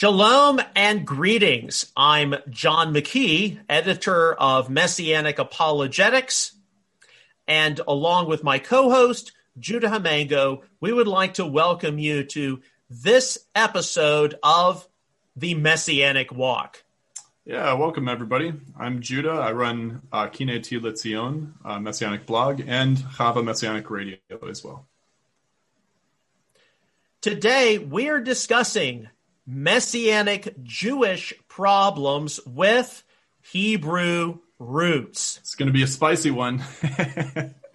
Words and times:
Shalom 0.00 0.62
and 0.74 1.06
greetings. 1.06 1.92
I'm 1.94 2.34
John 2.48 2.94
McKee, 2.94 3.60
editor 3.68 4.32
of 4.32 4.70
Messianic 4.70 5.38
Apologetics. 5.38 6.52
And 7.46 7.78
along 7.86 8.26
with 8.26 8.42
my 8.42 8.60
co 8.60 8.88
host, 8.88 9.32
Judah 9.58 9.90
Himango, 9.90 10.62
we 10.80 10.90
would 10.90 11.06
like 11.06 11.34
to 11.34 11.44
welcome 11.44 11.98
you 11.98 12.24
to 12.24 12.62
this 12.88 13.44
episode 13.54 14.36
of 14.42 14.88
The 15.36 15.52
Messianic 15.52 16.32
Walk. 16.32 16.82
Yeah, 17.44 17.74
welcome 17.74 18.08
everybody. 18.08 18.54
I'm 18.78 19.02
Judah. 19.02 19.32
I 19.32 19.52
run 19.52 20.00
uh, 20.10 20.28
Kineti 20.28 20.80
L'Tziyon, 20.80 21.52
uh, 21.62 21.78
Messianic 21.78 22.24
blog, 22.24 22.62
and 22.66 22.96
Chavah 22.96 23.44
Messianic 23.44 23.90
Radio 23.90 24.16
as 24.48 24.64
well. 24.64 24.86
Today, 27.20 27.76
we 27.76 28.08
are 28.08 28.22
discussing 28.22 29.10
messianic 29.50 30.62
Jewish 30.62 31.34
problems 31.48 32.40
with 32.46 33.02
Hebrew 33.42 34.38
roots. 34.58 35.38
It's 35.38 35.54
going 35.54 35.66
to 35.66 35.72
be 35.72 35.82
a 35.82 35.88
spicy 35.88 36.30
one. 36.30 36.62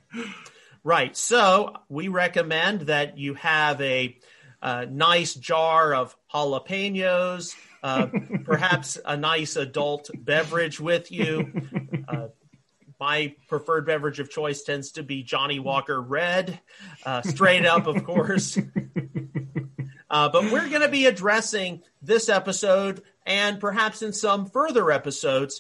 right. 0.84 1.16
So 1.18 1.76
we 1.90 2.08
recommend 2.08 2.82
that 2.82 3.18
you 3.18 3.34
have 3.36 3.82
a, 3.82 4.18
a 4.62 4.86
nice 4.86 5.34
jar 5.34 5.94
of 5.94 6.16
jalapenos, 6.34 7.56
uh, 7.84 8.08
perhaps 8.46 8.98
a 9.04 9.18
nice 9.18 9.58
adult 9.58 10.10
beverage 10.16 10.80
with 10.80 11.12
you. 11.12 11.52
Uh, 12.08 12.28
my 13.00 13.36
preferred 13.50 13.86
beverage 13.86 14.20
of 14.20 14.30
choice 14.30 14.64
tends 14.64 14.94
to 14.94 15.04
be 15.04 15.24
Johnnie 15.24 15.60
Walker 15.60 16.02
Red, 16.02 16.60
uh, 17.06 17.22
straight 17.24 17.66
up, 17.66 17.88
of 17.88 18.06
course. 18.06 18.58
Uh, 20.16 20.30
but 20.30 20.50
we're 20.50 20.70
going 20.70 20.82
to 20.82 20.88
be 20.88 21.08
addressing 21.08 21.82
this 22.02 22.30
episode 22.30 23.02
and 23.26 23.60
perhaps 23.60 24.02
in 24.02 24.14
some 24.14 24.46
further 24.46 24.90
episodes 24.90 25.60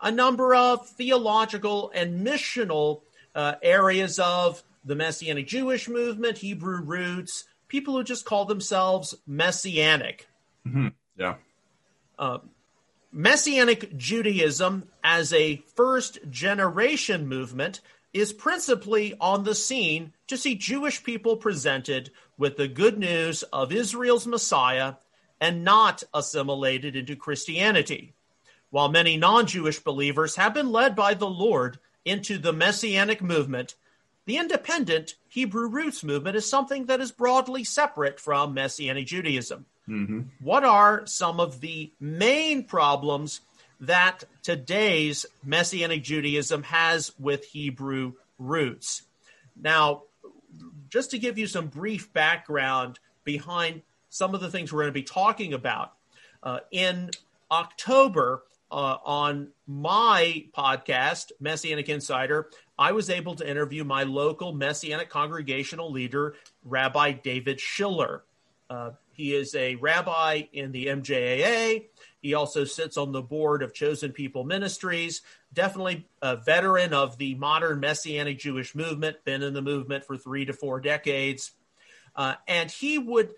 a 0.00 0.10
number 0.10 0.54
of 0.54 0.88
theological 0.88 1.92
and 1.94 2.26
missional 2.26 3.02
uh, 3.34 3.56
areas 3.62 4.18
of 4.18 4.62
the 4.86 4.94
Messianic 4.94 5.46
Jewish 5.46 5.86
movement, 5.86 6.38
Hebrew 6.38 6.80
roots, 6.80 7.44
people 7.68 7.94
who 7.94 8.02
just 8.02 8.24
call 8.24 8.46
themselves 8.46 9.14
Messianic. 9.26 10.26
Mm-hmm. 10.66 10.88
Yeah. 11.18 11.34
Uh, 12.18 12.38
Messianic 13.12 13.98
Judaism 13.98 14.88
as 15.04 15.34
a 15.34 15.62
first 15.76 16.20
generation 16.30 17.28
movement 17.28 17.82
is 18.14 18.32
principally 18.32 19.14
on 19.20 19.44
the 19.44 19.54
scene 19.54 20.14
to 20.26 20.38
see 20.38 20.54
Jewish 20.54 21.04
people 21.04 21.36
presented 21.36 22.10
with 22.40 22.56
the 22.56 22.66
good 22.66 22.98
news 22.98 23.42
of 23.52 23.70
Israel's 23.70 24.26
Messiah 24.26 24.94
and 25.42 25.62
not 25.62 26.02
assimilated 26.14 26.96
into 26.96 27.14
Christianity. 27.14 28.14
While 28.70 28.88
many 28.88 29.18
non 29.18 29.46
Jewish 29.46 29.78
believers 29.78 30.36
have 30.36 30.54
been 30.54 30.72
led 30.72 30.96
by 30.96 31.12
the 31.12 31.28
Lord 31.28 31.78
into 32.06 32.38
the 32.38 32.54
Messianic 32.54 33.20
movement, 33.20 33.74
the 34.24 34.38
independent 34.38 35.16
Hebrew 35.28 35.68
roots 35.68 36.02
movement 36.02 36.34
is 36.34 36.48
something 36.48 36.86
that 36.86 37.02
is 37.02 37.12
broadly 37.12 37.62
separate 37.62 38.18
from 38.18 38.54
Messianic 38.54 39.06
Judaism. 39.06 39.66
Mm-hmm. 39.86 40.20
What 40.40 40.64
are 40.64 41.04
some 41.04 41.40
of 41.40 41.60
the 41.60 41.92
main 42.00 42.64
problems 42.64 43.42
that 43.80 44.24
today's 44.42 45.26
Messianic 45.44 46.02
Judaism 46.02 46.62
has 46.62 47.12
with 47.18 47.44
Hebrew 47.44 48.14
roots? 48.38 49.02
Now, 49.60 50.04
just 50.90 51.10
to 51.12 51.18
give 51.18 51.38
you 51.38 51.46
some 51.46 51.68
brief 51.68 52.12
background 52.12 52.98
behind 53.24 53.82
some 54.10 54.34
of 54.34 54.40
the 54.40 54.50
things 54.50 54.72
we're 54.72 54.82
going 54.82 54.92
to 54.92 54.92
be 54.92 55.02
talking 55.02 55.54
about. 55.54 55.92
Uh, 56.42 56.58
in 56.70 57.10
October, 57.50 58.42
uh, 58.70 58.96
on 59.04 59.48
my 59.66 60.44
podcast, 60.56 61.32
Messianic 61.40 61.88
Insider, 61.88 62.50
I 62.78 62.92
was 62.92 63.10
able 63.10 63.34
to 63.36 63.48
interview 63.48 63.84
my 63.84 64.04
local 64.04 64.52
Messianic 64.52 65.10
congregational 65.10 65.90
leader, 65.90 66.34
Rabbi 66.64 67.12
David 67.12 67.60
Schiller. 67.60 68.24
Uh, 68.68 68.92
he 69.12 69.34
is 69.34 69.54
a 69.54 69.74
rabbi 69.76 70.42
in 70.52 70.72
the 70.72 70.86
MJAA. 70.86 71.86
He 72.20 72.34
also 72.34 72.64
sits 72.64 72.96
on 72.96 73.12
the 73.12 73.22
board 73.22 73.62
of 73.62 73.72
Chosen 73.72 74.12
People 74.12 74.44
Ministries. 74.44 75.22
Definitely 75.52 76.06
a 76.20 76.36
veteran 76.36 76.92
of 76.92 77.18
the 77.18 77.34
modern 77.34 77.80
Messianic 77.80 78.38
Jewish 78.38 78.74
movement, 78.74 79.24
been 79.24 79.42
in 79.42 79.54
the 79.54 79.62
movement 79.62 80.04
for 80.04 80.16
three 80.16 80.44
to 80.44 80.52
four 80.52 80.80
decades. 80.80 81.52
Uh, 82.14 82.34
and 82.46 82.70
he 82.70 82.98
would 82.98 83.30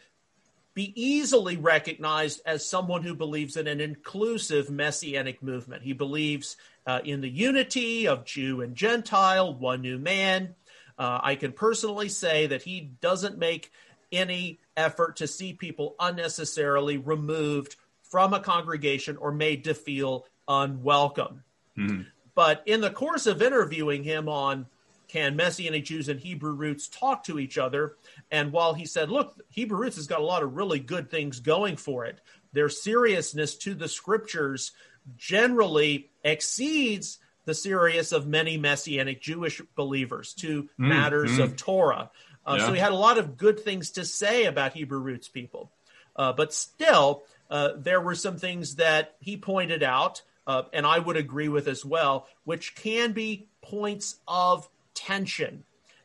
be 0.75 0.93
easily 1.01 1.57
recognized 1.57 2.41
as 2.47 2.69
someone 2.69 3.03
who 3.03 3.15
believes 3.15 3.57
in 3.57 3.67
an 3.67 3.81
inclusive 3.81 4.71
messianic 4.71 5.43
movement. 5.43 5.83
He 5.83 5.93
believes 5.93 6.57
uh, 6.87 7.01
in 7.05 7.21
the 7.21 7.29
unity 7.29 8.09
of 8.09 8.25
Jew 8.25 8.63
and 8.63 8.75
Gentile, 8.75 9.55
one 9.55 9.83
new 9.83 9.99
man. 9.99 10.55
Uh, 10.99 11.21
I 11.23 11.35
can 11.35 11.53
personally 11.53 12.09
say 12.09 12.47
that 12.47 12.63
he 12.63 12.81
doesn't 12.81 13.39
make 13.39 13.71
any 14.11 14.61
effort 14.77 15.17
to 15.17 15.27
see 15.27 15.53
people 15.53 15.95
unnecessarily 15.99 16.97
removed 16.97 17.77
from 18.13 18.35
a 18.35 18.41
congregation 18.41 19.17
or 19.17 19.33
made 19.33 19.65
to 19.65 19.73
feel 19.73 20.27
unwelcome. 20.47 21.43
Mm-hmm. 21.79 22.03
But 22.35 22.63
in 22.67 22.83
the 22.83 22.91
course 22.91 23.27
of 23.27 23.41
interviewing 23.41 24.05
him 24.05 24.29
on 24.29 24.67
can 25.09 25.35
Messianic 25.35 25.87
Jews 25.87 26.11
and 26.11 26.21
Hebrew 26.21 26.53
roots 26.53 26.89
talk 26.89 27.25
to 27.25 27.39
each 27.39 27.57
other? 27.57 27.97
And 28.31 28.53
while 28.53 28.75
he 28.75 28.85
said, 28.85 29.11
look, 29.11 29.41
Hebrew 29.49 29.79
roots 29.79 29.97
has 29.97 30.07
got 30.07 30.21
a 30.21 30.25
lot 30.25 30.43
of 30.43 30.55
really 30.55 30.79
good 30.79 31.11
things 31.11 31.41
going 31.41 31.77
for 31.77 32.05
it, 32.05 32.21
their 32.53 32.69
seriousness 32.69 33.55
to 33.57 33.75
the 33.75 33.89
scriptures 33.89 34.73
generally 35.17 36.11
exceeds 36.23 37.19
the 37.47 37.55
serious 37.55 38.13
of 38.13 38.27
many 38.27 38.59
Messianic 38.59 39.23
Jewish 39.23 39.63
believers 39.75 40.35
to 40.35 40.65
mm, 40.65 40.69
matters 40.77 41.39
mm. 41.39 41.45
of 41.45 41.57
Torah. 41.57 42.11
Uh, 42.47 42.57
yeah. 42.59 42.67
So 42.67 42.73
he 42.75 42.79
had 42.79 42.93
a 42.93 42.97
lot 42.97 43.17
of 43.17 43.39
good 43.39 43.61
things 43.61 43.93
to 43.93 44.05
say 44.05 44.45
about 44.45 44.75
Hebrew 44.75 45.01
roots 45.01 45.29
people. 45.29 45.73
Uh, 46.15 46.33
but 46.33 46.53
still, 46.53 47.23
uh, 47.53 47.75
there 47.77 48.01
were 48.01 48.15
some 48.15 48.39
things 48.39 48.77
that 48.77 49.15
he 49.21 49.37
pointed 49.37 49.83
out, 49.83 50.23
uh, 50.47 50.63
and 50.73 50.87
I 50.87 50.99
would 50.99 51.19
agree 51.19 51.49
with 51.49 51.69
as 51.69 51.85
well, 51.85 52.27
which 52.45 52.75
can 52.75 53.13
be 53.13 53.47
points 53.61 54.17
of 54.27 54.71
tension. 54.95 55.65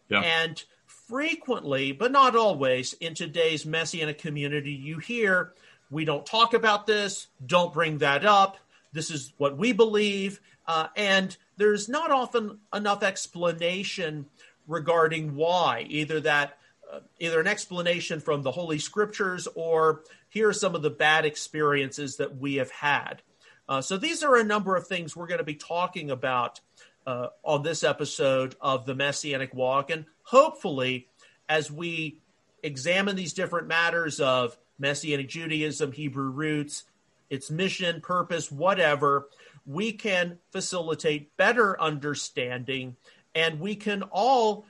Yeah. 0.09 0.19
And 0.19 0.61
frequently, 0.85 1.93
but 1.93 2.11
not 2.11 2.35
always, 2.35 2.91
in 2.93 3.13
today's 3.13 3.65
Messianic 3.65 4.17
community, 4.17 4.73
you 4.73 4.97
hear, 4.97 5.53
we 5.89 6.03
don't 6.03 6.25
talk 6.25 6.53
about 6.53 6.85
this, 6.85 7.27
don't 7.45 7.73
bring 7.73 7.99
that 7.99 8.25
up, 8.25 8.57
this 8.91 9.09
is 9.09 9.31
what 9.37 9.57
we 9.57 9.71
believe. 9.71 10.41
Uh, 10.67 10.87
and 10.97 11.37
there's 11.55 11.87
not 11.87 12.11
often 12.11 12.59
enough 12.73 13.03
explanation 13.03 14.25
regarding 14.67 15.33
why, 15.33 15.85
either 15.87 16.19
that 16.19 16.57
uh, 16.91 16.99
either 17.19 17.39
an 17.39 17.47
explanation 17.47 18.19
from 18.19 18.41
the 18.41 18.51
Holy 18.51 18.79
Scriptures 18.79 19.47
or 19.55 20.03
here 20.29 20.49
are 20.49 20.53
some 20.53 20.75
of 20.75 20.81
the 20.81 20.89
bad 20.89 21.25
experiences 21.25 22.17
that 22.17 22.37
we 22.37 22.55
have 22.55 22.71
had. 22.71 23.21
Uh, 23.69 23.81
so 23.81 23.97
these 23.97 24.23
are 24.23 24.35
a 24.35 24.43
number 24.43 24.75
of 24.75 24.87
things 24.87 25.15
we're 25.15 25.27
going 25.27 25.39
to 25.39 25.43
be 25.43 25.55
talking 25.55 26.09
about 26.09 26.61
uh, 27.05 27.27
on 27.43 27.63
this 27.63 27.83
episode 27.83 28.55
of 28.61 28.85
the 28.85 28.95
Messianic 28.95 29.53
Walk. 29.53 29.89
And 29.89 30.05
hopefully, 30.23 31.07
as 31.49 31.71
we 31.71 32.19
examine 32.63 33.15
these 33.15 33.33
different 33.33 33.67
matters 33.67 34.19
of 34.19 34.57
Messianic 34.79 35.29
Judaism, 35.29 35.91
Hebrew 35.91 36.29
roots, 36.29 36.83
its 37.29 37.49
mission, 37.49 38.01
purpose, 38.01 38.51
whatever, 38.51 39.27
we 39.65 39.91
can 39.91 40.37
facilitate 40.51 41.35
better 41.35 41.79
understanding 41.81 42.95
and 43.35 43.59
we 43.59 43.75
can 43.75 44.03
all 44.03 44.65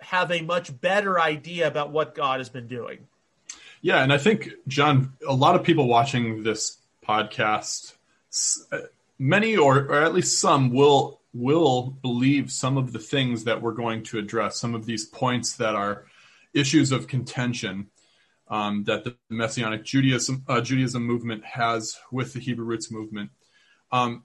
have 0.00 0.30
a 0.30 0.42
much 0.42 0.80
better 0.80 1.20
idea 1.20 1.66
about 1.66 1.90
what 1.90 2.14
God 2.14 2.40
has 2.40 2.48
been 2.48 2.68
doing. 2.68 3.06
Yeah, 3.84 4.02
and 4.02 4.14
I 4.14 4.16
think 4.16 4.48
John, 4.66 5.12
a 5.28 5.34
lot 5.34 5.56
of 5.56 5.62
people 5.62 5.86
watching 5.86 6.42
this 6.42 6.78
podcast, 7.06 7.92
uh, 8.72 8.78
many 9.18 9.58
or, 9.58 9.76
or 9.76 10.02
at 10.02 10.14
least 10.14 10.38
some 10.38 10.70
will 10.70 11.20
will 11.34 11.90
believe 12.00 12.50
some 12.50 12.78
of 12.78 12.94
the 12.94 12.98
things 12.98 13.44
that 13.44 13.60
we're 13.60 13.74
going 13.74 14.02
to 14.04 14.18
address, 14.18 14.58
some 14.58 14.74
of 14.74 14.86
these 14.86 15.04
points 15.04 15.56
that 15.56 15.74
are 15.74 16.06
issues 16.54 16.92
of 16.92 17.08
contention 17.08 17.90
um, 18.48 18.84
that 18.84 19.04
the 19.04 19.16
Messianic 19.28 19.84
Judaism 19.84 20.42
uh, 20.48 20.62
Judaism 20.62 21.02
movement 21.02 21.44
has 21.44 21.98
with 22.10 22.32
the 22.32 22.40
Hebrew 22.40 22.64
roots 22.64 22.90
movement. 22.90 23.32
Um, 23.92 24.24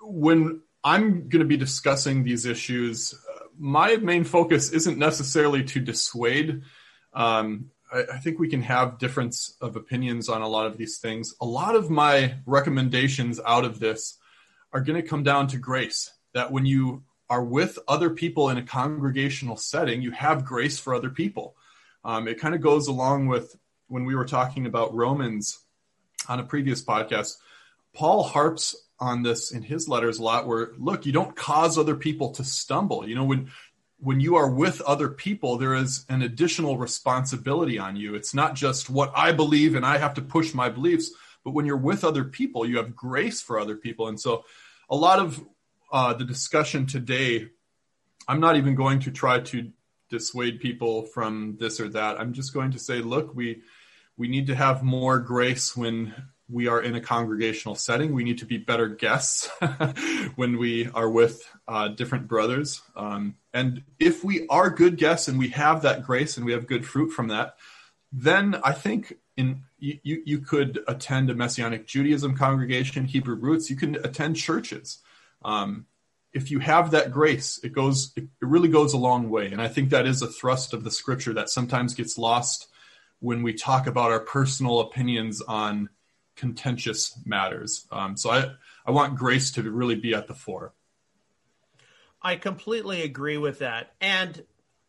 when 0.00 0.60
I'm 0.84 1.28
going 1.28 1.40
to 1.40 1.48
be 1.48 1.56
discussing 1.56 2.22
these 2.22 2.46
issues, 2.46 3.12
uh, 3.12 3.46
my 3.58 3.96
main 3.96 4.22
focus 4.22 4.70
isn't 4.70 4.98
necessarily 4.98 5.64
to 5.64 5.80
dissuade 5.80 6.62
um, 7.12 7.72
I, 7.92 8.04
I 8.14 8.18
think 8.18 8.38
we 8.38 8.48
can 8.48 8.62
have 8.62 8.98
difference 8.98 9.56
of 9.60 9.76
opinions 9.76 10.28
on 10.28 10.42
a 10.42 10.48
lot 10.48 10.66
of 10.66 10.76
these 10.76 10.98
things. 10.98 11.34
A 11.40 11.46
lot 11.46 11.76
of 11.76 11.90
my 11.90 12.36
recommendations 12.46 13.40
out 13.44 13.64
of 13.64 13.80
this 13.80 14.18
are 14.72 14.80
going 14.80 15.00
to 15.00 15.08
come 15.08 15.22
down 15.22 15.48
to 15.48 15.58
grace. 15.58 16.10
That 16.32 16.52
when 16.52 16.64
you 16.64 17.02
are 17.28 17.42
with 17.42 17.78
other 17.88 18.10
people 18.10 18.50
in 18.50 18.58
a 18.58 18.62
congregational 18.62 19.56
setting, 19.56 20.02
you 20.02 20.12
have 20.12 20.44
grace 20.44 20.78
for 20.78 20.94
other 20.94 21.10
people. 21.10 21.56
Um, 22.04 22.28
it 22.28 22.40
kind 22.40 22.54
of 22.54 22.60
goes 22.60 22.88
along 22.88 23.26
with 23.26 23.56
when 23.88 24.04
we 24.04 24.14
were 24.14 24.24
talking 24.24 24.66
about 24.66 24.94
Romans 24.94 25.58
on 26.28 26.40
a 26.40 26.44
previous 26.44 26.82
podcast, 26.82 27.36
Paul 27.94 28.22
harps 28.22 28.76
on 29.00 29.22
this 29.22 29.50
in 29.50 29.62
his 29.62 29.88
letters 29.88 30.18
a 30.18 30.22
lot 30.22 30.46
where 30.46 30.72
look, 30.78 31.06
you 31.06 31.12
don't 31.12 31.34
cause 31.34 31.78
other 31.78 31.96
people 31.96 32.32
to 32.32 32.44
stumble. 32.44 33.08
You 33.08 33.14
know, 33.14 33.24
when 33.24 33.50
when 34.02 34.20
you 34.20 34.36
are 34.36 34.50
with 34.50 34.80
other 34.82 35.08
people, 35.08 35.58
there 35.58 35.74
is 35.74 36.04
an 36.08 36.22
additional 36.22 36.78
responsibility 36.78 37.78
on 37.78 37.96
you. 37.96 38.14
It's 38.14 38.34
not 38.34 38.54
just 38.54 38.88
what 38.88 39.12
I 39.14 39.32
believe 39.32 39.74
and 39.74 39.84
I 39.84 39.98
have 39.98 40.14
to 40.14 40.22
push 40.22 40.54
my 40.54 40.70
beliefs, 40.70 41.10
but 41.44 41.52
when 41.52 41.66
you're 41.66 41.76
with 41.76 42.02
other 42.02 42.24
people, 42.24 42.66
you 42.66 42.78
have 42.78 42.96
grace 42.96 43.42
for 43.42 43.58
other 43.58 43.76
people. 43.76 44.08
And 44.08 44.18
so 44.18 44.44
a 44.88 44.96
lot 44.96 45.18
of 45.18 45.44
uh, 45.92 46.14
the 46.14 46.24
discussion 46.24 46.86
today, 46.86 47.48
I'm 48.26 48.40
not 48.40 48.56
even 48.56 48.74
going 48.74 49.00
to 49.00 49.10
try 49.10 49.40
to 49.40 49.70
dissuade 50.08 50.60
people 50.60 51.04
from 51.04 51.56
this 51.60 51.78
or 51.78 51.88
that. 51.90 52.18
I'm 52.18 52.32
just 52.32 52.54
going 52.54 52.72
to 52.72 52.78
say, 52.78 53.00
look, 53.00 53.34
we 53.34 53.62
we 54.16 54.28
need 54.28 54.48
to 54.48 54.54
have 54.54 54.82
more 54.82 55.18
grace 55.18 55.74
when 55.74 56.14
we 56.50 56.66
are 56.66 56.80
in 56.80 56.94
a 56.94 57.00
congregational 57.00 57.74
setting. 57.74 58.12
We 58.12 58.24
need 58.24 58.38
to 58.38 58.46
be 58.46 58.58
better 58.58 58.88
guests 58.88 59.48
when 60.36 60.58
we 60.58 60.88
are 60.88 61.08
with 61.08 61.42
uh, 61.68 61.88
different 61.88 62.28
brothers. 62.28 62.82
Um, 62.96 63.36
and 63.54 63.82
if 63.98 64.24
we 64.24 64.46
are 64.48 64.70
good 64.70 64.96
guests 64.96 65.28
and 65.28 65.38
we 65.38 65.48
have 65.50 65.82
that 65.82 66.04
grace 66.04 66.36
and 66.36 66.44
we 66.44 66.52
have 66.52 66.66
good 66.66 66.84
fruit 66.84 67.10
from 67.10 67.28
that, 67.28 67.56
then 68.12 68.60
I 68.64 68.72
think 68.72 69.14
in 69.36 69.62
you, 69.78 69.98
you, 70.02 70.38
could 70.40 70.80
attend 70.88 71.30
a 71.30 71.34
Messianic 71.34 71.86
Judaism 71.86 72.36
congregation, 72.36 73.06
Hebrew 73.06 73.36
roots. 73.36 73.70
You 73.70 73.76
can 73.76 73.94
attend 73.96 74.36
churches. 74.36 74.98
Um, 75.42 75.86
if 76.32 76.50
you 76.50 76.58
have 76.58 76.90
that 76.90 77.12
grace, 77.12 77.58
it 77.62 77.72
goes. 77.72 78.12
It 78.16 78.28
really 78.42 78.68
goes 78.68 78.92
a 78.92 78.98
long 78.98 79.30
way. 79.30 79.46
And 79.46 79.62
I 79.62 79.68
think 79.68 79.90
that 79.90 80.06
is 80.06 80.20
a 80.20 80.26
thrust 80.26 80.74
of 80.74 80.84
the 80.84 80.90
Scripture 80.90 81.32
that 81.34 81.48
sometimes 81.48 81.94
gets 81.94 82.18
lost 82.18 82.68
when 83.20 83.42
we 83.42 83.54
talk 83.54 83.86
about 83.86 84.10
our 84.10 84.20
personal 84.20 84.80
opinions 84.80 85.40
on 85.40 85.88
contentious 86.40 87.18
matters. 87.26 87.86
Um, 87.92 88.16
so 88.16 88.30
I, 88.30 88.50
I 88.86 88.90
want 88.92 89.16
grace 89.16 89.50
to 89.52 89.62
really 89.70 89.94
be 89.94 90.14
at 90.14 90.26
the 90.26 90.34
fore. 90.34 90.72
I 92.22 92.36
completely 92.36 93.02
agree 93.02 93.36
with 93.36 93.58
that. 93.58 93.92
And 94.00 94.42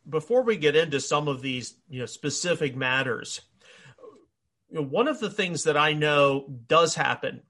before 0.09 0.43
we 0.43 0.55
get 0.55 0.77
into 0.77 1.01
some 1.01 1.27
of 1.27 1.41
these 1.41 1.75
you 1.89 1.99
know, 1.99 2.05
specific 2.05 2.75
matters, 2.75 3.41
you 4.69 4.77
know, 4.77 4.83
one 4.83 5.09
of 5.09 5.19
the 5.19 5.29
things 5.29 5.65
that 5.65 5.75
I 5.75 5.91
know 5.91 6.45
does 6.67 6.95
happen, 6.95 7.41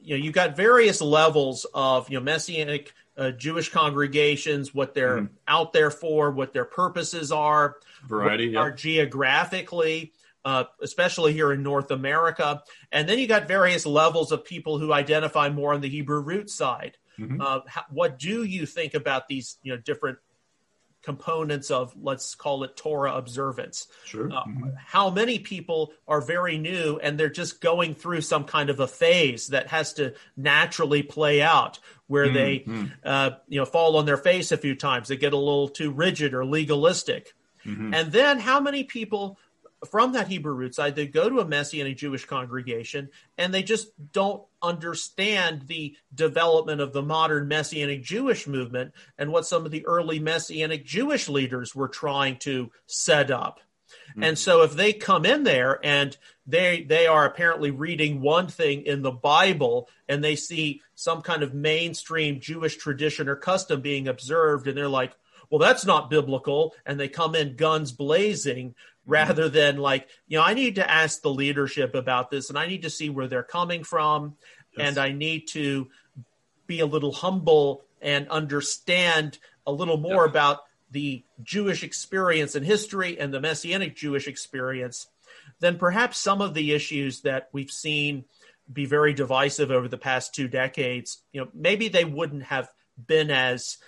you 0.00 0.16
know, 0.16 0.24
you've 0.24 0.34
got 0.34 0.56
various 0.56 1.02
levels 1.02 1.66
of 1.74 2.08
you 2.08 2.18
know 2.18 2.24
messianic 2.24 2.94
uh, 3.18 3.30
Jewish 3.32 3.68
congregations, 3.68 4.74
what 4.74 4.94
they're 4.94 5.18
mm-hmm. 5.18 5.34
out 5.46 5.74
there 5.74 5.90
for, 5.90 6.30
what 6.30 6.54
their 6.54 6.64
purposes 6.64 7.30
are, 7.30 7.76
variety 8.08 8.56
are 8.56 8.70
geographically 8.70 10.14
uh, 10.44 10.64
especially 10.80 11.32
here 11.32 11.52
in 11.52 11.62
North 11.62 11.90
America. 11.90 12.62
And 12.90 13.08
then 13.08 13.18
you 13.18 13.26
got 13.26 13.48
various 13.48 13.86
levels 13.86 14.32
of 14.32 14.44
people 14.44 14.78
who 14.78 14.92
identify 14.92 15.48
more 15.48 15.74
on 15.74 15.80
the 15.80 15.88
Hebrew 15.88 16.20
root 16.20 16.50
side. 16.50 16.96
Mm-hmm. 17.18 17.40
Uh, 17.40 17.60
how, 17.66 17.84
what 17.90 18.18
do 18.18 18.44
you 18.44 18.66
think 18.66 18.94
about 18.94 19.28
these, 19.28 19.58
you 19.62 19.72
know, 19.72 19.78
different 19.78 20.18
components 21.02 21.70
of 21.70 21.94
let's 22.00 22.34
call 22.34 22.64
it 22.64 22.76
Torah 22.76 23.14
observance? 23.14 23.86
Sure. 24.04 24.30
Uh, 24.30 24.44
mm-hmm. 24.44 24.68
How 24.78 25.10
many 25.10 25.38
people 25.38 25.92
are 26.06 26.20
very 26.20 26.58
new 26.58 26.98
and 27.02 27.18
they're 27.18 27.30
just 27.30 27.60
going 27.60 27.94
through 27.94 28.20
some 28.22 28.44
kind 28.44 28.70
of 28.70 28.80
a 28.80 28.86
phase 28.86 29.48
that 29.48 29.68
has 29.68 29.94
to 29.94 30.14
naturally 30.36 31.02
play 31.02 31.42
out, 31.42 31.78
where 32.06 32.26
mm-hmm. 32.26 32.84
they, 32.84 33.08
uh, 33.08 33.30
you 33.48 33.58
know, 33.58 33.64
fall 33.64 33.96
on 33.96 34.06
their 34.06 34.16
face 34.16 34.52
a 34.52 34.56
few 34.56 34.74
times, 34.74 35.08
they 35.08 35.16
get 35.16 35.32
a 35.32 35.38
little 35.38 35.68
too 35.68 35.90
rigid 35.90 36.34
or 36.34 36.44
legalistic. 36.44 37.34
Mm-hmm. 37.64 37.94
And 37.94 38.12
then 38.12 38.38
how 38.38 38.60
many 38.60 38.84
people 38.84 39.38
from 39.88 40.12
that 40.12 40.28
Hebrew 40.28 40.52
root 40.52 40.74
side, 40.74 40.94
they 40.94 41.06
go 41.06 41.28
to 41.28 41.40
a 41.40 41.44
Messianic 41.44 41.96
Jewish 41.96 42.26
congregation 42.26 43.08
and 43.38 43.52
they 43.52 43.62
just 43.62 43.88
don't 44.12 44.42
understand 44.60 45.66
the 45.68 45.96
development 46.14 46.80
of 46.80 46.92
the 46.92 47.02
modern 47.02 47.48
Messianic 47.48 48.02
Jewish 48.02 48.46
movement 48.46 48.92
and 49.16 49.32
what 49.32 49.46
some 49.46 49.64
of 49.64 49.70
the 49.70 49.86
early 49.86 50.18
Messianic 50.18 50.84
Jewish 50.84 51.28
leaders 51.28 51.74
were 51.74 51.88
trying 51.88 52.36
to 52.38 52.70
set 52.86 53.30
up. 53.30 53.60
Mm-hmm. 54.10 54.22
And 54.22 54.38
so 54.38 54.62
if 54.62 54.74
they 54.74 54.92
come 54.92 55.24
in 55.24 55.44
there 55.44 55.80
and 55.82 56.16
they 56.46 56.82
they 56.82 57.06
are 57.06 57.24
apparently 57.24 57.70
reading 57.70 58.20
one 58.20 58.48
thing 58.48 58.82
in 58.82 59.02
the 59.02 59.10
Bible 59.10 59.88
and 60.08 60.22
they 60.22 60.36
see 60.36 60.82
some 60.94 61.22
kind 61.22 61.42
of 61.42 61.54
mainstream 61.54 62.40
Jewish 62.40 62.76
tradition 62.76 63.28
or 63.28 63.36
custom 63.36 63.80
being 63.80 64.08
observed 64.08 64.68
and 64.68 64.76
they're 64.76 64.88
like, 64.88 65.16
well, 65.50 65.58
that's 65.58 65.84
not 65.84 66.10
biblical. 66.10 66.74
And 66.86 66.98
they 66.98 67.08
come 67.08 67.34
in 67.34 67.56
guns 67.56 67.92
blazing 67.92 68.74
rather 69.06 69.48
than 69.48 69.76
like, 69.76 70.08
you 70.28 70.38
know, 70.38 70.44
I 70.44 70.54
need 70.54 70.76
to 70.76 70.90
ask 70.90 71.22
the 71.22 71.30
leadership 71.30 71.94
about 71.94 72.30
this 72.30 72.48
and 72.48 72.58
I 72.58 72.66
need 72.66 72.82
to 72.82 72.90
see 72.90 73.10
where 73.10 73.26
they're 73.26 73.42
coming 73.42 73.84
from. 73.84 74.36
Yes. 74.76 74.88
And 74.88 74.98
I 74.98 75.12
need 75.12 75.48
to 75.48 75.88
be 76.66 76.80
a 76.80 76.86
little 76.86 77.12
humble 77.12 77.82
and 78.00 78.28
understand 78.28 79.38
a 79.66 79.72
little 79.72 79.96
more 79.96 80.24
yeah. 80.24 80.30
about 80.30 80.58
the 80.90 81.24
Jewish 81.42 81.82
experience 81.82 82.54
and 82.54 82.64
history 82.64 83.18
and 83.18 83.32
the 83.32 83.40
Messianic 83.40 83.96
Jewish 83.96 84.26
experience, 84.28 85.06
then 85.60 85.78
perhaps 85.78 86.18
some 86.18 86.40
of 86.40 86.54
the 86.54 86.72
issues 86.72 87.22
that 87.22 87.48
we've 87.52 87.70
seen 87.70 88.24
be 88.72 88.86
very 88.86 89.12
divisive 89.12 89.70
over 89.70 89.88
the 89.88 89.98
past 89.98 90.34
two 90.34 90.48
decades, 90.48 91.22
you 91.32 91.40
know, 91.40 91.48
maybe 91.54 91.88
they 91.88 92.04
wouldn't 92.04 92.44
have 92.44 92.68
been 93.06 93.30
as 93.30 93.78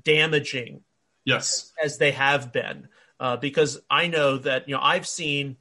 damaging 0.00 0.80
yes 1.24 1.72
as, 1.82 1.92
as 1.92 1.98
they 1.98 2.10
have 2.10 2.52
been 2.52 2.88
uh, 3.22 3.36
because 3.36 3.80
I 3.88 4.08
know 4.08 4.36
that 4.38 4.68
you 4.68 4.74
know 4.74 4.80
I've 4.82 5.06
seen, 5.06 5.56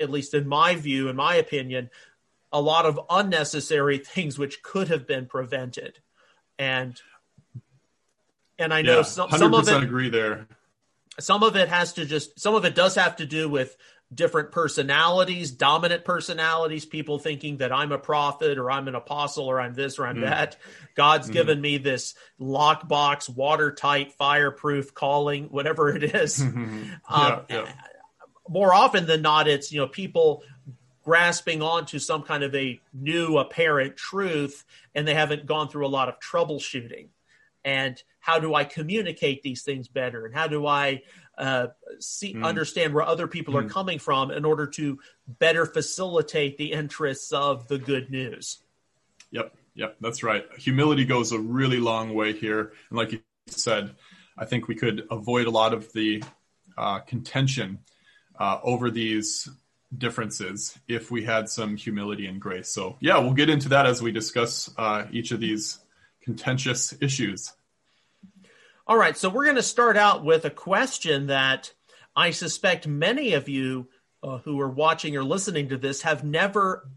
at 0.00 0.10
least 0.10 0.32
in 0.32 0.48
my 0.48 0.74
view, 0.76 1.08
in 1.08 1.14
my 1.14 1.34
opinion, 1.34 1.90
a 2.50 2.60
lot 2.60 2.86
of 2.86 2.98
unnecessary 3.10 3.98
things 4.14 4.38
which 4.38 4.62
could 4.62 4.88
have 4.88 5.06
been 5.06 5.26
prevented, 5.26 5.98
and 6.58 7.00
and 8.58 8.72
I 8.72 8.80
know 8.80 8.96
yeah, 8.96 9.02
some, 9.02 9.30
some 9.30 9.52
of 9.52 9.68
it 9.68 9.82
agree 9.82 10.08
there. 10.08 10.46
Some 11.20 11.42
of 11.42 11.54
it 11.54 11.68
has 11.68 11.92
to 11.94 12.06
just 12.06 12.40
some 12.40 12.54
of 12.54 12.64
it 12.64 12.74
does 12.74 12.94
have 12.94 13.16
to 13.16 13.26
do 13.26 13.46
with 13.46 13.76
different 14.14 14.50
personalities, 14.50 15.50
dominant 15.50 16.04
personalities, 16.04 16.84
people 16.84 17.18
thinking 17.18 17.58
that 17.58 17.72
I'm 17.72 17.92
a 17.92 17.98
prophet 17.98 18.58
or 18.58 18.70
I'm 18.70 18.88
an 18.88 18.94
apostle 18.94 19.46
or 19.46 19.60
I'm 19.60 19.74
this 19.74 19.98
or 19.98 20.06
I'm 20.06 20.16
mm. 20.16 20.22
that. 20.22 20.56
God's 20.94 21.28
mm. 21.28 21.32
given 21.32 21.60
me 21.60 21.78
this 21.78 22.14
lockbox, 22.40 23.28
watertight, 23.28 24.12
fireproof 24.12 24.94
calling, 24.94 25.44
whatever 25.44 25.94
it 25.94 26.02
is. 26.02 26.42
yeah, 26.44 26.96
um, 27.08 27.40
yeah. 27.48 27.72
More 28.48 28.74
often 28.74 29.06
than 29.06 29.22
not, 29.22 29.48
it's 29.48 29.72
you 29.72 29.80
know 29.80 29.86
people 29.86 30.42
grasping 31.04 31.62
onto 31.62 31.98
some 31.98 32.22
kind 32.22 32.42
of 32.42 32.54
a 32.54 32.80
new 32.92 33.38
apparent 33.38 33.96
truth 33.96 34.64
and 34.94 35.06
they 35.06 35.14
haven't 35.14 35.46
gone 35.46 35.68
through 35.68 35.86
a 35.86 35.88
lot 35.88 36.08
of 36.08 36.14
troubleshooting 36.20 37.08
and 37.64 38.02
how 38.20 38.38
do 38.38 38.54
i 38.54 38.64
communicate 38.64 39.42
these 39.42 39.62
things 39.62 39.88
better 39.88 40.24
and 40.26 40.34
how 40.34 40.46
do 40.46 40.66
i 40.66 41.02
uh, 41.38 41.68
see, 41.98 42.34
mm. 42.34 42.44
understand 42.44 42.94
where 42.94 43.04
other 43.04 43.26
people 43.26 43.54
mm. 43.54 43.58
are 43.58 43.62
hmm. 43.62 43.68
coming 43.68 43.98
from 43.98 44.30
in 44.30 44.44
order 44.44 44.66
to 44.66 44.98
better 45.26 45.64
facilitate 45.64 46.58
the 46.58 46.72
interests 46.72 47.32
of 47.32 47.68
the 47.68 47.78
good 47.78 48.10
news. 48.10 48.58
Yep, 49.30 49.54
yep, 49.74 49.96
that's 50.00 50.22
right. 50.22 50.44
Humility 50.58 51.04
goes 51.04 51.32
a 51.32 51.38
really 51.38 51.78
long 51.78 52.14
way 52.14 52.32
here, 52.32 52.72
and 52.90 52.98
like 52.98 53.12
you 53.12 53.20
said, 53.46 53.94
I 54.36 54.44
think 54.44 54.68
we 54.68 54.74
could 54.74 55.06
avoid 55.10 55.46
a 55.46 55.50
lot 55.50 55.72
of 55.72 55.92
the 55.92 56.22
uh, 56.76 57.00
contention 57.00 57.78
uh, 58.38 58.58
over 58.62 58.90
these 58.90 59.48
differences 59.96 60.78
if 60.88 61.10
we 61.10 61.24
had 61.24 61.48
some 61.48 61.76
humility 61.76 62.26
and 62.26 62.40
grace. 62.40 62.68
So, 62.68 62.96
yeah, 63.00 63.18
we'll 63.18 63.34
get 63.34 63.50
into 63.50 63.70
that 63.70 63.86
as 63.86 64.02
we 64.02 64.12
discuss 64.12 64.70
uh, 64.76 65.04
each 65.10 65.32
of 65.32 65.40
these 65.40 65.78
contentious 66.22 66.94
issues. 67.00 67.52
All 68.84 68.96
right, 68.96 69.16
so 69.16 69.28
we're 69.28 69.44
going 69.44 69.56
to 69.56 69.62
start 69.62 69.96
out 69.96 70.24
with 70.24 70.44
a 70.44 70.50
question 70.50 71.28
that 71.28 71.72
I 72.16 72.32
suspect 72.32 72.86
many 72.88 73.34
of 73.34 73.48
you 73.48 73.88
uh, 74.24 74.38
who 74.38 74.60
are 74.60 74.68
watching 74.68 75.16
or 75.16 75.22
listening 75.22 75.68
to 75.68 75.76
this 75.76 76.02
have 76.02 76.24
never 76.24 76.88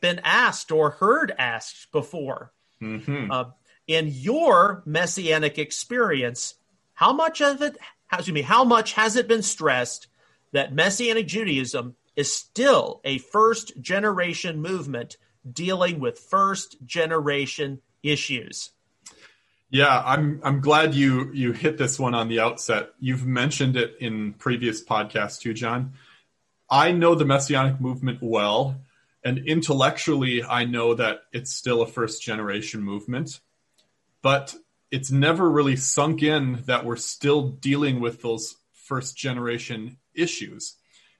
been 0.00 0.20
asked 0.22 0.70
or 0.70 0.90
heard 0.90 1.34
asked 1.36 1.90
before. 1.90 2.52
Mm-hmm. 2.80 3.30
Uh, 3.30 3.44
in 3.88 4.06
your 4.08 4.82
messianic 4.86 5.58
experience, 5.58 6.54
how 6.94 7.12
much 7.12 7.40
of 7.40 7.60
it, 7.60 7.76
how, 8.06 8.18
excuse 8.18 8.34
me, 8.34 8.42
how 8.42 8.62
much 8.62 8.92
has 8.92 9.16
it 9.16 9.26
been 9.26 9.42
stressed 9.42 10.06
that 10.52 10.74
messianic 10.74 11.26
Judaism 11.26 11.96
is 12.14 12.32
still 12.32 13.00
a 13.04 13.18
first 13.18 13.80
generation 13.80 14.62
movement 14.62 15.16
dealing 15.52 15.98
with 15.98 16.20
first 16.20 16.76
generation 16.84 17.80
issues? 18.04 18.70
Yeah, 19.76 20.02
I'm 20.06 20.40
I'm 20.42 20.62
glad 20.62 20.94
you 20.94 21.30
you 21.34 21.52
hit 21.52 21.76
this 21.76 21.98
one 21.98 22.14
on 22.14 22.28
the 22.28 22.40
outset. 22.40 22.92
You've 22.98 23.26
mentioned 23.26 23.76
it 23.76 23.98
in 24.00 24.32
previous 24.32 24.82
podcasts 24.82 25.38
too, 25.38 25.52
John. 25.52 25.92
I 26.70 26.92
know 26.92 27.14
the 27.14 27.26
messianic 27.26 27.78
movement 27.78 28.20
well, 28.22 28.80
and 29.22 29.36
intellectually 29.36 30.42
I 30.42 30.64
know 30.64 30.94
that 30.94 31.24
it's 31.30 31.50
still 31.52 31.82
a 31.82 31.86
first 31.86 32.22
generation 32.22 32.82
movement, 32.82 33.38
but 34.22 34.54
it's 34.90 35.10
never 35.10 35.46
really 35.50 35.76
sunk 35.76 36.22
in 36.22 36.62
that 36.64 36.86
we're 36.86 36.96
still 36.96 37.50
dealing 37.50 38.00
with 38.00 38.22
those 38.22 38.56
first 38.72 39.14
generation 39.14 39.98
issues. 40.14 40.76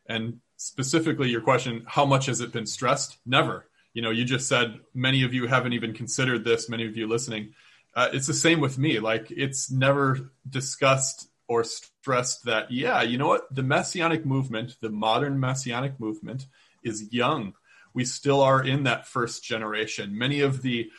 And 0.08 0.40
specifically 0.56 1.28
your 1.28 1.42
question, 1.42 1.84
how 1.86 2.06
much 2.06 2.24
has 2.24 2.40
it 2.40 2.52
been 2.52 2.66
stressed? 2.66 3.18
Never 3.26 3.66
you 3.96 4.02
know, 4.02 4.10
you 4.10 4.26
just 4.26 4.46
said 4.46 4.78
many 4.92 5.22
of 5.22 5.32
you 5.32 5.46
haven't 5.46 5.72
even 5.72 5.94
considered 5.94 6.44
this. 6.44 6.68
Many 6.68 6.86
of 6.86 6.98
you 6.98 7.08
listening, 7.08 7.54
uh, 7.96 8.10
it's 8.12 8.26
the 8.26 8.34
same 8.34 8.60
with 8.60 8.78
me. 8.78 9.00
Like 9.00 9.30
it's 9.30 9.70
never 9.70 10.30
discussed 10.48 11.28
or 11.48 11.64
stressed 11.64 12.44
that 12.44 12.70
yeah, 12.70 13.02
you 13.02 13.16
know 13.16 13.28
what, 13.28 13.52
the 13.52 13.62
messianic 13.62 14.26
movement, 14.26 14.76
the 14.80 14.90
modern 14.90 15.40
messianic 15.40 15.98
movement, 15.98 16.46
is 16.84 17.10
young. 17.10 17.54
We 17.94 18.04
still 18.04 18.42
are 18.42 18.62
in 18.62 18.82
that 18.82 19.06
first 19.06 19.42
generation. 19.42 20.18
Many 20.18 20.42
of 20.42 20.60
the 20.60 20.90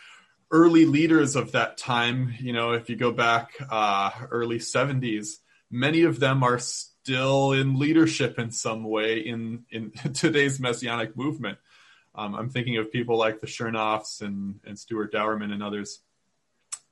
early 0.50 0.86
leaders 0.86 1.36
of 1.36 1.52
that 1.52 1.78
time, 1.78 2.34
you 2.40 2.52
know, 2.54 2.72
if 2.72 2.90
you 2.90 2.96
go 2.96 3.12
back 3.12 3.52
uh, 3.70 4.10
early 4.32 4.58
70s, 4.58 5.36
many 5.70 6.04
of 6.04 6.20
them 6.20 6.42
are 6.42 6.58
still 6.58 7.52
in 7.52 7.78
leadership 7.78 8.40
in 8.40 8.50
some 8.50 8.84
way 8.84 9.20
in, 9.20 9.66
in 9.70 9.92
today's 10.14 10.60
messianic 10.60 11.16
movement. 11.16 11.60
Um, 12.16 12.34
I'm 12.34 12.50
thinking 12.50 12.78
of 12.78 12.92
people 12.92 13.18
like 13.18 13.40
the 13.40 13.48
Chernoffs 13.48 14.22
and, 14.22 14.60
and 14.66 14.80
Stuart 14.80 15.14
Dauermann 15.14 15.52
and 15.52 15.62
others. 15.62 16.00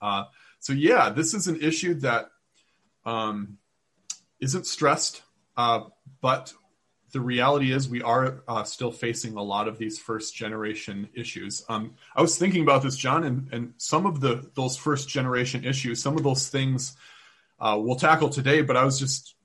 Uh, 0.02 0.26
so, 0.60 0.74
yeah, 0.74 1.10
this 1.10 1.34
is 1.34 1.48
an 1.48 1.62
issue 1.62 1.96
that 1.96 2.30
um, 3.06 3.58
not 4.54 4.66
stressed, 4.66 5.22
uh, 5.58 5.82
but 6.22 6.54
the 7.16 7.22
reality 7.22 7.72
is 7.72 7.88
we 7.88 8.02
are 8.02 8.44
uh, 8.48 8.64
still 8.64 8.92
facing 8.92 9.38
a 9.38 9.42
lot 9.42 9.70
of 9.70 9.78
these 9.78 9.98
first 9.98 10.36
generation 10.36 11.08
issues. 11.14 11.64
Um, 11.70 11.94
I 12.14 12.22
was 12.22 12.38
thinking 12.38 12.62
about 12.62 12.84
this, 12.84 12.98
John, 12.98 13.24
and, 13.24 13.48
and 13.54 13.74
some 13.78 14.06
of 14.06 14.20
the 14.20 14.50
those 14.54 14.76
first 14.76 15.08
generation 15.08 15.64
issues, 15.64 16.02
some 16.02 16.18
of 16.18 16.24
those 16.24 16.50
things 16.50 16.98
uh, 17.60 17.80
we'll 17.80 17.96
tackle 17.96 18.30
today. 18.30 18.62
But 18.62 18.76
I 18.76 18.84
was 18.84 19.00
just 19.00 19.36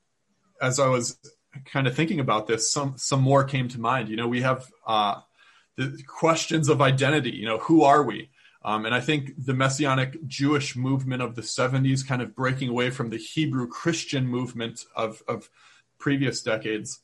as 0.61 0.81
I 0.81 0.89
was 0.89 1.17
kind 1.65 1.87
of 1.87 1.95
thinking 1.95 2.19
about 2.19 2.49
this, 2.49 2.73
some 2.73 2.95
some 2.97 3.21
more 3.21 3.45
came 3.45 3.69
to 3.69 3.81
mind. 3.81 4.09
You 4.09 4.17
know, 4.17 4.27
we 4.27 4.43
have 4.43 4.69
uh, 4.85 5.21
the 5.77 6.03
questions 6.07 6.69
of 6.69 6.83
identity. 6.83 7.31
You 7.31 7.47
know, 7.47 7.59
who 7.59 7.85
are 7.85 8.03
we? 8.03 8.30
Um, 8.63 8.85
and 8.85 8.95
I 8.95 9.01
think 9.01 9.33
the 9.39 9.55
Messianic 9.55 10.27
Jewish 10.27 10.77
movement 10.77 11.23
of 11.23 11.35
the 11.35 11.43
70s, 11.43 12.07
kind 12.07 12.21
of 12.21 12.35
breaking 12.35 12.69
away 12.69 12.91
from 12.91 13.09
the 13.09 13.17
Hebrew 13.17 13.67
Christian 13.67 14.27
movement 14.27 14.85
of, 14.95 15.23
of 15.27 15.49
previous 15.99 16.43
decades, 16.43 17.01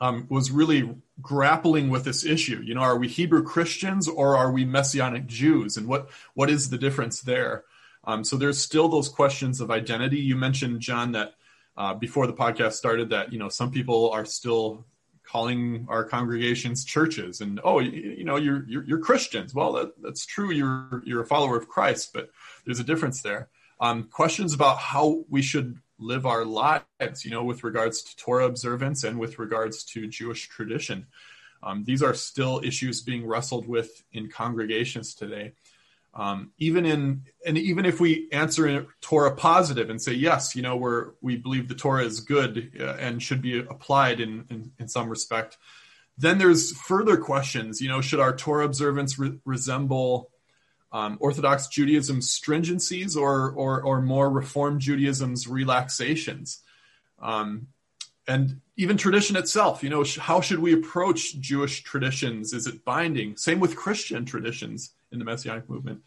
um, 0.00 0.26
was 0.28 0.50
really 0.50 0.94
grappling 1.20 1.88
with 1.88 2.04
this 2.04 2.24
issue. 2.24 2.60
You 2.62 2.74
know, 2.74 2.80
are 2.80 2.98
we 2.98 3.08
Hebrew 3.08 3.42
Christians 3.42 4.08
or 4.08 4.36
are 4.36 4.52
we 4.52 4.64
Messianic 4.64 5.26
Jews, 5.26 5.76
and 5.76 5.86
what 5.88 6.10
what 6.34 6.50
is 6.50 6.70
the 6.70 6.78
difference 6.78 7.20
there? 7.20 7.64
Um, 8.04 8.24
so 8.24 8.36
there's 8.36 8.58
still 8.58 8.88
those 8.88 9.08
questions 9.08 9.60
of 9.60 9.70
identity. 9.70 10.18
You 10.18 10.36
mentioned 10.36 10.80
John 10.80 11.12
that 11.12 11.34
uh, 11.76 11.94
before 11.94 12.26
the 12.26 12.32
podcast 12.32 12.72
started 12.72 13.10
that 13.10 13.32
you 13.32 13.38
know 13.38 13.48
some 13.48 13.70
people 13.70 14.10
are 14.10 14.24
still 14.24 14.86
calling 15.28 15.86
our 15.90 16.04
congregations 16.04 16.84
churches 16.84 17.40
and 17.40 17.60
oh 17.62 17.80
you, 17.80 17.90
you 17.90 18.24
know 18.24 18.36
you're, 18.36 18.64
you're, 18.66 18.84
you're 18.84 18.98
Christians. 18.98 19.54
Well, 19.54 19.72
that, 19.74 20.02
that's 20.02 20.24
true. 20.24 20.50
You're 20.50 21.02
you're 21.04 21.22
a 21.22 21.26
follower 21.26 21.56
of 21.56 21.68
Christ, 21.68 22.12
but 22.14 22.30
there's 22.64 22.80
a 22.80 22.84
difference 22.84 23.22
there. 23.22 23.48
Um, 23.80 24.04
questions 24.04 24.54
about 24.54 24.78
how 24.78 25.24
we 25.28 25.42
should 25.42 25.78
live 25.98 26.26
our 26.26 26.44
lives, 26.44 27.24
you 27.24 27.30
know, 27.30 27.44
with 27.44 27.62
regards 27.64 28.02
to 28.02 28.16
Torah 28.16 28.46
observance 28.46 29.04
and 29.04 29.18
with 29.18 29.38
regards 29.38 29.84
to 29.84 30.06
Jewish 30.06 30.48
tradition. 30.48 31.06
Um, 31.62 31.84
these 31.84 32.02
are 32.02 32.14
still 32.14 32.60
issues 32.64 33.02
being 33.02 33.26
wrestled 33.26 33.66
with 33.66 34.02
in 34.12 34.28
congregations 34.28 35.14
today. 35.14 35.52
Um, 36.14 36.52
even 36.58 36.84
in 36.84 37.22
and 37.46 37.56
even 37.56 37.84
if 37.84 38.00
we 38.00 38.28
answer 38.32 38.86
Torah 39.00 39.36
positive 39.36 39.90
and 39.90 40.02
say 40.02 40.12
yes, 40.12 40.56
you 40.56 40.62
know, 40.62 40.76
we're 40.76 41.12
we 41.20 41.36
believe 41.36 41.68
the 41.68 41.74
Torah 41.74 42.04
is 42.04 42.20
good 42.20 42.72
uh, 42.80 42.96
and 42.98 43.22
should 43.22 43.42
be 43.42 43.58
applied 43.58 44.20
in, 44.20 44.46
in, 44.50 44.72
in 44.78 44.88
some 44.88 45.08
respect. 45.08 45.58
Then 46.16 46.38
there's 46.38 46.76
further 46.76 47.16
questions. 47.16 47.80
You 47.80 47.88
know, 47.88 48.00
should 48.00 48.20
our 48.20 48.34
Torah 48.34 48.64
observance 48.64 49.18
re- 49.18 49.38
resemble 49.44 50.30
um, 50.92 51.18
Orthodox 51.20 51.68
Judaism's 51.68 52.28
stringencies 52.28 53.16
or, 53.16 53.50
or, 53.50 53.82
or 53.82 54.00
more 54.00 54.30
Reform 54.30 54.78
Judaism's 54.78 55.46
relaxations. 55.46 56.60
Um, 57.20 57.68
and 58.26 58.60
even 58.76 58.96
tradition 58.96 59.36
itself, 59.36 59.82
you 59.82 59.90
know, 59.90 60.04
how 60.18 60.40
should 60.40 60.58
we 60.58 60.74
approach 60.74 61.38
Jewish 61.40 61.82
traditions? 61.82 62.52
Is 62.52 62.66
it 62.66 62.84
binding? 62.84 63.36
Same 63.36 63.60
with 63.60 63.76
Christian 63.76 64.24
traditions 64.24 64.92
in 65.12 65.18
the 65.18 65.24
Messianic 65.24 65.68
movement. 65.68 66.02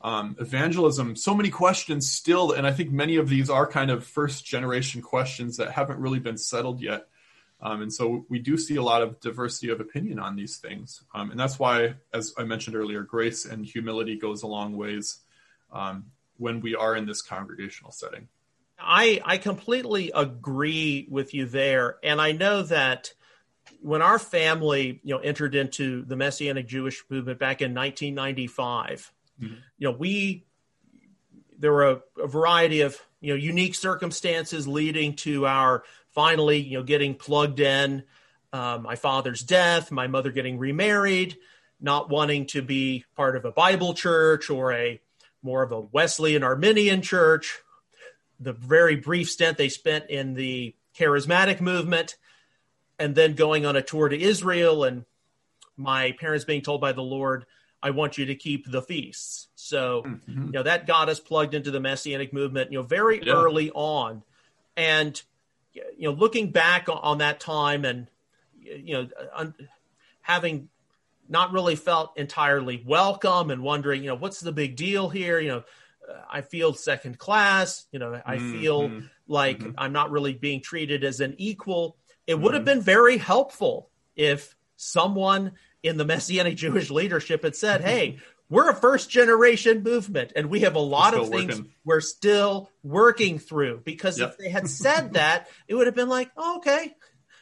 Um, 0.00 0.36
evangelism, 0.40 1.14
so 1.14 1.32
many 1.32 1.48
questions 1.50 2.10
still, 2.10 2.52
and 2.52 2.66
I 2.66 2.72
think 2.72 2.90
many 2.90 3.16
of 3.16 3.28
these 3.28 3.48
are 3.48 3.66
kind 3.66 3.90
of 3.90 4.04
first 4.04 4.44
generation 4.44 5.00
questions 5.00 5.58
that 5.58 5.70
haven't 5.70 6.00
really 6.00 6.18
been 6.18 6.36
settled 6.36 6.80
yet. 6.80 7.06
Um, 7.60 7.82
and 7.82 7.92
so 7.92 8.26
we 8.28 8.40
do 8.40 8.58
see 8.58 8.74
a 8.74 8.82
lot 8.82 9.02
of 9.02 9.20
diversity 9.20 9.70
of 9.70 9.80
opinion 9.80 10.18
on 10.18 10.34
these 10.34 10.56
things. 10.56 11.04
Um, 11.14 11.30
and 11.30 11.38
that's 11.38 11.58
why, 11.58 11.94
as 12.12 12.34
I 12.36 12.42
mentioned 12.42 12.74
earlier, 12.74 13.02
grace 13.02 13.44
and 13.44 13.64
humility 13.64 14.18
goes 14.18 14.42
a 14.42 14.48
long 14.48 14.76
ways 14.76 15.20
um, 15.72 16.06
when 16.38 16.60
we 16.60 16.74
are 16.74 16.96
in 16.96 17.06
this 17.06 17.22
congregational 17.22 17.92
setting. 17.92 18.26
I, 18.80 19.20
I 19.24 19.38
completely 19.38 20.10
agree 20.12 21.06
with 21.08 21.34
you 21.34 21.46
there. 21.46 21.98
And 22.02 22.20
I 22.20 22.32
know 22.32 22.64
that 22.64 23.12
when 23.80 24.02
our 24.02 24.18
family, 24.18 25.00
you 25.02 25.14
know, 25.14 25.20
entered 25.20 25.54
into 25.54 26.04
the 26.04 26.16
Messianic 26.16 26.66
Jewish 26.66 27.02
movement 27.08 27.38
back 27.38 27.62
in 27.62 27.74
1995, 27.74 29.12
mm-hmm. 29.40 29.54
you 29.78 29.88
know, 29.88 29.96
we, 29.96 30.44
there 31.58 31.72
were 31.72 31.90
a, 31.90 32.00
a 32.22 32.26
variety 32.26 32.80
of, 32.82 32.98
you 33.20 33.32
know, 33.32 33.38
unique 33.38 33.74
circumstances 33.74 34.66
leading 34.66 35.14
to 35.14 35.46
our 35.46 35.84
finally, 36.10 36.60
you 36.60 36.78
know, 36.78 36.84
getting 36.84 37.14
plugged 37.14 37.60
in, 37.60 38.04
uh, 38.52 38.78
my 38.82 38.96
father's 38.96 39.42
death, 39.42 39.90
my 39.90 40.06
mother 40.06 40.30
getting 40.30 40.58
remarried, 40.58 41.36
not 41.80 42.10
wanting 42.10 42.46
to 42.46 42.62
be 42.62 43.04
part 43.16 43.36
of 43.36 43.44
a 43.44 43.52
Bible 43.52 43.94
church 43.94 44.50
or 44.50 44.72
a 44.72 45.00
more 45.42 45.62
of 45.62 45.72
a 45.72 45.80
Wesleyan 45.80 46.42
Arminian 46.44 47.02
church, 47.02 47.58
the 48.38 48.52
very 48.52 48.96
brief 48.96 49.30
stint 49.30 49.58
they 49.58 49.68
spent 49.68 50.08
in 50.10 50.34
the 50.34 50.74
charismatic 50.96 51.60
movement, 51.60 52.16
and 52.98 53.14
then 53.14 53.34
going 53.34 53.66
on 53.66 53.76
a 53.76 53.82
tour 53.82 54.08
to 54.08 54.20
Israel 54.20 54.84
and 54.84 55.04
my 55.76 56.12
parents 56.12 56.44
being 56.44 56.62
told 56.62 56.80
by 56.80 56.92
the 56.92 57.02
Lord, 57.02 57.46
I 57.82 57.90
want 57.90 58.18
you 58.18 58.26
to 58.26 58.34
keep 58.34 58.70
the 58.70 58.82
feasts. 58.82 59.48
So, 59.54 60.02
mm-hmm. 60.02 60.46
you 60.46 60.52
know, 60.52 60.62
that 60.62 60.86
got 60.86 61.08
us 61.08 61.18
plugged 61.18 61.54
into 61.54 61.70
the 61.70 61.80
messianic 61.80 62.32
movement, 62.32 62.70
you 62.70 62.78
know, 62.78 62.84
very 62.84 63.20
yeah. 63.24 63.32
early 63.32 63.70
on. 63.70 64.22
And 64.76 65.20
you 65.74 65.82
know, 66.00 66.12
looking 66.12 66.50
back 66.50 66.86
on 66.88 67.18
that 67.18 67.40
time 67.40 67.84
and, 67.84 68.06
you 68.60 68.94
know, 68.94 69.08
un- 69.34 69.54
having 70.20 70.68
not 71.28 71.52
really 71.52 71.76
felt 71.76 72.16
entirely 72.16 72.82
welcome 72.86 73.50
and 73.50 73.62
wondering, 73.62 74.02
you 74.02 74.08
know, 74.08 74.14
what's 74.14 74.40
the 74.40 74.52
big 74.52 74.76
deal 74.76 75.08
here? 75.08 75.40
You 75.40 75.48
know, 75.48 75.64
I 76.30 76.42
feel 76.42 76.74
second 76.74 77.18
class, 77.18 77.86
you 77.90 77.98
know, 77.98 78.20
I 78.24 78.36
mm-hmm. 78.36 78.52
feel 78.52 79.02
like 79.26 79.60
mm-hmm. 79.60 79.72
I'm 79.78 79.92
not 79.92 80.10
really 80.10 80.34
being 80.34 80.60
treated 80.60 81.04
as 81.04 81.20
an 81.20 81.34
equal. 81.38 81.96
It 82.32 82.40
would 82.40 82.54
have 82.54 82.62
mm-hmm. 82.62 82.78
been 82.78 82.80
very 82.80 83.18
helpful 83.18 83.90
if 84.16 84.56
someone 84.76 85.52
in 85.82 85.98
the 85.98 86.04
Messianic 86.04 86.56
Jewish 86.56 86.90
leadership 86.90 87.44
had 87.44 87.54
said, 87.54 87.82
hey, 87.82 88.16
we're 88.48 88.70
a 88.70 88.74
first 88.74 89.10
generation 89.10 89.82
movement 89.82 90.32
and 90.34 90.48
we 90.48 90.60
have 90.60 90.74
a 90.74 90.80
lot 90.80 91.14
of 91.14 91.28
things 91.28 91.56
working. 91.56 91.72
we're 91.84 92.00
still 92.00 92.70
working 92.82 93.38
through 93.38 93.80
because 93.84 94.18
yep. 94.18 94.30
if 94.30 94.38
they 94.38 94.48
had 94.50 94.68
said 94.68 95.12
that 95.14 95.48
it 95.68 95.74
would 95.74 95.86
have 95.86 95.96
been 95.96 96.08
like 96.08 96.30
oh, 96.36 96.58
okay 96.58 96.94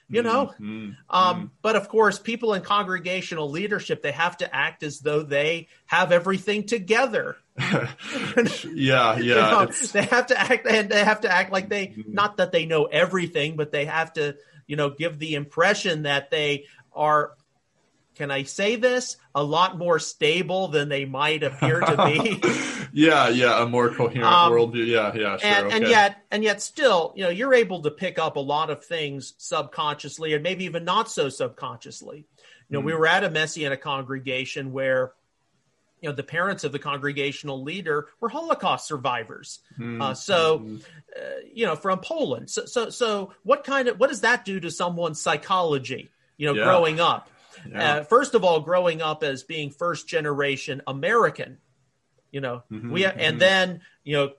you 0.08 0.22
know 0.22 0.46
mm-hmm. 0.60 0.90
um, 1.08 1.50
but 1.62 1.74
of 1.74 1.88
course 1.88 2.18
people 2.18 2.54
in 2.54 2.62
congregational 2.62 3.50
leadership 3.50 4.02
they 4.02 4.12
have 4.12 4.36
to 4.36 4.54
act 4.54 4.84
as 4.84 5.00
though 5.00 5.22
they 5.22 5.66
have 5.86 6.12
everything 6.12 6.64
together 6.64 7.36
yeah 7.58 7.88
yeah 8.66 9.16
you 9.18 9.34
know, 9.34 9.66
they 9.92 10.02
have 10.02 10.28
to 10.28 10.38
act 10.38 10.64
and 10.66 10.90
they 10.90 11.04
have 11.04 11.22
to 11.22 11.30
act 11.30 11.50
like 11.50 11.68
they 11.68 11.88
mm-hmm. 11.88 12.12
not 12.12 12.36
that 12.36 12.52
they 12.52 12.66
know 12.66 12.84
everything 12.84 13.56
but 13.56 13.72
they 13.72 13.84
have 13.84 14.12
to 14.12 14.36
you 14.70 14.76
know 14.76 14.90
give 14.90 15.18
the 15.18 15.34
impression 15.34 16.04
that 16.04 16.30
they 16.30 16.64
are 16.92 17.32
can 18.20 18.30
I 18.30 18.42
say 18.42 18.76
this? 18.76 19.16
A 19.34 19.42
lot 19.42 19.78
more 19.78 19.98
stable 19.98 20.68
than 20.68 20.90
they 20.90 21.06
might 21.06 21.42
appear 21.42 21.80
to 21.80 22.04
be. 22.04 22.42
yeah, 22.92 23.30
yeah, 23.30 23.62
a 23.62 23.66
more 23.66 23.88
coherent 23.88 24.30
um, 24.30 24.52
worldview. 24.52 24.86
Yeah, 24.86 25.14
yeah, 25.14 25.36
sure. 25.38 25.48
And, 25.48 25.66
okay. 25.66 25.76
and, 25.76 25.88
yet, 25.88 26.22
and 26.30 26.44
yet, 26.44 26.60
still, 26.60 27.14
you 27.16 27.24
know, 27.24 27.30
you're 27.30 27.54
able 27.54 27.80
to 27.80 27.90
pick 27.90 28.18
up 28.18 28.36
a 28.36 28.40
lot 28.40 28.68
of 28.68 28.84
things 28.84 29.32
subconsciously, 29.38 30.34
and 30.34 30.42
maybe 30.42 30.64
even 30.64 30.84
not 30.84 31.10
so 31.10 31.30
subconsciously. 31.30 32.26
You 32.68 32.76
know, 32.76 32.82
mm. 32.82 32.86
we 32.86 32.94
were 32.94 33.06
at 33.06 33.24
a 33.24 33.30
Messianic 33.30 33.80
congregation 33.80 34.72
where 34.72 35.12
you 36.00 36.08
know 36.08 36.14
the 36.14 36.22
parents 36.22 36.64
of 36.64 36.72
the 36.72 36.78
congregational 36.78 37.62
leader 37.62 38.08
were 38.20 38.28
holocaust 38.28 38.86
survivors 38.86 39.60
mm 39.78 40.00
uh, 40.00 40.14
so 40.14 40.60
mm 40.60 40.82
uh, 41.10 41.40
you 41.52 41.66
know 41.66 41.74
from 41.74 41.98
poland 41.98 42.48
so, 42.48 42.64
so 42.66 42.88
so 42.88 43.32
what 43.42 43.64
kind 43.64 43.88
of 43.88 43.98
what 43.98 44.08
does 44.10 44.20
that 44.20 44.44
do 44.44 44.60
to 44.60 44.70
someone's 44.70 45.20
psychology 45.20 46.08
you 46.36 46.46
know 46.46 46.54
yeah. 46.54 46.62
growing 46.62 47.00
up 47.00 47.28
yeah. 47.68 47.94
Uh, 47.94 48.04
first 48.04 48.34
of 48.34 48.44
all, 48.44 48.60
growing 48.60 49.02
up 49.02 49.22
as 49.22 49.42
being 49.42 49.70
first 49.70 50.08
generation 50.08 50.82
American, 50.86 51.58
you 52.30 52.40
know, 52.40 52.62
mm-hmm, 52.70 52.90
we 52.90 53.02
mm-hmm. 53.02 53.18
and 53.18 53.40
then 53.40 53.80
you 54.04 54.16
know 54.16 54.32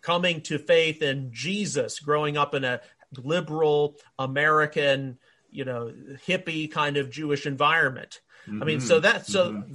coming 0.00 0.42
to 0.42 0.58
faith 0.58 1.02
in 1.02 1.32
Jesus, 1.32 2.00
growing 2.00 2.36
up 2.36 2.54
in 2.54 2.64
a 2.64 2.80
liberal 3.16 3.96
American, 4.18 5.18
you 5.50 5.64
know, 5.64 5.92
hippie 6.26 6.70
kind 6.70 6.96
of 6.96 7.10
Jewish 7.10 7.46
environment. 7.46 8.20
Mm-hmm. 8.46 8.62
I 8.62 8.66
mean, 8.66 8.80
so 8.80 9.00
that 9.00 9.26
so 9.26 9.52
mm-hmm. 9.52 9.74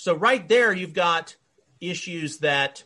So 0.00 0.14
right 0.14 0.48
there 0.48 0.72
you've 0.72 0.94
got 0.94 1.36
issues 1.78 2.38
that 2.38 2.84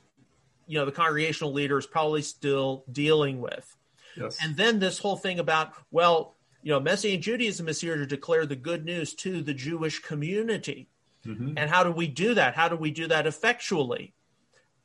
you 0.66 0.76
know 0.76 0.84
the 0.84 0.90
congregational 0.90 1.52
leader 1.52 1.78
is 1.78 1.86
probably 1.86 2.22
still 2.22 2.84
dealing 2.90 3.40
with. 3.40 3.76
Yes. 4.16 4.38
And 4.42 4.56
then 4.56 4.80
this 4.80 4.98
whole 4.98 5.14
thing 5.14 5.38
about 5.38 5.74
well, 5.92 6.34
you 6.64 6.72
know, 6.72 6.80
Messianic 6.80 7.20
Judaism 7.20 7.68
is 7.68 7.80
here 7.80 7.96
to 7.96 8.04
declare 8.04 8.46
the 8.46 8.56
good 8.56 8.84
news 8.84 9.14
to 9.14 9.42
the 9.42 9.54
Jewish 9.54 10.00
community. 10.00 10.88
Mm-hmm. 11.24 11.56
And 11.56 11.70
how 11.70 11.84
do 11.84 11.92
we 11.92 12.08
do 12.08 12.34
that? 12.34 12.56
How 12.56 12.66
do 12.66 12.74
we 12.74 12.90
do 12.90 13.06
that 13.06 13.28
effectually? 13.28 14.12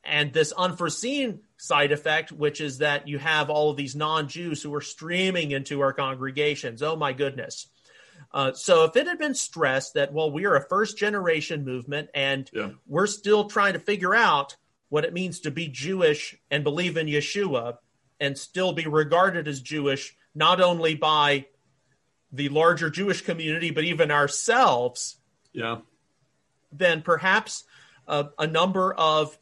And 0.04 0.32
this 0.32 0.52
unforeseen 0.52 1.40
side 1.56 1.90
effect, 1.90 2.30
which 2.30 2.60
is 2.60 2.78
that 2.78 3.08
you 3.08 3.18
have 3.18 3.50
all 3.50 3.70
of 3.70 3.76
these 3.76 3.96
non 3.96 4.28
Jews 4.28 4.62
who 4.62 4.72
are 4.72 4.80
streaming 4.80 5.50
into 5.50 5.80
our 5.80 5.92
congregations. 5.92 6.80
Oh 6.80 6.94
my 6.94 7.12
goodness. 7.12 7.66
Uh, 8.32 8.52
so 8.52 8.84
if 8.84 8.96
it 8.96 9.06
had 9.06 9.18
been 9.18 9.34
stressed 9.34 9.94
that, 9.94 10.12
well, 10.12 10.30
we 10.30 10.46
are 10.46 10.54
a 10.54 10.68
first 10.68 10.96
generation 10.96 11.64
movement 11.64 12.08
and 12.14 12.48
yeah. 12.52 12.70
we're 12.86 13.06
still 13.06 13.44
trying 13.46 13.72
to 13.72 13.80
figure 13.80 14.14
out 14.14 14.56
what 14.88 15.04
it 15.04 15.12
means 15.12 15.40
to 15.40 15.50
be 15.50 15.68
Jewish 15.68 16.36
and 16.50 16.62
believe 16.62 16.96
in 16.96 17.06
Yeshua 17.06 17.78
and 18.20 18.36
still 18.36 18.72
be 18.72 18.86
regarded 18.86 19.48
as 19.48 19.60
Jewish, 19.60 20.16
not 20.34 20.60
only 20.60 20.94
by 20.94 21.46
the 22.32 22.48
larger 22.50 22.90
Jewish 22.90 23.22
community, 23.22 23.70
but 23.70 23.84
even 23.84 24.10
ourselves. 24.10 25.16
Yeah. 25.52 25.78
Then 26.72 27.02
perhaps 27.02 27.64
uh, 28.06 28.24
a 28.38 28.46
number 28.46 28.92
of 28.92 29.36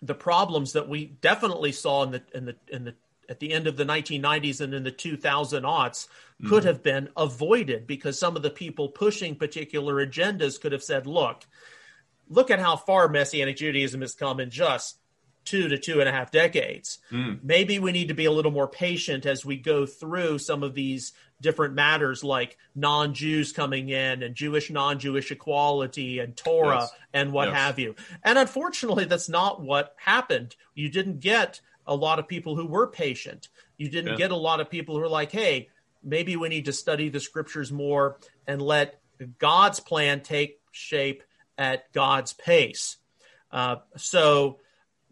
the 0.00 0.14
problems 0.14 0.72
that 0.72 0.88
we 0.88 1.04
definitely 1.04 1.70
saw 1.70 2.02
in 2.02 2.10
the 2.10 2.22
in 2.34 2.44
the 2.46 2.56
in 2.68 2.84
the 2.84 2.94
at 3.32 3.40
the 3.40 3.52
end 3.52 3.66
of 3.66 3.78
the 3.78 3.84
1990s 3.84 4.60
and 4.60 4.74
in 4.74 4.84
the 4.84 4.90
2000 4.90 5.62
aughts 5.64 6.06
could 6.44 6.58
mm-hmm. 6.58 6.66
have 6.66 6.82
been 6.82 7.08
avoided 7.16 7.86
because 7.86 8.18
some 8.18 8.36
of 8.36 8.42
the 8.42 8.50
people 8.50 8.90
pushing 8.90 9.34
particular 9.34 10.06
agendas 10.06 10.60
could 10.60 10.72
have 10.72 10.82
said, 10.82 11.06
look, 11.06 11.46
look 12.28 12.50
at 12.50 12.58
how 12.58 12.76
far 12.76 13.08
Messianic 13.08 13.56
Judaism 13.56 14.02
has 14.02 14.14
come 14.14 14.38
in 14.38 14.50
just 14.50 14.98
two 15.46 15.68
to 15.68 15.78
two 15.78 16.00
and 16.00 16.08
a 16.08 16.12
half 16.12 16.30
decades. 16.30 16.98
Mm. 17.10 17.40
Maybe 17.42 17.78
we 17.78 17.90
need 17.90 18.08
to 18.08 18.14
be 18.14 18.26
a 18.26 18.32
little 18.32 18.52
more 18.52 18.68
patient 18.68 19.24
as 19.24 19.46
we 19.46 19.56
go 19.56 19.86
through 19.86 20.38
some 20.38 20.62
of 20.62 20.74
these 20.74 21.12
different 21.40 21.74
matters 21.74 22.22
like 22.22 22.58
non 22.74 23.14
Jews 23.14 23.50
coming 23.50 23.88
in 23.88 24.22
and 24.22 24.34
Jewish 24.34 24.70
non 24.70 24.98
Jewish 24.98 25.30
equality 25.30 26.18
and 26.18 26.36
Torah 26.36 26.80
yes. 26.80 26.92
and 27.14 27.32
what 27.32 27.48
yes. 27.48 27.56
have 27.56 27.78
you. 27.78 27.94
And 28.22 28.38
unfortunately, 28.38 29.06
that's 29.06 29.30
not 29.30 29.62
what 29.62 29.94
happened. 29.96 30.54
You 30.74 30.90
didn't 30.90 31.20
get 31.20 31.60
a 31.86 31.94
lot 31.94 32.18
of 32.18 32.28
people 32.28 32.56
who 32.56 32.66
were 32.66 32.86
patient. 32.86 33.48
You 33.76 33.88
didn't 33.88 34.12
yeah. 34.12 34.16
get 34.16 34.30
a 34.30 34.36
lot 34.36 34.60
of 34.60 34.70
people 34.70 34.94
who 34.94 35.00
were 35.00 35.08
like, 35.08 35.32
hey, 35.32 35.68
maybe 36.02 36.36
we 36.36 36.48
need 36.48 36.66
to 36.66 36.72
study 36.72 37.08
the 37.08 37.20
scriptures 37.20 37.72
more 37.72 38.18
and 38.46 38.60
let 38.60 39.00
God's 39.38 39.80
plan 39.80 40.20
take 40.20 40.60
shape 40.70 41.22
at 41.58 41.92
God's 41.92 42.32
pace. 42.32 42.96
Uh, 43.50 43.76
so 43.96 44.58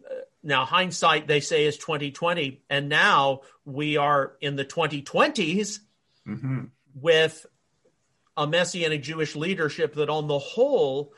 uh, 0.09 0.13
now 0.43 0.65
hindsight 0.65 1.27
they 1.27 1.39
say 1.39 1.65
is 1.65 1.77
2020 1.77 2.63
and 2.69 2.89
now 2.89 3.41
we 3.65 3.97
are 3.97 4.33
in 4.41 4.55
the 4.55 4.65
2020s 4.65 5.79
mm-hmm. 6.27 6.63
with 6.95 7.45
a 8.35 8.47
messianic 8.47 9.03
jewish 9.03 9.35
leadership 9.35 9.93
that 9.93 10.09
on 10.09 10.27
the 10.27 10.39
whole 10.39 11.13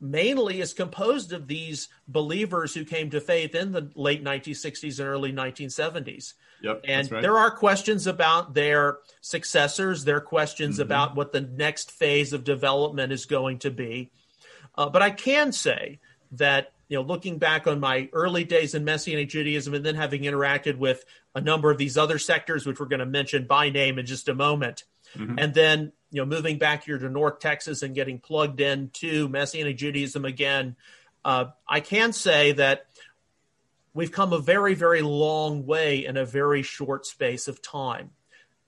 mainly 0.00 0.60
is 0.60 0.72
composed 0.72 1.32
of 1.32 1.46
these 1.46 1.88
believers 2.08 2.74
who 2.74 2.84
came 2.84 3.10
to 3.10 3.20
faith 3.20 3.54
in 3.54 3.72
the 3.72 3.90
late 3.94 4.24
1960s 4.24 4.98
and 4.98 5.08
early 5.08 5.32
1970s 5.32 6.34
Yep, 6.62 6.80
and 6.84 7.12
right. 7.12 7.20
there 7.20 7.36
are 7.36 7.50
questions 7.50 8.06
about 8.06 8.54
their 8.54 8.98
successors 9.20 10.04
there 10.04 10.16
are 10.16 10.20
questions 10.20 10.76
mm-hmm. 10.76 10.82
about 10.82 11.14
what 11.14 11.32
the 11.32 11.42
next 11.42 11.90
phase 11.90 12.32
of 12.32 12.44
development 12.44 13.12
is 13.12 13.26
going 13.26 13.58
to 13.60 13.70
be 13.70 14.10
uh, 14.76 14.88
but 14.88 15.02
i 15.02 15.10
can 15.10 15.52
say 15.52 16.00
that 16.32 16.74
you 16.88 16.96
know, 16.96 17.02
looking 17.02 17.38
back 17.38 17.66
on 17.66 17.80
my 17.80 18.08
early 18.12 18.44
days 18.44 18.74
in 18.74 18.84
Messianic 18.84 19.28
Judaism 19.28 19.74
and 19.74 19.84
then 19.84 19.94
having 19.94 20.22
interacted 20.22 20.76
with 20.76 21.04
a 21.34 21.40
number 21.40 21.70
of 21.70 21.78
these 21.78 21.96
other 21.96 22.18
sectors, 22.18 22.66
which 22.66 22.78
we're 22.78 22.86
going 22.86 23.00
to 23.00 23.06
mention 23.06 23.46
by 23.46 23.70
name 23.70 23.98
in 23.98 24.06
just 24.06 24.28
a 24.28 24.34
moment, 24.34 24.84
mm-hmm. 25.16 25.38
and 25.38 25.54
then 25.54 25.92
you 26.14 26.20
know, 26.20 26.26
moving 26.26 26.58
back 26.58 26.84
here 26.84 26.96
to 26.96 27.10
North 27.10 27.40
Texas 27.40 27.82
and 27.82 27.92
getting 27.92 28.20
plugged 28.20 28.60
into 28.60 29.28
Messianic 29.28 29.76
Judaism 29.76 30.24
again, 30.24 30.76
uh, 31.24 31.46
I 31.68 31.80
can 31.80 32.12
say 32.12 32.52
that 32.52 32.86
we've 33.94 34.12
come 34.12 34.32
a 34.32 34.38
very, 34.38 34.74
very 34.74 35.02
long 35.02 35.66
way 35.66 36.06
in 36.06 36.16
a 36.16 36.24
very 36.24 36.62
short 36.62 37.04
space 37.04 37.48
of 37.48 37.60
time. 37.60 38.10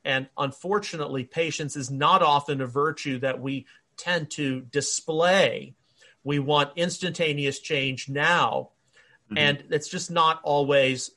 And 0.05 0.27
unfortunately, 0.37 1.23
patience 1.23 1.77
is 1.77 1.89
not 1.89 2.21
often 2.21 2.61
a 2.61 2.67
virtue 2.67 3.21
that 3.21 3.41
we 3.41 3.67
tend 3.97 4.33
to 4.33 4.63
display 4.63 5.77
we 6.25 6.41
want 6.41 6.73
instantaneous 6.75 7.61
change 7.61 8.09
now. 8.09 8.71
Mm-hmm. 9.31 9.39
And 9.39 9.65
it's 9.71 9.89
just 9.89 10.11
not 10.11 10.41
always 10.43 11.13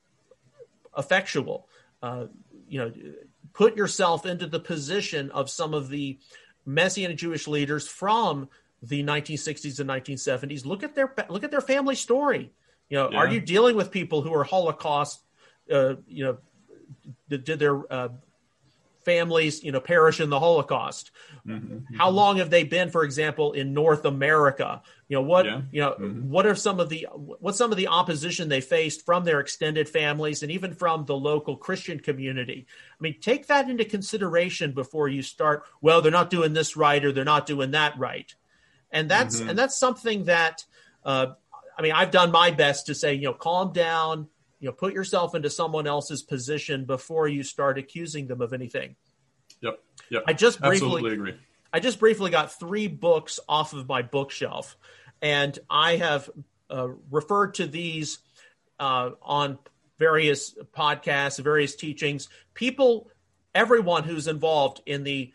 effectual. 0.95 1.67
Uh, 2.03 2.25
you 2.67 2.77
know, 2.77 2.91
put 3.53 3.75
yourself 3.75 4.25
into 4.25 4.47
the 4.47 4.59
position 4.59 5.31
of 5.31 5.49
some 5.49 5.73
of 5.73 5.89
the 5.89 6.17
Messianic 6.65 7.17
Jewish 7.17 7.47
leaders 7.47 7.87
from 7.87 8.49
the 8.81 9.03
1960s 9.03 9.79
and 9.79 9.89
1970s. 9.89 10.65
Look 10.65 10.83
at 10.83 10.95
their 10.95 11.13
look 11.29 11.43
at 11.43 11.51
their 11.51 11.61
family 11.61 11.95
story. 11.95 12.51
You 12.89 12.97
know, 12.97 13.11
yeah. 13.11 13.17
are 13.17 13.27
you 13.27 13.39
dealing 13.41 13.75
with 13.75 13.91
people 13.91 14.21
who 14.21 14.33
are 14.33 14.43
Holocaust? 14.43 15.21
Uh, 15.71 15.95
you 16.07 16.23
know, 16.23 16.37
did, 17.29 17.43
did 17.43 17.59
their 17.59 17.91
uh, 17.91 18.09
families, 19.09 19.63
you 19.63 19.71
know, 19.71 19.79
perish 19.79 20.19
in 20.19 20.29
the 20.29 20.39
Holocaust. 20.39 21.09
Mm-hmm. 21.47 21.95
How 21.95 22.09
long 22.09 22.37
have 22.37 22.51
they 22.51 22.63
been, 22.63 22.91
for 22.91 23.03
example, 23.03 23.53
in 23.53 23.73
North 23.73 24.05
America? 24.05 24.83
You 25.07 25.17
know 25.17 25.23
what? 25.23 25.45
Yeah. 25.47 25.61
You 25.71 25.81
know 25.81 25.91
mm-hmm. 25.91 26.29
what 26.29 26.45
are 26.45 26.53
some 26.53 26.79
of 26.79 26.89
the 26.89 27.07
what 27.11 27.55
some 27.55 27.71
of 27.71 27.77
the 27.77 27.87
opposition 27.87 28.49
they 28.49 28.61
faced 28.61 29.05
from 29.05 29.23
their 29.23 29.39
extended 29.39 29.89
families 29.89 30.43
and 30.43 30.51
even 30.51 30.75
from 30.75 31.05
the 31.05 31.15
local 31.15 31.57
Christian 31.57 31.99
community. 31.99 32.67
I 32.67 32.97
mean, 32.99 33.15
take 33.19 33.47
that 33.47 33.67
into 33.67 33.83
consideration 33.83 34.73
before 34.73 35.07
you 35.07 35.23
start. 35.23 35.63
Well, 35.81 36.01
they're 36.01 36.11
not 36.11 36.29
doing 36.29 36.53
this 36.53 36.77
right 36.77 37.03
or 37.03 37.11
they're 37.11 37.25
not 37.25 37.47
doing 37.47 37.71
that 37.71 37.97
right, 37.97 38.31
and 38.91 39.09
that's 39.09 39.39
mm-hmm. 39.39 39.49
and 39.49 39.57
that's 39.57 39.77
something 39.77 40.25
that. 40.25 40.65
Uh, 41.03 41.33
I 41.77 41.81
mean, 41.81 41.93
I've 41.93 42.11
done 42.11 42.29
my 42.31 42.51
best 42.51 42.87
to 42.87 42.93
say, 42.93 43.13
you 43.13 43.23
know, 43.23 43.33
calm 43.33 43.71
down, 43.71 44.27
you 44.59 44.67
know 44.67 44.73
put 44.73 44.93
yourself 44.93 45.35
into 45.35 45.49
someone 45.49 45.87
else's 45.87 46.21
position 46.21 46.85
before 46.85 47.27
you 47.27 47.43
start 47.43 47.77
accusing 47.77 48.27
them 48.27 48.41
of 48.41 48.53
anything. 48.53 48.95
Yep. 49.61 49.79
Yep. 50.09 50.23
I 50.27 50.33
just 50.33 50.59
briefly 50.59 50.75
Absolutely 50.75 51.13
agree. 51.13 51.35
I 51.71 51.79
just 51.79 51.99
briefly 51.99 52.31
got 52.31 52.57
three 52.57 52.87
books 52.87 53.39
off 53.47 53.73
of 53.73 53.87
my 53.87 54.01
bookshelf 54.01 54.75
and 55.21 55.57
i 55.69 55.97
have 55.97 56.29
uh, 56.71 56.87
referred 57.09 57.55
to 57.55 57.67
these 57.67 58.19
uh, 58.79 59.11
on 59.21 59.57
various 59.97 60.55
podcasts 60.75 61.43
various 61.43 61.75
teachings. 61.75 62.29
People 62.53 63.09
everyone 63.53 64.03
who's 64.03 64.27
involved 64.27 64.81
in 64.85 65.03
the 65.03 65.33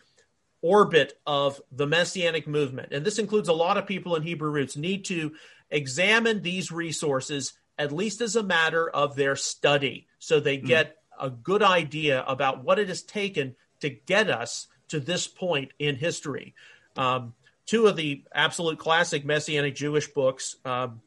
orbit 0.62 1.18
of 1.26 1.60
the 1.72 1.86
messianic 1.86 2.46
movement 2.46 2.92
and 2.92 3.04
this 3.04 3.18
includes 3.18 3.48
a 3.48 3.52
lot 3.52 3.76
of 3.76 3.86
people 3.86 4.16
in 4.16 4.22
hebrew 4.22 4.50
roots 4.50 4.76
need 4.76 5.04
to 5.04 5.32
examine 5.70 6.40
these 6.40 6.72
resources 6.72 7.52
at 7.78 7.92
least 7.92 8.20
as 8.20 8.36
a 8.36 8.42
matter 8.42 8.88
of 8.88 9.16
their 9.16 9.36
study, 9.36 10.06
so 10.18 10.40
they 10.40 10.58
hmm. 10.58 10.66
get 10.66 10.96
mm. 10.96 11.26
a 11.26 11.30
good 11.30 11.62
idea 11.62 12.22
about 12.26 12.64
what 12.64 12.78
it 12.78 12.88
has 12.88 13.02
taken 13.02 13.54
to 13.80 13.90
get 13.90 14.30
us 14.30 14.68
to 14.88 15.00
this 15.00 15.26
point 15.26 15.72
in 15.78 15.96
history. 15.96 16.54
Um, 16.96 17.34
two 17.66 17.86
of 17.86 17.96
the 17.96 18.24
absolute 18.32 18.78
classic 18.78 19.24
Messianic 19.24 19.74
Jewish 19.74 20.08
books 20.08 20.56
um, 20.64 21.00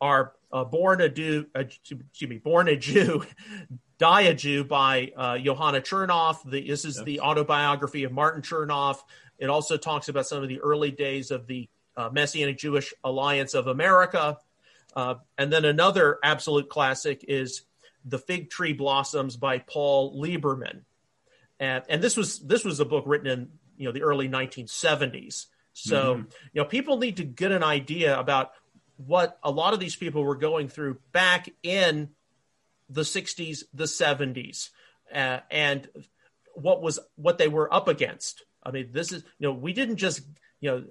are 0.00 0.32
uh, 0.52 0.64
"Born 0.64 1.00
a 1.00 1.08
Jew," 1.08 1.46
uh, 1.54 1.60
excuse 1.60 2.28
me, 2.28 2.38
"Born 2.38 2.68
a 2.68 2.76
Jew." 2.76 3.24
Die 3.98 4.20
a 4.20 4.34
Jew 4.34 4.62
by 4.62 5.10
uh, 5.16 5.38
Yohanna 5.38 5.80
Chernoff. 5.80 6.42
The, 6.44 6.68
this 6.68 6.84
is 6.84 7.02
the 7.02 7.20
autobiography 7.20 8.04
of 8.04 8.12
Martin 8.12 8.42
Chernoff. 8.42 8.98
It 9.38 9.48
also 9.48 9.78
talks 9.78 10.10
about 10.10 10.26
some 10.26 10.42
of 10.42 10.50
the 10.50 10.60
early 10.60 10.90
days 10.90 11.30
of 11.30 11.46
the 11.46 11.66
uh, 11.96 12.10
Messianic 12.12 12.58
Jewish 12.58 12.92
Alliance 13.04 13.54
of 13.54 13.68
America. 13.68 14.36
Uh, 14.96 15.16
and 15.36 15.52
then 15.52 15.66
another 15.66 16.18
absolute 16.24 16.70
classic 16.70 17.22
is 17.28 17.62
The 18.06 18.18
Fig 18.18 18.48
Tree 18.48 18.72
Blossoms 18.72 19.36
by 19.36 19.58
Paul 19.58 20.20
Liberman. 20.20 20.84
And, 21.60 21.84
and 21.88 22.02
this 22.02 22.16
was 22.16 22.38
this 22.40 22.64
was 22.64 22.80
a 22.80 22.84
book 22.84 23.04
written 23.06 23.26
in 23.26 23.48
you 23.76 23.84
know 23.84 23.92
the 23.92 24.02
early 24.02 24.28
1970s. 24.28 25.46
So 25.74 26.14
mm-hmm. 26.14 26.22
you 26.52 26.62
know 26.62 26.64
people 26.64 26.96
need 26.96 27.18
to 27.18 27.24
get 27.24 27.52
an 27.52 27.62
idea 27.62 28.18
about 28.18 28.52
what 28.96 29.38
a 29.42 29.50
lot 29.50 29.74
of 29.74 29.80
these 29.80 29.96
people 29.96 30.24
were 30.24 30.36
going 30.36 30.68
through 30.68 30.98
back 31.12 31.50
in 31.62 32.10
the 32.88 33.02
60s, 33.02 33.64
the 33.74 33.84
70s, 33.84 34.70
uh, 35.14 35.40
and 35.50 35.88
what 36.54 36.82
was 36.82 36.98
what 37.16 37.36
they 37.38 37.48
were 37.48 37.72
up 37.72 37.88
against. 37.88 38.44
I 38.62 38.70
mean, 38.70 38.88
this 38.92 39.12
is 39.12 39.22
you 39.38 39.48
know 39.48 39.52
we 39.52 39.72
didn't 39.72 39.96
just 39.96 40.22
you 40.60 40.70
know 40.70 40.84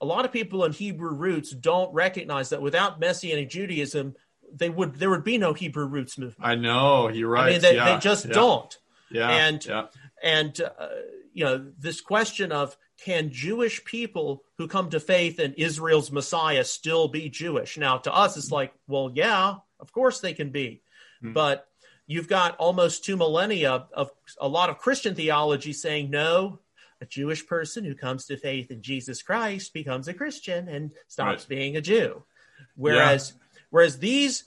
a 0.00 0.06
lot 0.06 0.24
of 0.24 0.32
people 0.32 0.64
in 0.64 0.72
Hebrew 0.72 1.10
roots 1.10 1.50
don't 1.50 1.92
recognize 1.92 2.50
that 2.50 2.62
without 2.62 3.00
Messianic 3.00 3.50
Judaism, 3.50 4.14
they 4.52 4.70
would 4.70 4.94
there 4.94 5.10
would 5.10 5.24
be 5.24 5.38
no 5.38 5.52
Hebrew 5.52 5.86
roots 5.86 6.18
movement. 6.18 6.48
I 6.48 6.54
know 6.54 7.08
you're 7.08 7.28
right. 7.28 7.48
I 7.48 7.50
mean, 7.50 7.60
they, 7.60 7.76
yeah, 7.76 7.94
they 7.94 8.00
just 8.00 8.26
yeah. 8.26 8.32
don't. 8.32 8.78
Yeah, 9.10 9.30
and 9.30 9.64
yeah. 9.64 9.86
and 10.22 10.60
uh, 10.60 10.88
you 11.32 11.44
know, 11.44 11.70
this 11.78 12.00
question 12.00 12.52
of 12.52 12.76
can 13.04 13.30
Jewish 13.30 13.84
people 13.84 14.42
who 14.56 14.66
come 14.66 14.90
to 14.90 15.00
faith 15.00 15.38
in 15.38 15.54
Israel's 15.54 16.10
Messiah 16.10 16.64
still 16.64 17.08
be 17.08 17.28
Jewish? 17.28 17.78
Now, 17.78 17.98
to 17.98 18.12
us, 18.12 18.36
it's 18.36 18.50
like, 18.50 18.72
well, 18.86 19.10
yeah, 19.14 19.54
of 19.78 19.92
course 19.92 20.20
they 20.20 20.32
can 20.32 20.50
be. 20.50 20.82
Mm-hmm. 21.22 21.32
But 21.32 21.68
you've 22.06 22.28
got 22.28 22.56
almost 22.56 23.04
two 23.04 23.16
millennia 23.16 23.86
of 23.92 24.10
a 24.40 24.48
lot 24.48 24.70
of 24.70 24.78
Christian 24.78 25.14
theology 25.14 25.72
saying, 25.72 26.10
no, 26.10 26.58
a 27.00 27.06
Jewish 27.06 27.46
person 27.46 27.84
who 27.84 27.94
comes 27.94 28.26
to 28.26 28.36
faith 28.36 28.70
in 28.70 28.82
Jesus 28.82 29.22
Christ 29.22 29.72
becomes 29.72 30.08
a 30.08 30.14
Christian 30.14 30.68
and 30.68 30.90
stops 31.06 31.42
right. 31.42 31.48
being 31.48 31.76
a 31.76 31.80
Jew. 31.80 32.22
Whereas, 32.76 33.34
yeah. 33.34 33.60
whereas 33.70 33.98
these 33.98 34.44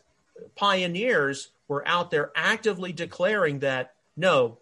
pioneers 0.55 1.51
were 1.67 1.87
out 1.87 2.11
there 2.11 2.31
actively 2.35 2.91
declaring 2.91 3.59
that 3.59 3.93
no, 4.17 4.57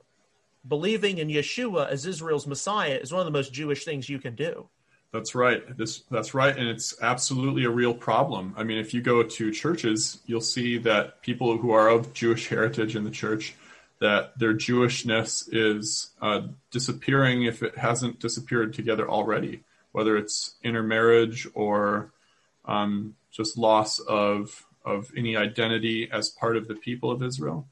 believing 0.67 1.17
in 1.17 1.27
Yeshua 1.27 1.89
as 1.89 2.05
Israel's 2.05 2.45
Messiah 2.45 2.99
is 3.01 3.11
one 3.11 3.21
of 3.21 3.25
the 3.25 3.31
most 3.31 3.53
Jewish 3.53 3.85
things 3.85 4.09
you 4.09 4.19
can 4.19 4.35
do. 4.35 4.69
That's 5.11 5.33
right. 5.33 5.75
This 5.75 6.03
that's 6.11 6.35
right, 6.35 6.55
and 6.55 6.67
it's 6.67 6.93
absolutely 7.01 7.63
a 7.65 7.69
real 7.69 7.95
problem. 7.95 8.53
I 8.55 8.63
mean, 8.63 8.77
if 8.77 8.93
you 8.93 9.01
go 9.01 9.23
to 9.23 9.51
churches, 9.51 10.19
you'll 10.27 10.39
see 10.39 10.77
that 10.79 11.23
people 11.23 11.57
who 11.57 11.71
are 11.71 11.89
of 11.89 12.13
Jewish 12.13 12.47
heritage 12.47 12.95
in 12.95 13.03
the 13.03 13.09
church, 13.09 13.55
that 13.99 14.37
their 14.37 14.53
Jewishness 14.53 15.47
is 15.51 16.11
uh, 16.21 16.41
disappearing 16.71 17.43
if 17.43 17.61
it 17.63 17.77
hasn't 17.77 18.19
disappeared 18.19 18.73
together 18.73 19.09
already, 19.09 19.63
whether 19.91 20.17
it's 20.17 20.55
intermarriage 20.63 21.47
or 21.53 22.11
um, 22.65 23.15
just 23.31 23.57
loss 23.57 23.99
of 23.99 24.65
of 24.85 25.11
any 25.15 25.35
identity 25.35 26.09
as 26.11 26.29
part 26.29 26.55
of 26.55 26.67
the 26.67 26.75
people 26.75 27.11
of 27.11 27.21
Israel. 27.21 27.67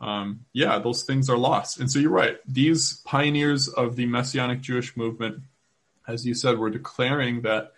Um, 0.00 0.46
yeah, 0.52 0.78
those 0.78 1.04
things 1.04 1.30
are 1.30 1.38
lost. 1.38 1.78
And 1.78 1.90
so 1.90 1.98
you're 1.98 2.10
right. 2.10 2.38
These 2.46 2.94
pioneers 3.04 3.68
of 3.68 3.96
the 3.96 4.06
Messianic 4.06 4.60
Jewish 4.60 4.96
movement 4.96 5.42
as 6.10 6.26
you 6.26 6.34
said, 6.34 6.58
we're 6.58 6.70
declaring 6.70 7.42
that 7.42 7.72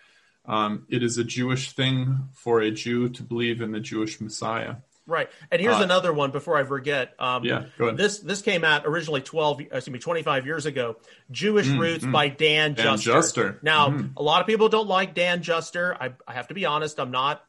um, 0.45 0.85
it 0.89 1.03
is 1.03 1.17
a 1.17 1.23
Jewish 1.23 1.71
thing 1.71 2.29
for 2.33 2.61
a 2.61 2.71
Jew 2.71 3.09
to 3.09 3.23
believe 3.23 3.61
in 3.61 3.71
the 3.71 3.79
Jewish 3.79 4.19
Messiah. 4.19 4.77
Right, 5.05 5.29
and 5.51 5.59
here's 5.59 5.79
uh, 5.79 5.83
another 5.83 6.13
one 6.13 6.31
before 6.31 6.55
I 6.55 6.63
forget. 6.63 7.13
Um, 7.19 7.43
yeah, 7.43 7.65
go 7.77 7.87
ahead. 7.87 7.97
This 7.97 8.19
this 8.19 8.41
came 8.41 8.63
out 8.63 8.85
originally 8.85 9.19
twelve, 9.19 9.59
excuse 9.59 9.89
me, 9.89 9.99
twenty 9.99 10.23
five 10.23 10.45
years 10.45 10.65
ago. 10.65 10.95
Jewish 11.29 11.67
mm, 11.67 11.77
Roots 11.77 12.05
mm. 12.05 12.11
by 12.13 12.29
Dan, 12.29 12.73
Dan 12.73 12.85
Juster. 12.97 13.11
Juster. 13.11 13.59
Now, 13.61 13.89
mm. 13.89 14.11
a 14.15 14.23
lot 14.23 14.39
of 14.39 14.47
people 14.47 14.69
don't 14.69 14.87
like 14.87 15.13
Dan 15.13 15.41
Juster. 15.41 15.97
I, 15.99 16.13
I 16.25 16.33
have 16.33 16.47
to 16.47 16.53
be 16.53 16.65
honest. 16.65 17.01
I'm 17.01 17.11
not. 17.11 17.43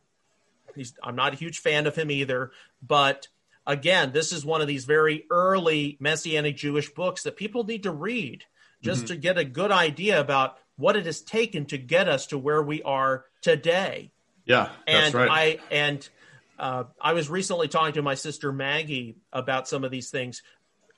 He's, 0.74 0.94
I'm 1.00 1.14
not 1.14 1.32
a 1.32 1.36
huge 1.36 1.60
fan 1.60 1.86
of 1.86 1.94
him 1.94 2.10
either. 2.10 2.50
But 2.82 3.28
again, 3.64 4.10
this 4.10 4.32
is 4.32 4.44
one 4.44 4.60
of 4.60 4.66
these 4.66 4.84
very 4.84 5.24
early 5.30 5.96
Messianic 6.00 6.56
Jewish 6.56 6.90
books 6.90 7.22
that 7.22 7.36
people 7.36 7.62
need 7.62 7.84
to 7.84 7.92
read 7.92 8.42
just 8.82 9.04
mm-hmm. 9.04 9.14
to 9.14 9.16
get 9.16 9.38
a 9.38 9.44
good 9.44 9.70
idea 9.70 10.20
about 10.20 10.58
what 10.76 10.96
it 10.96 11.06
has 11.06 11.20
taken 11.20 11.66
to 11.66 11.78
get 11.78 12.08
us 12.08 12.26
to 12.26 12.38
where 12.38 12.62
we 12.62 12.82
are 12.82 13.26
today. 13.42 14.10
Yeah, 14.44 14.70
and 14.86 15.14
right. 15.14 15.30
I 15.30 15.58
and 15.70 16.06
uh, 16.58 16.84
I 17.00 17.12
was 17.12 17.28
recently 17.28 17.68
talking 17.68 17.94
to 17.94 18.02
my 18.02 18.14
sister 18.14 18.52
Maggie 18.52 19.16
about 19.32 19.68
some 19.68 19.84
of 19.84 19.90
these 19.90 20.10
things. 20.10 20.42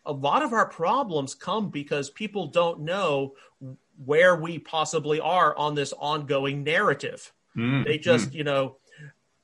A 0.05 0.13
lot 0.13 0.43
of 0.43 0.53
our 0.53 0.69
problems 0.69 1.35
come 1.35 1.71
because 1.71 2.11
people 2.11 2.47
don't 2.49 2.81
know 2.81 3.35
where 4.05 4.37
we 4.37 4.59
possibly 4.59 5.21
are 5.21 5.57
on 5.57 5.75
this 5.75 5.93
ongoing 5.99 6.63
narrative. 6.63 7.33
Mm, 7.57 7.85
they 7.85 7.99
just, 7.99 8.31
mm. 8.31 8.35
you 8.35 8.45
know, 8.45 8.77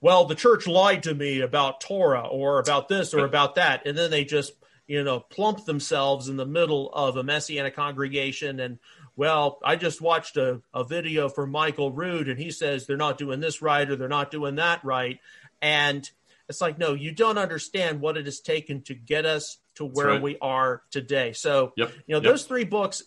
well, 0.00 0.24
the 0.26 0.34
church 0.34 0.66
lied 0.66 1.04
to 1.04 1.14
me 1.14 1.40
about 1.40 1.80
Torah 1.80 2.26
or 2.26 2.58
about 2.58 2.88
this 2.88 3.14
or 3.14 3.24
about 3.24 3.54
that, 3.54 3.86
and 3.86 3.96
then 3.96 4.10
they 4.10 4.24
just, 4.24 4.52
you 4.86 5.02
know, 5.02 5.20
plump 5.20 5.64
themselves 5.64 6.28
in 6.28 6.36
the 6.36 6.46
middle 6.46 6.92
of 6.92 7.16
a 7.16 7.22
messianic 7.22 7.74
congregation 7.74 8.60
and 8.60 8.78
well, 9.16 9.58
I 9.62 9.76
just 9.76 10.00
watched 10.00 10.36
a, 10.36 10.62
a 10.72 10.84
video 10.84 11.28
from 11.28 11.50
Michael 11.50 11.92
Rood 11.92 12.28
and 12.28 12.38
he 12.38 12.50
says 12.50 12.86
they're 12.86 12.96
not 12.96 13.18
doing 13.18 13.40
this 13.40 13.60
right 13.60 13.88
or 13.88 13.96
they're 13.96 14.08
not 14.08 14.30
doing 14.30 14.54
that 14.56 14.82
right. 14.84 15.20
And 15.62 16.08
it's 16.48 16.60
like, 16.60 16.78
no, 16.78 16.92
you 16.92 17.12
don't 17.12 17.38
understand 17.38 18.00
what 18.00 18.18
it 18.18 18.26
has 18.26 18.40
taken 18.40 18.82
to 18.82 18.94
get 18.94 19.24
us 19.24 19.58
to 19.76 19.86
where 19.86 20.08
right. 20.08 20.22
we 20.22 20.36
are 20.40 20.82
today. 20.90 21.32
So, 21.32 21.72
yep. 21.76 21.92
you 22.06 22.14
know, 22.14 22.20
yep. 22.20 22.32
those 22.32 22.44
three 22.44 22.64
books, 22.64 23.02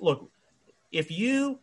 look, 0.00 0.30
if 0.90 1.10
you 1.10 1.58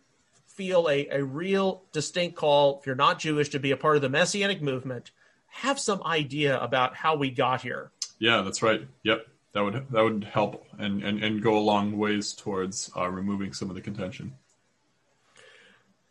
feel 0.48 0.88
a, 0.90 1.08
a 1.08 1.24
real 1.24 1.84
distinct 1.92 2.36
call, 2.36 2.80
if 2.80 2.86
you're 2.86 2.96
not 2.96 3.18
Jewish, 3.18 3.50
to 3.50 3.60
be 3.60 3.72
a 3.72 3.78
part 3.78 3.96
of 3.96 4.04
the 4.04 4.10
Messianic 4.10 4.62
movement, 4.62 5.12
have 5.48 5.80
some 5.80 6.04
idea 6.04 6.60
about 6.60 6.96
how 6.96 7.16
we 7.16 7.32
got 7.32 7.62
here. 7.62 7.92
Yeah, 8.20 8.42
that's 8.42 8.62
right. 8.62 8.86
Yep 9.04 9.26
that 9.54 9.64
would 9.64 9.86
that 9.90 10.04
would 10.04 10.24
help 10.24 10.66
and 10.78 11.04
and, 11.04 11.24
and 11.24 11.42
go 11.42 11.58
a 11.58 11.60
long 11.60 11.98
ways 11.98 12.34
towards 12.34 12.92
uh, 12.96 13.08
removing 13.08 13.54
some 13.54 13.70
of 13.70 13.76
the 13.76 13.82
contention. 13.82 14.34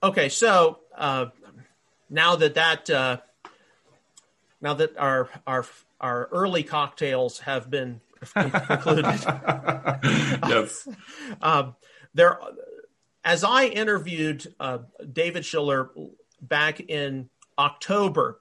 Okay, 0.03 0.29
so 0.29 0.79
uh, 0.97 1.27
now 2.09 2.37
that 2.37 2.55
that 2.55 2.91
uh, 2.91 3.19
now 4.61 4.75
that 4.75 4.97
our 4.99 5.29
our 5.47 5.67
our 6.01 6.29
early 6.33 6.63
cocktails 6.63 7.41
have 7.41 7.71
been 7.71 8.01
concluded, 8.35 9.05
yes, 10.49 10.89
um, 11.43 11.77
there. 12.15 12.39
As 13.23 13.45
I 13.45 13.67
interviewed 13.67 14.55
uh, 14.59 14.79
David 15.13 15.45
Schiller 15.45 15.91
back 16.41 16.81
in 16.81 17.29
October 17.59 18.41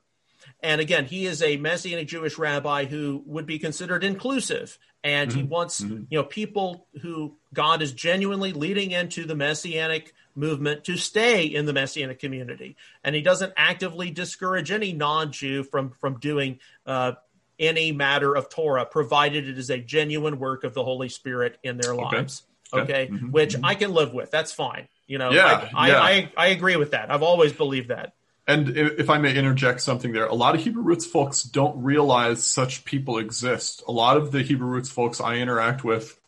and 0.62 0.82
again, 0.82 1.06
he 1.06 1.26
is 1.26 1.42
a 1.42 1.58
Messianic 1.58 2.08
Jewish 2.08 2.38
rabbi 2.38 2.86
who 2.86 3.24
would 3.26 3.46
be 3.46 3.60
considered 3.60 4.04
inclusive. 4.04 4.78
And 5.04 5.30
mm-hmm. 5.30 5.40
he 5.40 5.46
wants, 5.46 5.82
mm-hmm. 5.82 6.04
you 6.10 6.18
know, 6.18 6.24
people 6.24 6.88
who 7.02 7.38
God 7.54 7.82
is 7.82 7.94
genuinely 7.94 8.52
leading 8.52 8.92
into 8.92 9.26
the 9.26 9.36
Messianic 9.36 10.14
movement 10.36 10.84
to 10.86 10.98
stay 10.98 11.46
in 11.46 11.66
the 11.66 11.74
Messianic 11.74 12.20
community. 12.20 12.76
And 13.04 13.16
he 13.16 13.22
doesn't 13.22 13.54
actively 13.58 14.12
discourage 14.12 14.72
any 14.72 14.94
non-Jew 14.94 15.64
from, 15.64 15.92
from 15.92 16.20
doing 16.20 16.60
uh, 16.86 17.14
any 17.58 17.92
matter 17.92 18.36
of 18.36 18.50
Torah, 18.50 18.86
provided 18.86 19.48
it 19.48 19.58
is 19.58 19.70
a 19.70 19.80
genuine 19.80 20.40
work 20.40 20.64
of 20.64 20.74
the 20.74 20.84
Holy 20.84 21.10
Spirit 21.10 21.58
in 21.64 21.78
their 21.78 21.94
lives. 21.94 22.44
Okay. 22.74 22.82
okay? 22.84 23.08
Mm-hmm. 23.12 23.32
Which 23.32 23.56
mm-hmm. 23.56 23.66
I 23.66 23.76
can 23.76 23.94
live 23.94 24.14
with. 24.14 24.32
That's 24.32 24.52
fine. 24.52 24.88
You 25.08 25.18
know, 25.18 25.32
yeah, 25.32 25.70
I, 25.74 25.88
yeah. 25.88 26.02
I, 26.02 26.10
I, 26.10 26.32
I 26.38 26.48
agree 26.48 26.76
with 26.76 26.92
that. 26.92 27.12
I've 27.12 27.24
always 27.24 27.52
believed 27.52 27.90
that. 27.90 28.14
And 28.48 28.70
if 28.70 29.12
I 29.12 29.20
may 29.20 29.36
interject 29.36 29.82
something 29.82 30.12
there, 30.12 30.26
a 30.26 30.34
lot 30.34 30.56
of 30.56 30.62
Hebrew 30.62 30.82
roots 30.82 31.06
folks 31.06 31.44
don't 31.44 31.84
realize 31.84 32.44
such 32.44 32.84
people 32.84 33.20
exist. 33.20 33.84
A 33.88 33.92
lot 33.92 34.18
of 34.18 34.32
the 34.32 34.42
Hebrew 34.42 34.68
roots 34.68 34.90
folks 34.90 35.22
I 35.22 35.36
interact 35.36 35.84
with 35.84 36.20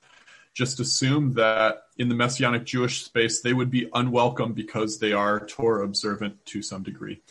just 0.53 0.79
assume 0.79 1.33
that 1.33 1.83
in 1.97 2.09
the 2.09 2.15
Messianic 2.15 2.65
Jewish 2.65 3.03
space, 3.03 3.41
they 3.41 3.53
would 3.53 3.71
be 3.71 3.89
unwelcome 3.93 4.53
because 4.53 4.99
they 4.99 5.13
are 5.13 5.45
Torah 5.45 5.85
observant 5.85 6.45
to 6.47 6.61
some 6.61 6.83
degree. 6.83 7.21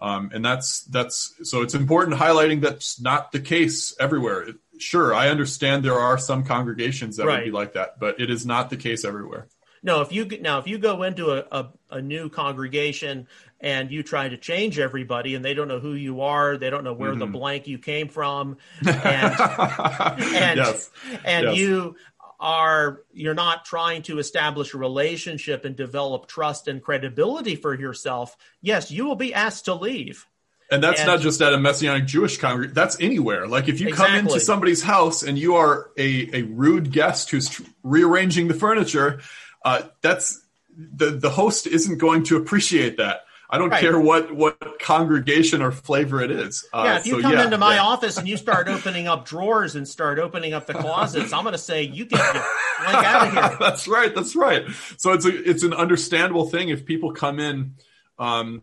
Um, 0.00 0.30
and 0.34 0.44
that's 0.44 0.82
that's 0.82 1.34
so 1.42 1.62
it's 1.62 1.74
important 1.74 2.18
highlighting 2.18 2.60
that's 2.60 3.00
not 3.00 3.32
the 3.32 3.40
case 3.40 3.96
everywhere. 3.98 4.48
Sure, 4.78 5.14
I 5.14 5.30
understand 5.30 5.84
there 5.84 5.98
are 5.98 6.18
some 6.18 6.44
congregations 6.44 7.16
that 7.16 7.26
right. 7.26 7.38
would 7.38 7.44
be 7.46 7.50
like 7.50 7.72
that, 7.74 7.98
but 7.98 8.20
it 8.20 8.30
is 8.30 8.44
not 8.44 8.68
the 8.68 8.76
case 8.76 9.06
everywhere. 9.06 9.48
No, 9.82 10.00
if 10.00 10.12
you 10.12 10.26
now 10.40 10.58
if 10.58 10.66
you 10.66 10.78
go 10.78 11.02
into 11.04 11.30
a, 11.30 11.44
a, 11.50 11.68
a, 11.90 12.02
new 12.02 12.28
congregation 12.28 13.28
and 13.60 13.90
you 13.90 14.02
try 14.02 14.28
to 14.28 14.36
change 14.36 14.78
everybody 14.78 15.34
and 15.34 15.44
they 15.44 15.54
don't 15.54 15.68
know 15.68 15.78
who 15.78 15.94
you 15.94 16.22
are, 16.22 16.56
they 16.56 16.70
don't 16.70 16.82
know 16.82 16.92
where 16.92 17.10
mm-hmm. 17.10 17.20
the 17.20 17.26
blank 17.26 17.66
you 17.68 17.78
came 17.78 18.08
from, 18.08 18.56
and 18.86 19.40
and, 19.40 20.58
yes. 20.58 20.90
and 21.24 21.46
yes. 21.46 21.56
you 21.56 21.96
are 22.38 23.02
you're 23.12 23.34
not 23.34 23.64
trying 23.64 24.02
to 24.02 24.18
establish 24.18 24.74
a 24.74 24.78
relationship 24.78 25.64
and 25.64 25.76
develop 25.76 26.26
trust 26.26 26.68
and 26.68 26.82
credibility 26.82 27.56
for 27.56 27.78
yourself, 27.78 28.36
yes, 28.60 28.90
you 28.90 29.04
will 29.06 29.16
be 29.16 29.32
asked 29.32 29.66
to 29.66 29.74
leave. 29.74 30.26
And 30.70 30.82
that's 30.82 31.00
and, 31.00 31.06
not 31.06 31.20
just 31.20 31.40
at 31.40 31.52
a 31.52 31.58
Messianic 31.58 32.06
Jewish 32.06 32.38
congregation. 32.38 32.74
That's 32.74 33.00
anywhere. 33.00 33.46
Like 33.46 33.68
if 33.68 33.80
you 33.80 33.88
exactly. 33.88 34.16
come 34.16 34.26
into 34.26 34.40
somebody's 34.40 34.82
house 34.82 35.22
and 35.22 35.38
you 35.38 35.56
are 35.56 35.90
a, 35.96 36.40
a 36.40 36.42
rude 36.42 36.90
guest 36.90 37.30
who's 37.30 37.60
rearranging 37.84 38.48
the 38.48 38.54
furniture, 38.54 39.20
uh, 39.64 39.82
that's 40.02 40.44
the 40.76 41.10
the 41.10 41.30
host 41.30 41.66
isn't 41.66 41.98
going 41.98 42.24
to 42.24 42.36
appreciate 42.36 42.96
that. 42.96 43.25
I 43.48 43.58
don't 43.58 43.70
right. 43.70 43.80
care 43.80 43.98
what 43.98 44.32
what 44.32 44.80
congregation 44.80 45.62
or 45.62 45.70
flavor 45.70 46.20
it 46.20 46.30
is. 46.30 46.66
Uh, 46.72 46.82
yeah, 46.84 46.98
if 46.98 47.06
you 47.06 47.16
so, 47.16 47.22
come 47.22 47.32
yeah, 47.32 47.44
into 47.44 47.58
my 47.58 47.76
yeah. 47.76 47.82
office 47.82 48.16
and 48.16 48.26
you 48.28 48.36
start 48.36 48.68
opening 48.68 49.06
up 49.06 49.24
drawers 49.24 49.76
and 49.76 49.86
start 49.86 50.18
opening 50.18 50.52
up 50.52 50.66
the 50.66 50.74
closets, 50.74 51.32
I'm 51.32 51.42
going 51.42 51.52
to 51.52 51.58
say 51.58 51.82
you 51.82 52.06
get 52.06 52.18
the 52.18 52.44
out 52.88 53.26
of 53.26 53.32
here. 53.32 53.56
that's 53.60 53.86
right. 53.86 54.14
That's 54.14 54.34
right. 54.34 54.64
So 54.96 55.12
it's 55.12 55.24
a 55.24 55.50
it's 55.50 55.62
an 55.62 55.72
understandable 55.72 56.48
thing 56.48 56.70
if 56.70 56.84
people 56.84 57.12
come 57.12 57.38
in 57.38 57.74
um, 58.18 58.62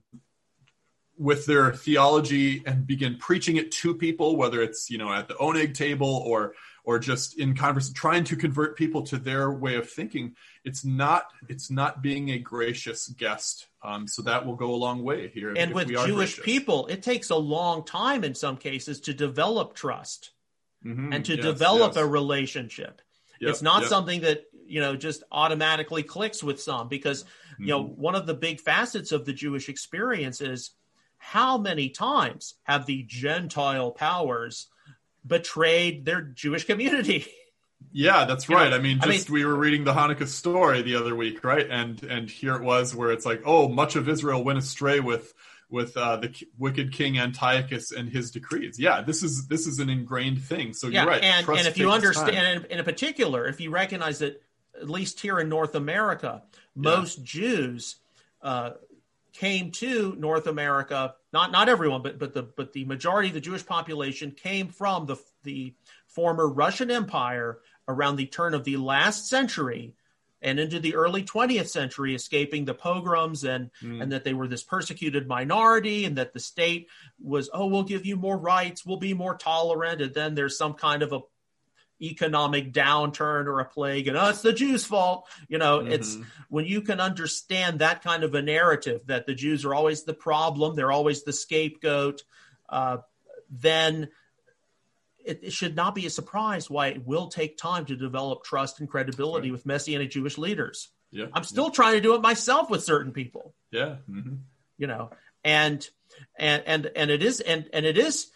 with 1.18 1.46
their 1.46 1.74
theology 1.74 2.64
and 2.66 2.86
begin 2.86 3.18
preaching 3.18 3.58
it 3.58 3.72
to 3.72 3.96
people, 3.96 4.36
whether 4.36 4.62
it's 4.62 4.90
you 4.90 4.98
know 4.98 5.12
at 5.12 5.28
the 5.28 5.36
oneg 5.36 5.74
table 5.76 6.24
or 6.26 6.56
or 6.84 7.00
just 7.00 7.40
in 7.40 7.56
conversation, 7.56 7.94
trying 7.94 8.24
to 8.26 8.36
convert 8.36 8.78
people 8.78 9.04
to 9.04 9.18
their 9.18 9.52
way 9.52 9.76
of 9.76 9.90
thinking. 9.90 10.36
It's 10.66 10.84
not 10.84 11.26
it's 11.48 11.72
not 11.72 12.02
being 12.02 12.32
a 12.32 12.38
gracious 12.38 13.08
guest. 13.08 13.68
Um, 13.84 14.08
so 14.08 14.22
that 14.24 14.46
will 14.46 14.56
go 14.56 14.74
a 14.74 14.78
long 14.78 15.04
way 15.04 15.28
here. 15.28 15.54
And 15.56 15.74
with 15.74 15.90
Jewish 15.90 16.36
gracious. 16.36 16.46
people, 16.46 16.88
it 16.88 17.04
takes 17.04 17.30
a 17.30 17.36
long 17.36 17.84
time 17.84 18.24
in 18.24 18.34
some 18.34 18.56
cases 18.56 19.02
to 19.02 19.14
develop 19.14 19.74
trust 19.76 20.32
mm-hmm. 20.86 21.12
and 21.12 21.26
to 21.26 21.36
yes, 21.36 21.44
develop 21.44 21.96
yes. 21.96 22.04
a 22.04 22.08
relationship. 22.08 23.02
Yep, 23.42 23.50
it's 23.50 23.62
not 23.62 23.82
yep. 23.82 23.90
something 23.90 24.22
that 24.22 24.46
you 24.66 24.80
know 24.80 24.96
just 24.96 25.24
automatically 25.32 26.04
clicks 26.04 26.42
with 26.42 26.62
some 26.62 26.88
because 26.88 27.26
you 27.60 27.68
know 27.68 27.84
Mm-hmm. 27.84 28.02
one 28.02 28.16
of 28.16 28.26
the 28.26 28.34
big 28.34 28.62
facets 28.62 29.12
of 29.12 29.26
the 29.26 29.34
Jewish 29.34 29.68
experience 29.68 30.40
is 30.40 30.72
how 31.18 31.58
many 31.58 31.90
times 31.90 32.56
have 32.64 32.86
the 32.86 33.04
Gentile 33.04 33.92
powers 33.92 34.68
betrayed 35.26 36.06
their 36.06 36.22
Jewish 36.22 36.66
community? 36.66 37.28
Yeah, 37.92 38.26
that's 38.26 38.48
You 38.50 38.56
right. 38.56 38.70
know, 38.70 38.78
I 38.78 38.80
mean, 38.80 39.00
I 39.02 39.06
just 39.08 39.30
we 39.30 39.46
were 39.46 39.56
reading 39.56 39.84
the 39.84 39.94
Hanukkah 39.94 40.28
story 40.28 40.82
the 40.82 40.96
other 40.96 41.16
week, 41.16 41.44
right? 41.44 41.68
And 41.70 42.02
and 42.04 42.30
here 42.30 42.56
it 42.56 42.62
was 42.64 42.96
where 42.96 43.12
it's 43.12 43.26
like, 43.26 43.42
oh, 43.46 43.68
much 43.68 43.96
of 43.96 44.10
Israel 44.10 44.44
went 44.44 44.60
astray 44.60 45.00
with 45.00 45.34
with 45.70 45.98
uh, 45.98 46.18
the 46.18 46.30
ki- 46.30 46.48
wicked 46.60 46.94
king 46.94 47.18
Antiochus 47.18 47.92
and 47.92 48.08
his 48.08 48.32
decrees. 48.32 48.80
Yeah, 48.80 49.02
this 49.02 49.24
is 49.24 49.48
this 49.48 49.66
is 49.68 49.80
an 49.80 49.90
ingrained 49.90 50.42
thing. 50.42 50.74
So 50.74 50.88
yeah, 50.88 51.02
you're 51.02 51.12
right. 51.12 51.24
and 51.24 51.46
Trust 51.46 51.60
and 51.60 51.68
if 51.68 51.78
you 51.78 51.92
understand, 51.92 52.36
and 52.36 52.66
in, 52.66 52.80
in 52.80 52.86
particular, 52.86 53.48
if 53.48 53.60
you 53.60 53.72
recognize 53.72 54.20
that 54.20 54.42
at 54.80 54.90
least 54.90 55.20
here 55.20 55.40
in 55.40 55.50
North 55.50 55.76
America, 55.76 56.44
most 56.76 57.24
Jews 57.24 57.96
uh, 58.42 58.72
came 59.34 59.72
to 59.72 60.16
North 60.18 60.48
America. 60.48 61.16
Not 61.32 61.52
not 61.52 61.70
everyone, 61.70 62.04
but 62.04 62.20
but 62.20 62.34
the 62.34 62.44
but 62.44 62.74
the 62.74 62.86
majority 62.86 63.30
of 63.30 63.34
the 63.34 63.42
Jewish 63.42 63.66
population 63.66 64.32
came 64.32 64.68
from 64.68 65.08
the 65.08 65.18
the 65.44 65.74
former 66.08 66.48
Russian 66.48 66.92
Empire 66.92 67.60
around 67.88 68.16
the 68.16 68.26
turn 68.26 68.54
of 68.54 68.64
the 68.64 68.78
last 68.78 69.28
century 69.28 69.96
and 70.44 70.60
into 70.60 70.80
the 70.80 70.96
early 70.96 71.24
20th 71.24 71.70
century 71.70 72.14
escaping 72.14 72.66
the 72.66 72.74
pogroms 72.74 73.44
and 73.44 73.72
and 74.02 74.12
that 74.12 74.24
they 74.24 74.34
were 74.34 74.48
this 74.48 74.64
persecuted 74.64 75.28
minority 75.28 76.06
and 76.06 76.18
that 76.18 76.34
the 76.34 76.40
state 76.40 76.90
was 77.20 77.50
oh 77.54 77.66
we'll 77.66 77.84
give 77.84 78.06
you 78.06 78.18
more 78.18 78.38
rights. 78.38 78.86
We'll 78.86 78.98
be 78.98 79.14
more 79.14 79.36
tolerant. 79.36 80.02
And 80.02 80.14
then 80.14 80.36
there's 80.36 80.58
some 80.58 80.74
kind 80.74 81.02
of 81.02 81.14
a 81.14 81.22
economic 82.02 82.74
downturn 82.74 83.46
or 83.46 83.62
a 83.62 83.66
plague 83.66 84.10
and 84.10 84.18
oh 84.18 84.30
it's 84.30 84.42
the 84.42 84.52
jews 84.52 84.86
fault. 84.86 85.28
You 85.48 85.58
know 85.58 85.80
it's 85.80 86.18
when 86.50 86.66
you 86.66 86.82
can 86.82 87.00
understand 87.00 87.80
that 87.80 88.04
kind 88.04 88.24
of 88.24 88.36
a 88.36 88.42
narrative 88.42 89.02
that 89.06 89.26
the 89.26 89.34
jews 89.34 89.64
are 89.64 89.74
always 89.74 90.04
the 90.04 90.14
problem 90.14 90.76
they're 90.76 90.92
always 90.92 91.24
the 91.24 91.32
scapegoat 91.32 92.24
uh, 92.68 92.98
then 93.50 94.10
it, 95.26 95.40
it 95.44 95.54
should 95.54 95.76
not 95.76 95.96
be 95.96 96.06
a 96.06 96.10
surprise 96.10 96.70
why 96.70 96.88
it 96.88 97.06
will 97.06 97.28
take 97.28 97.58
time 97.58 97.86
to 97.86 97.96
develop 97.96 98.44
trust 98.44 98.80
and 98.80 98.90
credibility 98.90 99.52
with 99.52 99.66
messianic 99.66 100.12
jewish 100.12 100.38
leaders. 100.38 100.90
Yeah, 101.12 101.26
i'm 101.34 101.44
still 101.44 101.70
trying 101.70 101.94
to 101.94 102.02
do 102.02 102.16
it 102.16 102.22
myself 102.22 102.70
with 102.70 102.84
certain 102.84 103.12
people. 103.12 103.54
Yeah. 103.72 103.96
hmm 104.10 104.36
you 104.78 104.88
know 104.88 105.12
and 105.44 105.88
and 106.38 106.64
and 106.66 106.92
and 106.96 107.12
it 107.12 107.22
is 107.22 107.40
and 107.40 107.70
and 107.74 107.86
it 107.86 107.98
is 107.98 108.32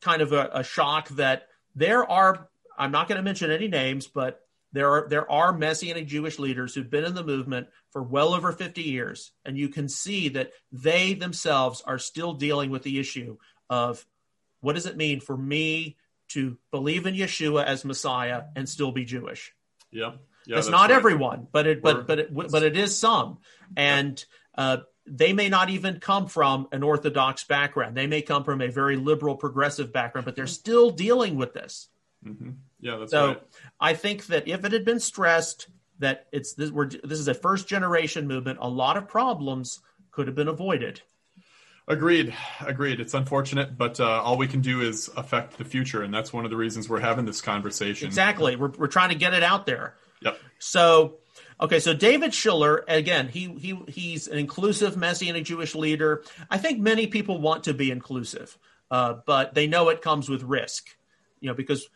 kind 0.00 0.22
of 0.22 0.32
a, 0.32 0.50
a 0.54 0.64
shock 0.64 1.08
that 1.10 1.48
there 1.74 2.10
are 2.10 2.48
i'm 2.78 2.90
not 2.90 3.08
going 3.08 3.16
to 3.16 3.22
mention 3.22 3.50
any 3.50 3.68
names 3.68 4.06
but 4.06 4.40
there 4.72 4.90
are 4.90 5.08
there 5.08 5.30
are 5.30 5.52
messianic 5.52 6.06
jewish 6.06 6.38
leaders 6.38 6.74
who've 6.74 6.90
been 6.90 7.04
in 7.04 7.14
the 7.14 7.22
movement 7.24 7.68
for 7.90 8.02
well 8.02 8.32
over 8.32 8.52
50 8.52 8.82
years 8.82 9.32
and 9.44 9.58
you 9.58 9.68
can 9.68 9.88
see 9.88 10.30
that 10.30 10.50
they 10.72 11.12
themselves 11.12 11.82
are 11.86 11.98
still 11.98 12.32
dealing 12.32 12.70
with 12.70 12.82
the 12.82 12.98
issue 12.98 13.36
of 13.68 14.04
what 14.60 14.74
does 14.74 14.86
it 14.86 14.96
mean 14.96 15.20
for 15.20 15.36
me 15.36 15.96
to 16.30 16.56
believe 16.70 17.06
in 17.06 17.14
yeshua 17.14 17.64
as 17.64 17.84
messiah 17.84 18.42
and 18.56 18.68
still 18.68 18.92
be 18.92 19.04
jewish 19.04 19.52
Yeah, 19.92 20.12
yeah. 20.46 20.56
it's 20.58 20.66
that's 20.66 20.68
not 20.68 20.90
right. 20.90 20.96
everyone, 20.96 21.46
but 21.52 21.66
it 21.66 21.82
We're- 21.82 21.96
but 21.98 22.06
but 22.06 22.18
it 22.18 22.34
but 22.34 22.62
it 22.62 22.76
is 22.76 22.96
some, 22.96 23.38
and 23.76 24.24
uh, 24.56 24.78
they 25.06 25.32
may 25.32 25.48
not 25.48 25.70
even 25.70 25.98
come 26.00 26.26
from 26.28 26.68
an 26.72 26.82
orthodox 26.82 27.44
background. 27.44 27.96
They 27.96 28.06
may 28.06 28.22
come 28.22 28.44
from 28.44 28.60
a 28.60 28.68
very 28.68 28.96
liberal, 28.96 29.36
progressive 29.36 29.92
background, 29.92 30.24
but 30.24 30.36
they're 30.36 30.46
still 30.46 30.90
dealing 30.90 31.36
with 31.36 31.52
this. 31.54 31.88
Mhm. 32.24 32.56
Yeah, 32.80 32.96
that's 32.98 33.12
right. 33.12 33.18
So 33.18 33.26
right. 33.28 33.42
I 33.80 33.94
think 33.94 34.26
that 34.26 34.46
if 34.46 34.64
it 34.64 34.72
had 34.72 34.84
been 34.84 35.00
stressed 35.00 35.68
that 35.98 36.26
it's 36.32 36.54
this, 36.54 36.70
we're, 36.70 36.88
this 36.88 37.18
is 37.18 37.28
a 37.28 37.34
first 37.34 37.66
generation 37.68 38.26
movement, 38.28 38.58
a 38.60 38.68
lot 38.68 38.96
of 38.96 39.08
problems 39.08 39.80
could 40.12 40.26
have 40.28 40.36
been 40.36 40.48
avoided. 40.48 41.00
Agreed. 41.90 42.32
Agreed. 42.64 43.00
It's 43.00 43.14
unfortunate, 43.14 43.76
but 43.76 43.98
uh, 43.98 44.22
all 44.22 44.36
we 44.36 44.46
can 44.46 44.60
do 44.60 44.80
is 44.80 45.10
affect 45.16 45.58
the 45.58 45.64
future, 45.64 46.04
and 46.04 46.14
that's 46.14 46.32
one 46.32 46.44
of 46.44 46.50
the 46.52 46.56
reasons 46.56 46.88
we're 46.88 47.00
having 47.00 47.24
this 47.24 47.40
conversation. 47.40 48.06
Exactly, 48.06 48.54
we're 48.54 48.68
we're 48.68 48.86
trying 48.86 49.08
to 49.08 49.16
get 49.16 49.34
it 49.34 49.42
out 49.42 49.66
there. 49.66 49.96
Yep. 50.22 50.38
So, 50.60 51.16
okay, 51.60 51.80
so 51.80 51.92
David 51.92 52.32
Schiller 52.32 52.84
again, 52.86 53.26
he 53.26 53.48
he 53.54 53.76
he's 53.88 54.28
an 54.28 54.38
inclusive 54.38 54.96
Messianic 54.96 55.44
Jewish 55.44 55.74
leader. 55.74 56.22
I 56.48 56.58
think 56.58 56.78
many 56.78 57.08
people 57.08 57.40
want 57.40 57.64
to 57.64 57.74
be 57.74 57.90
inclusive, 57.90 58.56
uh, 58.92 59.14
but 59.26 59.54
they 59.54 59.66
know 59.66 59.88
it 59.88 60.00
comes 60.00 60.28
with 60.28 60.44
risk, 60.44 60.96
you 61.40 61.48
know, 61.48 61.54
because 61.54 61.88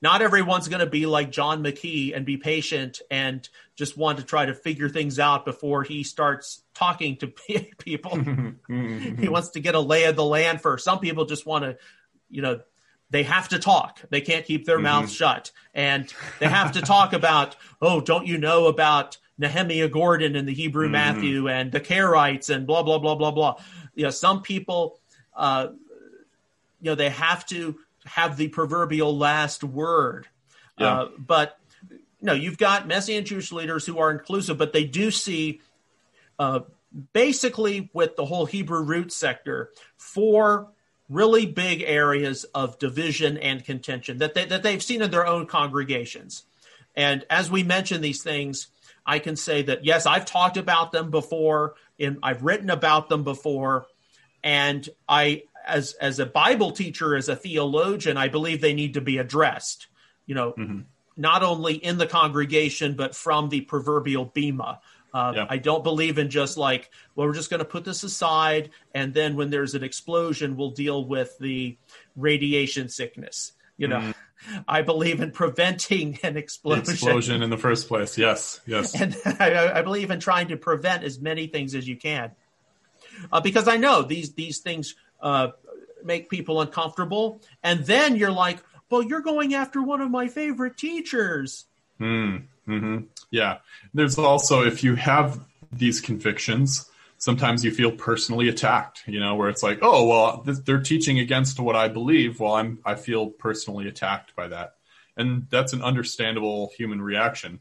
not 0.00 0.22
everyone's 0.22 0.68
going 0.68 0.80
to 0.80 0.86
be 0.86 1.06
like 1.06 1.30
John 1.30 1.62
McKee 1.62 2.16
and 2.16 2.24
be 2.24 2.36
patient 2.36 3.00
and 3.10 3.48
just 3.74 3.96
want 3.96 4.18
to 4.18 4.24
try 4.24 4.46
to 4.46 4.54
figure 4.54 4.88
things 4.88 5.18
out 5.18 5.44
before 5.44 5.82
he 5.82 6.04
starts 6.04 6.62
talking 6.74 7.16
to 7.16 7.26
people. 7.78 8.18
he 8.68 9.28
wants 9.28 9.50
to 9.50 9.60
get 9.60 9.74
a 9.74 9.80
lay 9.80 10.04
of 10.04 10.16
the 10.16 10.24
land 10.24 10.60
first. 10.60 10.84
Some 10.84 11.00
people 11.00 11.24
just 11.24 11.46
want 11.46 11.64
to, 11.64 11.76
you 12.30 12.42
know, 12.42 12.60
they 13.10 13.22
have 13.22 13.48
to 13.48 13.58
talk. 13.58 14.00
They 14.10 14.20
can't 14.20 14.44
keep 14.44 14.66
their 14.66 14.78
mouths 14.78 15.12
shut. 15.12 15.50
And 15.74 16.12
they 16.40 16.46
have 16.46 16.72
to 16.72 16.82
talk 16.82 17.12
about, 17.12 17.56
oh, 17.80 18.00
don't 18.00 18.26
you 18.26 18.36
know 18.36 18.66
about 18.66 19.16
Nehemiah 19.38 19.88
Gordon 19.88 20.36
and 20.36 20.46
the 20.46 20.52
Hebrew 20.52 20.88
Matthew 20.88 21.48
and 21.48 21.72
the 21.72 21.80
Karaites 21.80 22.54
and 22.54 22.66
blah, 22.66 22.82
blah, 22.82 22.98
blah, 22.98 23.14
blah, 23.14 23.30
blah. 23.30 23.60
You 23.94 24.04
know, 24.04 24.10
some 24.10 24.42
people, 24.42 25.00
uh, 25.34 25.68
you 26.80 26.90
know, 26.90 26.94
they 26.94 27.08
have 27.08 27.46
to 27.46 27.78
have 28.08 28.36
the 28.36 28.48
proverbial 28.48 29.16
last 29.16 29.62
word. 29.64 30.26
Yeah. 30.78 31.02
Uh, 31.02 31.08
but, 31.18 31.58
know, 32.20 32.34
you've 32.34 32.58
got 32.58 32.86
Messianic 32.86 33.26
Jewish 33.26 33.52
leaders 33.52 33.86
who 33.86 33.98
are 33.98 34.10
inclusive, 34.10 34.58
but 34.58 34.72
they 34.72 34.84
do 34.84 35.10
see 35.10 35.60
uh, 36.38 36.60
basically 37.12 37.90
with 37.92 38.16
the 38.16 38.24
whole 38.24 38.46
Hebrew 38.46 38.82
root 38.82 39.12
sector 39.12 39.70
four 39.96 40.68
really 41.08 41.46
big 41.46 41.82
areas 41.82 42.44
of 42.54 42.78
division 42.78 43.38
and 43.38 43.64
contention 43.64 44.18
that 44.18 44.34
they, 44.34 44.44
that 44.44 44.62
they've 44.62 44.82
seen 44.82 45.00
in 45.02 45.10
their 45.10 45.26
own 45.26 45.46
congregations. 45.46 46.44
And 46.94 47.24
as 47.30 47.50
we 47.50 47.62
mention 47.62 48.00
these 48.00 48.22
things, 48.22 48.68
I 49.06 49.18
can 49.18 49.36
say 49.36 49.62
that 49.62 49.84
yes, 49.84 50.04
I've 50.04 50.26
talked 50.26 50.58
about 50.58 50.92
them 50.92 51.10
before, 51.10 51.74
and 51.98 52.18
I've 52.22 52.42
written 52.42 52.68
about 52.68 53.08
them 53.08 53.24
before, 53.24 53.86
and 54.44 54.86
I, 55.08 55.44
as 55.68 55.92
as 55.94 56.18
a 56.18 56.26
Bible 56.26 56.70
teacher, 56.72 57.14
as 57.16 57.28
a 57.28 57.36
theologian, 57.36 58.16
I 58.16 58.28
believe 58.28 58.60
they 58.60 58.74
need 58.74 58.94
to 58.94 59.00
be 59.00 59.18
addressed. 59.18 59.86
You 60.26 60.34
know, 60.34 60.54
not 61.16 61.42
only 61.42 61.74
in 61.74 61.98
the 61.98 62.06
congregation 62.06 62.94
but 62.94 63.14
from 63.14 63.48
the 63.48 63.60
proverbial 63.62 64.26
bema. 64.26 64.80
Uh, 65.14 65.32
Yeah. 65.36 65.46
I 65.48 65.56
don't 65.56 65.82
believe 65.82 66.18
in 66.18 66.28
just 66.28 66.58
like, 66.58 66.90
well, 67.14 67.26
we're 67.26 67.34
just 67.34 67.48
going 67.48 67.60
to 67.60 67.64
put 67.64 67.82
this 67.84 68.02
aside, 68.04 68.70
and 68.94 69.14
then 69.14 69.36
when 69.36 69.48
there's 69.50 69.74
an 69.74 69.82
explosion, 69.82 70.54
we'll 70.56 70.70
deal 70.72 71.02
with 71.04 71.36
the 71.38 71.78
radiation 72.14 72.88
sickness. 72.90 73.52
You 73.78 73.88
know, 73.88 74.12
I 74.68 74.82
believe 74.82 75.20
in 75.22 75.30
preventing 75.30 76.18
an 76.22 76.34
The 76.34 76.40
explosion, 76.40 76.92
explosion 76.92 77.42
in 77.42 77.48
the 77.50 77.56
first 77.56 77.88
place. 77.88 78.18
Yes, 78.18 78.60
yes. 78.66 78.94
and 79.00 79.16
I, 79.40 79.78
I 79.78 79.82
believe 79.82 80.10
in 80.10 80.20
trying 80.20 80.48
to 80.48 80.56
prevent 80.56 81.04
as 81.04 81.18
many 81.18 81.46
things 81.46 81.74
as 81.74 81.88
you 81.88 81.96
can, 81.96 82.32
uh, 83.32 83.40
because 83.40 83.66
I 83.66 83.78
know 83.78 84.02
these 84.02 84.34
these 84.34 84.58
things 84.58 84.94
uh, 85.20 85.48
make 86.04 86.28
people 86.30 86.60
uncomfortable, 86.60 87.40
and 87.62 87.84
then 87.84 88.16
you're 88.16 88.32
like, 88.32 88.58
well, 88.90 89.02
you're 89.02 89.20
going 89.20 89.54
after 89.54 89.82
one 89.82 90.00
of 90.00 90.10
my 90.10 90.28
favorite 90.28 90.76
teachers. 90.76 91.66
hmm 91.98 92.98
Yeah. 93.30 93.58
There's 93.94 94.18
also, 94.18 94.64
if 94.64 94.84
you 94.84 94.94
have 94.94 95.40
these 95.72 96.00
convictions, 96.00 96.90
sometimes 97.18 97.64
you 97.64 97.70
feel 97.70 97.92
personally 97.92 98.48
attacked, 98.48 99.02
you 99.06 99.20
know, 99.20 99.34
where 99.34 99.48
it's 99.48 99.62
like, 99.62 99.80
oh, 99.82 100.06
well, 100.06 100.42
th- 100.42 100.58
they're 100.64 100.80
teaching 100.80 101.18
against 101.18 101.60
what 101.60 101.76
I 101.76 101.88
believe. 101.88 102.40
Well, 102.40 102.54
I'm, 102.54 102.78
I 102.84 102.94
feel 102.94 103.26
personally 103.26 103.88
attacked 103.88 104.34
by 104.36 104.48
that. 104.48 104.74
And 105.16 105.46
that's 105.50 105.72
an 105.72 105.82
understandable 105.82 106.70
human 106.76 107.02
reaction. 107.02 107.60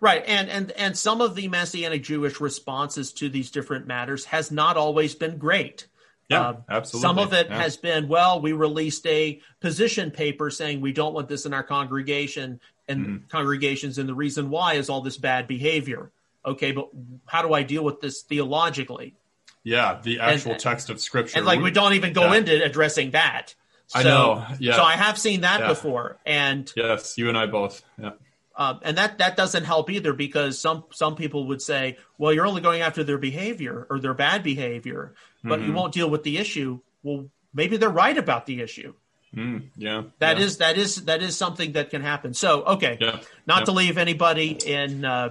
Right, 0.00 0.24
and 0.26 0.50
and 0.50 0.72
and 0.72 0.98
some 0.98 1.20
of 1.20 1.36
the 1.36 1.46
Messianic 1.46 2.02
Jewish 2.02 2.40
responses 2.40 3.12
to 3.14 3.28
these 3.28 3.52
different 3.52 3.86
matters 3.86 4.24
has 4.24 4.50
not 4.50 4.76
always 4.76 5.14
been 5.14 5.38
great. 5.38 5.86
Yeah, 6.32 6.48
Uh, 6.48 6.56
absolutely. 6.68 7.08
Some 7.08 7.18
of 7.18 7.32
it 7.32 7.48
Yeah. 7.48 7.62
has 7.62 7.76
been, 7.76 8.08
well, 8.08 8.40
we 8.40 8.52
released 8.52 9.06
a 9.06 9.40
position 9.60 10.10
paper 10.10 10.50
saying 10.50 10.80
we 10.80 10.92
don't 10.92 11.14
want 11.14 11.28
this 11.28 11.46
in 11.46 11.52
our 11.54 11.62
congregation 11.62 12.60
and 12.88 13.06
Mm-hmm. 13.06 13.16
congregations, 13.28 13.98
and 13.98 14.08
the 14.08 14.14
reason 14.14 14.50
why 14.50 14.74
is 14.74 14.88
all 14.88 15.00
this 15.00 15.16
bad 15.16 15.46
behavior. 15.46 16.10
Okay, 16.44 16.72
but 16.72 16.88
how 17.26 17.42
do 17.42 17.52
I 17.54 17.62
deal 17.62 17.84
with 17.84 18.00
this 18.00 18.22
theologically? 18.22 19.14
Yeah, 19.62 20.00
the 20.02 20.18
actual 20.18 20.52
And- 20.52 20.60
text 20.60 20.90
of 20.90 21.00
scripture. 21.00 21.36
And 21.38 21.46
like 21.46 21.60
we 21.60 21.70
don't 21.70 21.92
even 21.94 22.12
go 22.12 22.24
Yeah. 22.32 22.38
into 22.38 22.64
addressing 22.64 23.12
that. 23.12 23.54
So, 23.86 23.98
I 23.98 24.02
know, 24.02 24.46
yeah. 24.58 24.76
So 24.76 24.82
I 24.82 24.94
have 24.94 25.18
seen 25.18 25.42
that 25.42 25.60
Yeah. 25.60 25.68
before, 25.68 26.18
and 26.26 26.70
Yes, 26.74 27.16
you 27.18 27.28
and 27.28 27.36
I 27.38 27.46
both. 27.46 27.82
Yeah. 28.00 28.12
Um, 28.56 28.80
and 28.82 28.98
that 28.98 29.18
that 29.18 29.36
doesn't 29.36 29.64
help 29.64 29.90
either 29.90 30.12
because 30.12 30.58
some 30.58 30.84
some 30.92 31.14
people 31.16 31.46
would 31.48 31.62
say, 31.62 31.96
well, 32.18 32.32
you're 32.32 32.46
only 32.46 32.60
going 32.60 32.82
after 32.82 33.02
their 33.04 33.18
behavior 33.18 33.86
or 33.88 33.98
their 33.98 34.14
bad 34.14 34.42
behavior, 34.42 35.14
but 35.42 35.58
Mm-hmm. 35.60 35.68
you 35.68 35.72
won't 35.74 35.92
deal 35.94 36.10
with 36.10 36.22
the 36.22 36.38
issue. 36.38 36.80
Well, 37.02 37.26
maybe 37.54 37.76
they're 37.78 37.88
right 37.90 38.16
about 38.16 38.46
the 38.46 38.60
issue. 38.60 38.94
Mm, 39.34 39.68
yeah, 39.76 40.02
that 40.18 40.38
yeah. 40.38 40.44
is 40.44 40.58
that 40.58 40.76
is 40.76 41.04
that 41.06 41.22
is 41.22 41.36
something 41.36 41.72
that 41.72 41.88
can 41.90 42.02
happen. 42.02 42.34
So 42.34 42.62
okay, 42.64 42.98
Yeah, 43.00 43.20
not 43.46 43.60
yeah. 43.60 43.64
to 43.64 43.72
leave 43.72 43.96
anybody 43.96 44.50
in 44.66 45.04
uh, 45.06 45.30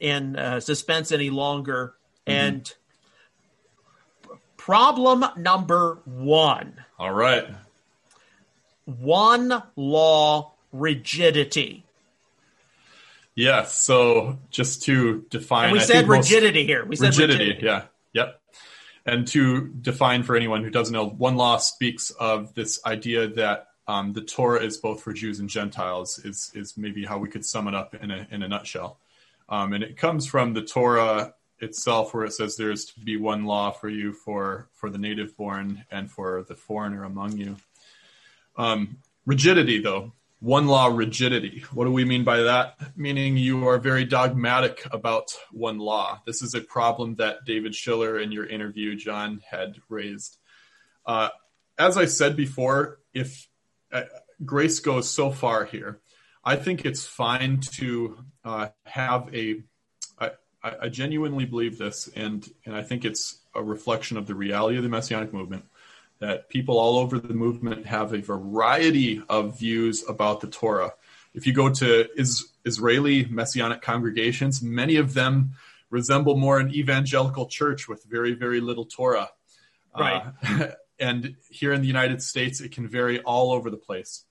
in 0.00 0.36
uh, 0.36 0.60
suspense 0.60 1.12
any 1.12 1.30
longer. 1.30 1.94
Mm-hmm. 2.26 2.38
And 2.46 2.74
problem 4.56 5.24
number 5.38 5.98
one: 6.04 6.84
All 6.98 7.12
right. 7.12 7.46
one 8.84 9.62
law 9.76 10.53
rigidity. 10.74 11.84
Yes. 13.34 13.74
So 13.74 14.38
just 14.50 14.82
to 14.84 15.24
define, 15.30 15.64
And 15.64 15.72
we 15.72 15.78
I 15.80 15.82
said 15.82 15.94
think 15.96 16.08
most- 16.08 16.30
rigidity 16.30 16.66
here. 16.66 16.84
We 16.84 16.96
said 16.96 17.06
rigidity, 17.06 17.38
rigidity. 17.46 17.66
Yeah. 17.66 17.84
Yep. 18.12 18.40
And 19.06 19.26
to 19.28 19.68
define 19.68 20.22
for 20.22 20.36
anyone 20.36 20.62
who 20.64 20.70
doesn't 20.70 20.92
know, 20.92 21.06
one 21.06 21.36
law 21.36 21.56
speaks 21.58 22.10
of 22.10 22.54
this 22.54 22.80
idea 22.86 23.26
that 23.28 23.68
um, 23.86 24.12
the 24.14 24.22
Torah 24.22 24.62
is 24.62 24.78
both 24.78 25.02
for 25.02 25.12
Jews 25.12 25.40
and 25.40 25.48
Gentiles. 25.50 26.18
Is 26.24 26.50
is 26.54 26.76
maybe 26.78 27.04
how 27.04 27.18
we 27.18 27.28
could 27.28 27.44
sum 27.44 27.68
it 27.68 27.74
up 27.74 27.94
in 27.94 28.10
a 28.10 28.26
in 28.30 28.42
a 28.42 28.48
nutshell. 28.48 28.98
Um, 29.48 29.74
and 29.74 29.84
it 29.84 29.98
comes 29.98 30.26
from 30.26 30.54
the 30.54 30.62
Torah 30.62 31.34
itself, 31.58 32.14
where 32.14 32.24
it 32.24 32.32
says 32.32 32.56
there 32.56 32.70
is 32.70 32.86
to 32.86 33.00
be 33.00 33.18
one 33.18 33.44
law 33.44 33.70
for 33.72 33.90
you 33.90 34.14
for 34.14 34.68
for 34.72 34.88
the 34.88 34.96
native 34.96 35.36
born 35.36 35.84
and 35.90 36.10
for 36.10 36.44
the 36.48 36.54
foreigner 36.54 37.04
among 37.04 37.36
you. 37.36 37.56
Um, 38.56 38.96
rigidity, 39.26 39.80
though, 39.80 40.12
one 40.44 40.66
law 40.66 40.88
rigidity. 40.88 41.64
What 41.72 41.86
do 41.86 41.90
we 41.90 42.04
mean 42.04 42.22
by 42.22 42.42
that? 42.42 42.76
Meaning 42.96 43.38
you 43.38 43.66
are 43.66 43.78
very 43.78 44.04
dogmatic 44.04 44.86
about 44.92 45.34
one 45.50 45.78
law. 45.78 46.20
This 46.26 46.42
is 46.42 46.52
a 46.54 46.60
problem 46.60 47.14
that 47.14 47.46
David 47.46 47.74
Schiller 47.74 48.18
in 48.18 48.30
your 48.30 48.44
interview, 48.44 48.94
John, 48.94 49.40
had 49.50 49.76
raised. 49.88 50.36
Uh, 51.06 51.30
as 51.78 51.96
I 51.96 52.04
said 52.04 52.36
before, 52.36 53.00
if 53.14 53.48
uh, 53.90 54.02
grace 54.44 54.80
goes 54.80 55.10
so 55.10 55.30
far 55.30 55.64
here, 55.64 56.00
I 56.44 56.56
think 56.56 56.84
it's 56.84 57.06
fine 57.06 57.60
to 57.76 58.18
uh, 58.44 58.68
have 58.84 59.34
a. 59.34 59.62
I, 60.20 60.32
I 60.62 60.88
genuinely 60.90 61.46
believe 61.46 61.78
this, 61.78 62.10
and 62.14 62.46
and 62.66 62.76
I 62.76 62.82
think 62.82 63.06
it's 63.06 63.38
a 63.54 63.62
reflection 63.62 64.18
of 64.18 64.26
the 64.26 64.34
reality 64.34 64.76
of 64.76 64.82
the 64.82 64.90
Messianic 64.90 65.32
movement 65.32 65.64
that 66.20 66.48
people 66.48 66.78
all 66.78 66.98
over 66.98 67.18
the 67.18 67.34
movement 67.34 67.86
have 67.86 68.12
a 68.12 68.20
variety 68.20 69.22
of 69.28 69.58
views 69.58 70.04
about 70.08 70.40
the 70.40 70.46
Torah. 70.46 70.92
If 71.34 71.46
you 71.46 71.52
go 71.52 71.68
to 71.68 72.08
is, 72.18 72.52
Israeli 72.64 73.26
Messianic 73.26 73.82
congregations, 73.82 74.62
many 74.62 74.96
of 74.96 75.14
them 75.14 75.52
resemble 75.90 76.36
more 76.36 76.58
an 76.58 76.74
evangelical 76.74 77.46
church 77.46 77.88
with 77.88 78.04
very, 78.04 78.32
very 78.32 78.60
little 78.60 78.84
Torah. 78.84 79.30
Right. 79.98 80.22
Uh, 80.42 80.68
and 80.98 81.36
here 81.50 81.72
in 81.72 81.80
the 81.80 81.86
United 81.86 82.22
States, 82.22 82.60
it 82.60 82.72
can 82.72 82.88
vary 82.88 83.20
all 83.20 83.52
over 83.52 83.70
the 83.70 83.76
place. 83.76 84.24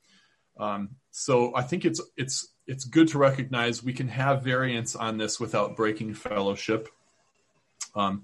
Um, 0.57 0.95
so 1.11 1.55
I 1.55 1.61
think 1.61 1.85
it's 1.85 2.01
it's 2.15 2.47
it's 2.67 2.85
good 2.85 3.07
to 3.09 3.17
recognize 3.17 3.83
we 3.83 3.93
can 3.93 4.07
have 4.07 4.43
variance 4.43 4.95
on 4.95 5.17
this 5.17 5.39
without 5.39 5.75
breaking 5.75 6.13
fellowship. 6.13 6.89
Um, 7.95 8.23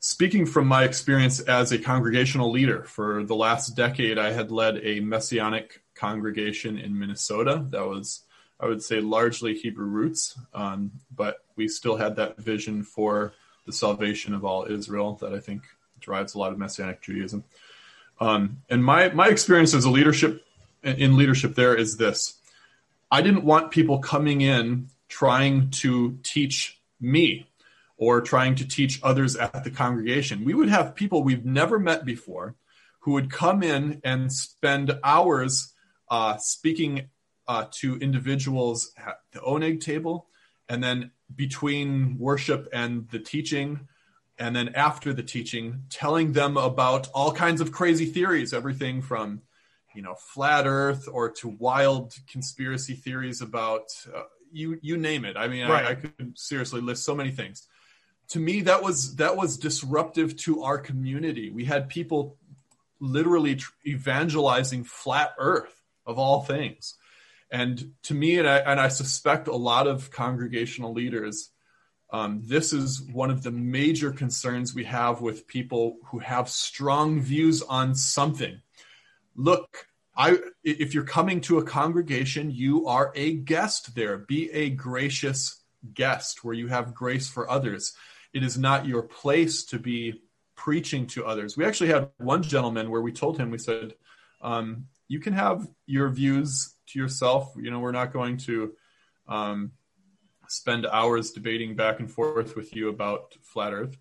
speaking 0.00 0.46
from 0.46 0.66
my 0.66 0.84
experience 0.84 1.40
as 1.40 1.72
a 1.72 1.78
congregational 1.78 2.50
leader 2.50 2.84
for 2.84 3.24
the 3.24 3.34
last 3.34 3.76
decade, 3.76 4.18
I 4.18 4.32
had 4.32 4.50
led 4.50 4.80
a 4.82 5.00
messianic 5.00 5.82
congregation 5.94 6.78
in 6.78 6.98
Minnesota 6.98 7.64
that 7.70 7.86
was, 7.86 8.22
I 8.60 8.66
would 8.66 8.82
say, 8.82 9.00
largely 9.00 9.54
Hebrew 9.54 9.86
roots, 9.86 10.38
um, 10.54 10.92
but 11.14 11.44
we 11.56 11.68
still 11.68 11.96
had 11.96 12.16
that 12.16 12.38
vision 12.38 12.84
for 12.84 13.32
the 13.66 13.72
salvation 13.72 14.34
of 14.34 14.44
all 14.44 14.64
Israel 14.64 15.14
that 15.20 15.34
I 15.34 15.40
think 15.40 15.62
drives 16.00 16.34
a 16.34 16.38
lot 16.38 16.52
of 16.52 16.58
messianic 16.58 17.02
Judaism. 17.02 17.44
Um, 18.20 18.62
and 18.70 18.84
my 18.84 19.10
my 19.10 19.28
experience 19.28 19.74
as 19.74 19.84
a 19.84 19.90
leadership 19.90 20.44
in 20.82 21.16
leadership 21.16 21.54
there 21.54 21.74
is 21.74 21.96
this: 21.96 22.38
I 23.10 23.22
didn't 23.22 23.44
want 23.44 23.70
people 23.70 23.98
coming 23.98 24.40
in 24.40 24.88
trying 25.08 25.70
to 25.70 26.18
teach 26.22 26.80
me 27.00 27.46
or 27.98 28.20
trying 28.20 28.54
to 28.54 28.66
teach 28.66 29.00
others 29.02 29.34
at 29.36 29.64
the 29.64 29.70
congregation. 29.70 30.44
We 30.44 30.54
would 30.54 30.68
have 30.68 30.94
people 30.94 31.22
we've 31.24 31.44
never 31.44 31.78
met 31.78 32.04
before 32.04 32.54
who 33.00 33.12
would 33.12 33.30
come 33.30 33.62
in 33.62 34.00
and 34.04 34.32
spend 34.32 34.96
hours 35.02 35.74
uh, 36.08 36.36
speaking 36.38 37.08
uh, 37.48 37.66
to 37.72 37.96
individuals 37.96 38.92
at 38.96 39.18
the 39.32 39.40
oneg 39.40 39.80
table, 39.80 40.28
and 40.68 40.82
then 40.82 41.10
between 41.34 42.18
worship 42.18 42.68
and 42.72 43.08
the 43.10 43.18
teaching, 43.18 43.88
and 44.38 44.54
then 44.54 44.70
after 44.74 45.12
the 45.12 45.22
teaching, 45.22 45.82
telling 45.90 46.32
them 46.32 46.56
about 46.56 47.08
all 47.14 47.32
kinds 47.32 47.60
of 47.60 47.72
crazy 47.72 48.06
theories, 48.06 48.54
everything 48.54 49.02
from 49.02 49.42
you 49.94 50.02
know 50.02 50.14
flat 50.14 50.66
Earth 50.66 51.08
or 51.10 51.30
to 51.30 51.48
wild 51.48 52.14
conspiracy 52.30 52.94
theories 52.94 53.40
about 53.40 53.84
uh, 54.14 54.22
you 54.52 54.78
you 54.82 54.96
name 54.96 55.24
it. 55.24 55.36
I 55.36 55.48
mean, 55.48 55.66
Right. 55.66 55.86
I, 55.86 55.90
I 55.90 55.94
could 55.94 56.38
seriously 56.38 56.80
list 56.80 57.04
so 57.04 57.14
many 57.14 57.30
things 57.30 57.66
to 58.28 58.38
me 58.38 58.62
that 58.62 58.82
was 58.82 59.16
that 59.16 59.36
was 59.36 59.56
disruptive 59.56 60.36
to 60.36 60.62
our 60.62 60.78
community 60.78 61.50
we 61.50 61.64
had 61.64 61.88
people 61.88 62.36
literally 63.00 63.56
tr- 63.56 63.70
evangelizing 63.86 64.84
flat 64.84 65.34
earth 65.38 65.82
of 66.06 66.18
all 66.18 66.42
things 66.42 66.96
and 67.50 67.92
to 68.02 68.14
me 68.14 68.38
and 68.38 68.48
i, 68.48 68.58
and 68.58 68.80
I 68.80 68.88
suspect 68.88 69.48
a 69.48 69.56
lot 69.56 69.86
of 69.86 70.10
congregational 70.10 70.92
leaders 70.92 71.50
um, 72.10 72.40
this 72.42 72.72
is 72.72 73.02
one 73.02 73.30
of 73.30 73.42
the 73.42 73.50
major 73.50 74.10
concerns 74.12 74.74
we 74.74 74.84
have 74.84 75.20
with 75.20 75.46
people 75.46 75.98
who 76.06 76.18
have 76.20 76.48
strong 76.48 77.20
views 77.20 77.62
on 77.62 77.94
something 77.94 78.60
look 79.36 79.88
I, 80.18 80.38
if 80.64 80.94
you're 80.94 81.04
coming 81.04 81.40
to 81.42 81.58
a 81.58 81.64
congregation, 81.64 82.50
you 82.50 82.88
are 82.88 83.12
a 83.14 83.34
guest 83.34 83.94
there. 83.94 84.18
Be 84.18 84.50
a 84.50 84.68
gracious 84.68 85.62
guest 85.94 86.42
where 86.42 86.54
you 86.54 86.66
have 86.66 86.92
grace 86.92 87.28
for 87.28 87.48
others. 87.48 87.94
It 88.32 88.42
is 88.42 88.58
not 88.58 88.86
your 88.86 89.02
place 89.02 89.64
to 89.66 89.78
be 89.78 90.22
preaching 90.54 91.06
to 91.06 91.24
others. 91.24 91.56
We 91.56 91.64
actually 91.64 91.90
had 91.90 92.10
one 92.18 92.42
gentleman 92.42 92.90
where 92.90 93.00
we 93.00 93.12
told 93.12 93.38
him, 93.38 93.50
we 93.50 93.58
said, 93.58 93.94
um, 94.42 94.86
you 95.06 95.20
can 95.20 95.32
have 95.32 95.66
your 95.86 96.08
views 96.08 96.74
to 96.88 96.98
yourself. 96.98 97.52
You 97.56 97.70
know, 97.70 97.80
we're 97.80 97.92
not 97.92 98.12
going 98.12 98.36
to 98.38 98.72
um, 99.26 99.72
spend 100.48 100.86
hours 100.86 101.30
debating 101.30 101.76
back 101.76 102.00
and 102.00 102.10
forth 102.10 102.56
with 102.56 102.74
you 102.74 102.88
about 102.88 103.36
flat 103.42 103.72
Earth. 103.72 103.96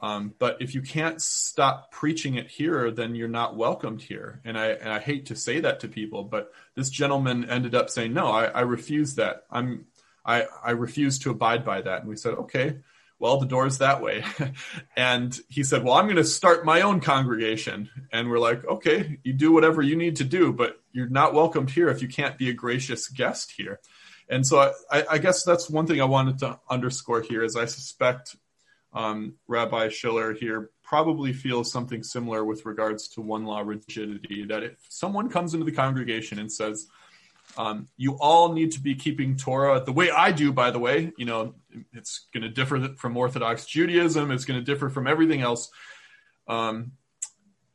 Um, 0.00 0.34
but 0.38 0.58
if 0.60 0.74
you 0.74 0.82
can't 0.82 1.20
stop 1.20 1.90
preaching 1.90 2.36
it 2.36 2.48
here, 2.48 2.90
then 2.90 3.14
you're 3.14 3.28
not 3.28 3.56
welcomed 3.56 4.00
here. 4.00 4.40
And 4.44 4.56
I, 4.56 4.68
and 4.68 4.90
I 4.90 5.00
hate 5.00 5.26
to 5.26 5.36
say 5.36 5.60
that 5.60 5.80
to 5.80 5.88
people, 5.88 6.22
but 6.22 6.52
this 6.76 6.88
gentleman 6.88 7.50
ended 7.50 7.74
up 7.74 7.90
saying, 7.90 8.12
"No, 8.12 8.28
I, 8.28 8.44
I 8.46 8.60
refuse 8.60 9.16
that. 9.16 9.44
I'm 9.50 9.86
I, 10.24 10.46
I 10.62 10.70
refuse 10.70 11.18
to 11.20 11.30
abide 11.30 11.64
by 11.64 11.82
that." 11.82 12.00
And 12.00 12.08
we 12.08 12.14
said, 12.14 12.34
"Okay, 12.34 12.78
well, 13.18 13.38
the 13.38 13.46
door's 13.46 13.78
that 13.78 14.02
way." 14.02 14.24
and 14.96 15.38
he 15.48 15.64
said, 15.64 15.84
"Well, 15.84 15.94
I'm 15.94 16.06
going 16.06 16.16
to 16.16 16.24
start 16.24 16.64
my 16.64 16.82
own 16.82 17.00
congregation." 17.00 17.90
And 18.12 18.28
we're 18.28 18.38
like, 18.38 18.64
"Okay, 18.66 19.18
you 19.22 19.32
do 19.32 19.52
whatever 19.52 19.82
you 19.82 19.96
need 19.96 20.16
to 20.16 20.24
do, 20.24 20.52
but 20.52 20.80
you're 20.92 21.08
not 21.08 21.34
welcomed 21.34 21.70
here 21.70 21.88
if 21.88 22.02
you 22.02 22.08
can't 22.08 22.38
be 22.38 22.50
a 22.50 22.54
gracious 22.54 23.08
guest 23.08 23.52
here." 23.56 23.80
And 24.28 24.46
so 24.46 24.72
I, 24.90 25.04
I, 25.10 25.18
guess 25.18 25.42
that's 25.42 25.70
one 25.70 25.86
thing 25.86 26.00
I 26.02 26.04
wanted 26.04 26.38
to 26.40 26.60
underscore 26.68 27.22
here 27.22 27.42
is 27.42 27.56
I 27.56 27.64
suspect 27.64 28.36
um, 28.92 29.34
Rabbi 29.46 29.88
Schiller 29.88 30.34
here 30.34 30.70
probably 30.82 31.32
feels 31.32 31.72
something 31.72 32.02
similar 32.02 32.44
with 32.44 32.66
regards 32.66 33.08
to 33.08 33.20
one 33.20 33.44
law 33.44 33.60
rigidity. 33.60 34.44
That 34.44 34.62
if 34.62 34.76
someone 34.88 35.30
comes 35.30 35.54
into 35.54 35.64
the 35.64 35.72
congregation 35.72 36.38
and 36.38 36.52
says, 36.52 36.88
um, 37.58 37.88
"You 37.98 38.12
all 38.14 38.54
need 38.54 38.72
to 38.72 38.80
be 38.80 38.94
keeping 38.94 39.36
Torah 39.36 39.82
the 39.84 39.92
way 39.92 40.10
I 40.10 40.32
do," 40.32 40.52
by 40.52 40.70
the 40.70 40.78
way, 40.78 41.12
you 41.18 41.26
know, 41.26 41.54
it's 41.92 42.26
going 42.32 42.42
to 42.42 42.48
differ 42.48 42.94
from 42.96 43.16
Orthodox 43.16 43.66
Judaism. 43.66 44.30
It's 44.30 44.46
going 44.46 44.58
to 44.58 44.64
differ 44.64 44.88
from 44.88 45.06
everything 45.06 45.42
else. 45.42 45.70
Um, 46.48 46.92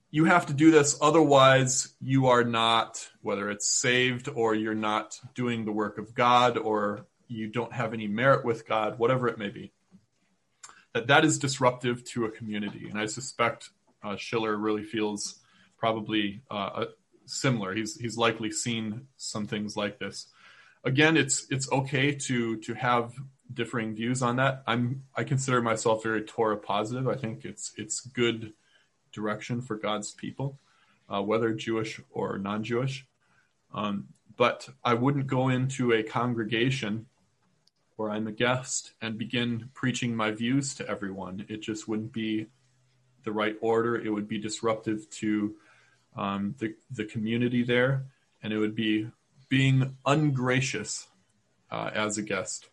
you 0.09 0.25
have 0.25 0.47
to 0.47 0.53
do 0.53 0.71
this, 0.71 0.97
otherwise, 1.01 1.93
you 1.99 2.27
are 2.27 2.43
not, 2.43 3.07
whether 3.21 3.49
it's 3.49 3.67
saved 3.67 4.29
or 4.33 4.55
you're 4.55 4.75
not 4.75 5.19
doing 5.35 5.65
the 5.65 5.71
work 5.71 5.97
of 5.97 6.13
God 6.13 6.57
or 6.57 7.05
you 7.27 7.47
don't 7.47 7.73
have 7.73 7.93
any 7.93 8.07
merit 8.07 8.45
with 8.45 8.67
God, 8.67 8.99
whatever 8.99 9.27
it 9.27 9.37
may 9.37 9.49
be 9.49 9.71
that 10.93 11.07
that 11.07 11.25
is 11.25 11.39
disruptive 11.39 12.03
to 12.05 12.25
a 12.25 12.31
community. 12.31 12.87
And 12.89 12.99
I 12.99 13.07
suspect 13.07 13.69
uh, 14.03 14.15
Schiller 14.15 14.55
really 14.55 14.83
feels 14.83 15.39
probably 15.77 16.41
uh, 16.49 16.85
similar. 17.25 17.73
He's 17.73 17.99
he's 17.99 18.17
likely 18.17 18.51
seen 18.51 19.07
some 19.17 19.47
things 19.47 19.75
like 19.75 19.99
this. 19.99 20.27
Again, 20.83 21.17
it's 21.17 21.47
it's 21.49 21.71
okay 21.71 22.13
to 22.13 22.57
to 22.57 22.73
have 22.73 23.13
differing 23.53 23.95
views 23.95 24.21
on 24.21 24.37
that. 24.37 24.63
I'm 24.67 25.03
I 25.15 25.23
consider 25.23 25.61
myself 25.61 26.03
very 26.03 26.23
Torah 26.23 26.57
positive. 26.57 27.07
I 27.07 27.15
think 27.15 27.45
it's 27.45 27.73
it's 27.77 28.01
good 28.01 28.53
direction 29.11 29.61
for 29.61 29.75
God's 29.75 30.11
people, 30.11 30.59
uh, 31.09 31.21
whether 31.21 31.53
Jewish 31.53 32.01
or 32.11 32.37
non-Jewish. 32.37 33.05
Um, 33.73 34.07
but 34.35 34.67
I 34.83 34.95
wouldn't 34.95 35.27
go 35.27 35.49
into 35.49 35.93
a 35.93 36.03
congregation 36.03 37.05
where 37.95 38.09
I'm 38.09 38.27
a 38.27 38.31
guest 38.31 38.93
and 39.01 39.17
begin 39.17 39.69
preaching 39.73 40.15
my 40.15 40.31
views 40.31 40.73
to 40.75 40.87
everyone. 40.89 41.45
It 41.47 41.61
just 41.61 41.87
wouldn't 41.87 42.11
be 42.11 42.47
the 43.23 43.31
right 43.31 43.55
order. 43.61 43.95
It 43.95 44.09
would 44.09 44.27
be 44.27 44.39
disruptive 44.39 45.09
to 45.11 45.55
um, 46.15 46.55
the 46.59 46.75
the 46.91 47.05
community 47.05 47.63
there, 47.63 48.05
and 48.41 48.53
it 48.53 48.57
would 48.57 48.75
be 48.75 49.07
being 49.49 49.97
ungracious 50.05 51.07
uh, 51.71 51.91
as 51.93 52.17
a 52.17 52.21
guest. 52.21 52.69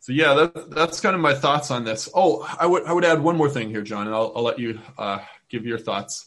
So 0.00 0.12
yeah, 0.12 0.34
that, 0.34 0.70
that's 0.70 1.00
kind 1.00 1.14
of 1.14 1.20
my 1.20 1.34
thoughts 1.34 1.70
on 1.70 1.84
this. 1.84 2.08
Oh, 2.12 2.46
I 2.58 2.66
would 2.66 2.84
I 2.86 2.92
would 2.92 3.04
add 3.04 3.22
one 3.22 3.36
more 3.36 3.50
thing 3.50 3.70
here, 3.70 3.82
John, 3.82 4.06
and 4.06 4.14
I'll, 4.14 4.32
I'll 4.34 4.42
let 4.42 4.58
you 4.58 4.80
uh, 4.98 5.20
give 5.48 5.64
your 5.64 5.78
thoughts. 5.78 6.26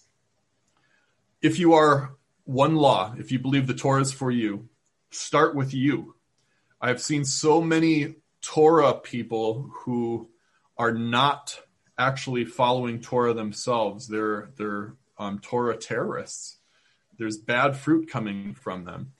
If 1.41 1.59
you 1.59 1.73
are 1.73 2.15
one 2.45 2.75
law, 2.75 3.13
if 3.17 3.31
you 3.31 3.39
believe 3.39 3.67
the 3.67 3.73
Torah 3.73 4.01
is 4.01 4.13
for 4.13 4.31
you, 4.31 4.69
start 5.11 5.55
with 5.55 5.73
you. 5.73 6.15
I've 6.79 7.01
seen 7.01 7.25
so 7.25 7.61
many 7.61 8.15
Torah 8.41 8.93
people 8.93 9.69
who 9.79 10.29
are 10.77 10.93
not 10.93 11.59
actually 11.97 12.45
following 12.45 13.01
Torah 13.01 13.33
themselves. 13.33 14.07
They're 14.07 14.51
they're 14.57 14.95
um, 15.17 15.39
Torah 15.39 15.77
terrorists. 15.77 16.57
There's 17.17 17.37
bad 17.37 17.77
fruit 17.77 18.09
coming 18.09 18.53
from 18.53 18.85
them. 18.85 19.13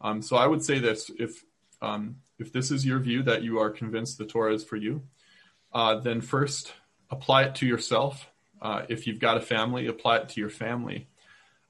Um, 0.00 0.22
so 0.22 0.36
I 0.36 0.46
would 0.46 0.64
say 0.64 0.78
this: 0.78 1.10
if 1.18 1.44
um, 1.80 2.16
if 2.38 2.52
this 2.52 2.70
is 2.70 2.86
your 2.86 2.98
view 2.98 3.22
that 3.24 3.42
you 3.42 3.58
are 3.58 3.70
convinced 3.70 4.18
the 4.18 4.26
Torah 4.26 4.54
is 4.54 4.64
for 4.64 4.76
you, 4.76 5.02
uh, 5.72 6.00
then 6.00 6.20
first 6.20 6.72
apply 7.10 7.44
it 7.44 7.54
to 7.56 7.66
yourself. 7.66 8.28
Uh, 8.60 8.82
if 8.88 9.06
you've 9.06 9.18
got 9.18 9.36
a 9.36 9.40
family, 9.40 9.86
apply 9.86 10.18
it 10.18 10.28
to 10.30 10.40
your 10.40 10.50
family. 10.50 11.08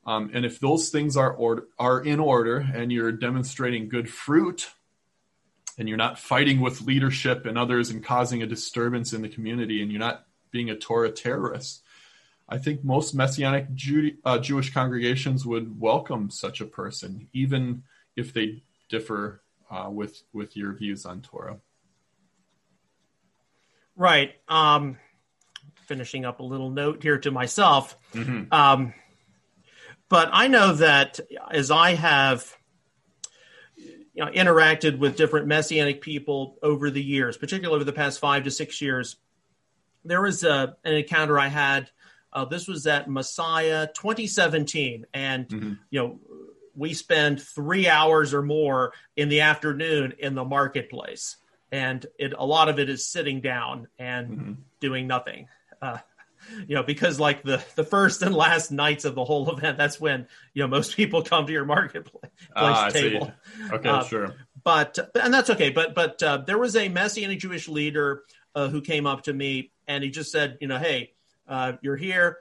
Um, 0.04 0.30
and 0.34 0.44
if 0.44 0.60
those 0.60 0.90
things 0.90 1.16
are 1.16 1.32
order, 1.32 1.64
are 1.78 2.00
in 2.00 2.20
order 2.20 2.58
and 2.58 2.90
you're 2.90 3.12
demonstrating 3.12 3.88
good 3.88 4.10
fruit, 4.10 4.70
and 5.78 5.88
you're 5.88 5.96
not 5.96 6.18
fighting 6.18 6.60
with 6.60 6.82
leadership 6.82 7.46
and 7.46 7.56
others 7.56 7.90
and 7.90 8.04
causing 8.04 8.42
a 8.42 8.46
disturbance 8.46 9.12
in 9.12 9.22
the 9.22 9.28
community, 9.28 9.82
and 9.82 9.90
you're 9.90 10.00
not 10.00 10.26
being 10.50 10.70
a 10.70 10.76
Torah 10.76 11.10
terrorist, 11.10 11.82
I 12.48 12.58
think 12.58 12.84
most 12.84 13.14
Messianic 13.14 13.74
Jew, 13.74 14.12
uh, 14.24 14.38
Jewish 14.38 14.72
congregations 14.72 15.46
would 15.46 15.80
welcome 15.80 16.30
such 16.30 16.60
a 16.60 16.66
person, 16.66 17.28
even 17.32 17.84
if 18.16 18.32
they 18.32 18.62
differ 18.88 19.42
uh, 19.70 19.88
with 19.90 20.22
with 20.32 20.56
your 20.56 20.72
views 20.72 21.06
on 21.06 21.22
Torah. 21.22 21.58
Right. 23.96 24.34
Um, 24.48 24.98
finishing 25.86 26.24
up 26.24 26.40
a 26.40 26.42
little 26.42 26.70
note 26.70 27.02
here 27.02 27.18
to 27.18 27.30
myself. 27.30 27.96
Mm-hmm. 28.14 28.52
Um, 28.52 28.94
but 30.08 30.28
I 30.32 30.48
know 30.48 30.74
that 30.74 31.20
as 31.50 31.70
I 31.70 31.94
have 31.94 32.56
you 34.14 34.24
know, 34.24 34.30
interacted 34.30 34.98
with 34.98 35.16
different 35.16 35.46
messianic 35.46 36.00
people 36.00 36.58
over 36.62 36.90
the 36.90 37.02
years, 37.02 37.36
particularly 37.36 37.76
over 37.76 37.84
the 37.84 37.92
past 37.92 38.20
five 38.20 38.44
to 38.44 38.50
six 38.50 38.80
years, 38.80 39.16
there 40.04 40.20
was 40.20 40.44
a, 40.44 40.76
an 40.84 40.94
encounter 40.94 41.38
I 41.38 41.48
had. 41.48 41.90
Uh, 42.32 42.44
this 42.44 42.66
was 42.66 42.86
at 42.86 43.10
Messiah 43.10 43.86
2017, 43.86 45.06
and 45.12 45.48
mm-hmm. 45.48 45.72
you 45.90 46.00
know 46.00 46.20
we 46.74 46.94
spend 46.94 47.40
three 47.40 47.88
hours 47.88 48.32
or 48.32 48.42
more 48.42 48.92
in 49.16 49.28
the 49.28 49.40
afternoon 49.40 50.14
in 50.18 50.34
the 50.34 50.44
marketplace, 50.44 51.36
and 51.70 52.06
it, 52.18 52.32
a 52.36 52.46
lot 52.46 52.68
of 52.68 52.78
it 52.78 52.88
is 52.88 53.04
sitting 53.04 53.40
down 53.40 53.88
and 53.98 54.28
mm-hmm. 54.28 54.52
doing 54.80 55.06
nothing. 55.06 55.48
Uh, 55.80 55.98
you 56.66 56.74
know, 56.74 56.82
because 56.82 57.20
like 57.20 57.42
the 57.42 57.62
the 57.76 57.84
first 57.84 58.22
and 58.22 58.34
last 58.34 58.70
nights 58.72 59.04
of 59.04 59.14
the 59.14 59.24
whole 59.24 59.50
event, 59.50 59.78
that's 59.78 60.00
when 60.00 60.26
you 60.54 60.62
know 60.62 60.68
most 60.68 60.96
people 60.96 61.22
come 61.22 61.46
to 61.46 61.52
your 61.52 61.64
marketplace 61.64 62.32
ah, 62.56 62.88
table. 62.88 63.32
Okay, 63.70 63.88
uh, 63.88 64.04
sure. 64.04 64.34
But 64.64 64.98
and 65.14 65.32
that's 65.32 65.50
okay. 65.50 65.70
But 65.70 65.94
but 65.94 66.22
uh, 66.22 66.38
there 66.38 66.58
was 66.58 66.76
a 66.76 66.88
Messianic 66.88 67.38
Jewish 67.40 67.68
leader 67.68 68.22
uh, 68.54 68.68
who 68.68 68.80
came 68.80 69.06
up 69.06 69.24
to 69.24 69.32
me 69.32 69.70
and 69.86 70.04
he 70.04 70.10
just 70.10 70.32
said, 70.32 70.58
you 70.60 70.68
know, 70.68 70.78
hey, 70.78 71.12
uh, 71.52 71.72
you're 71.82 71.96
here. 71.96 72.38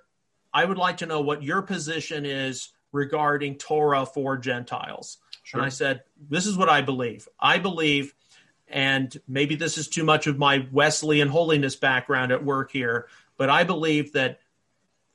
I 0.54 0.64
would 0.64 0.78
like 0.78 0.98
to 0.98 1.06
know 1.06 1.20
what 1.20 1.44
your 1.44 1.62
position 1.62 2.26
is 2.26 2.70
regarding 2.94 3.58
Torah 3.58 4.06
for 4.06 4.38
Gentiles. 4.38 5.18
Sure. 5.44 5.60
And 5.60 5.66
I 5.66 5.70
said, 5.70 6.04
this 6.30 6.46
is 6.46 6.58
what 6.58 6.70
I 6.70 6.82
believe. 6.82 7.28
I 7.38 7.58
believe, 7.58 8.14
and 8.70 9.16
maybe 9.28 9.56
this 9.56 9.78
is 9.78 9.90
too 9.90 10.06
much 10.06 10.28
of 10.28 10.38
my 10.38 10.66
Wesleyan 10.72 11.28
holiness 11.28 11.76
background 11.76 12.32
at 12.32 12.46
work 12.46 12.72
here, 12.72 13.08
but 13.38 13.50
I 13.50 13.66
believe 13.66 14.14
that 14.14 14.40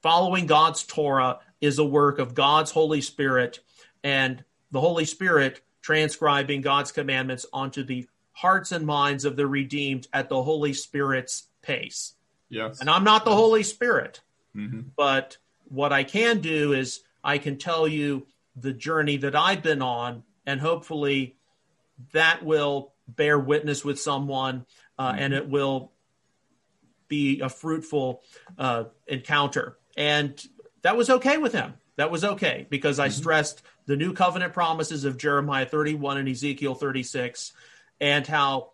following 0.02 0.44
God's 0.44 0.82
Torah 0.82 1.38
is 1.62 1.78
a 1.78 1.84
work 1.84 2.18
of 2.18 2.34
God's 2.34 2.72
Holy 2.72 3.00
Spirit 3.00 3.60
and 4.04 4.44
the 4.72 4.80
Holy 4.80 5.06
Spirit 5.06 5.62
transcribing 5.80 6.60
God's 6.60 6.92
commandments 6.92 7.46
onto 7.50 7.82
the 7.82 8.06
hearts 8.32 8.72
and 8.72 8.84
minds 8.84 9.24
of 9.24 9.36
the 9.36 9.46
redeemed 9.46 10.06
at 10.12 10.28
the 10.28 10.42
Holy 10.42 10.74
Spirit's 10.74 11.48
pace. 11.62 12.15
Yes. 12.48 12.80
And 12.80 12.88
I'm 12.88 13.04
not 13.04 13.24
the 13.24 13.34
Holy 13.34 13.62
Spirit, 13.62 14.20
mm-hmm. 14.54 14.82
but 14.96 15.38
what 15.68 15.92
I 15.92 16.04
can 16.04 16.40
do 16.40 16.72
is 16.72 17.00
I 17.22 17.38
can 17.38 17.58
tell 17.58 17.88
you 17.88 18.26
the 18.54 18.72
journey 18.72 19.16
that 19.18 19.34
I've 19.34 19.62
been 19.62 19.82
on, 19.82 20.22
and 20.46 20.60
hopefully 20.60 21.36
that 22.12 22.44
will 22.44 22.92
bear 23.08 23.38
witness 23.38 23.84
with 23.84 24.00
someone 24.00 24.66
uh, 24.98 25.12
mm-hmm. 25.12 25.22
and 25.22 25.34
it 25.34 25.48
will 25.48 25.92
be 27.08 27.40
a 27.40 27.48
fruitful 27.48 28.22
uh, 28.58 28.84
encounter. 29.06 29.78
And 29.96 30.40
that 30.82 30.96
was 30.96 31.10
okay 31.10 31.38
with 31.38 31.52
him. 31.52 31.74
That 31.96 32.10
was 32.10 32.24
okay 32.24 32.66
because 32.68 32.98
I 32.98 33.08
mm-hmm. 33.08 33.18
stressed 33.18 33.62
the 33.86 33.96
new 33.96 34.12
covenant 34.12 34.52
promises 34.52 35.04
of 35.04 35.16
Jeremiah 35.16 35.66
31 35.66 36.18
and 36.18 36.28
Ezekiel 36.28 36.74
36 36.74 37.52
and 38.00 38.26
how 38.26 38.72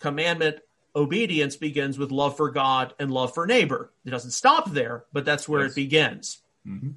commandment 0.00 0.60
obedience 0.94 1.56
begins 1.56 1.98
with 1.98 2.10
love 2.10 2.36
for 2.36 2.50
God 2.50 2.94
and 2.98 3.10
love 3.10 3.34
for 3.34 3.46
neighbor. 3.46 3.92
It 4.04 4.10
doesn't 4.10 4.32
stop 4.32 4.70
there, 4.70 5.04
but 5.12 5.24
that's 5.24 5.48
where 5.48 5.62
yes. 5.62 5.72
it 5.72 5.74
begins. 5.74 6.38
Mm-hmm. 6.66 6.90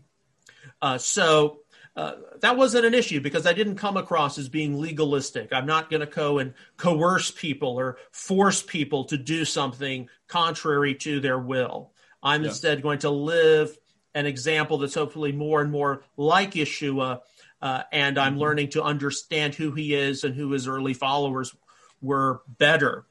Uh, 0.82 0.98
so 0.98 1.60
uh, 1.96 2.14
that 2.41 2.58
wasn't 2.58 2.86
an 2.86 2.94
issue 2.94 3.22
because 3.22 3.46
I 3.46 3.54
didn't 3.54 3.76
come 3.76 3.98
across 3.98 4.38
as 4.38 4.50
being 4.50 4.80
legalistic. 4.80 5.54
I'm 5.54 5.68
not 5.68 5.89
going 5.89 6.00
to 6.00 6.08
go 6.08 6.39
and 6.39 6.54
coerce 6.76 7.30
people 7.30 7.80
or 7.80 7.98
force 8.12 8.62
people 8.62 9.06
to 9.06 9.18
do 9.18 9.46
something 9.46 10.10
contrary 10.28 10.96
to 10.96 11.20
their 11.20 11.38
will. 11.38 11.91
I'm 12.22 12.41
yeah. 12.41 12.50
instead 12.50 12.82
going 12.82 13.00
to 13.00 13.12
live 13.12 13.78
an 14.16 14.26
example 14.26 14.80
that's 14.80 14.96
hopefully 14.96 15.32
more 15.32 15.62
and 15.62 15.72
more 15.72 16.04
like 16.18 16.54
Yeshua. 16.54 17.22
Uh, 17.62 17.84
and 17.91 18.18
I'm 18.18 18.34
mm-hmm. 18.34 18.41
learning 18.41 18.70
to 18.72 18.84
understand 18.84 19.56
who 19.56 19.72
he 19.72 19.94
is 19.94 20.24
and 20.24 20.36
who 20.36 20.52
his 20.52 20.68
early 20.68 20.94
followers 20.94 21.56
were 22.02 22.41
better. 22.48 23.06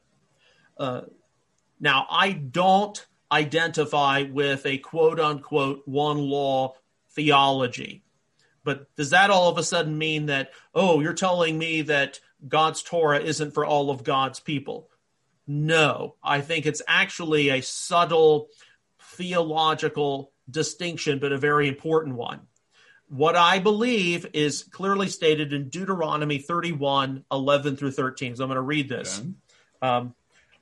Uh, 0.77 1.03
now, 1.81 2.07
I 2.11 2.33
don't 2.33 3.05
identify 3.31 4.23
with 4.23 4.67
a 4.67 4.79
quote 4.79 5.19
unquote 5.19 5.83
one 5.87 6.19
law 6.19 6.75
theology. 7.11 8.03
But 8.65 8.95
does 8.95 9.11
that 9.11 9.31
all 9.31 9.49
of 9.49 9.59
a 9.59 9.63
sudden 9.63 9.99
mean 9.99 10.27
that, 10.27 10.53
oh, 10.75 11.01
you're 11.01 11.15
telling 11.15 11.59
me 11.59 11.83
that 11.83 12.21
God's 12.47 12.83
Torah 12.83 13.21
isn't 13.21 13.55
for 13.55 13.67
all 13.67 13.91
of 13.91 14.05
God's 14.05 14.39
people? 14.39 14.89
No, 15.47 16.15
I 16.23 16.41
think 16.41 16.67
it's 16.67 16.83
actually 16.87 17.49
a 17.49 17.63
subtle 17.63 18.49
theological 19.01 20.31
distinction, 20.49 21.19
but 21.19 21.33
a 21.33 21.39
very 21.39 21.69
important 21.69 22.15
one. 22.17 22.43
What 23.09 23.37
I 23.37 23.59
believe 23.59 24.27
is 24.33 24.63
clearly 24.63 25.09
stated 25.09 25.53
in 25.53 25.69
Deuteronomy 25.69 26.39
31 26.39 27.25
11 27.31 27.77
through 27.77 27.91
13. 27.91 28.37
So 28.37 28.45
I'm 28.45 28.49
going 28.49 28.57
to 28.57 28.63
read 28.63 28.89
this. 28.89 29.19
Okay. 29.19 29.29
Um, 29.83 30.15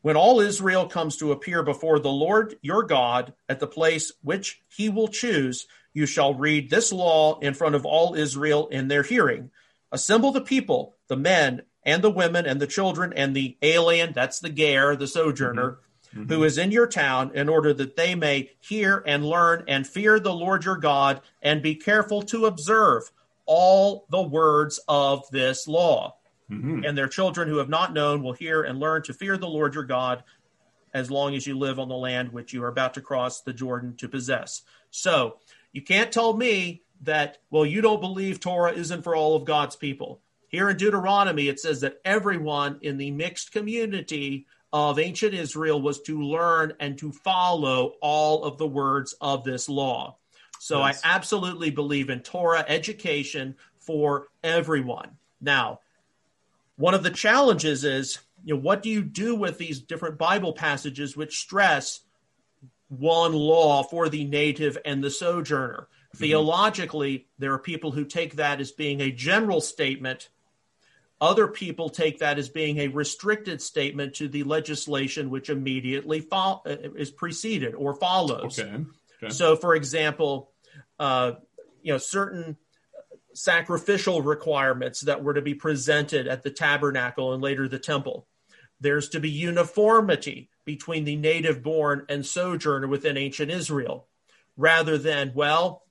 when 0.03 0.17
all 0.17 0.41
Israel 0.41 0.87
comes 0.87 1.17
to 1.19 1.33
appear 1.33 1.63
before 1.63 1.99
the 1.99 2.11
Lord 2.11 2.57
your 2.63 2.83
God 2.83 3.35
at 3.49 3.61
the 3.61 3.67
place 3.67 4.13
which 4.23 4.63
he 4.69 4.89
will 4.89 5.09
choose, 5.09 5.67
you 5.93 6.07
shall 6.07 6.35
read 6.35 6.71
this 6.71 6.93
law 6.93 7.39
in 7.41 7.55
front 7.55 7.75
of 7.75 7.85
all 7.85 8.15
Israel 8.15 8.69
in 8.69 8.89
their 8.89 9.03
hearing. 9.03 9.51
Assemble 9.93 10.33
the 10.33 10.41
people, 10.41 10.97
the 11.09 11.17
men 11.17 11.63
and 11.85 12.03
the 12.03 12.11
women 12.11 12.47
and 12.47 12.61
the 12.61 12.67
children 12.67 13.13
and 13.15 13.35
the 13.35 13.57
alien, 13.63 14.13
that's 14.13 14.41
the 14.41 14.51
ger, 14.51 14.97
the 14.97 15.07
sojourner, 15.07 15.73
mm-hmm. 15.73 15.81
Mm-hmm. 16.11 16.33
Who 16.33 16.43
is 16.43 16.59
in 16.59 16.73
your 16.73 16.89
town, 16.89 17.31
in 17.35 17.49
order 17.49 17.73
that 17.73 17.95
they 17.95 18.17
may 18.17 18.51
hear 18.59 19.01
and 19.07 19.25
learn 19.25 19.63
and 19.69 19.87
fear 19.87 20.19
the 20.19 20.35
Lord 20.35 20.65
your 20.65 20.77
God 20.77 21.21
and 21.41 21.63
be 21.63 21.77
careful 21.77 22.23
to 22.23 22.47
observe 22.47 23.13
all 23.47 24.07
the 24.11 24.23
words 24.23 24.81
of 24.89 25.31
this 25.31 25.69
law. 25.69 26.17
Mm-hmm. 26.51 26.85
And 26.85 26.99
their 26.99 27.09
children 27.09 27.49
who 27.49 27.59
have 27.59 27.69
not 27.69 27.95
known 27.95 28.23
will 28.23 28.33
hear 28.33 28.63
and 28.63 28.81
learn 28.81 29.03
to 29.05 29.15
fear 29.15 29.37
the 29.37 29.49
Lord 29.49 29.75
your 29.75 29.85
God 29.85 30.25
as 30.93 31.11
long 31.11 31.35
as 31.35 31.47
you 31.47 31.57
live 31.57 31.79
on 31.79 31.89
the 31.89 31.97
land 31.97 32.33
which 32.33 32.53
you 32.53 32.65
are 32.65 32.69
about 32.69 32.95
to 32.95 33.01
cross 33.01 33.43
the 33.43 33.53
Jordan 33.53 33.95
to 33.99 34.09
possess. 34.09 34.63
So 34.91 35.37
you 35.73 35.83
can't 35.83 36.11
tell 36.11 36.37
me 36.37 36.83
that, 37.03 37.39
well, 37.51 37.65
you 37.65 37.81
don't 37.81 38.01
believe 38.01 38.41
Torah 38.41 38.73
isn't 38.73 39.03
for 39.03 39.15
all 39.15 39.37
of 39.37 39.45
God's 39.45 39.77
people. 39.77 40.21
Here 40.49 40.69
in 40.69 40.77
Deuteronomy, 40.77 41.49
it 41.49 41.61
says 41.61 41.81
that 41.83 42.01
everyone 42.05 42.79
in 42.83 42.99
the 42.99 43.13
mixed 43.13 43.53
community 43.53 44.47
of 44.73 44.99
ancient 44.99 45.35
Israel 45.35 45.81
was 45.81 46.01
to 46.03 46.21
learn 46.21 46.73
and 46.81 46.99
to 46.99 47.13
follow 47.13 47.95
all 48.01 48.43
of 48.45 48.59
the 48.59 48.67
words 48.67 49.15
of 49.21 49.45
this 49.45 49.69
law. 49.69 50.17
So 50.59 50.85
yes. 50.85 51.01
I 51.05 51.15
absolutely 51.15 51.71
believe 51.71 52.11
in 52.11 52.21
Torah 52.21 52.65
education 52.67 53.55
for 53.79 54.29
everyone. 54.43 55.17
Now, 55.41 55.81
one 56.81 56.95
of 56.95 57.03
the 57.03 57.11
challenges 57.11 57.85
is, 57.85 58.19
you 58.43 58.55
know, 58.55 58.61
what 58.61 58.83
do 58.83 58.89
you 58.89 59.03
do 59.03 59.35
with 59.35 59.59
these 59.59 59.81
different 59.81 60.17
Bible 60.17 60.55
passages 60.55 61.15
which 61.15 61.39
stress 61.39 62.01
one 62.89 63.35
law 63.35 63.83
for 63.83 64.09
the 64.09 64.25
native 64.25 64.77
and 64.85 65.05
the 65.05 65.11
sojourner. 65.11 65.89
Mm-hmm. 65.89 66.19
Theologically, 66.25 67.29
there 67.39 67.53
are 67.53 67.59
people 67.59 67.93
who 67.93 68.05
take 68.05 68.37
that 68.37 68.61
as 68.61 68.73
being 68.73 69.01
a 69.01 69.13
general 69.13 69.61
statement. 69.61 70.31
Other 71.21 71.47
people 71.49 71.91
take 71.91 72.19
that 72.21 72.39
as 72.39 72.49
being 72.49 72.79
a 72.79 72.89
restricted 72.89 73.61
statement 73.61 74.15
to 74.15 74.27
the 74.27 74.43
legislation 74.43 75.29
which 75.29 75.51
immediately 75.51 76.21
fo- 76.21 76.63
uh, 76.67 76.77
is 76.97 77.11
preceded 77.11 77.75
or 77.75 77.95
follows. 77.95 78.59
Okay. 78.59 78.85
okay. 79.23 79.33
So, 79.33 79.55
for 79.55 79.75
example, 79.75 80.51
uh, 80.99 81.33
you 81.83 81.93
know, 81.93 81.99
certain 81.99 82.57
sacrificial 83.35 84.23
requirements 84.23 85.01
that 85.03 85.23
were 85.23 85.35
to 85.35 85.43
be 85.43 85.55
presented 85.55 86.27
at 86.27 86.43
the 86.43 86.51
tabernacle 86.51 87.33
and 87.33 87.43
later 87.43 87.69
the 87.69 87.79
temple. 87.79 88.27
There's 88.81 89.09
to 89.11 89.21
be 89.21 89.31
uniformity 89.31 90.49
between 90.65 91.05
the 91.05 91.17
native 91.17 91.63
born 91.63 92.07
and 92.09 92.25
sojourner 92.25 92.89
within 92.89 93.17
ancient 93.17 93.51
Israel, 93.51 94.07
rather 94.57 94.97
than, 94.97 95.33
well, 95.35 95.85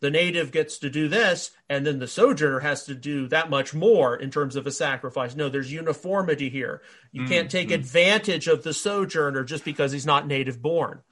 the 0.00 0.10
native 0.10 0.50
gets 0.50 0.78
to 0.78 0.88
do 0.88 1.08
this, 1.08 1.50
and 1.68 1.86
then 1.86 1.98
the 1.98 2.08
sojourner 2.08 2.60
has 2.60 2.84
to 2.84 2.94
do 2.94 3.28
that 3.28 3.50
much 3.50 3.74
more 3.74 4.16
in 4.16 4.30
terms 4.30 4.56
of 4.56 4.66
a 4.66 4.70
sacrifice. 4.70 5.36
No, 5.36 5.50
there's 5.50 5.70
uniformity 5.70 6.48
here. 6.48 6.80
You 7.12 7.22
mm-hmm. 7.22 7.30
can't 7.30 7.50
take 7.50 7.68
mm-hmm. 7.68 7.80
advantage 7.80 8.48
of 8.48 8.62
the 8.62 8.72
sojourner 8.72 9.44
just 9.44 9.64
because 9.64 9.92
he's 9.92 10.06
not 10.06 10.26
native 10.26 10.62
born. 10.62 11.02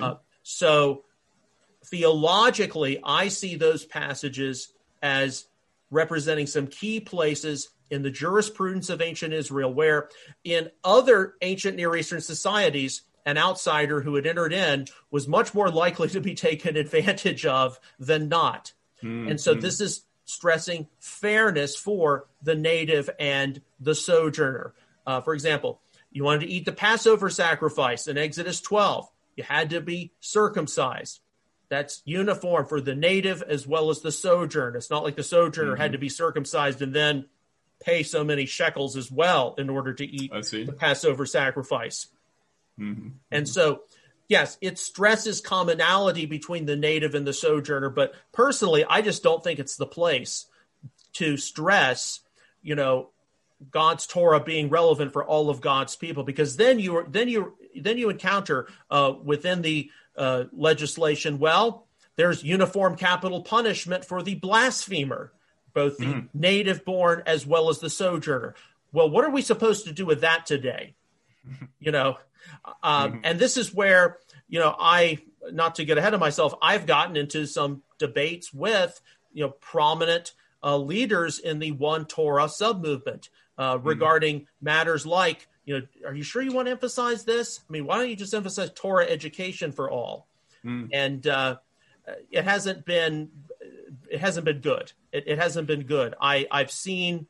Uh, 0.00 0.14
so, 0.42 1.04
theologically, 1.84 2.98
I 3.04 3.28
see 3.28 3.56
those 3.56 3.84
passages 3.84 4.72
as 5.02 5.46
representing 5.90 6.46
some 6.46 6.66
key 6.66 7.00
places 7.00 7.70
in 7.90 8.02
the 8.02 8.10
jurisprudence 8.10 8.88
of 8.88 9.02
ancient 9.02 9.34
Israel, 9.34 9.72
where 9.72 10.08
in 10.44 10.70
other 10.84 11.34
ancient 11.42 11.76
Near 11.76 11.96
Eastern 11.96 12.20
societies, 12.20 13.02
an 13.26 13.36
outsider 13.36 14.00
who 14.00 14.14
had 14.14 14.26
entered 14.26 14.52
in 14.52 14.86
was 15.10 15.28
much 15.28 15.52
more 15.54 15.70
likely 15.70 16.08
to 16.08 16.20
be 16.20 16.34
taken 16.34 16.76
advantage 16.76 17.44
of 17.44 17.78
than 17.98 18.28
not. 18.28 18.72
Mm-hmm. 19.02 19.30
And 19.30 19.40
so 19.40 19.54
this 19.54 19.80
is 19.80 20.04
stressing 20.24 20.86
fairness 21.00 21.76
for 21.76 22.26
the 22.42 22.54
native 22.54 23.10
and 23.18 23.60
the 23.80 23.94
sojourner. 23.94 24.74
Uh, 25.06 25.20
for 25.20 25.34
example, 25.34 25.80
you 26.12 26.24
wanted 26.24 26.40
to 26.40 26.52
eat 26.52 26.64
the 26.64 26.72
Passover 26.72 27.30
sacrifice 27.30 28.06
in 28.06 28.16
Exodus 28.16 28.60
12, 28.60 29.08
you 29.36 29.44
had 29.44 29.70
to 29.70 29.80
be 29.80 30.12
circumcised. 30.20 31.20
That's 31.70 32.02
uniform 32.04 32.66
for 32.66 32.80
the 32.80 32.94
native 32.94 33.42
as 33.42 33.66
well 33.66 33.90
as 33.90 34.00
the 34.00 34.12
sojourner. 34.12 34.76
It's 34.76 34.90
not 34.90 35.04
like 35.04 35.16
the 35.16 35.22
sojourner 35.22 35.72
mm-hmm. 35.72 35.80
had 35.80 35.92
to 35.92 35.98
be 35.98 36.08
circumcised 36.08 36.82
and 36.82 36.92
then 36.92 37.26
pay 37.80 38.02
so 38.02 38.24
many 38.24 38.44
shekels 38.44 38.96
as 38.96 39.10
well 39.10 39.54
in 39.56 39.70
order 39.70 39.94
to 39.94 40.04
eat 40.04 40.30
the 40.32 40.74
Passover 40.76 41.24
sacrifice. 41.24 42.08
Mm-hmm. 42.78 43.08
And 43.30 43.48
so, 43.48 43.82
yes, 44.28 44.58
it 44.60 44.78
stresses 44.78 45.40
commonality 45.40 46.26
between 46.26 46.66
the 46.66 46.76
native 46.76 47.14
and 47.14 47.26
the 47.26 47.32
sojourner, 47.32 47.88
but 47.88 48.14
personally, 48.32 48.84
I 48.84 49.00
just 49.00 49.22
don't 49.22 49.42
think 49.42 49.58
it's 49.58 49.76
the 49.76 49.86
place 49.86 50.46
to 51.14 51.36
stress, 51.36 52.20
you 52.62 52.74
know, 52.74 53.10
God's 53.70 54.06
Torah 54.06 54.40
being 54.40 54.70
relevant 54.70 55.12
for 55.12 55.24
all 55.24 55.50
of 55.50 55.60
God's 55.60 55.94
people, 55.94 56.24
because 56.24 56.56
then 56.56 56.78
you 56.78 57.06
then 57.08 57.28
you 57.28 57.56
then 57.78 57.98
you 57.98 58.08
encounter 58.08 58.68
uh, 58.90 59.12
within 59.22 59.60
the 59.62 59.90
uh, 60.16 60.44
legislation. 60.52 61.38
Well, 61.38 61.86
there's 62.16 62.44
uniform 62.44 62.96
capital 62.96 63.42
punishment 63.42 64.04
for 64.04 64.22
the 64.22 64.34
blasphemer 64.34 65.32
both 65.72 65.98
the 65.98 66.06
mm. 66.06 66.28
native 66.34 66.84
born 66.84 67.22
as 67.26 67.46
well 67.46 67.68
as 67.68 67.78
the 67.78 67.90
sojourner. 67.90 68.54
Well, 68.92 69.10
what 69.10 69.24
are 69.24 69.30
we 69.30 69.42
supposed 69.42 69.86
to 69.86 69.92
do 69.92 70.06
with 70.06 70.22
that 70.22 70.46
today? 70.46 70.94
You 71.82 71.92
know, 71.92 72.18
um, 72.82 73.12
mm-hmm. 73.12 73.20
and 73.24 73.38
this 73.38 73.56
is 73.56 73.72
where, 73.72 74.18
you 74.48 74.58
know, 74.60 74.76
I, 74.78 75.20
not 75.50 75.76
to 75.76 75.86
get 75.86 75.96
ahead 75.96 76.12
of 76.12 76.20
myself, 76.20 76.52
I've 76.60 76.84
gotten 76.84 77.16
into 77.16 77.46
some 77.46 77.82
debates 77.98 78.52
with, 78.52 79.00
you 79.32 79.44
know, 79.44 79.48
prominent 79.48 80.34
uh, 80.62 80.76
leaders 80.76 81.38
in 81.38 81.58
the 81.58 81.72
One 81.72 82.04
Torah 82.04 82.50
sub 82.50 82.82
movement 82.82 83.30
uh, 83.56 83.76
mm-hmm. 83.76 83.88
regarding 83.88 84.46
matters 84.60 85.06
like, 85.06 85.48
you 85.70 85.78
know, 85.78 86.08
are 86.08 86.14
you 86.14 86.24
sure 86.24 86.42
you 86.42 86.52
want 86.52 86.66
to 86.66 86.72
emphasize 86.72 87.24
this? 87.24 87.60
I 87.68 87.72
mean, 87.72 87.86
why 87.86 87.96
don't 87.96 88.10
you 88.10 88.16
just 88.16 88.34
emphasize 88.34 88.70
Torah 88.74 89.06
education 89.06 89.70
for 89.70 89.88
all? 89.88 90.26
Mm. 90.64 90.88
And 90.92 91.26
uh, 91.26 91.56
it 92.30 92.44
hasn't 92.44 92.84
been 92.84 93.30
it 94.10 94.18
hasn't 94.20 94.44
been 94.44 94.58
good. 94.58 94.92
It, 95.12 95.24
it 95.28 95.38
hasn't 95.38 95.68
been 95.68 95.84
good. 95.84 96.14
I 96.20 96.46
I've 96.50 96.72
seen 96.72 97.26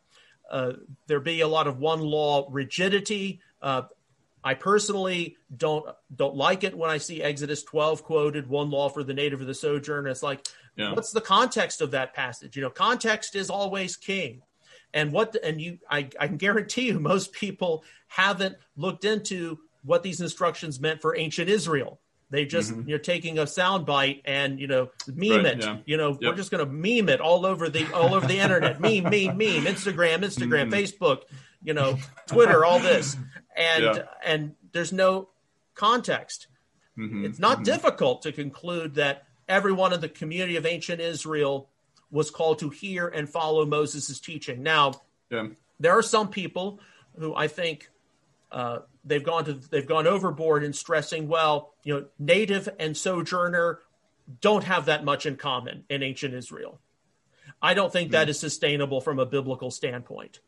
uh, 0.51 0.73
there 1.07 1.21
be 1.21 1.43
a 1.43 1.49
lot 1.49 1.67
of 1.67 1.79
one 1.79 2.01
law 2.01 2.47
rigidity. 2.51 3.41
Uh, 3.61 3.83
I 4.43 4.55
personally 4.55 5.37
don't 5.55 5.85
don't 6.17 6.35
like 6.35 6.65
it 6.65 6.75
when 6.75 6.89
I 6.89 6.97
see 6.97 7.23
Exodus 7.23 7.63
12 7.63 8.03
quoted, 8.05 8.49
one 8.49 8.71
law 8.71 8.89
for 8.89 9.05
the 9.05 9.13
native 9.13 9.43
or 9.43 9.45
the 9.45 9.55
sojourner. 9.55 10.09
It's 10.09 10.23
like, 10.23 10.47
yeah. 10.77 10.95
what's 10.95 11.13
the 11.13 11.21
context 11.21 11.83
of 11.83 11.91
that 11.91 12.15
passage? 12.15 12.57
You 12.57 12.63
know, 12.63 12.71
context 12.71 13.37
is 13.37 13.51
always 13.51 13.97
king. 13.97 14.41
And 14.93 15.13
what 15.13 15.37
and 15.43 15.61
you 15.61 15.79
I, 15.89 16.09
I 16.19 16.27
can 16.27 16.37
guarantee 16.37 16.89
you 16.89 16.99
most 16.99 17.33
people 17.33 17.85
haven't 18.09 18.57
looked 18.77 19.05
into 19.05 19.59
what 19.85 20.03
these 20.03 20.21
instructions 20.21 20.81
meant 20.81 21.01
for 21.01 21.17
ancient 21.17 21.49
Israel. 21.49 22.01
They 22.31 22.45
just 22.45 22.73
mm-hmm. 22.73 22.89
you're 22.89 22.99
taking 23.01 23.39
a 23.39 23.47
sound 23.47 23.87
bite 23.87 24.23
and 24.25 24.61
you 24.61 24.69
know 24.69 24.91
meme 25.09 25.45
right, 25.45 25.47
it. 25.47 25.65
Yeah. 25.65 25.79
You 25.85 25.97
know, 25.97 26.11
yep. 26.11 26.23
we're 26.23 26.37
just 26.37 26.53
going 26.53 26.65
to 26.65 26.71
meme 26.71 27.09
it 27.09 27.21
all 27.21 27.45
over 27.45 27.69
the 27.69 27.93
all 27.93 28.15
over 28.15 28.27
the 28.27 28.39
internet. 28.39 28.81
meme, 28.81 29.05
meme, 29.05 29.37
meme. 29.37 29.65
Instagram, 29.65 30.19
Instagram, 30.19 30.69
mm-hmm. 30.69 30.75
Facebook. 30.75 31.23
You 31.63 31.75
know, 31.75 31.99
Twitter, 32.27 32.65
all 32.65 32.79
this, 32.79 33.17
and 33.55 33.85
yeah. 33.85 34.03
and 34.25 34.55
there's 34.73 34.93
no 34.93 35.29
context. 35.75 36.47
Mm-hmm. 36.97 37.25
It's 37.25 37.39
not 37.39 37.57
mm-hmm. 37.57 37.65
difficult 37.65 38.23
to 38.23 38.33
conclude 38.33 38.95
that 38.95 39.25
everyone 39.49 39.93
in 39.93 40.01
the 40.01 40.09
community 40.09 40.57
of 40.57 40.65
ancient 40.65 41.01
Israel 41.01 41.69
was 42.11 42.31
called 42.31 42.59
to 42.61 42.71
hear 42.71 43.09
and 43.09 43.29
follow 43.29 43.65
Moses' 43.65 44.19
teaching. 44.21 44.63
Now, 44.63 44.95
yeah. 45.31 45.49
there 45.79 45.97
are 45.97 46.03
some 46.03 46.29
people 46.29 46.81
who 47.19 47.35
I 47.35 47.47
think 47.49 47.89
uh, 48.53 48.81
they've 49.05 49.25
gone 49.25 49.45
to 49.45 49.55
they've 49.55 49.87
gone 49.87 50.07
overboard 50.07 50.63
in 50.63 50.73
stressing 50.73 51.29
well 51.29 51.73
you 51.85 51.95
know 51.95 52.07
native 52.19 52.69
and 52.79 52.97
sojourner 52.97 53.81
don't 54.41 54.65
have 54.65 54.87
that 54.87 55.05
much 55.05 55.27
in 55.27 55.37
common 55.37 55.85
in 55.89 56.03
ancient 56.03 56.35
israel 56.35 56.79
i 57.63 57.75
don't 57.75 57.93
think 57.93 58.09
mm. 58.09 58.13
that 58.13 58.27
hmm. 58.27 58.31
is 58.31 58.39
sustainable 58.39 59.01
from 59.01 59.19
a 59.19 59.27
biblical 59.27 59.71
standpoint 59.71 60.41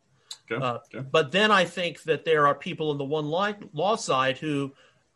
okay. 0.50 0.62
Uh, 0.62 0.78
okay. 0.94 1.06
but 1.10 1.32
then 1.32 1.50
i 1.50 1.64
think 1.64 2.02
that 2.02 2.24
there 2.24 2.46
are 2.46 2.54
people 2.54 2.92
in 2.92 2.98
the 2.98 3.04
one 3.04 3.26
law 3.26 3.96
side 3.96 4.38
who 4.38 4.72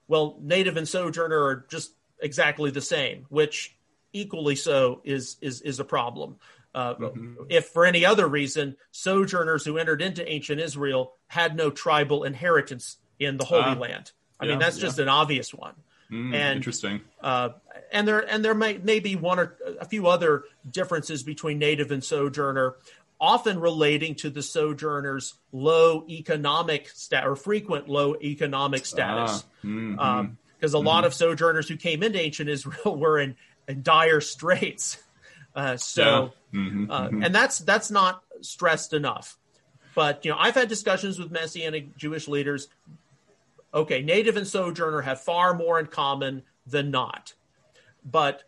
well 0.09 0.39
native 0.41 0.77
and 0.77 0.89
sojourner 0.89 1.39
are 1.39 1.67
just 1.69 1.93
exactly 2.23 2.71
the 2.71 2.81
same 2.81 3.27
which 3.29 3.76
equally 4.17 4.57
so 4.57 5.01
is 5.05 5.37
is 5.41 5.61
is 5.63 5.81
a 5.81 5.85
problem 5.85 6.37
uh, 6.77 6.95
mm-hmm. 6.95 7.45
If 7.49 7.69
for 7.69 7.87
any 7.87 8.05
other 8.05 8.29
reason, 8.29 8.77
sojourners 8.91 9.65
who 9.65 9.79
entered 9.79 10.03
into 10.03 10.31
ancient 10.31 10.61
Israel 10.61 11.15
had 11.27 11.57
no 11.57 11.71
tribal 11.71 12.23
inheritance 12.23 12.99
in 13.19 13.39
the 13.39 13.47
Holy 13.47 13.63
uh, 13.63 13.77
Land. 13.77 14.13
I 14.39 14.45
yeah, 14.45 14.51
mean, 14.51 14.59
that's 14.59 14.77
yeah. 14.77 14.83
just 14.83 14.99
an 14.99 15.09
obvious 15.09 15.55
one. 15.55 15.73
Mm, 16.11 16.35
and 16.35 16.57
interesting. 16.59 17.01
Uh, 17.23 17.51
and 17.91 18.07
there 18.07 18.21
and 18.31 18.45
there 18.45 18.55
may, 18.55 18.77
may 18.77 19.01
be 19.01 19.17
one 19.17 19.39
or 19.39 19.57
a 19.81 19.87
few 19.87 20.07
other 20.07 20.45
differences 20.71 21.23
between 21.23 21.59
native 21.59 21.91
and 21.91 22.05
sojourner, 22.05 22.77
often 23.19 23.59
relating 23.59 24.15
to 24.17 24.29
the 24.29 24.43
sojourner's 24.43 25.33
low 25.53 26.05
economic 26.11 26.91
stat 26.91 27.27
or 27.27 27.37
frequent 27.37 27.89
low 27.89 28.17
economic 28.21 28.85
status. 28.85 29.45
Because 29.63 29.75
mm-hmm. 29.75 29.99
um, 29.99 30.37
a 30.61 30.67
mm-hmm. 30.67 30.87
lot 30.87 31.07
of 31.07 31.15
sojourners 31.15 31.69
who 31.69 31.77
came 31.77 32.03
into 32.03 32.21
ancient 32.21 32.51
Israel 32.51 32.97
were 32.99 33.19
in, 33.19 33.35
in 33.69 33.83
dire 33.83 34.21
straits. 34.21 34.99
Uh, 35.55 35.77
so, 35.79 36.33
yeah. 36.53 36.61
mm-hmm. 36.61 36.91
Uh, 36.91 37.07
mm-hmm. 37.07 37.23
and 37.23 37.35
that's 37.35 37.61
that's 37.61 37.91
not 37.91 38.23
stressed 38.43 38.93
enough. 38.93 39.39
But 39.95 40.23
you 40.25 40.31
know, 40.31 40.37
I've 40.39 40.55
had 40.55 40.69
discussions 40.69 41.19
with 41.19 41.31
Messianic 41.31 41.97
Jewish 41.97 42.29
leaders 42.29 42.69
okay, 43.77 44.03
native 44.03 44.37
and 44.37 44.47
sojourner 44.47 45.03
have 45.03 45.21
far 45.21 45.55
more 45.55 45.79
in 45.79 45.87
common 45.87 46.43
than 46.67 46.91
not. 46.91 47.35
But 48.05 48.45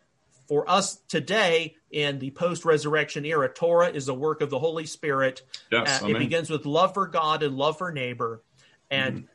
for 0.47 0.69
us 0.69 0.95
today 1.07 1.75
in 1.91 2.19
the 2.19 2.31
post 2.31 2.65
resurrection 2.65 3.23
era, 3.25 3.47
Torah 3.47 3.89
is 3.89 4.07
a 4.07 4.13
work 4.13 4.41
of 4.41 4.49
the 4.49 4.59
Holy 4.59 4.85
Spirit. 4.85 5.43
Yes, 5.71 6.01
uh, 6.01 6.07
it 6.07 6.17
begins 6.17 6.49
with 6.49 6.65
love 6.65 6.93
for 6.93 7.07
God 7.07 7.43
and 7.43 7.55
love 7.55 7.77
for 7.77 7.91
neighbor. 7.91 8.41
And 8.89 9.15
mm-hmm. 9.15 9.25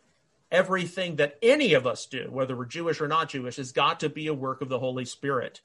everything 0.50 1.16
that 1.16 1.38
any 1.40 1.74
of 1.74 1.86
us 1.86 2.06
do, 2.06 2.28
whether 2.30 2.56
we're 2.56 2.64
Jewish 2.64 3.00
or 3.00 3.06
not 3.06 3.28
Jewish, 3.28 3.56
has 3.56 3.70
got 3.70 4.00
to 4.00 4.08
be 4.08 4.26
a 4.26 4.34
work 4.34 4.60
of 4.60 4.68
the 4.68 4.80
Holy 4.80 5.04
Spirit. 5.04 5.60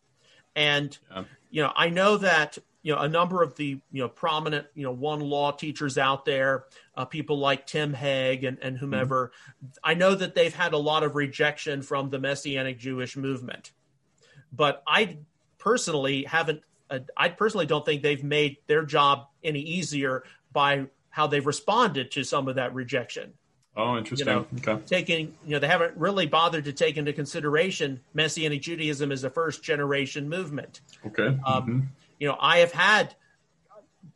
And, 0.56 0.98
yeah. 1.12 1.24
you 1.50 1.64
know, 1.64 1.72
I 1.76 1.90
know 1.90 2.18
that 2.18 2.58
you 2.82 2.94
know 2.94 3.00
a 3.02 3.10
number 3.10 3.44
of 3.44 3.56
the 3.56 3.80
you 3.92 4.02
know 4.02 4.10
prominent 4.10 4.68
you 4.74 4.84
know 4.84 4.92
one 4.92 5.20
law 5.20 5.52
teachers 5.52 5.98
out 5.98 6.26
there 6.26 6.66
uh, 6.96 7.06
people 7.06 7.38
like 7.38 7.66
tim 7.66 7.94
hegg 7.94 8.48
and, 8.48 8.58
and 8.62 8.78
whomever 8.78 9.32
mm-hmm. 9.64 9.68
i 9.84 9.94
know 9.94 10.16
that 10.16 10.36
they've 10.36 10.56
had 10.56 10.74
a 10.74 10.78
lot 10.78 11.04
of 11.04 11.16
rejection 11.16 11.82
from 11.82 12.10
the 12.10 12.20
messianic 12.20 12.80
jewish 12.80 13.18
movement 13.18 13.72
but 14.54 14.82
i 14.88 15.18
personally 15.58 16.24
haven't 16.24 16.62
uh, 16.90 17.00
i 17.18 17.30
personally 17.30 17.66
don't 17.66 17.86
think 17.86 18.02
they've 18.02 18.24
made 18.24 18.58
their 18.68 18.84
job 18.84 19.28
any 19.44 19.60
easier 19.60 20.24
by 20.52 20.86
how 21.10 21.28
they've 21.28 21.46
responded 21.46 22.12
to 22.12 22.24
some 22.24 22.48
of 22.48 22.56
that 22.56 22.74
rejection 22.74 23.34
Oh, 23.80 23.98
interesting. 23.98 24.28
You 24.28 24.34
know, 24.34 24.46
okay. 24.58 24.84
taking 24.86 25.34
you 25.46 25.52
know 25.52 25.60
they 25.60 25.68
haven't 25.68 25.96
really 25.96 26.26
bothered 26.26 26.66
to 26.66 26.74
take 26.74 26.98
into 26.98 27.14
consideration 27.14 28.02
Messianic 28.14 28.62
Judaism 28.62 29.12
as 29.12 29.24
a 29.24 29.30
first 29.30 29.64
generation 29.64 30.28
movement. 30.28 30.82
Okay. 31.06 31.28
Um, 31.28 31.40
mm-hmm. 31.46 31.80
You 32.20 32.28
know, 32.28 32.38
I 32.40 32.58
have 32.58 32.74
had 32.74 33.16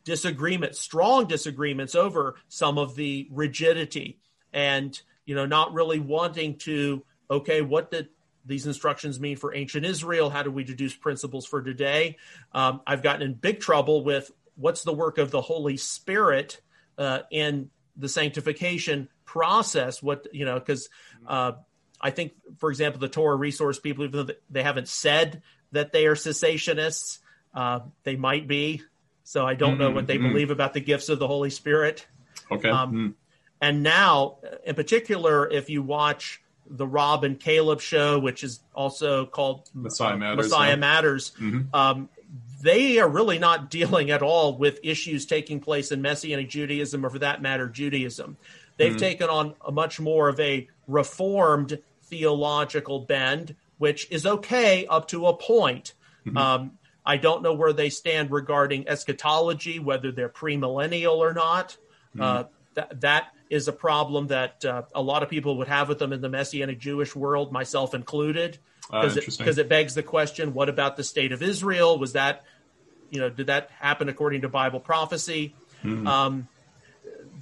disagreements, 0.03 0.81
strong 0.81 1.27
disagreements 1.27 1.95
over 1.95 2.35
some 2.49 2.77
of 2.77 2.95
the 2.95 3.27
rigidity 3.31 4.19
and 4.51 5.01
you 5.25 5.33
know 5.33 5.45
not 5.45 5.73
really 5.73 5.99
wanting 5.99 6.57
to. 6.57 7.03
Okay, 7.31 7.61
what 7.61 7.89
did 7.89 8.09
these 8.45 8.67
instructions 8.67 9.17
mean 9.17 9.37
for 9.37 9.55
ancient 9.55 9.85
Israel? 9.85 10.29
How 10.29 10.43
do 10.43 10.51
we 10.51 10.65
deduce 10.65 10.93
principles 10.93 11.45
for 11.45 11.61
today? 11.61 12.17
Um, 12.51 12.81
I've 12.85 13.01
gotten 13.01 13.21
in 13.21 13.33
big 13.35 13.61
trouble 13.61 14.03
with 14.03 14.29
what's 14.55 14.83
the 14.83 14.93
work 14.93 15.17
of 15.17 15.31
the 15.31 15.39
Holy 15.39 15.77
Spirit 15.77 16.59
uh, 16.97 17.19
in 17.31 17.69
the 17.95 18.09
sanctification 18.09 19.07
process. 19.33 20.01
What 20.01 20.27
you 20.31 20.45
know, 20.45 20.59
because 20.59 20.89
uh, 21.27 21.53
I 21.99 22.11
think, 22.11 22.33
for 22.59 22.69
example, 22.69 23.01
the 23.01 23.09
Torah 23.09 23.35
resource 23.35 23.79
people, 23.79 24.05
even 24.05 24.27
though 24.27 24.33
they 24.49 24.61
haven't 24.63 24.87
said 24.87 25.41
that 25.71 25.91
they 25.91 26.05
are 26.05 26.15
cessationists, 26.15 27.17
uh, 27.55 27.79
they 28.03 28.15
might 28.15 28.47
be. 28.47 28.83
So 29.23 29.45
I 29.45 29.55
don't 29.55 29.79
know 29.79 29.89
what 29.89 30.05
they 30.05 30.17
Mm-hmm. 30.17 30.33
believe 30.33 30.51
about 30.51 30.73
the 30.73 30.81
gifts 30.81 31.09
of 31.09 31.17
the 31.17 31.27
Holy 31.27 31.49
Spirit. 31.49 32.05
Okay. 32.51 32.69
Um, 32.69 32.93
Mm. 32.93 33.13
And 33.61 33.81
now, 33.81 34.39
in 34.65 34.75
particular, 34.75 35.49
if 35.49 35.69
you 35.69 35.81
watch 35.81 36.41
the 36.69 36.85
Rob 36.85 37.23
and 37.23 37.39
Caleb 37.39 37.79
show, 37.79 38.19
which 38.19 38.43
is 38.43 38.59
also 38.75 39.25
called 39.25 39.69
Messiah 39.73 40.17
Matters. 40.17 40.37
Messiah 40.45 40.69
yeah. 40.71 40.75
Matters, 40.75 41.31
um, 41.73 42.09
they 42.61 42.99
are 42.99 43.07
really 43.07 43.39
not 43.39 43.69
dealing 43.69 44.11
at 44.11 44.21
all 44.21 44.57
with 44.57 44.79
issues 44.83 45.25
taking 45.25 45.59
place 45.61 45.91
in 45.93 46.01
Messianic 46.01 46.49
Judaism 46.49 47.05
or, 47.05 47.09
for 47.09 47.19
that 47.19 47.41
matter, 47.41 47.69
Judaism. 47.69 48.35
They've 48.77 48.97
taken 48.97 49.29
on 49.29 49.55
a 49.65 49.71
much 49.71 49.99
more 49.99 50.29
of 50.29 50.39
a 50.39 50.67
reformed 50.87 51.79
theological 52.03 53.01
bend, 53.01 53.55
which 53.77 54.09
is 54.11 54.25
okay 54.25 54.85
up 54.87 55.07
to 55.09 55.27
a 55.27 55.35
point. 55.35 55.93
Um, 56.35 56.71
I 57.05 57.17
don't 57.17 57.43
know 57.43 57.53
where 57.53 57.73
they 57.73 57.89
stand 57.89 58.31
regarding 58.31 58.87
eschatology, 58.87 59.79
whether 59.79 60.11
they're 60.11 60.29
premillennial 60.29 61.17
or 61.17 61.33
not. 61.33 61.77
Uh, 62.19 62.45
that 62.75 63.01
that 63.01 63.27
is 63.49 63.67
a 63.67 63.73
problem 63.73 64.27
that 64.27 64.63
uh, 64.65 64.83
a 64.95 65.01
lot 65.01 65.21
of 65.23 65.29
people 65.29 65.57
would 65.57 65.67
have 65.67 65.89
with 65.89 65.99
them 65.99 66.13
in 66.13 66.21
the 66.21 66.29
Messianic 66.29 66.79
Jewish 66.79 67.15
world, 67.15 67.51
myself 67.51 67.93
included, 67.93 68.57
Ah, 68.89 69.01
because 69.13 69.57
it, 69.57 69.61
it 69.61 69.69
begs 69.69 69.95
the 69.95 70.03
question: 70.03 70.53
What 70.53 70.69
about 70.69 70.97
the 70.97 71.03
state 71.03 71.31
of 71.31 71.41
Israel? 71.41 71.97
Was 71.99 72.13
that, 72.13 72.43
you 73.09 73.19
know, 73.19 73.29
did 73.29 73.47
that 73.47 73.69
happen 73.79 74.09
according 74.09 74.41
to 74.41 74.49
Bible 74.49 74.79
prophecy? 74.79 75.55
Hmm. 75.81 76.07
Um, 76.07 76.47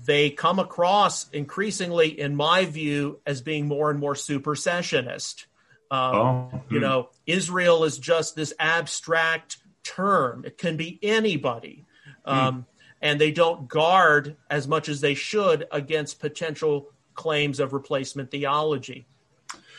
they 0.03 0.29
come 0.29 0.59
across 0.59 1.29
increasingly, 1.29 2.19
in 2.19 2.35
my 2.35 2.65
view, 2.65 3.19
as 3.25 3.41
being 3.41 3.67
more 3.67 3.91
and 3.91 3.99
more 3.99 4.15
supersessionist. 4.15 5.45
Um, 5.89 6.15
Oh, 6.15 6.63
you 6.69 6.77
hmm. 6.77 6.83
know, 6.83 7.09
Israel 7.25 7.83
is 7.83 7.97
just 7.97 8.35
this 8.35 8.53
abstract 8.59 9.57
term. 9.83 10.45
It 10.45 10.57
can 10.57 10.77
be 10.77 10.99
anybody. 11.03 11.85
Um, 12.25 12.65
and 13.01 13.19
they 13.19 13.31
don't 13.31 13.67
guard 13.67 14.37
as 14.49 14.67
much 14.67 14.87
as 14.87 15.01
they 15.01 15.15
should 15.15 15.67
against 15.71 16.19
potential 16.19 16.91
claims 17.13 17.59
of 17.59 17.73
replacement 17.73 18.31
theology. 18.31 19.07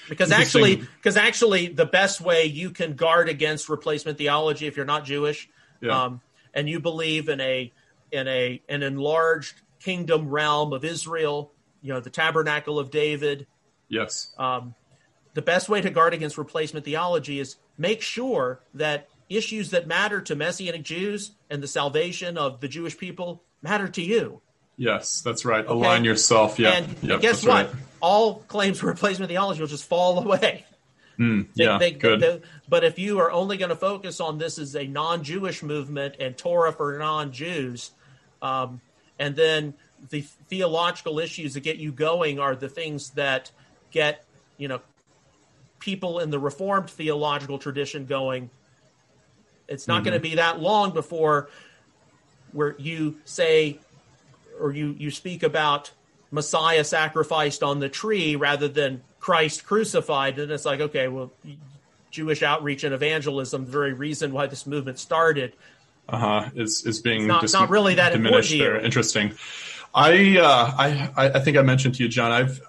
Because 0.08 0.32
actually, 0.32 0.76
because 0.76 1.16
actually, 1.16 1.68
the 1.68 1.86
best 1.86 2.20
way 2.20 2.44
you 2.44 2.70
can 2.70 2.94
guard 2.94 3.28
against 3.28 3.68
replacement 3.68 4.18
theology, 4.18 4.66
if 4.66 4.76
you're 4.76 4.84
not 4.84 5.04
Jewish, 5.04 5.48
Yeah. 5.80 6.04
um, 6.04 6.20
and 6.52 6.68
you 6.68 6.80
believe 6.80 7.28
in 7.28 7.40
a 7.40 7.72
in 8.10 8.28
a 8.28 8.60
an 8.68 8.82
enlarged 8.82 9.54
kingdom 9.82 10.28
realm 10.28 10.72
of 10.72 10.84
Israel, 10.84 11.52
you 11.82 11.92
know, 11.92 12.00
the 12.00 12.10
tabernacle 12.10 12.78
of 12.78 12.90
David, 12.90 13.46
Yes. 13.88 14.32
um, 14.38 14.74
the 15.34 15.42
best 15.42 15.68
way 15.68 15.80
to 15.80 15.90
guard 15.90 16.14
against 16.14 16.38
replacement 16.38 16.84
theology 16.84 17.40
is 17.40 17.56
make 17.78 18.02
sure 18.02 18.60
that 18.74 19.08
issues 19.28 19.70
that 19.70 19.86
matter 19.86 20.20
to 20.20 20.34
Messianic 20.36 20.82
Jews 20.82 21.32
and 21.50 21.62
the 21.62 21.66
salvation 21.66 22.36
of 22.36 22.60
the 22.60 22.68
Jewish 22.68 22.96
people 22.98 23.42
matter 23.62 23.88
to 23.88 24.02
you. 24.02 24.40
Yes, 24.76 25.20
that's 25.20 25.44
right. 25.44 25.66
Align 25.66 26.04
yourself. 26.04 26.58
Yeah. 26.58 26.72
and 26.72 26.96
Yep, 27.02 27.20
guess 27.20 27.44
what? 27.46 27.66
right. 27.66 27.70
All 28.00 28.36
claims 28.48 28.80
for 28.80 28.86
replacement 28.86 29.30
theology 29.30 29.60
will 29.60 29.68
just 29.68 29.84
fall 29.88 30.18
away. 30.18 30.64
They- 31.18 31.44
yeah. 31.54 31.78
they- 31.78 31.92
good. 31.92 32.20
they- 32.20 32.40
but 32.68 32.82
if 32.84 32.98
you 32.98 33.20
are 33.20 33.30
only 33.30 33.56
going 33.56 33.68
to 33.68 33.76
focus 33.76 34.18
on 34.18 34.38
this 34.38 34.58
as 34.58 34.74
a 34.74 34.86
non-Jewish 34.86 35.62
movement 35.62 36.16
and 36.18 36.36
Torah 36.36 36.72
for 36.72 36.98
non-Jews, 36.98 37.92
um, 38.40 38.80
and 39.22 39.36
then 39.36 39.74
the 40.10 40.22
theological 40.22 41.20
issues 41.20 41.54
that 41.54 41.60
get 41.60 41.76
you 41.76 41.92
going 41.92 42.40
are 42.40 42.56
the 42.56 42.68
things 42.68 43.10
that 43.10 43.52
get 43.92 44.24
you 44.58 44.66
know 44.66 44.80
people 45.78 46.18
in 46.18 46.30
the 46.30 46.40
Reformed 46.40 46.90
theological 46.90 47.58
tradition 47.58 48.04
going. 48.04 48.50
It's 49.68 49.86
not 49.86 50.02
going 50.02 50.12
to 50.12 50.18
mm-hmm. 50.18 50.32
be 50.32 50.36
that 50.36 50.60
long 50.60 50.90
before 50.90 51.48
where 52.50 52.74
you 52.78 53.20
say 53.24 53.78
or 54.60 54.72
you 54.72 54.96
you 54.98 55.12
speak 55.12 55.44
about 55.44 55.92
Messiah 56.32 56.82
sacrificed 56.82 57.62
on 57.62 57.78
the 57.78 57.88
tree 57.88 58.34
rather 58.34 58.66
than 58.66 59.02
Christ 59.20 59.64
crucified, 59.64 60.40
and 60.40 60.50
it's 60.50 60.64
like, 60.64 60.80
okay, 60.80 61.06
well, 61.06 61.30
Jewish 62.10 62.42
outreach 62.42 62.82
and 62.82 62.92
evangelism, 62.92 63.66
the 63.66 63.70
very 63.70 63.92
reason 63.92 64.32
why 64.32 64.48
this 64.48 64.66
movement 64.66 64.98
started. 64.98 65.52
Uh 66.08 66.18
huh 66.18 66.50
is 66.54 66.84
is 66.84 67.00
being 67.00 67.26
not- 67.26 67.40
dis- 67.42 67.52
not 67.52 67.70
really 67.70 67.94
that 67.94 68.12
diminished 68.12 68.50
there. 68.50 68.80
Interesting. 68.80 69.34
I, 69.94 70.38
uh, 70.38 70.74
I 70.78 71.10
I 71.16 71.30
I 71.34 71.40
think 71.40 71.56
I 71.56 71.62
mentioned 71.62 71.94
to 71.96 72.02
you, 72.02 72.08
John. 72.08 72.32
I've 72.32 72.60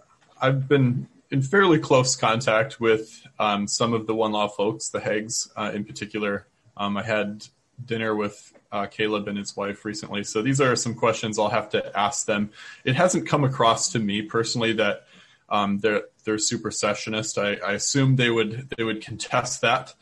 I've 0.41 0.67
been 0.67 1.07
in 1.31 1.41
fairly 1.41 1.79
close 1.79 2.15
contact 2.15 2.79
with 2.79 3.25
um, 3.39 3.67
some 3.67 3.93
of 3.93 4.05
the 4.07 4.13
one 4.13 4.31
law 4.31 4.47
folks, 4.47 4.89
the 4.89 4.99
Heggs 4.99 5.49
uh, 5.55 5.71
in 5.73 5.83
particular. 5.83 6.47
Um, 6.77 6.95
I 6.97 7.03
had 7.03 7.47
dinner 7.83 8.15
with 8.15 8.53
uh, 8.71 8.85
Caleb 8.85 9.27
and 9.27 9.37
his 9.37 9.55
wife 9.55 9.83
recently, 9.85 10.23
so 10.23 10.41
these 10.41 10.61
are 10.61 10.75
some 10.75 10.93
questions 10.95 11.39
I'll 11.39 11.49
have 11.49 11.69
to 11.69 11.97
ask 11.97 12.25
them. 12.27 12.51
It 12.83 12.95
hasn't 12.95 13.27
come 13.27 13.43
across 13.43 13.91
to 13.93 13.99
me 13.99 14.21
personally 14.21 14.73
that 14.73 15.05
um, 15.49 15.79
they're 15.79 16.03
they're 16.25 16.35
supersessionist. 16.35 17.37
I, 17.41 17.65
I 17.65 17.73
assume 17.73 18.15
they 18.15 18.29
would 18.29 18.69
they 18.77 18.83
would 18.83 19.01
contest 19.01 19.61
that. 19.61 19.93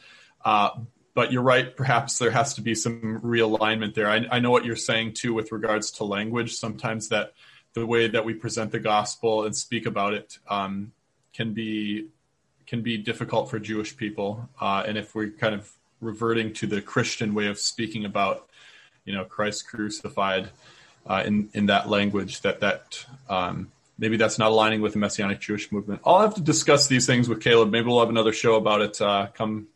Uh, 0.44 0.72
but 1.14 1.32
you're 1.32 1.42
right. 1.42 1.76
Perhaps 1.76 2.20
there 2.20 2.32
has 2.32 2.54
to 2.56 2.62
be 2.62 2.76
some 2.76 3.22
realignment 3.24 3.94
there. 3.94 4.10
I, 4.10 4.26
I 4.32 4.40
know 4.40 4.52
what 4.52 4.66
you're 4.66 4.76
saying 4.76 5.14
too 5.14 5.34
with 5.34 5.52
regards 5.52 5.92
to 5.92 6.04
language. 6.04 6.56
Sometimes 6.56 7.10
that 7.10 7.34
the 7.74 7.86
way 7.86 8.08
that 8.08 8.26
we 8.26 8.34
present 8.34 8.72
the 8.72 8.80
gospel 8.80 9.46
and 9.46 9.56
speak 9.56 9.86
about 9.86 10.14
it 10.14 10.38
um, 10.50 10.92
can 11.34 11.54
be 11.54 12.08
can 12.68 12.82
be 12.82 12.98
difficult 12.98 13.50
for 13.50 13.60
Jewish 13.60 13.98
people. 13.98 14.50
Uh, 14.60 14.84
and 14.88 14.98
if 14.98 15.14
we're 15.14 15.30
kind 15.30 15.54
of 15.54 15.70
reverting 16.00 16.54
to 16.54 16.68
the 16.68 16.82
Christian 16.82 17.34
way 17.34 17.48
of 17.48 17.60
speaking 17.60 18.06
about, 18.06 18.48
you 19.04 19.14
know, 19.14 19.26
Christ 19.26 19.68
crucified 19.68 20.50
uh, 21.06 21.24
in 21.26 21.50
in 21.54 21.66
that 21.66 21.90
language, 21.90 22.42
that 22.42 22.62
that 22.62 23.06
um, 23.30 23.72
maybe 23.98 24.16
that's 24.18 24.40
not 24.40 24.52
aligning 24.52 24.82
with 24.82 24.94
the 24.94 25.00
Messianic 25.00 25.40
Jewish 25.42 25.72
movement. 25.72 26.02
I'll 26.06 26.22
have 26.22 26.36
to 26.36 26.42
discuss 26.42 26.88
these 26.88 27.06
things 27.06 27.28
with 27.28 27.42
Caleb. 27.42 27.72
Maybe 27.72 27.88
we'll 27.88 28.00
have 28.00 28.10
another 28.10 28.34
show 28.34 28.56
about 28.56 28.82
it. 28.82 29.02
Uh, 29.02 29.28
come 29.34 29.68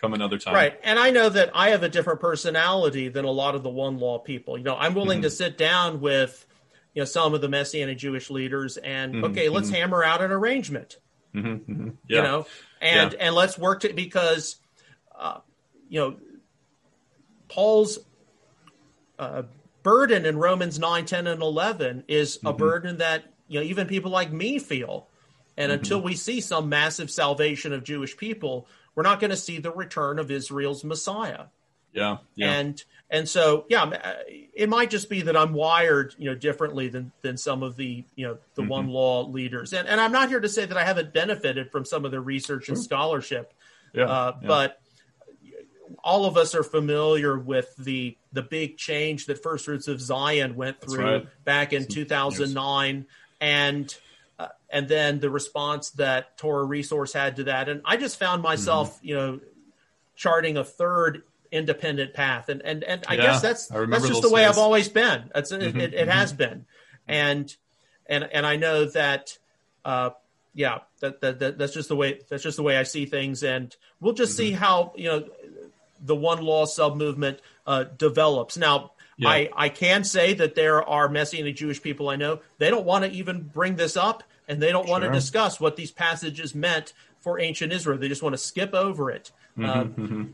come 0.00 0.14
another 0.14 0.38
time. 0.38 0.54
Right. 0.54 0.78
And 0.82 0.98
I 0.98 1.10
know 1.10 1.28
that 1.28 1.50
I 1.54 1.70
have 1.70 1.82
a 1.82 1.88
different 1.88 2.20
personality 2.20 3.08
than 3.08 3.24
a 3.24 3.30
lot 3.30 3.54
of 3.54 3.62
the 3.62 3.70
one 3.70 3.98
law 3.98 4.18
people. 4.18 4.56
You 4.56 4.64
know, 4.64 4.76
I'm 4.76 4.94
willing 4.94 5.22
to 5.22 5.28
mm-hmm. 5.28 5.34
sit 5.34 5.58
down 5.58 6.00
with, 6.00 6.46
you 6.94 7.02
know, 7.02 7.06
some 7.06 7.34
of 7.34 7.40
the 7.40 7.48
Messianic 7.48 7.98
Jewish 7.98 8.30
leaders 8.30 8.76
and, 8.76 9.14
mm-hmm. 9.14 9.24
okay, 9.24 9.48
let's 9.48 9.68
mm-hmm. 9.68 9.76
hammer 9.76 10.04
out 10.04 10.22
an 10.22 10.30
arrangement. 10.30 10.98
Yeah. 12.08 12.16
you 12.16 12.22
know 12.22 12.46
and 12.80 13.12
Yeah. 13.12 13.18
and 13.20 13.34
let's 13.34 13.58
work 13.58 13.80
to 13.80 13.92
because 13.92 14.56
uh, 15.16 15.40
you 15.88 16.00
know 16.00 16.16
paul's 17.48 17.98
uh, 19.18 19.42
burden 19.82 20.26
in 20.26 20.38
romans 20.38 20.78
9 20.78 21.04
10 21.04 21.26
and 21.26 21.42
11 21.42 22.04
is 22.08 22.38
a 22.44 22.52
burden 22.52 22.98
that 22.98 23.24
you 23.46 23.60
know 23.60 23.66
even 23.66 23.86
people 23.86 24.10
like 24.10 24.32
me 24.32 24.58
feel 24.58 25.08
and 25.56 25.70
until 25.72 26.00
we 26.00 26.14
see 26.14 26.40
some 26.40 26.68
massive 26.68 27.10
salvation 27.10 27.72
of 27.72 27.84
jewish 27.84 28.16
people 28.16 28.66
we're 28.98 29.04
not 29.04 29.20
going 29.20 29.30
to 29.30 29.36
see 29.36 29.60
the 29.60 29.70
return 29.70 30.18
of 30.18 30.28
israel's 30.28 30.82
messiah 30.82 31.44
yeah. 31.92 32.16
Yeah. 32.34 32.50
and 32.52 32.84
and 33.10 33.28
so 33.28 33.64
yeah 33.68 33.84
uh, 33.84 34.14
it 34.26 34.68
might 34.68 34.90
just 34.90 35.08
be 35.08 35.22
that 35.22 35.36
i'm 35.36 35.54
wired 35.54 36.16
you 36.18 36.28
know 36.28 36.34
differently 36.34 36.88
than 36.88 37.12
than 37.22 37.36
some 37.36 37.62
of 37.62 37.76
the 37.76 38.04
you 38.16 38.26
know 38.26 38.38
the 38.56 38.62
Mm-hmm. 38.62 38.70
one 38.70 38.88
law 38.88 39.24
leaders 39.24 39.72
and 39.72 39.86
and 39.86 40.00
i'm 40.00 40.10
not 40.10 40.30
here 40.30 40.40
to 40.40 40.48
say 40.48 40.66
that 40.66 40.76
i 40.76 40.82
haven't 40.82 41.14
benefited 41.14 41.70
from 41.70 41.84
some 41.84 42.04
of 42.04 42.10
the 42.10 42.20
research 42.20 42.68
and 42.68 42.76
scholarship 42.76 43.54
yeah. 43.94 44.04
uh, 44.04 44.36
yeah. 44.42 44.48
but 44.48 44.80
all 46.02 46.26
of 46.26 46.36
us 46.36 46.54
are 46.54 46.62
familiar 46.62 47.38
with 47.38 47.74
the 47.76 48.16
the 48.32 48.42
big 48.42 48.76
change 48.76 49.26
that 49.26 49.42
First 49.42 49.64
Fruits 49.64 49.88
of 49.88 50.00
Zion 50.00 50.54
went 50.54 50.80
through 50.80 51.04
right. 51.04 51.44
back 51.44 51.72
in 51.72 51.86
2009, 51.86 53.06
and 53.40 53.86
uh, 53.86 54.07
and 54.70 54.88
then 54.88 55.20
the 55.20 55.30
response 55.30 55.90
that 55.90 56.36
Torah 56.36 56.64
Resource 56.64 57.12
had 57.12 57.36
to 57.36 57.44
that, 57.44 57.68
and 57.68 57.82
I 57.84 57.96
just 57.96 58.18
found 58.18 58.42
myself, 58.42 58.96
Mm-hmm. 58.96 59.06
you 59.06 59.14
know, 59.16 59.40
charting 60.16 60.56
a 60.56 60.64
third 60.64 61.22
independent 61.50 62.14
path, 62.14 62.48
and 62.48 62.60
and 62.62 62.84
and 62.84 63.04
I 63.08 63.14
Yeah, 63.14 63.22
guess 63.22 63.40
that's 63.40 63.70
I 63.70 63.84
that's 63.86 64.06
just 64.06 64.22
the 64.22 64.30
way 64.30 64.42
days. 64.42 64.50
Mm-hmm, 64.50 64.58
I've 64.58 64.64
always 64.64 64.88
been. 64.88 65.30
That's 65.34 65.52
it, 65.52 65.76
it, 65.76 65.94
it 65.94 66.08
has 66.08 66.32
been, 66.32 66.66
and 67.06 67.54
and 68.06 68.24
and 68.24 68.46
I 68.46 68.56
know 68.56 68.86
that, 68.86 69.38
uh, 69.84 70.10
yeah, 70.54 70.80
that, 71.00 71.20
that, 71.20 71.38
that 71.38 71.58
that's 71.58 71.74
just 71.74 71.88
the 71.88 71.96
way 71.96 72.20
that's 72.28 72.42
just 72.42 72.56
the 72.56 72.62
way 72.62 72.76
I 72.76 72.82
see 72.82 73.06
things, 73.06 73.42
and 73.42 73.74
we'll 74.00 74.14
just 74.14 74.32
mm-hmm. 74.32 74.48
see 74.48 74.52
how 74.52 74.92
you 74.96 75.08
know 75.08 75.28
the 76.04 76.16
one 76.16 76.42
law 76.42 76.64
sub 76.64 76.96
movement 76.96 77.40
uh, 77.66 77.84
develops. 77.84 78.56
Now, 78.56 78.92
yeah. 79.16 79.28
I 79.28 79.50
I 79.56 79.68
can 79.68 80.04
say 80.04 80.34
that 80.34 80.54
there 80.54 80.82
are 80.86 81.08
Messianic 81.08 81.56
Jewish 81.56 81.82
people 81.82 82.08
I 82.08 82.16
know 82.16 82.40
they 82.58 82.70
don't 82.70 82.84
want 82.84 83.04
to 83.04 83.10
even 83.10 83.42
bring 83.42 83.76
this 83.76 83.96
up, 83.96 84.22
and 84.48 84.60
they 84.60 84.72
don't 84.72 84.86
sure. 84.86 84.92
want 84.92 85.04
to 85.04 85.10
discuss 85.10 85.60
what 85.60 85.76
these 85.76 85.90
passages 85.90 86.54
meant 86.54 86.92
for 87.18 87.38
ancient 87.38 87.72
Israel. 87.72 87.98
They 87.98 88.08
just 88.08 88.22
want 88.22 88.32
to 88.32 88.38
skip 88.38 88.74
over 88.74 89.10
it. 89.10 89.30
Mm-hmm, 89.56 89.70
um, 89.70 89.88
mm-hmm. 89.94 90.24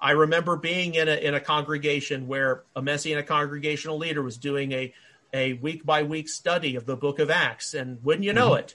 I 0.00 0.12
remember 0.12 0.56
being 0.56 0.94
in 0.94 1.08
a 1.08 1.16
in 1.16 1.34
a 1.34 1.40
congregation 1.40 2.28
where 2.28 2.62
a 2.76 2.82
Messianic 2.82 3.26
congregational 3.26 3.98
leader 3.98 4.22
was 4.22 4.36
doing 4.36 4.72
a 4.72 4.94
a 5.32 5.54
week 5.54 5.84
by 5.84 6.04
week 6.04 6.28
study 6.28 6.76
of 6.76 6.86
the 6.86 6.96
book 6.96 7.18
of 7.18 7.30
Acts, 7.30 7.74
and 7.74 8.02
wouldn't 8.04 8.24
you 8.24 8.32
know 8.32 8.50
mm-hmm. 8.50 8.60
it, 8.60 8.74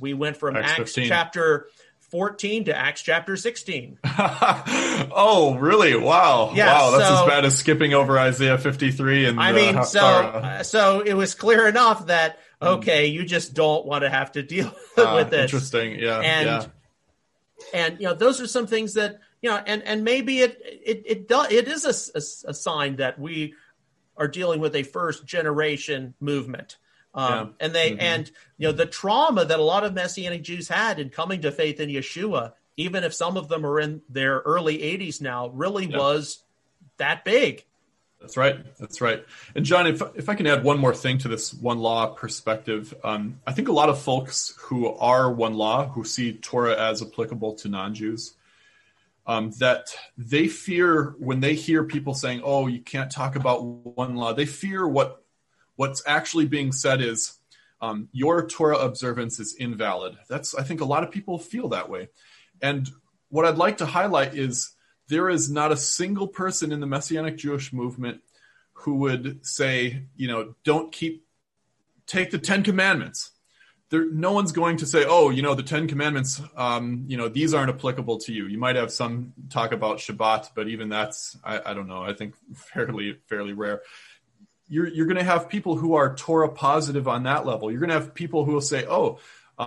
we 0.00 0.14
went 0.14 0.36
from 0.36 0.56
Acts, 0.56 0.96
Acts 0.96 1.08
chapter 1.08 1.68
14 2.10 2.64
to 2.64 2.76
Acts 2.76 3.02
chapter 3.02 3.36
16. 3.36 3.98
oh, 4.04 5.56
really? 5.60 5.96
Wow. 5.96 6.52
Yeah, 6.54 6.72
wow, 6.72 6.90
that's 6.90 7.08
so, 7.08 7.22
as 7.22 7.28
bad 7.28 7.44
as 7.44 7.56
skipping 7.56 7.94
over 7.94 8.18
Isaiah 8.18 8.58
53 8.58 9.26
and 9.26 9.40
I 9.40 9.52
mean, 9.52 9.84
so 9.84 10.00
uh, 10.00 10.62
so 10.64 11.00
it 11.00 11.14
was 11.14 11.34
clear 11.34 11.66
enough 11.66 12.06
that. 12.06 12.38
Okay, 12.60 13.06
you 13.06 13.24
just 13.24 13.54
don't 13.54 13.86
want 13.86 14.02
to 14.02 14.10
have 14.10 14.32
to 14.32 14.42
deal 14.42 14.74
uh, 14.96 15.12
with 15.16 15.30
this. 15.30 15.52
Interesting. 15.52 15.98
Yeah. 15.98 16.20
And 16.20 16.46
yeah. 16.46 16.66
and 17.72 18.00
you 18.00 18.06
know, 18.06 18.14
those 18.14 18.40
are 18.40 18.46
some 18.46 18.66
things 18.66 18.94
that, 18.94 19.20
you 19.42 19.50
know, 19.50 19.56
and 19.56 19.82
and 19.82 20.04
maybe 20.04 20.40
it 20.40 20.60
it 20.64 21.02
it 21.06 21.28
does 21.28 21.50
it 21.50 21.68
is 21.68 21.84
a, 21.84 22.18
a, 22.18 22.50
a 22.50 22.54
sign 22.54 22.96
that 22.96 23.18
we 23.18 23.54
are 24.16 24.28
dealing 24.28 24.60
with 24.60 24.76
a 24.76 24.82
first 24.82 25.24
generation 25.24 26.14
movement. 26.20 26.76
Um, 27.14 27.32
yeah. 27.32 27.66
And 27.66 27.74
they 27.74 27.90
mm-hmm. 27.90 28.00
and 28.00 28.30
you 28.58 28.68
know 28.68 28.72
the 28.72 28.86
trauma 28.86 29.44
that 29.44 29.58
a 29.58 29.62
lot 29.62 29.84
of 29.84 29.94
Messianic 29.94 30.42
Jews 30.42 30.68
had 30.68 30.98
in 30.98 31.10
coming 31.10 31.40
to 31.42 31.50
faith 31.50 31.80
in 31.80 31.88
Yeshua, 31.88 32.52
even 32.76 33.02
if 33.02 33.14
some 33.14 33.36
of 33.36 33.48
them 33.48 33.66
are 33.66 33.80
in 33.80 34.02
their 34.08 34.38
early 34.40 34.78
80s 34.78 35.20
now, 35.20 35.48
really 35.48 35.86
yeah. 35.86 35.98
was 35.98 36.42
that 36.98 37.24
big. 37.24 37.64
That's 38.20 38.36
right. 38.36 38.58
That's 38.78 39.00
right. 39.00 39.24
And 39.54 39.64
John, 39.64 39.86
if 39.86 40.02
if 40.14 40.28
I 40.28 40.34
can 40.34 40.46
add 40.46 40.62
one 40.62 40.78
more 40.78 40.94
thing 40.94 41.18
to 41.18 41.28
this 41.28 41.54
one 41.54 41.78
law 41.78 42.08
perspective, 42.08 42.94
um, 43.02 43.40
I 43.46 43.52
think 43.52 43.68
a 43.68 43.72
lot 43.72 43.88
of 43.88 44.00
folks 44.00 44.54
who 44.58 44.88
are 44.88 45.32
one 45.32 45.54
law 45.54 45.88
who 45.88 46.04
see 46.04 46.34
Torah 46.34 46.78
as 46.78 47.00
applicable 47.00 47.54
to 47.54 47.68
non-Jews 47.68 48.34
um, 49.26 49.52
that 49.58 49.94
they 50.18 50.48
fear 50.48 51.14
when 51.18 51.40
they 51.40 51.54
hear 51.54 51.84
people 51.84 52.14
saying, 52.14 52.42
"Oh, 52.44 52.66
you 52.66 52.80
can't 52.80 53.10
talk 53.10 53.36
about 53.36 53.64
one 53.64 54.16
law." 54.16 54.32
They 54.32 54.46
fear 54.46 54.86
what 54.86 55.24
what's 55.76 56.02
actually 56.06 56.46
being 56.46 56.72
said 56.72 57.00
is 57.00 57.38
um, 57.80 58.08
your 58.12 58.46
Torah 58.46 58.78
observance 58.78 59.40
is 59.40 59.54
invalid. 59.54 60.18
That's 60.28 60.54
I 60.54 60.62
think 60.62 60.80
a 60.80 60.84
lot 60.86 61.04
of 61.04 61.10
people 61.10 61.38
feel 61.38 61.68
that 61.68 61.88
way, 61.88 62.08
and 62.60 62.90
what 63.28 63.46
I'd 63.46 63.56
like 63.56 63.78
to 63.78 63.86
highlight 63.86 64.34
is 64.34 64.72
there 65.10 65.28
is 65.28 65.50
not 65.50 65.72
a 65.72 65.76
single 65.76 66.26
person 66.26 66.72
in 66.72 66.80
the 66.80 66.86
Messianic 66.86 67.36
Jewish 67.36 67.72
movement 67.72 68.22
who 68.72 68.94
would 68.96 69.44
say, 69.44 70.04
you 70.16 70.28
know, 70.28 70.54
don't 70.64 70.90
keep 70.90 71.26
take 72.06 72.30
the 72.30 72.38
Ten 72.38 72.62
Commandments 72.62 73.32
there, 73.90 74.08
no 74.08 74.32
one's 74.32 74.52
going 74.52 74.78
to 74.78 74.86
say, 74.86 75.04
"Oh, 75.06 75.30
you 75.30 75.42
know, 75.42 75.54
the 75.54 75.64
Ten 75.64 75.88
Commandments, 75.88 76.40
um, 76.56 77.04
you 77.08 77.16
know, 77.16 77.28
these 77.28 77.52
aren't 77.52 77.70
applicable 77.70 78.18
to 78.18 78.32
you." 78.32 78.46
You 78.46 78.56
might 78.56 78.76
have 78.76 78.92
some 78.92 79.32
talk 79.50 79.72
about 79.72 79.98
Shabbat, 79.98 80.50
but 80.54 80.68
even 80.68 80.88
that's, 80.88 81.36
I, 81.44 81.60
I 81.66 81.74
don't 81.74 81.88
know. 81.88 82.02
I 82.02 82.14
think 82.14 82.34
fairly, 82.54 83.18
fairly 83.28 83.52
rare. 83.52 83.82
You're 84.68 84.86
you're 84.86 85.06
going 85.06 85.16
to 85.16 85.24
have 85.24 85.48
people 85.48 85.76
who 85.76 85.94
are 85.94 86.14
Torah 86.14 86.48
positive 86.48 87.08
on 87.08 87.24
that 87.24 87.44
level. 87.44 87.70
You're 87.70 87.80
going 87.80 87.90
to 87.90 87.98
have 87.98 88.14
people 88.14 88.44
who 88.44 88.52
will 88.52 88.60
say, 88.60 88.86
"Oh, 88.88 89.18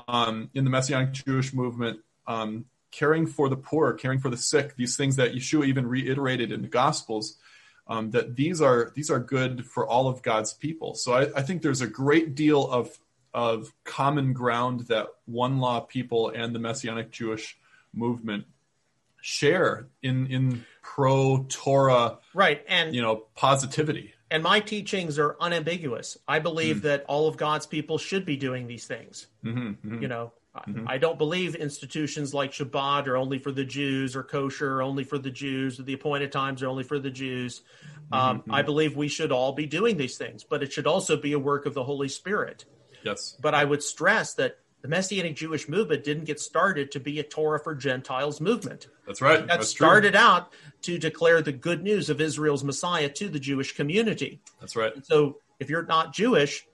um, 0.08 0.50
in 0.54 0.64
the 0.64 0.70
Messianic 0.70 1.12
Jewish 1.12 1.54
movement, 1.54 2.00
um, 2.26 2.66
caring 2.94 3.28
for 3.28 3.50
the 3.50 3.58
poor, 3.58 3.94
caring 3.94 4.20
for 4.20 4.30
the 4.30 4.38
sick, 4.38 4.76
these 4.76 4.96
things 4.96 5.16
that 5.16 5.34
Yeshua 5.34 5.66
even 5.68 5.88
reiterated 5.88 6.52
in 6.52 6.62
the 6.62 6.68
Gospels." 6.68 7.38
Um, 7.86 8.12
that 8.12 8.38
these 8.38 8.62
are 8.62 8.94
these 8.96 9.10
are 9.10 9.20
good 9.20 9.66
for 9.66 9.86
all 9.86 10.08
of 10.08 10.22
God's 10.22 10.54
people. 10.54 10.96
So 10.96 11.14
I, 11.14 11.22
I 11.36 11.42
think 11.42 11.62
there's 11.62 11.82
a 11.82 11.88
great 11.88 12.34
deal 12.34 12.66
of 12.70 12.98
of 13.34 13.74
common 13.84 14.32
ground 14.34 14.82
that 14.88 15.08
one 15.26 15.58
law 15.60 15.80
people 15.82 16.30
and 16.30 16.54
the 16.54 16.60
Messianic 16.60 17.12
Jewish 17.12 17.58
movement 17.94 18.46
share 19.22 19.88
in 20.02 20.28
in 20.28 20.66
pro 20.82 21.46
Torah 21.50 22.20
right 22.34 22.64
and 22.68 22.94
you 22.94 23.02
know 23.02 23.24
positivity. 23.36 24.14
And 24.30 24.42
my 24.42 24.60
teachings 24.60 25.20
are 25.20 25.38
unambiguous. 25.40 26.18
I 26.28 26.40
believe 26.40 26.78
mm-hmm. 26.78 26.88
that 26.88 27.06
all 27.08 27.28
of 27.28 27.38
God's 27.38 27.68
people 27.68 28.00
should 28.00 28.26
be 28.26 28.36
doing 28.36 28.66
these 28.66 28.86
things. 28.88 29.28
Mm-hmm, 29.46 29.60
mm-hmm. 29.60 30.02
You 30.02 30.08
know, 30.08 30.34
mm-hmm. 30.56 30.88
I 30.88 30.98
don't 30.98 31.18
believe 31.18 31.56
institutions 31.56 32.34
like 32.34 32.52
Shabbat 32.52 33.08
are 33.08 33.18
only 33.18 33.40
for 33.40 33.52
the 33.52 33.66
Jews 33.66 34.16
or 34.16 34.24
kosher 34.24 34.78
are 34.78 34.82
only 34.84 35.04
for 35.04 35.18
the 35.18 35.32
Jews 35.32 35.80
or 35.80 35.84
the 35.84 35.94
appointed 35.94 36.32
times 36.32 36.62
are 36.62 36.68
only 36.68 36.84
for 36.84 37.00
the 37.00 37.10
Jews. 37.10 37.62
Um, 38.12 38.40
mm-hmm. 38.40 38.54
I 38.54 38.62
believe 38.62 38.96
we 38.96 39.08
should 39.08 39.32
all 39.32 39.54
be 39.54 39.66
doing 39.66 39.98
these 39.98 40.18
things, 40.18 40.44
but 40.44 40.62
it 40.62 40.72
should 40.72 40.88
also 40.88 41.18
be 41.18 41.34
a 41.34 41.40
work 41.40 41.66
of 41.66 41.74
the 41.74 41.84
Holy 41.84 42.08
Spirit. 42.08 42.66
Yes. 43.04 43.36
But 43.42 43.56
I 43.56 43.66
would 43.66 43.82
stress 43.82 44.36
that 44.36 44.60
the 44.84 44.90
Messianic 44.90 45.36
Jewish 45.36 45.70
movement 45.70 46.04
didn't 46.04 46.26
get 46.26 46.40
started 46.40 46.92
to 46.92 47.00
be 47.00 47.18
a 47.20 47.24
Torah 47.24 47.60
for 47.60 47.74
Gentiles 47.74 48.42
movement. 48.42 48.90
That's 49.08 49.22
right. 49.22 49.40
That 49.40 49.48
That's 49.48 49.70
started 49.70 50.12
true. 50.12 50.22
out 50.22 50.54
to 50.84 50.98
declare 50.98 51.42
the 51.42 51.54
good 51.54 51.82
news 51.82 52.10
of 52.10 52.20
Israel's 52.20 52.66
Messiah 52.66 53.10
to 53.10 53.30
the 53.30 53.40
Jewish 53.40 53.76
community. 53.76 54.42
That's 54.60 54.76
right. 54.76 54.94
And 54.94 55.06
so 55.06 55.40
if 55.60 55.70
you're 55.70 55.86
not 55.86 56.14
Jewish 56.14 56.68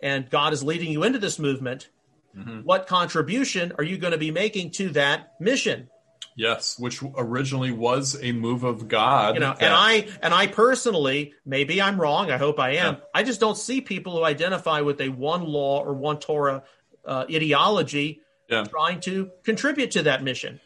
and 0.00 0.28
God 0.28 0.52
is 0.52 0.64
leading 0.64 0.90
you 0.90 1.04
into 1.04 1.20
this 1.20 1.38
movement, 1.38 1.88
mm-hmm. 2.36 2.60
what 2.60 2.86
contribution 2.86 3.72
are 3.78 3.84
you 3.84 3.98
going 3.98 4.12
to 4.12 4.18
be 4.18 4.30
making 4.30 4.72
to 4.72 4.90
that 4.90 5.34
mission? 5.40 5.88
Yes, 6.36 6.78
which 6.78 7.02
originally 7.16 7.72
was 7.72 8.18
a 8.22 8.32
move 8.32 8.62
of 8.62 8.88
God. 8.88 9.34
You 9.34 9.40
know, 9.40 9.54
that... 9.58 9.62
and 9.62 9.74
I 9.74 10.08
and 10.20 10.34
I 10.34 10.46
personally, 10.46 11.32
maybe 11.46 11.80
I'm 11.80 11.98
wrong. 11.98 12.30
I 12.30 12.36
hope 12.36 12.60
I 12.60 12.72
am. 12.72 12.94
Yeah. 12.94 13.00
I 13.14 13.22
just 13.22 13.40
don't 13.40 13.56
see 13.56 13.80
people 13.80 14.16
who 14.16 14.24
identify 14.24 14.82
with 14.82 15.00
a 15.00 15.08
one 15.08 15.44
law 15.44 15.82
or 15.82 15.94
one 15.94 16.18
Torah 16.18 16.64
uh, 17.06 17.24
ideology 17.32 18.20
yeah. 18.50 18.64
trying 18.64 19.00
to 19.00 19.30
contribute 19.44 19.92
to 19.92 20.02
that 20.02 20.22
mission. 20.22 20.60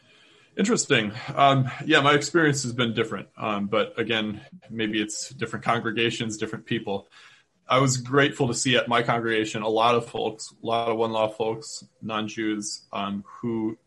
Interesting. 0.57 1.13
Um, 1.33 1.71
yeah, 1.85 2.01
my 2.01 2.13
experience 2.13 2.63
has 2.63 2.73
been 2.73 2.93
different, 2.93 3.29
um, 3.37 3.67
but 3.67 3.97
again, 3.97 4.41
maybe 4.69 5.01
it's 5.01 5.29
different 5.29 5.63
congregations, 5.63 6.37
different 6.37 6.65
people. 6.65 7.07
I 7.67 7.79
was 7.79 7.97
grateful 7.97 8.47
to 8.47 8.53
see 8.53 8.75
at 8.75 8.87
my 8.87 9.01
congregation 9.01 9.61
a 9.61 9.69
lot 9.69 9.95
of 9.95 10.05
folks, 10.07 10.53
a 10.61 10.65
lot 10.65 10.89
of 10.89 10.97
one 10.97 11.11
law 11.11 11.29
folks, 11.29 11.85
non 12.01 12.27
Jews, 12.27 12.81
um, 12.91 13.23
who 13.25 13.77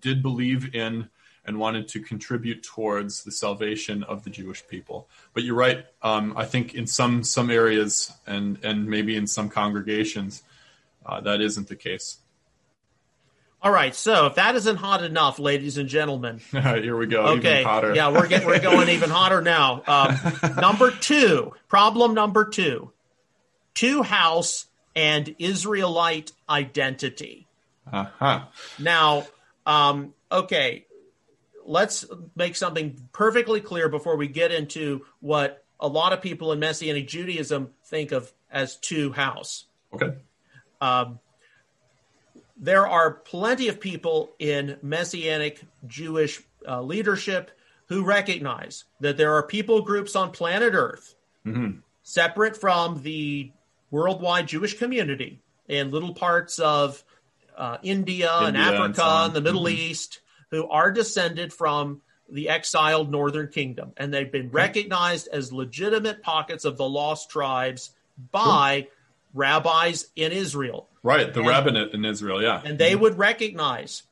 did 0.00 0.22
believe 0.22 0.74
in 0.74 1.08
and 1.44 1.58
wanted 1.58 1.88
to 1.88 2.00
contribute 2.00 2.62
towards 2.62 3.24
the 3.24 3.32
salvation 3.32 4.02
of 4.04 4.24
the 4.24 4.30
Jewish 4.30 4.66
people. 4.68 5.08
But 5.34 5.42
you're 5.42 5.54
right. 5.54 5.84
Um, 6.02 6.34
I 6.36 6.44
think 6.44 6.74
in 6.74 6.86
some 6.86 7.24
some 7.24 7.50
areas 7.50 8.12
and 8.26 8.58
and 8.62 8.86
maybe 8.86 9.16
in 9.16 9.26
some 9.26 9.48
congregations, 9.48 10.42
uh, 11.04 11.20
that 11.22 11.40
isn't 11.40 11.68
the 11.68 11.76
case. 11.76 12.18
All 13.62 13.70
right, 13.70 13.94
so 13.94 14.24
if 14.24 14.36
that 14.36 14.54
isn't 14.54 14.76
hot 14.76 15.04
enough, 15.04 15.38
ladies 15.38 15.76
and 15.76 15.86
gentlemen, 15.86 16.38
here 16.50 16.96
we 16.96 17.06
go. 17.06 17.26
Okay, 17.38 17.62
yeah, 17.62 18.10
we're 18.10 18.26
getting 18.26 18.46
we're 18.46 18.58
going 18.58 18.88
even 18.96 19.10
hotter 19.10 19.42
now. 19.42 19.82
Um, 19.86 20.16
number 20.56 20.90
two, 20.90 21.52
problem 21.68 22.14
number 22.14 22.46
two, 22.46 22.90
two 23.74 24.02
house 24.02 24.66
and 24.94 25.34
Israelite 25.38 26.32
identity. 26.48 27.46
Uh-huh. 27.92 28.44
Now, 28.78 29.26
um, 29.66 30.14
okay, 30.30 30.86
let's 31.64 32.04
make 32.36 32.56
something 32.56 33.08
perfectly 33.12 33.60
clear 33.60 33.88
before 33.88 34.16
we 34.16 34.28
get 34.28 34.52
into 34.52 35.04
what 35.20 35.64
a 35.78 35.88
lot 35.88 36.12
of 36.12 36.20
people 36.20 36.52
in 36.52 36.58
Messianic 36.58 37.08
Judaism 37.08 37.70
think 37.84 38.12
of 38.12 38.32
as 38.50 38.76
two 38.76 39.12
house. 39.12 39.64
Okay. 39.94 40.14
Um, 40.80 41.18
there 42.56 42.86
are 42.86 43.10
plenty 43.12 43.68
of 43.68 43.80
people 43.80 44.32
in 44.38 44.76
Messianic 44.82 45.62
Jewish 45.86 46.42
uh, 46.68 46.82
leadership 46.82 47.50
who 47.86 48.04
recognize 48.04 48.84
that 49.00 49.16
there 49.16 49.34
are 49.34 49.42
people 49.42 49.82
groups 49.82 50.14
on 50.14 50.30
planet 50.30 50.74
Earth 50.74 51.14
mm-hmm. 51.44 51.78
separate 52.02 52.56
from 52.56 53.02
the 53.02 53.50
worldwide 53.90 54.48
Jewish 54.48 54.78
community 54.78 55.40
in 55.68 55.90
little 55.90 56.14
parts 56.14 56.58
of 56.58 57.02
uh, 57.56 57.78
India, 57.82 58.32
India, 58.32 58.40
and 58.40 58.56
Africa 58.56 59.02
and, 59.02 59.26
and 59.26 59.34
the 59.34 59.40
Middle 59.40 59.64
mm-hmm. 59.64 59.90
East 59.90 60.20
who 60.50 60.68
are 60.68 60.90
descended 60.90 61.52
from 61.52 62.00
the 62.28 62.48
exiled 62.48 63.10
northern 63.10 63.48
kingdom 63.48 63.92
and 63.96 64.14
they've 64.14 64.30
been 64.30 64.50
recognized 64.50 65.28
as 65.32 65.52
legitimate 65.52 66.22
pockets 66.22 66.64
of 66.64 66.76
the 66.76 66.88
lost 66.88 67.28
tribes 67.28 67.90
by 68.30 68.82
sure. 68.82 68.90
rabbis 69.34 70.08
in 70.16 70.32
Israel. 70.32 70.88
Right, 71.02 71.32
the 71.32 71.40
and, 71.40 71.48
rabbinate 71.48 71.92
in 71.92 72.04
Israel, 72.04 72.42
yeah. 72.42 72.60
And 72.64 72.78
they 72.78 72.92
mm-hmm. 72.92 73.02
would 73.02 73.18
recognize 73.18 74.02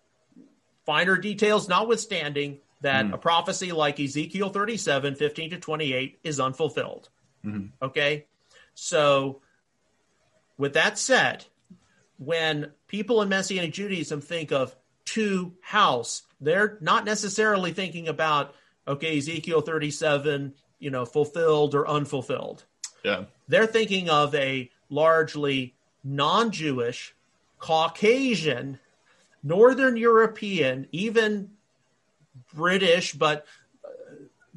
finer 0.85 1.17
details 1.17 1.69
notwithstanding 1.69 2.59
that 2.81 3.07
mm. 3.07 3.13
a 3.13 3.19
prophecy 3.19 3.73
like 3.73 4.01
Ezekiel 4.01 4.51
37, 4.51 5.17
15 5.17 5.51
to 5.51 5.59
28 5.59 6.19
is 6.23 6.41
unfulfilled. 6.41 7.09
Mm-hmm. 7.45 7.67
Okay? 7.83 8.27
So 8.75 9.41
with 10.59 10.75
that 10.75 10.99
said, 10.99 11.47
when 12.19 12.73
people 12.89 13.23
in 13.23 13.29
Messianic 13.29 13.73
Judaism 13.73 14.21
think 14.21 14.53
of 14.53 14.77
two 15.05 15.55
house, 15.61 16.23
they're 16.41 16.77
not 16.81 17.05
necessarily 17.05 17.73
thinking 17.73 18.09
about 18.09 18.55
okay, 18.89 19.19
Ezekiel 19.19 19.61
37, 19.61 20.55
you 20.79 20.91
know, 20.91 21.05
fulfilled 21.05 21.75
or 21.75 21.87
unfulfilled. 21.87 22.65
Yeah. 23.05 23.25
They're 23.47 23.67
thinking 23.67 24.09
of 24.09 24.35
a 24.35 24.71
largely 24.89 25.75
non-Jewish, 26.03 27.15
Caucasian, 27.59 28.79
Northern 29.43 29.97
European, 29.97 30.89
even 30.91 31.51
British, 32.55 33.13
but 33.13 33.47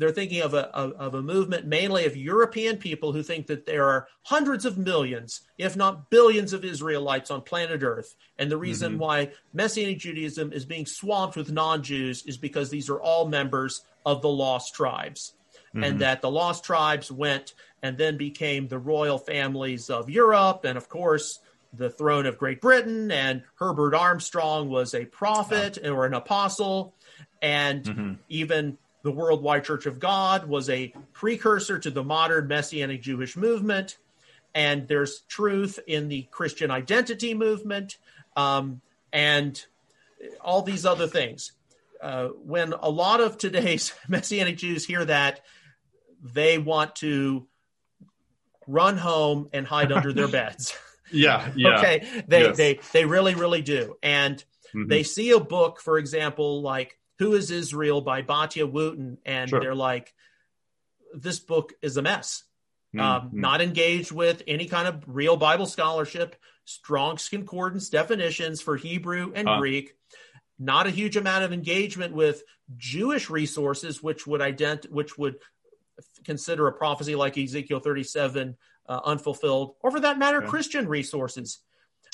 they're 0.02 0.12
thinking 0.12 0.42
of 0.42 0.56
a, 0.56 0.68
of 0.76 1.14
a 1.14 1.22
movement 1.22 1.68
mainly 1.68 2.06
of 2.06 2.18
European 2.18 2.78
people 2.78 3.12
who 3.12 3.22
think 3.22 3.46
that 3.48 3.68
there 3.68 3.86
are 3.86 4.08
hundreds 4.24 4.66
of 4.66 4.78
millions, 4.78 5.42
if 5.60 5.76
not 5.76 6.10
billions, 6.10 6.54
of 6.54 6.66
Israelites 6.66 7.30
on 7.30 7.42
planet 7.42 7.84
Earth. 7.84 8.16
And 8.40 8.50
the 8.50 8.58
reason 8.58 8.94
mm-hmm. 8.94 9.02
why 9.02 9.32
Messianic 9.54 10.00
Judaism 10.00 10.54
is 10.54 10.66
being 10.66 10.88
swamped 10.88 11.36
with 11.36 11.52
non 11.52 11.84
Jews 11.84 12.24
is 12.26 12.38
because 12.38 12.72
these 12.72 12.90
are 12.90 13.00
all 13.00 13.28
members 13.28 13.84
of 14.04 14.24
the 14.24 14.30
lost 14.30 14.74
tribes. 14.74 15.34
Mm-hmm. 15.76 15.84
And 15.84 16.00
that 16.00 16.22
the 16.22 16.32
lost 16.32 16.64
tribes 16.64 17.12
went 17.12 17.54
and 17.84 17.96
then 17.96 18.18
became 18.18 18.68
the 18.68 18.80
royal 18.80 19.20
families 19.20 19.92
of 19.92 20.10
Europe. 20.10 20.66
And 20.66 20.80
of 20.80 20.90
course, 20.90 21.40
the 21.74 21.92
throne 21.92 22.26
of 22.26 22.40
Great 22.40 22.60
Britain. 22.60 23.12
And 23.12 23.44
Herbert 23.56 23.94
Armstrong 23.94 24.68
was 24.68 24.96
a 24.96 25.06
prophet 25.06 25.78
or 25.86 26.08
an 26.08 26.16
apostle. 26.16 26.96
And 27.42 27.84
mm-hmm. 27.84 28.14
even 28.30 28.78
the 29.04 29.12
Worldwide 29.12 29.64
Church 29.64 29.86
of 29.86 30.00
God 30.00 30.48
was 30.48 30.70
a 30.70 30.94
precursor 31.14 31.80
to 31.80 31.90
the 31.90 32.04
modern 32.04 32.48
Messianic 32.48 33.02
Jewish 33.02 33.36
movement. 33.36 33.98
And 34.54 34.88
there's 34.88 35.22
truth 35.22 35.80
in 35.88 36.10
the 36.10 36.24
Christian 36.32 36.72
identity 36.72 37.34
movement 37.34 37.98
um, 38.36 38.82
and 39.12 39.64
all 40.42 40.62
these 40.62 40.86
other 40.86 41.08
things. 41.08 41.54
Uh, 42.02 42.30
when 42.44 42.74
a 42.74 42.90
lot 42.90 43.22
of 43.22 43.38
today's 43.38 43.94
Messianic 44.08 44.58
Jews 44.58 44.86
hear 44.86 45.06
that, 45.06 45.42
they 46.22 46.58
want 46.58 46.96
to 46.98 47.48
run 48.68 48.98
home 48.98 49.50
and 49.54 49.66
hide 49.66 49.92
under 49.92 50.14
their 50.14 50.28
beds. 50.32 50.76
Yeah, 51.12 51.52
yeah. 51.56 51.78
okay, 51.78 52.24
they 52.28 52.42
yes. 52.42 52.58
they 52.58 52.80
they 52.94 53.06
really 53.06 53.36
really 53.36 53.62
do, 53.62 53.98
and 54.02 54.38
mm-hmm. 54.74 54.88
they 54.88 55.04
see 55.04 55.32
a 55.32 55.40
book, 55.40 55.82
for 55.82 55.98
example, 55.98 56.62
like 56.62 56.98
who 57.22 57.36
is 57.36 57.52
Israel 57.52 58.02
by 58.02 58.24
Batya 58.24 58.70
Wootten, 58.70 59.20
and 59.24 59.48
sure. 59.48 59.60
they're 59.60 59.76
like, 59.76 60.12
this 61.14 61.38
book 61.38 61.72
is 61.84 61.96
a 61.96 62.02
mess. 62.02 62.46
Mm-hmm. 62.96 63.00
Um, 63.00 63.30
not 63.34 63.62
engaged 63.62 64.12
with 64.12 64.42
any 64.48 64.66
kind 64.66 64.88
of 64.88 65.04
real 65.06 65.38
Bible 65.38 65.68
scholarship, 65.68 66.36
Strong's 66.66 67.30
concordance 67.30 67.90
definitions 67.90 68.60
for 68.60 68.76
Hebrew 68.76 69.34
and 69.36 69.48
uh. 69.48 69.60
Greek, 69.60 69.94
not 70.58 70.88
a 70.88 70.90
huge 70.90 71.16
amount 71.16 71.44
of 71.44 71.54
engagement 71.54 72.16
with 72.16 72.42
Jewish 72.76 73.30
resources, 73.30 74.02
which 74.02 74.26
would 74.26 74.42
ident- 74.42 74.90
which 74.90 75.16
would 75.16 75.36
consider 76.26 76.66
a 76.66 76.74
prophecy 76.74 77.14
like 77.14 77.38
Ezekiel 77.38 77.82
37 77.82 78.58
uh, 78.90 79.00
unfulfilled, 79.06 79.76
or 79.82 79.92
for 79.92 80.00
that 80.00 80.18
matter, 80.18 80.40
okay. 80.40 80.48
Christian 80.48 80.88
resources. 80.88 81.60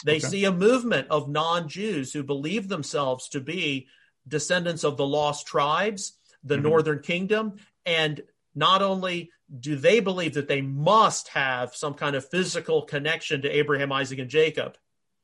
They 0.03 0.17
okay. 0.17 0.27
see 0.27 0.43
a 0.43 0.51
movement 0.51 1.07
of 1.09 1.29
non 1.29 1.69
Jews 1.69 2.11
who 2.11 2.23
believe 2.23 2.67
themselves 2.67 3.29
to 3.29 3.39
be 3.39 3.87
descendants 4.27 4.83
of 4.83 4.97
the 4.97 5.05
lost 5.05 5.47
tribes, 5.47 6.13
the 6.43 6.55
mm-hmm. 6.55 6.63
northern 6.63 6.99
kingdom, 6.99 7.57
and 7.85 8.21
not 8.55 8.81
only 8.81 9.31
do 9.59 9.75
they 9.75 9.99
believe 9.99 10.33
that 10.33 10.47
they 10.47 10.61
must 10.61 11.29
have 11.29 11.75
some 11.75 11.93
kind 11.93 12.15
of 12.15 12.29
physical 12.29 12.81
connection 12.81 13.41
to 13.41 13.49
Abraham, 13.49 13.91
Isaac, 13.91 14.19
and 14.19 14.29
Jacob, 14.29 14.77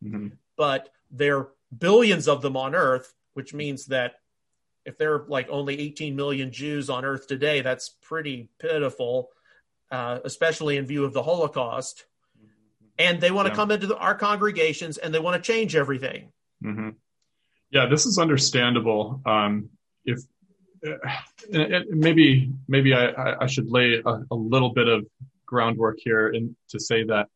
mm-hmm. 0.03 0.27
but 0.55 0.89
there 1.11 1.37
are 1.37 1.49
billions 1.77 2.27
of 2.27 2.41
them 2.41 2.55
on 2.55 2.75
earth, 2.75 3.13
which 3.33 3.53
means 3.53 3.87
that 3.87 4.15
if 4.85 4.97
there 4.97 5.13
are 5.15 5.25
like 5.27 5.47
only 5.49 5.79
18 5.79 6.15
million 6.15 6.51
Jews 6.51 6.89
on 6.89 7.05
earth 7.05 7.27
today, 7.27 7.61
that's 7.61 7.89
pretty 7.89 8.49
pitiful, 8.59 9.29
uh, 9.91 10.19
especially 10.23 10.77
in 10.77 10.85
view 10.85 11.05
of 11.05 11.13
the 11.13 11.23
Holocaust. 11.23 12.05
And 12.99 13.19
they 13.19 13.31
want 13.31 13.47
to 13.47 13.51
yeah. 13.51 13.55
come 13.55 13.71
into 13.71 13.87
the, 13.87 13.97
our 13.97 14.15
congregations 14.15 14.97
and 14.97 15.13
they 15.13 15.19
want 15.19 15.41
to 15.41 15.51
change 15.51 15.75
everything. 15.75 16.31
Mm-hmm. 16.63 16.89
Yeah, 17.73 17.87
this 17.87 18.05
is 18.05 18.19
understandable. 18.19 19.19
Um, 19.25 19.69
if 20.05 20.19
uh, 20.85 21.79
maybe 21.89 22.51
maybe 22.67 22.93
I, 22.93 23.35
I 23.41 23.47
should 23.47 23.67
lay 23.67 23.99
a, 24.05 24.19
a, 24.29 24.35
little 24.35 24.69
bit 24.69 24.87
of 24.87 25.07
groundwork 25.47 25.97
here 25.97 26.29
in, 26.29 26.55
to 26.69 26.79
say 26.79 27.03
that 27.05 27.29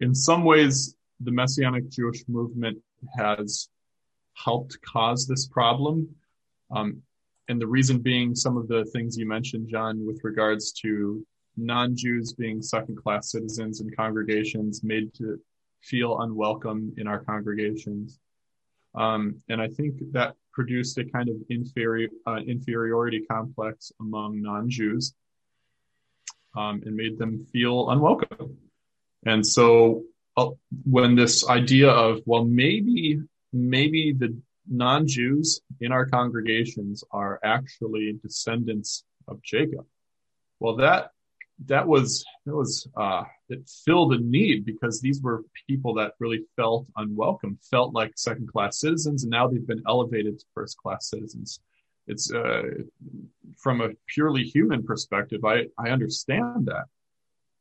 in 0.00 0.14
some 0.14 0.42
ways 0.42 0.96
the 1.20 1.32
Messianic 1.32 1.90
Jewish 1.90 2.26
movement 2.28 2.78
has 3.18 3.68
helped 4.32 4.78
cause 4.80 5.26
this 5.26 5.46
problem. 5.46 6.08
Um, 6.74 7.02
and 7.48 7.60
the 7.60 7.66
reason 7.66 7.98
being 7.98 8.34
some 8.34 8.56
of 8.56 8.68
the 8.68 8.86
things 8.86 9.18
you 9.18 9.28
mentioned, 9.28 9.68
John, 9.68 10.06
with 10.06 10.20
regards 10.24 10.72
to 10.80 11.26
non-Jews 11.58 12.32
being 12.32 12.62
second-class 12.62 13.32
citizens 13.32 13.82
in 13.82 13.90
congregations, 13.90 14.82
made 14.82 15.12
to 15.16 15.38
feel 15.82 16.20
unwelcome 16.20 16.94
in 16.96 17.06
our 17.06 17.22
congregations. 17.22 18.18
Um, 18.94 19.42
and 19.48 19.60
I 19.60 19.68
think 19.68 19.94
that 20.12 20.36
produced 20.52 20.98
a 20.98 21.04
kind 21.04 21.28
of 21.28 21.36
inferi- 21.50 22.08
uh, 22.26 22.40
inferiority 22.46 23.22
complex 23.28 23.92
among 24.00 24.40
non-Jews 24.40 25.14
um, 26.56 26.82
and 26.86 26.94
made 26.94 27.18
them 27.18 27.44
feel 27.52 27.90
unwelcome. 27.90 28.56
And 29.26 29.44
so 29.44 30.04
uh, 30.36 30.50
when 30.84 31.16
this 31.16 31.48
idea 31.48 31.90
of, 31.90 32.20
well, 32.24 32.44
maybe, 32.44 33.20
maybe 33.52 34.12
the 34.12 34.36
non-Jews 34.68 35.60
in 35.80 35.92
our 35.92 36.06
congregations 36.06 37.02
are 37.10 37.40
actually 37.42 38.18
descendants 38.22 39.04
of 39.26 39.42
Jacob. 39.42 39.86
Well, 40.60 40.76
that 40.76 41.10
that 41.66 41.86
was 41.86 42.24
that 42.46 42.54
was 42.54 42.88
uh, 42.96 43.24
it 43.48 43.68
filled 43.84 44.14
a 44.14 44.18
need 44.18 44.64
because 44.64 45.00
these 45.00 45.22
were 45.22 45.44
people 45.68 45.94
that 45.94 46.12
really 46.18 46.44
felt 46.56 46.86
unwelcome, 46.96 47.58
felt 47.70 47.94
like 47.94 48.12
second 48.16 48.48
class 48.48 48.80
citizens, 48.80 49.22
and 49.22 49.30
now 49.30 49.46
they've 49.46 49.66
been 49.66 49.82
elevated 49.86 50.38
to 50.38 50.44
first 50.54 50.76
class 50.78 51.08
citizens. 51.10 51.60
It's 52.06 52.32
uh, 52.32 52.62
from 53.56 53.80
a 53.80 53.90
purely 54.06 54.42
human 54.42 54.82
perspective. 54.82 55.44
I 55.44 55.66
I 55.78 55.90
understand 55.90 56.66
that. 56.66 56.84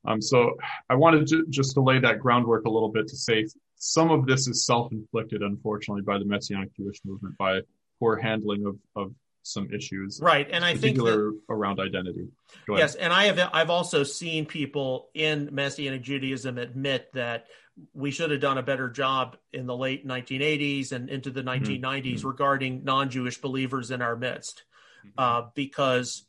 Um, 0.06 0.22
so 0.22 0.58
I 0.90 0.96
wanted 0.96 1.28
to 1.28 1.46
just 1.50 1.76
to 1.76 1.82
lay 1.82 2.00
that 2.00 2.20
groundwork 2.20 2.66
a 2.66 2.70
little 2.70 2.90
bit 2.90 3.08
to 3.08 3.16
say 3.16 3.48
some 3.76 4.12
of 4.12 4.26
this 4.26 4.48
is 4.48 4.66
self 4.66 4.92
inflicted, 4.92 5.42
unfortunately, 5.42 6.02
by 6.02 6.18
the 6.18 6.26
Messianic 6.26 6.76
Jewish 6.76 7.00
movement 7.06 7.38
by 7.38 7.62
poor 8.00 8.18
handling 8.18 8.66
of 8.66 8.78
of 8.96 9.14
some 9.44 9.70
issues, 9.72 10.20
right? 10.22 10.48
And 10.50 10.66
I 10.66 10.76
think 10.76 10.98
that, 10.98 11.40
around 11.50 11.80
identity. 11.80 12.28
Yes, 12.68 12.96
and 12.96 13.14
I 13.14 13.26
have 13.26 13.50
I've 13.54 13.70
also 13.70 14.04
seen 14.04 14.46
people 14.46 15.10
in 15.14 15.50
Messianic 15.52 16.02
Judaism 16.02 16.58
admit 16.58 17.12
that 17.14 17.46
we 17.94 18.12
should 18.12 18.32
have 18.32 18.40
done 18.40 18.58
a 18.58 18.64
better 18.64 18.90
job 18.90 19.38
in 19.52 19.66
the 19.66 19.76
late 19.76 20.08
1980s 20.08 20.92
and 20.92 21.10
into 21.10 21.30
the 21.30 21.42
1990s 21.42 21.82
mm-hmm. 21.82 22.28
regarding 22.28 22.84
non-Jewish 22.84 23.42
believers 23.42 23.92
in 23.92 24.02
our 24.02 24.16
midst, 24.16 24.64
mm-hmm. 25.06 25.20
uh, 25.20 25.50
because 25.56 26.26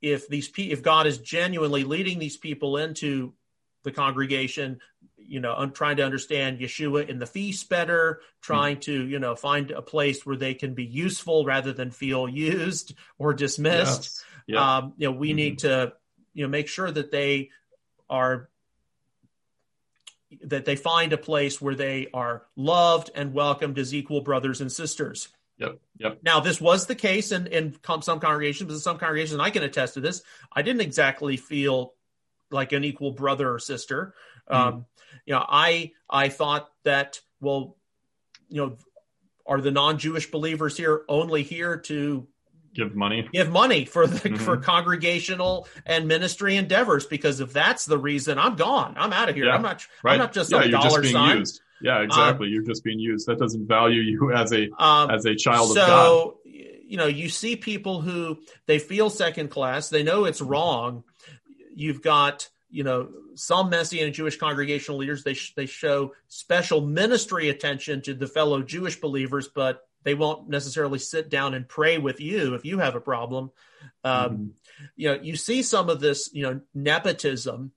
if 0.00 0.28
these 0.28 0.50
if 0.56 0.82
God 0.82 1.06
is 1.06 1.18
genuinely 1.18 1.84
leading 1.84 2.18
these 2.18 2.36
people 2.36 2.76
into 2.76 3.32
the 3.84 3.92
congregation, 3.92 4.80
you 5.26 5.40
know, 5.40 5.52
I'm 5.52 5.72
trying 5.72 5.96
to 5.96 6.04
understand 6.04 6.60
Yeshua 6.60 7.08
in 7.08 7.18
the 7.18 7.26
feast 7.26 7.68
better, 7.68 8.20
trying 8.40 8.80
to, 8.80 9.06
you 9.06 9.18
know, 9.18 9.34
find 9.34 9.70
a 9.70 9.82
place 9.82 10.24
where 10.24 10.36
they 10.36 10.54
can 10.54 10.74
be 10.74 10.84
useful 10.84 11.44
rather 11.44 11.72
than 11.72 11.90
feel 11.90 12.28
used 12.28 12.94
or 13.18 13.34
dismissed. 13.34 14.02
Yes. 14.02 14.24
Yeah. 14.46 14.76
Um, 14.76 14.94
you 14.96 15.08
know, 15.08 15.16
we 15.16 15.28
mm-hmm. 15.28 15.36
need 15.36 15.58
to, 15.60 15.92
you 16.34 16.44
know, 16.44 16.48
make 16.48 16.68
sure 16.68 16.90
that 16.90 17.10
they 17.10 17.50
are 18.08 18.48
that 20.44 20.64
they 20.64 20.76
find 20.76 21.12
a 21.12 21.18
place 21.18 21.60
where 21.60 21.74
they 21.74 22.08
are 22.14 22.44
loved 22.56 23.10
and 23.14 23.34
welcomed 23.34 23.78
as 23.78 23.94
equal 23.94 24.22
brothers 24.22 24.60
and 24.60 24.72
sisters. 24.72 25.28
Yep. 25.58 25.78
Yep. 25.98 26.18
Now, 26.22 26.40
this 26.40 26.60
was 26.60 26.86
the 26.86 26.94
case 26.94 27.32
in, 27.32 27.46
in 27.48 27.76
some 28.00 28.18
congregations, 28.18 28.68
but 28.68 28.74
in 28.74 28.80
some 28.80 28.98
congregations, 28.98 29.34
and 29.34 29.42
I 29.42 29.50
can 29.50 29.62
attest 29.62 29.94
to 29.94 30.00
this, 30.00 30.22
I 30.52 30.62
didn't 30.62 30.80
exactly 30.80 31.36
feel 31.36 31.92
like 32.52 32.72
an 32.72 32.84
equal 32.84 33.12
brother 33.12 33.52
or 33.52 33.58
sister. 33.58 34.14
Mm. 34.50 34.56
Um, 34.56 34.86
you 35.26 35.34
know, 35.34 35.44
I 35.46 35.92
I 36.08 36.28
thought 36.28 36.68
that 36.84 37.20
well, 37.40 37.76
you 38.48 38.62
know, 38.62 38.76
are 39.46 39.60
the 39.60 39.70
non-Jewish 39.70 40.30
believers 40.30 40.76
here 40.76 41.02
only 41.08 41.42
here 41.42 41.76
to 41.78 42.26
give 42.74 42.94
money? 42.94 43.28
Give 43.32 43.50
money 43.50 43.84
for 43.84 44.06
the 44.06 44.18
mm-hmm. 44.30 44.36
for 44.36 44.56
congregational 44.56 45.68
and 45.84 46.08
ministry 46.08 46.56
endeavors 46.56 47.06
because 47.06 47.40
if 47.40 47.52
that's 47.52 47.86
the 47.86 47.98
reason 47.98 48.38
i'm 48.38 48.56
gone. 48.56 48.94
I'm 48.96 49.12
out 49.12 49.28
of 49.28 49.34
here. 49.34 49.46
Yeah, 49.46 49.54
i'm 49.54 49.62
not 49.62 49.86
right. 50.02 50.14
i'm 50.14 50.18
not 50.18 50.32
just 50.32 50.50
yeah, 50.50 50.62
a 50.62 50.68
dollar 50.68 51.02
just 51.02 51.02
being 51.02 51.14
sign. 51.14 51.38
used. 51.38 51.60
yeah 51.80 52.00
exactly. 52.00 52.48
Um, 52.48 52.52
you're 52.52 52.64
just 52.64 52.84
being 52.84 52.98
used. 52.98 53.26
That 53.26 53.38
doesn't 53.38 53.66
value 53.66 54.00
you 54.00 54.32
as 54.32 54.52
a 54.52 54.70
um, 54.78 55.10
as 55.10 55.24
a 55.24 55.34
child 55.34 55.68
so, 55.68 55.72
of 55.72 55.76
god. 55.76 55.88
So 55.88 56.38
you 56.44 56.96
know 56.96 57.06
you 57.06 57.28
see 57.28 57.56
people 57.56 58.00
who 58.00 58.38
they 58.66 58.78
feel 58.78 59.10
second 59.10 59.48
class. 59.48 59.88
They 59.88 60.02
know 60.02 60.24
it's 60.24 60.40
wrong 60.40 61.04
you've 61.74 62.02
got 62.02 62.48
you 62.72 62.84
know, 62.84 63.10
some 63.34 63.68
Messianic 63.68 64.14
Jewish 64.14 64.38
congregational 64.38 64.98
leaders 64.98 65.22
they 65.22 65.34
sh- 65.34 65.52
they 65.54 65.66
show 65.66 66.14
special 66.28 66.80
ministry 66.80 67.50
attention 67.50 68.00
to 68.02 68.14
the 68.14 68.26
fellow 68.26 68.62
Jewish 68.62 68.98
believers, 68.98 69.46
but 69.54 69.86
they 70.04 70.14
won't 70.14 70.48
necessarily 70.48 70.98
sit 70.98 71.28
down 71.28 71.52
and 71.52 71.68
pray 71.68 71.98
with 71.98 72.18
you 72.18 72.54
if 72.54 72.64
you 72.64 72.78
have 72.78 72.96
a 72.96 73.00
problem. 73.00 73.50
Um, 74.02 74.30
mm-hmm. 74.30 74.46
You 74.96 75.08
know, 75.08 75.20
you 75.22 75.36
see 75.36 75.62
some 75.62 75.90
of 75.90 76.00
this, 76.00 76.30
you 76.32 76.42
know, 76.44 76.60
nepotism, 76.74 77.72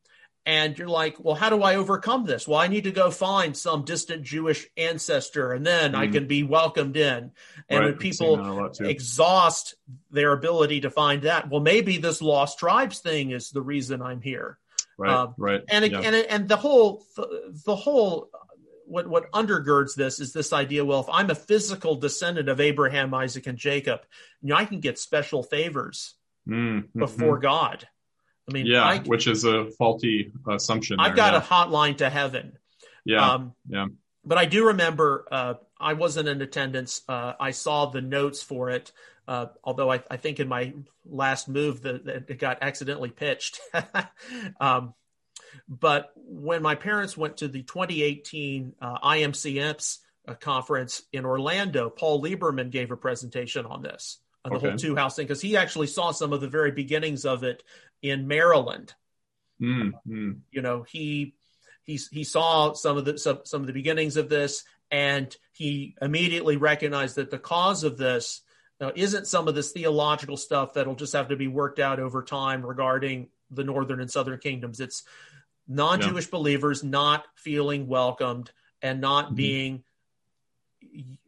and 0.45 0.77
you're 0.77 0.87
like, 0.87 1.17
well, 1.19 1.35
how 1.35 1.49
do 1.49 1.63
I 1.63 1.75
overcome 1.75 2.25
this? 2.25 2.47
Well, 2.47 2.59
I 2.59 2.67
need 2.67 2.83
to 2.83 2.91
go 2.91 3.09
find 3.09 3.57
some 3.57 3.83
distant 3.83 4.23
Jewish 4.23 4.67
ancestor, 4.77 5.53
and 5.53 5.65
then 5.65 5.93
mm-hmm. 5.93 6.01
I 6.01 6.07
can 6.07 6.27
be 6.27 6.43
welcomed 6.43 6.97
in. 6.97 7.31
And 7.67 7.79
right. 7.79 7.85
when 7.85 7.97
people 7.97 8.71
exhaust 8.79 9.75
their 10.11 10.33
ability 10.33 10.81
to 10.81 10.91
find 10.91 11.23
that, 11.23 11.49
well, 11.49 11.61
maybe 11.61 11.97
this 11.97 12.21
lost 12.21 12.59
tribes 12.59 12.99
thing 12.99 13.31
is 13.31 13.49
the 13.49 13.61
reason 13.61 14.01
I'm 14.01 14.21
here. 14.21 14.59
Right, 14.97 15.11
um, 15.11 15.33
right, 15.37 15.61
and 15.67 15.91
yeah. 15.91 15.99
and 15.99 16.15
and 16.15 16.47
the 16.47 16.55
whole 16.55 17.03
the 17.65 17.75
whole 17.75 18.29
what 18.85 19.07
what 19.07 19.31
undergirds 19.31 19.95
this 19.95 20.19
is 20.19 20.31
this 20.31 20.53
idea. 20.53 20.85
Well, 20.85 21.01
if 21.01 21.09
I'm 21.11 21.29
a 21.29 21.35
physical 21.35 21.95
descendant 21.95 22.49
of 22.49 22.61
Abraham, 22.61 23.13
Isaac, 23.13 23.47
and 23.47 23.57
Jacob, 23.57 24.01
you 24.41 24.49
know, 24.49 24.55
I 24.55 24.65
can 24.65 24.79
get 24.79 24.97
special 24.97 25.43
favors 25.43 26.13
mm-hmm. 26.47 26.97
before 26.97 27.39
God. 27.39 27.87
I 28.47 28.53
mean, 28.53 28.65
yeah, 28.65 28.83
I, 28.83 28.99
which 28.99 29.27
is 29.27 29.43
a 29.43 29.71
faulty 29.71 30.31
assumption. 30.47 30.99
I've 30.99 31.15
there, 31.15 31.15
got 31.15 31.33
yeah. 31.33 31.39
a 31.39 31.41
hotline 31.41 31.97
to 31.97 32.09
heaven. 32.09 32.57
Yeah, 33.03 33.33
um, 33.33 33.53
yeah. 33.67 33.87
But 34.23 34.37
I 34.37 34.45
do 34.45 34.67
remember 34.67 35.27
uh, 35.31 35.53
I 35.79 35.93
wasn't 35.93 36.27
in 36.27 36.41
attendance. 36.41 37.01
Uh, 37.07 37.33
I 37.39 37.51
saw 37.51 37.87
the 37.87 38.01
notes 38.01 38.41
for 38.43 38.69
it. 38.69 38.91
Uh, 39.27 39.47
although 39.63 39.91
I, 39.91 40.03
I, 40.09 40.17
think 40.17 40.39
in 40.39 40.47
my 40.47 40.73
last 41.03 41.47
move 41.47 41.81
that, 41.81 42.29
it 42.29 42.37
got 42.37 42.59
accidentally 42.61 43.09
pitched. 43.09 43.59
um, 44.59 44.93
but 45.67 46.11
when 46.15 46.61
my 46.61 46.75
parents 46.75 47.17
went 47.17 47.37
to 47.37 47.47
the 47.47 47.63
2018 47.63 48.73
uh, 48.79 48.99
IMCMS 48.99 49.97
uh, 50.27 50.33
conference 50.35 51.01
in 51.11 51.25
Orlando, 51.25 51.89
Paul 51.89 52.21
Liberman 52.21 52.69
gave 52.69 52.91
a 52.91 52.97
presentation 52.97 53.65
on 53.65 53.81
this, 53.81 54.19
on 54.43 54.51
the 54.51 54.57
okay. 54.57 54.69
whole 54.69 54.77
two 54.77 54.95
house 54.95 55.15
thing, 55.15 55.25
because 55.25 55.41
he 55.41 55.57
actually 55.57 55.87
saw 55.87 56.11
some 56.11 56.31
of 56.31 56.41
the 56.41 56.47
very 56.47 56.71
beginnings 56.71 57.25
of 57.25 57.43
it 57.43 57.63
in 58.01 58.27
Maryland. 58.27 58.93
Mm-hmm. 59.61 60.31
You 60.51 60.61
know, 60.61 60.83
he 60.83 61.35
he 61.83 61.99
he 62.11 62.23
saw 62.23 62.73
some 62.73 62.97
of 62.97 63.05
the 63.05 63.17
some, 63.17 63.39
some 63.43 63.61
of 63.61 63.67
the 63.67 63.73
beginnings 63.73 64.17
of 64.17 64.29
this, 64.29 64.63
and 64.91 65.35
he 65.53 65.95
immediately 66.01 66.57
recognized 66.57 67.15
that 67.15 67.31
the 67.31 67.39
cause 67.39 67.83
of 67.83 67.97
this 67.97 68.41
uh, 68.81 68.91
isn't 68.95 69.27
some 69.27 69.47
of 69.47 69.55
this 69.55 69.71
theological 69.71 70.37
stuff 70.37 70.73
that'll 70.73 70.95
just 70.95 71.13
have 71.13 71.29
to 71.29 71.35
be 71.35 71.47
worked 71.47 71.79
out 71.79 71.99
over 71.99 72.23
time 72.23 72.65
regarding 72.65 73.29
the 73.51 73.63
northern 73.63 74.01
and 74.01 74.11
southern 74.11 74.39
kingdoms. 74.39 74.79
It's 74.79 75.03
non-Jewish 75.67 76.25
yeah. 76.25 76.31
believers 76.31 76.83
not 76.83 77.25
feeling 77.35 77.87
welcomed 77.87 78.51
and 78.81 78.99
not 79.01 79.27
mm-hmm. 79.27 79.35
being 79.35 79.83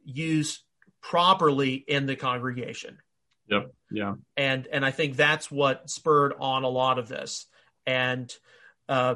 used 0.04 0.62
properly 1.02 1.76
in 1.76 2.06
the 2.06 2.16
congregation. 2.16 2.98
Yep. 3.50 3.74
Yeah. 3.92 4.16
And 4.36 4.68
and 4.68 4.86
I 4.86 4.92
think 4.92 5.16
that's 5.16 5.50
what 5.50 5.90
spurred 5.90 6.34
on 6.40 6.64
a 6.64 6.70
lot 6.70 7.00
of 7.00 7.08
this. 7.08 7.46
And 7.86 8.34
uh, 8.90 9.16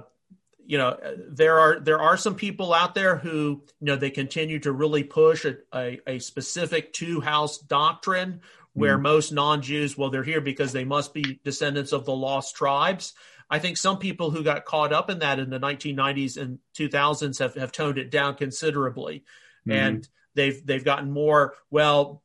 you 0.66 0.78
know, 0.78 0.98
there 1.30 1.60
are 1.60 1.80
there 1.80 2.00
are 2.00 2.18
some 2.18 2.36
people 2.36 2.74
out 2.74 2.96
there 2.96 3.18
who 3.18 3.64
you 3.80 3.88
know 3.88 3.96
they 3.96 4.12
continue 4.12 4.60
to 4.60 4.72
really 4.72 5.04
push 5.04 5.46
a, 5.46 5.58
a, 5.74 6.00
a 6.08 6.20
specific 6.20 6.94
two 6.94 7.20
house 7.20 7.58
doctrine 7.58 8.42
where 8.74 8.98
mm. 8.98 9.02
most 9.02 9.32
non-Jews, 9.32 9.98
well, 9.98 10.10
they're 10.10 10.24
here 10.24 10.42
because 10.42 10.72
they 10.72 10.86
must 10.86 11.14
be 11.14 11.40
descendants 11.44 11.92
of 11.92 12.06
the 12.06 12.16
lost 12.16 12.56
tribes. 12.56 13.14
I 13.50 13.60
think 13.60 13.76
some 13.76 13.98
people 13.98 14.32
who 14.32 14.44
got 14.44 14.64
caught 14.64 14.94
up 14.94 15.10
in 15.10 15.20
that 15.20 15.40
in 15.40 15.50
the 15.50 15.60
1990s 15.60 16.42
and 16.42 16.60
2000s 16.78 17.40
have, 17.40 17.56
have 17.56 17.74
toned 17.74 17.98
it 17.98 18.10
down 18.10 18.36
considerably, 18.36 19.26
mm-hmm. 19.68 19.72
and 19.72 20.10
they've 20.36 20.66
they've 20.66 20.86
gotten 20.86 21.12
more 21.12 21.56
well. 21.70 22.24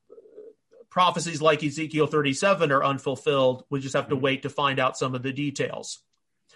Prophecies 0.96 1.42
like 1.42 1.62
Ezekiel 1.62 2.06
37 2.06 2.72
are 2.72 2.82
unfulfilled. 2.82 3.64
We 3.68 3.80
just 3.80 3.94
have 3.94 4.08
to 4.08 4.14
mm-hmm. 4.14 4.24
wait 4.24 4.42
to 4.44 4.48
find 4.48 4.80
out 4.80 4.96
some 4.96 5.14
of 5.14 5.22
the 5.22 5.30
details. 5.30 6.02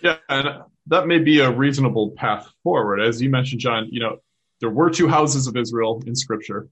Yeah, 0.01 0.17
and 0.31 0.63
that 0.87 1.07
may 1.07 1.19
be 1.19 1.41
a 1.41 1.51
reasonable 1.51 2.13
path 2.13 2.51
forward. 2.65 3.03
As 3.03 3.21
you 3.21 3.29
mentioned, 3.29 3.61
John, 3.61 3.89
you 3.91 4.01
know, 4.01 4.17
there 4.61 4.71
were 4.71 4.89
two 4.89 5.09
houses 5.09 5.47
of 5.47 5.59
Israel 5.59 6.03
in 6.07 6.17
Scripture. 6.17 6.71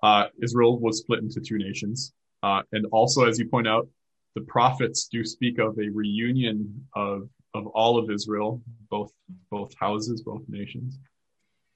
Uh, 0.00 0.26
Israel 0.40 0.78
was 0.78 0.98
split 0.98 1.18
into 1.18 1.40
two 1.40 1.58
nations, 1.58 2.12
uh, 2.44 2.62
and 2.70 2.86
also, 2.92 3.24
as 3.24 3.40
you 3.40 3.48
point 3.48 3.66
out, 3.66 3.88
the 4.36 4.42
prophets 4.42 5.08
do 5.08 5.24
speak 5.24 5.58
of 5.58 5.76
a 5.80 5.88
reunion 5.88 6.86
of 6.94 7.28
of 7.54 7.66
all 7.66 7.98
of 7.98 8.08
Israel, 8.08 8.62
both 8.88 9.10
both 9.50 9.74
houses, 9.80 10.22
both 10.22 10.42
nations. 10.48 10.96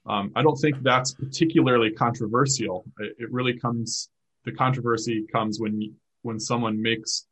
Um, 0.06 0.30
I 0.36 0.42
don't 0.42 0.56
think 0.56 0.80
that's 0.84 1.12
particularly 1.12 1.90
controversial. 1.90 2.84
It, 3.00 3.16
it, 3.18 3.32
really 3.32 3.58
comes 3.58 4.10
the 4.44 4.52
controversy 4.52 5.26
comes 5.32 5.60
when 5.60 5.94
when 6.22 6.40
someone 6.40 6.80
makes 6.80 7.26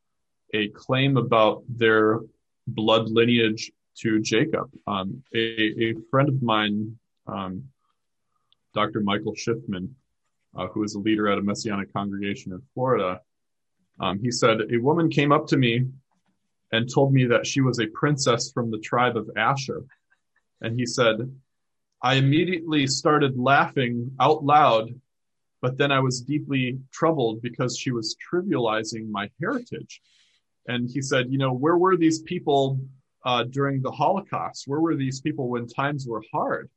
a 0.55 0.69
claim 0.69 1.17
about 1.17 1.63
their 1.69 2.21
blood 2.67 3.09
lineage 3.09 3.73
to 3.99 4.21
Jacob. 4.21 4.71
Um, 4.87 5.23
a, 5.35 5.39
a, 5.39 5.95
friend 6.11 6.29
of 6.29 6.43
mine, 6.43 6.99
um, 7.27 7.65
Dr. 8.75 9.01
Michael 9.01 9.35
Schiffman, 9.35 9.91
uh, 10.57 10.67
who 10.69 10.83
is 10.83 10.95
a 10.95 10.99
leader 10.99 11.29
at 11.29 11.39
a 11.39 11.43
Messianic 11.43 11.93
congregation 11.93 12.53
in 12.53 12.63
Florida, 12.75 13.21
um, 14.01 14.19
he 14.21 14.31
said, 14.31 14.59
A 14.73 14.79
woman 14.79 15.11
came 15.11 15.33
up 15.33 15.47
to 15.49 15.57
me 15.57 15.87
and 16.73 16.93
told 16.93 17.13
me 17.13 17.27
that 17.27 17.47
she 17.47 17.61
was 17.61 17.79
a 17.79 17.87
princess 17.89 18.51
from 18.53 18.71
the 18.71 18.79
tribe 18.79 19.17
of 19.17 19.31
Asher. 19.37 19.83
And 20.61 20.79
he 20.79 20.87
said, 20.87 21.17
I 22.03 22.15
immediately 22.15 22.87
started 22.87 23.39
laughing 23.39 24.11
out 24.19 24.45
loud, 24.45 24.89
but 25.63 25.79
then 25.79 25.91
I 25.91 26.01
was 26.01 26.21
deeply 26.21 26.79
troubled 26.93 27.41
because 27.41 27.79
she 27.79 27.93
was 27.93 28.17
trivializing 28.31 29.09
my 29.09 29.31
heritage. 29.41 30.03
And 30.69 30.91
he 30.91 31.01
said, 31.01 31.31
You 31.31 31.39
know, 31.39 31.53
where 31.53 31.79
were 31.79 31.97
these 31.97 32.21
people 32.23 32.81
uh, 33.25 33.45
during 33.45 33.81
the 33.81 33.91
Holocaust? 33.91 34.65
Where 34.67 34.81
were 34.81 34.97
these 34.97 35.21
people 35.21 35.49
when 35.49 35.67
times 35.67 36.07
were 36.07 36.23
hard? 36.33 36.69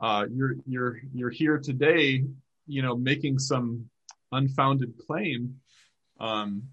Uh, 0.00 0.26
you're 0.30 0.56
you're 0.66 1.00
you're 1.14 1.30
here 1.30 1.58
today, 1.58 2.24
you 2.66 2.82
know, 2.82 2.94
making 2.94 3.38
some 3.38 3.88
unfounded 4.32 4.92
claim 5.06 5.60
um, 6.18 6.68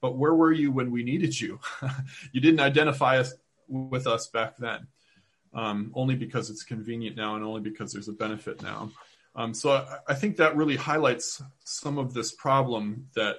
but 0.00 0.16
where 0.16 0.34
were 0.34 0.52
you 0.52 0.72
when 0.72 0.90
we 0.90 1.02
needed 1.02 1.38
you? 1.38 1.60
you 2.32 2.40
didn't 2.40 2.60
identify 2.60 3.18
us 3.18 3.34
with 3.68 4.06
us 4.06 4.28
back 4.28 4.56
then, 4.56 4.86
um, 5.54 5.92
only 5.94 6.14
because 6.14 6.50
it's 6.50 6.62
convenient 6.62 7.16
now 7.16 7.36
and 7.36 7.44
only 7.44 7.60
because 7.60 7.92
there's 7.92 8.08
a 8.08 8.12
benefit 8.12 8.62
now. 8.62 8.90
Um, 9.34 9.54
so 9.54 9.72
I, 9.72 9.98
I, 10.08 10.14
think 10.14 10.36
that 10.36 10.56
really 10.56 10.76
highlights 10.76 11.42
some 11.64 11.98
of 11.98 12.14
this 12.14 12.32
problem 12.32 13.08
that 13.14 13.36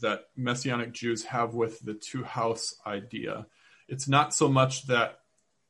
that 0.00 0.24
Messianic 0.36 0.92
Jews 0.92 1.24
have 1.24 1.54
with 1.54 1.80
the 1.80 1.94
two 1.94 2.24
house 2.24 2.74
idea. 2.86 3.46
It's 3.88 4.08
not 4.08 4.34
so 4.34 4.48
much 4.48 4.86
that 4.86 5.20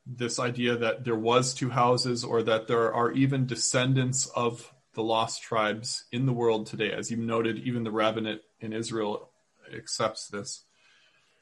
this 0.06 0.38
idea 0.38 0.76
that 0.76 1.04
there 1.04 1.16
was 1.16 1.52
two 1.52 1.70
houses 1.70 2.24
or 2.24 2.42
that 2.44 2.68
there 2.68 2.92
are 2.92 3.12
even 3.12 3.46
descendants 3.46 4.26
of 4.26 4.72
the 4.94 5.02
lost 5.02 5.42
tribes 5.42 6.04
in 6.12 6.26
the 6.26 6.32
world 6.32 6.66
today. 6.66 6.92
As 6.92 7.10
you 7.10 7.16
noted, 7.16 7.58
even 7.58 7.84
the 7.84 7.90
rabbinate 7.90 8.42
in 8.60 8.72
Israel 8.72 9.30
accepts 9.74 10.28
this. 10.28 10.64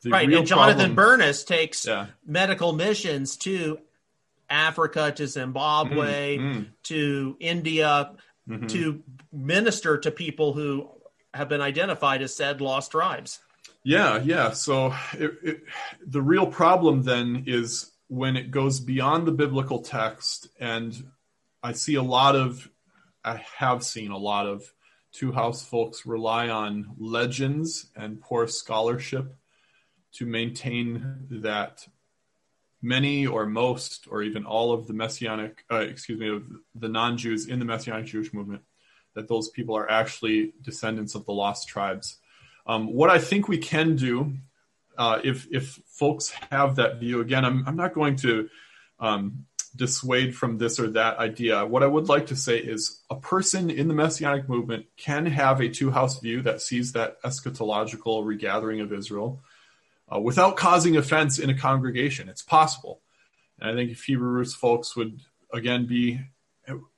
The 0.03 0.11
right, 0.11 0.31
and 0.31 0.47
Jonathan 0.47 0.77
problem, 0.77 0.95
Bernis 0.95 1.45
takes 1.45 1.87
yeah. 1.87 2.07
medical 2.27 2.72
missions 2.72 3.37
to 3.39 3.79
Africa, 4.55 5.12
to 5.12 5.26
Zimbabwe, 5.26 6.38
mm-hmm. 6.38 6.62
to 6.84 7.36
India, 7.40 8.12
mm-hmm. 8.48 8.66
to 8.68 9.02
minister 9.32 9.98
to 9.98 10.11
people 10.11 10.52
who 10.52 10.88
have 11.34 11.48
been 11.48 11.61
identified 11.61 12.22
as 12.22 12.34
said 12.34 12.61
lost 12.61 12.92
tribes. 12.92 13.40
Yeah, 13.82 14.22
yeah. 14.22 14.52
So 14.52 14.94
it, 15.12 15.32
it, 15.42 15.62
the 16.07 16.22
real 16.22 16.46
problem 16.46 17.02
then 17.02 17.44
is 17.46 17.90
when 18.09 18.36
it 18.36 18.50
goes 18.50 18.80
beyond 18.80 19.26
the 19.26 19.32
biblical 19.32 19.82
text, 19.82 20.48
and 20.59 20.94
I 21.62 21.72
see 21.72 21.96
a 21.96 22.02
lot 22.02 22.36
of, 22.36 22.68
I 23.24 23.44
have 23.59 23.82
seen 23.82 24.11
a 24.11 24.18
lot 24.18 24.46
of 24.46 24.62
two 25.12 25.32
house 25.32 25.64
folks 25.64 26.07
rely 26.07 26.48
on 26.48 26.94
legends 26.98 27.86
and 27.96 28.20
poor 28.20 28.46
scholarship 28.46 29.34
to 30.12 30.26
maintain 30.26 31.26
that 31.30 31.86
many 32.85 33.26
or 33.26 33.47
most 33.47 34.07
or 34.11 34.22
even 34.22 34.45
all 34.45 34.72
of 34.72 34.87
the 34.87 34.93
messianic 34.93 35.64
uh, 35.70 35.76
excuse 35.76 36.18
me 36.18 36.28
of 36.28 36.45
the 36.74 36.89
non-jews 36.89 37.49
in 37.49 37.59
the 37.59 37.64
messianic 37.64 38.07
jewish 38.07 38.32
movement 38.32 38.62
that 39.14 39.28
those 39.28 39.49
people 39.49 39.76
are 39.76 39.91
actually 39.91 40.53
descendants 40.61 41.14
of 41.14 41.24
the 41.24 41.32
lost 41.32 41.66
tribes 41.66 42.18
um, 42.66 42.93
what 42.93 43.11
i 43.11 43.18
think 43.18 43.49
we 43.49 43.59
can 43.59 43.97
do 43.97 44.32
uh, 44.97 45.18
if 45.24 45.49
if 45.51 45.80
folks 45.87 46.30
have 46.51 46.76
that 46.76 47.01
view 47.01 47.20
again 47.20 47.45
i'm, 47.45 47.64
I'm 47.66 47.76
not 47.76 47.95
going 47.95 48.16
to 48.16 48.49
um, 49.01 49.47
dissuade 49.76 50.37
from 50.37 50.59
this 50.59 50.78
or 50.78 50.89
that 50.91 51.18
idea. 51.18 51.66
What 51.66 51.82
I 51.82 51.87
would 51.87 52.09
like 52.09 52.26
to 52.26 52.37
say 52.37 52.59
is 52.59 53.03
a 53.11 53.16
person 53.16 53.70
in 53.70 53.89
the 53.89 53.95
Messianic 53.95 54.49
movement 54.49 54.87
can 54.97 55.26
have 55.26 55.61
a 55.61 55.68
two 55.68 55.91
house 55.91 56.20
view 56.20 56.43
that 56.43 56.62
sees 56.62 56.93
that 56.93 57.20
eschatological 57.22 58.24
regathering 58.24 58.80
of 58.80 58.93
Israel 58.93 59.43
uh, 60.12 60.20
without 60.20 60.57
causing 60.57 60.96
offense 60.96 61.38
in 61.38 61.50
a 61.50 61.59
congregation. 61.59 62.28
It's 62.28 62.42
possible. 62.42 63.00
And 63.61 63.70
I 63.70 63.74
think 63.74 63.90
if 63.90 64.05
Hebrew 64.05 64.28
roots 64.28 64.55
folks 64.55 64.96
would 64.96 65.20
again 65.52 65.86
be 65.86 66.20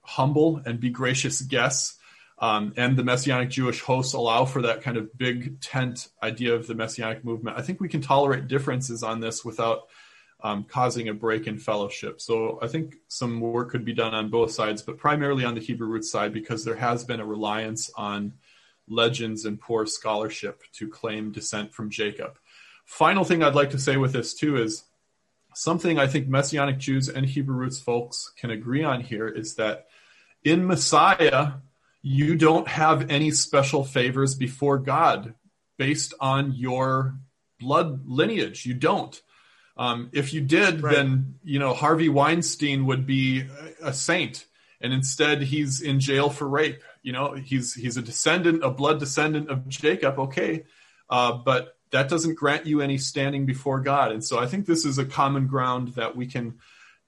humble 0.02 0.62
and 0.64 0.80
be 0.80 0.90
gracious 0.90 1.40
guests, 1.42 1.98
um, 2.38 2.74
and 2.76 2.96
the 2.96 3.04
Messianic 3.04 3.48
Jewish 3.48 3.80
hosts 3.80 4.12
allow 4.12 4.44
for 4.44 4.62
that 4.62 4.82
kind 4.82 4.96
of 4.96 5.16
big 5.16 5.60
tent 5.60 6.08
idea 6.22 6.54
of 6.54 6.66
the 6.66 6.74
Messianic 6.74 7.24
movement, 7.24 7.58
I 7.58 7.62
think 7.62 7.80
we 7.80 7.88
can 7.88 8.02
tolerate 8.02 8.46
differences 8.46 9.02
on 9.02 9.20
this 9.20 9.44
without 9.44 9.88
um, 10.42 10.64
causing 10.64 11.08
a 11.08 11.14
break 11.14 11.46
in 11.46 11.58
fellowship. 11.58 12.20
So 12.20 12.58
I 12.60 12.68
think 12.68 12.96
some 13.08 13.40
work 13.40 13.70
could 13.70 13.86
be 13.86 13.94
done 13.94 14.14
on 14.14 14.28
both 14.28 14.50
sides, 14.50 14.82
but 14.82 14.98
primarily 14.98 15.44
on 15.44 15.54
the 15.54 15.62
Hebrew 15.62 15.88
roots 15.88 16.10
side 16.10 16.34
because 16.34 16.62
there 16.62 16.76
has 16.76 17.04
been 17.04 17.20
a 17.20 17.26
reliance 17.26 17.90
on 17.96 18.34
legends 18.86 19.46
and 19.46 19.58
poor 19.58 19.86
scholarship 19.86 20.62
to 20.74 20.88
claim 20.88 21.32
descent 21.32 21.72
from 21.72 21.90
Jacob. 21.90 22.38
Final 22.86 23.24
thing 23.24 23.42
I'd 23.42 23.54
like 23.54 23.70
to 23.70 23.78
say 23.78 23.96
with 23.96 24.12
this 24.12 24.32
too 24.32 24.56
is 24.56 24.84
something 25.54 25.98
I 25.98 26.06
think 26.06 26.28
Messianic 26.28 26.78
Jews 26.78 27.08
and 27.08 27.26
Hebrew 27.26 27.56
roots 27.56 27.78
folks 27.78 28.32
can 28.38 28.50
agree 28.50 28.84
on 28.84 29.00
here 29.00 29.28
is 29.28 29.56
that 29.56 29.86
in 30.44 30.66
Messiah, 30.66 31.52
you 32.02 32.36
don't 32.36 32.68
have 32.68 33.10
any 33.10 33.32
special 33.32 33.84
favors 33.84 34.34
before 34.34 34.78
God 34.78 35.34
based 35.76 36.14
on 36.20 36.52
your 36.52 37.16
blood 37.58 38.06
lineage. 38.06 38.64
You 38.64 38.74
don't. 38.74 39.20
Um, 39.76 40.10
if 40.12 40.32
you 40.32 40.40
did, 40.40 40.82
right. 40.82 40.94
then 40.94 41.34
you 41.42 41.58
know 41.58 41.74
Harvey 41.74 42.08
Weinstein 42.08 42.86
would 42.86 43.06
be 43.06 43.46
a 43.82 43.92
saint, 43.92 44.46
and 44.80 44.92
instead 44.92 45.42
he's 45.42 45.82
in 45.82 46.00
jail 46.00 46.30
for 46.30 46.48
rape. 46.48 46.82
You 47.02 47.12
know, 47.12 47.34
he's 47.34 47.74
he's 47.74 47.96
a 47.96 48.02
descendant, 48.02 48.64
a 48.64 48.70
blood 48.70 49.00
descendant 49.00 49.50
of 49.50 49.68
Jacob. 49.68 50.18
Okay, 50.18 50.64
uh, 51.10 51.32
but 51.32 51.75
that 51.96 52.10
doesn't 52.10 52.34
grant 52.34 52.66
you 52.66 52.82
any 52.82 52.98
standing 52.98 53.46
before 53.46 53.80
God. 53.80 54.12
And 54.12 54.22
so 54.22 54.38
I 54.38 54.46
think 54.46 54.66
this 54.66 54.84
is 54.84 54.98
a 54.98 55.04
common 55.04 55.46
ground 55.46 55.94
that 55.94 56.14
we 56.14 56.26
can 56.26 56.58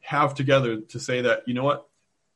have 0.01 0.34
together 0.34 0.80
to 0.80 0.99
say 0.99 1.20
that 1.20 1.43
you 1.47 1.53
know 1.53 1.64
what, 1.64 1.86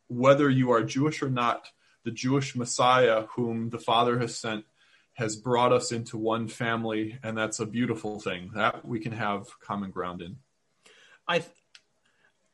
whether 0.08 0.50
you 0.50 0.72
are 0.72 0.82
Jewish 0.82 1.22
or 1.22 1.30
not, 1.30 1.70
the 2.04 2.10
Jewish 2.10 2.54
Messiah 2.54 3.22
whom 3.34 3.70
the 3.70 3.78
Father 3.78 4.18
has 4.18 4.36
sent 4.36 4.66
has 5.14 5.34
brought 5.34 5.72
us 5.72 5.92
into 5.92 6.18
one 6.18 6.46
family, 6.48 7.18
and 7.22 7.36
that's 7.36 7.58
a 7.60 7.66
beautiful 7.66 8.20
thing 8.20 8.50
that 8.54 8.84
we 8.84 9.00
can 9.00 9.12
have 9.12 9.46
common 9.60 9.90
ground 9.90 10.20
in. 10.20 10.36
I 11.26 11.42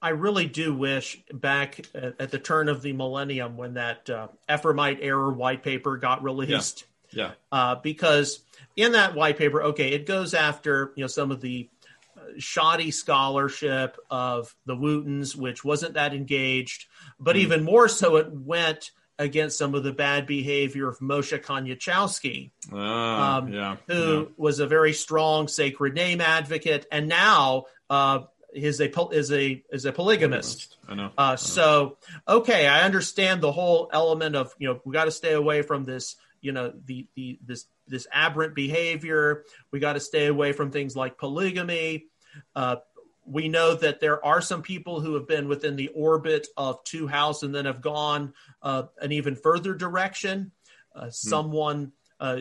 I 0.00 0.10
really 0.10 0.46
do 0.46 0.72
wish 0.72 1.20
back 1.32 1.80
at, 1.92 2.20
at 2.20 2.30
the 2.30 2.38
turn 2.38 2.68
of 2.68 2.82
the 2.82 2.92
millennium 2.92 3.56
when 3.56 3.74
that 3.74 4.08
uh, 4.08 4.28
Ephraimite 4.48 4.98
error 5.02 5.32
white 5.32 5.64
paper 5.64 5.96
got 5.96 6.22
released. 6.22 6.84
Yeah. 7.10 7.24
yeah. 7.24 7.30
Uh, 7.50 7.74
because 7.76 8.40
in 8.78 8.92
that 8.92 9.16
white 9.16 9.36
paper, 9.36 9.60
okay, 9.64 9.88
it 9.88 10.06
goes 10.06 10.32
after 10.34 10.92
you 10.94 11.02
know 11.02 11.08
some 11.08 11.32
of 11.32 11.40
the 11.40 11.68
uh, 12.16 12.20
shoddy 12.38 12.92
scholarship 12.92 13.98
of 14.08 14.54
the 14.66 14.76
Woottens, 14.76 15.34
which 15.34 15.64
wasn't 15.64 15.94
that 15.94 16.14
engaged, 16.14 16.86
but 17.18 17.34
mm. 17.34 17.40
even 17.40 17.64
more 17.64 17.88
so, 17.88 18.16
it 18.16 18.30
went 18.30 18.92
against 19.18 19.58
some 19.58 19.74
of 19.74 19.82
the 19.82 19.92
bad 19.92 20.28
behavior 20.28 20.88
of 20.88 21.00
Moshe 21.00 21.36
Koniuchowsky, 21.42 22.52
uh, 22.72 22.76
um, 22.76 23.52
yeah, 23.52 23.76
who 23.88 24.20
yeah. 24.20 24.24
was 24.36 24.60
a 24.60 24.66
very 24.68 24.92
strong 24.92 25.48
sacred 25.48 25.94
name 25.94 26.20
advocate, 26.20 26.86
and 26.92 27.08
now 27.08 27.64
uh, 27.90 28.20
is 28.54 28.80
a 28.80 28.92
is 29.10 29.32
a 29.32 29.64
is 29.72 29.86
a 29.86 29.92
polygamist. 29.92 30.76
I 30.88 30.94
know. 30.94 31.06
Uh, 31.06 31.10
I 31.18 31.30
know. 31.30 31.36
So 31.36 31.98
okay, 32.28 32.68
I 32.68 32.82
understand 32.82 33.40
the 33.40 33.50
whole 33.50 33.90
element 33.92 34.36
of 34.36 34.54
you 34.60 34.68
know 34.68 34.80
we 34.84 34.92
got 34.92 35.06
to 35.06 35.10
stay 35.10 35.32
away 35.32 35.62
from 35.62 35.84
this 35.84 36.14
you 36.40 36.52
know 36.52 36.72
the 36.86 37.08
the 37.16 37.40
this 37.44 37.66
this 37.88 38.06
aberrant 38.12 38.54
behavior. 38.54 39.44
We 39.70 39.80
got 39.80 39.94
to 39.94 40.00
stay 40.00 40.26
away 40.26 40.52
from 40.52 40.70
things 40.70 40.94
like 40.96 41.18
polygamy. 41.18 42.06
Uh, 42.54 42.76
we 43.24 43.48
know 43.48 43.74
that 43.74 44.00
there 44.00 44.24
are 44.24 44.40
some 44.40 44.62
people 44.62 45.00
who 45.00 45.14
have 45.14 45.26
been 45.26 45.48
within 45.48 45.76
the 45.76 45.88
orbit 45.88 46.46
of 46.56 46.82
two 46.84 47.06
house 47.06 47.42
and 47.42 47.54
then 47.54 47.66
have 47.66 47.80
gone 47.80 48.32
uh, 48.62 48.84
an 49.00 49.12
even 49.12 49.36
further 49.36 49.74
direction. 49.74 50.52
Uh, 50.94 51.04
hmm. 51.04 51.10
Someone 51.10 51.92
uh, 52.20 52.40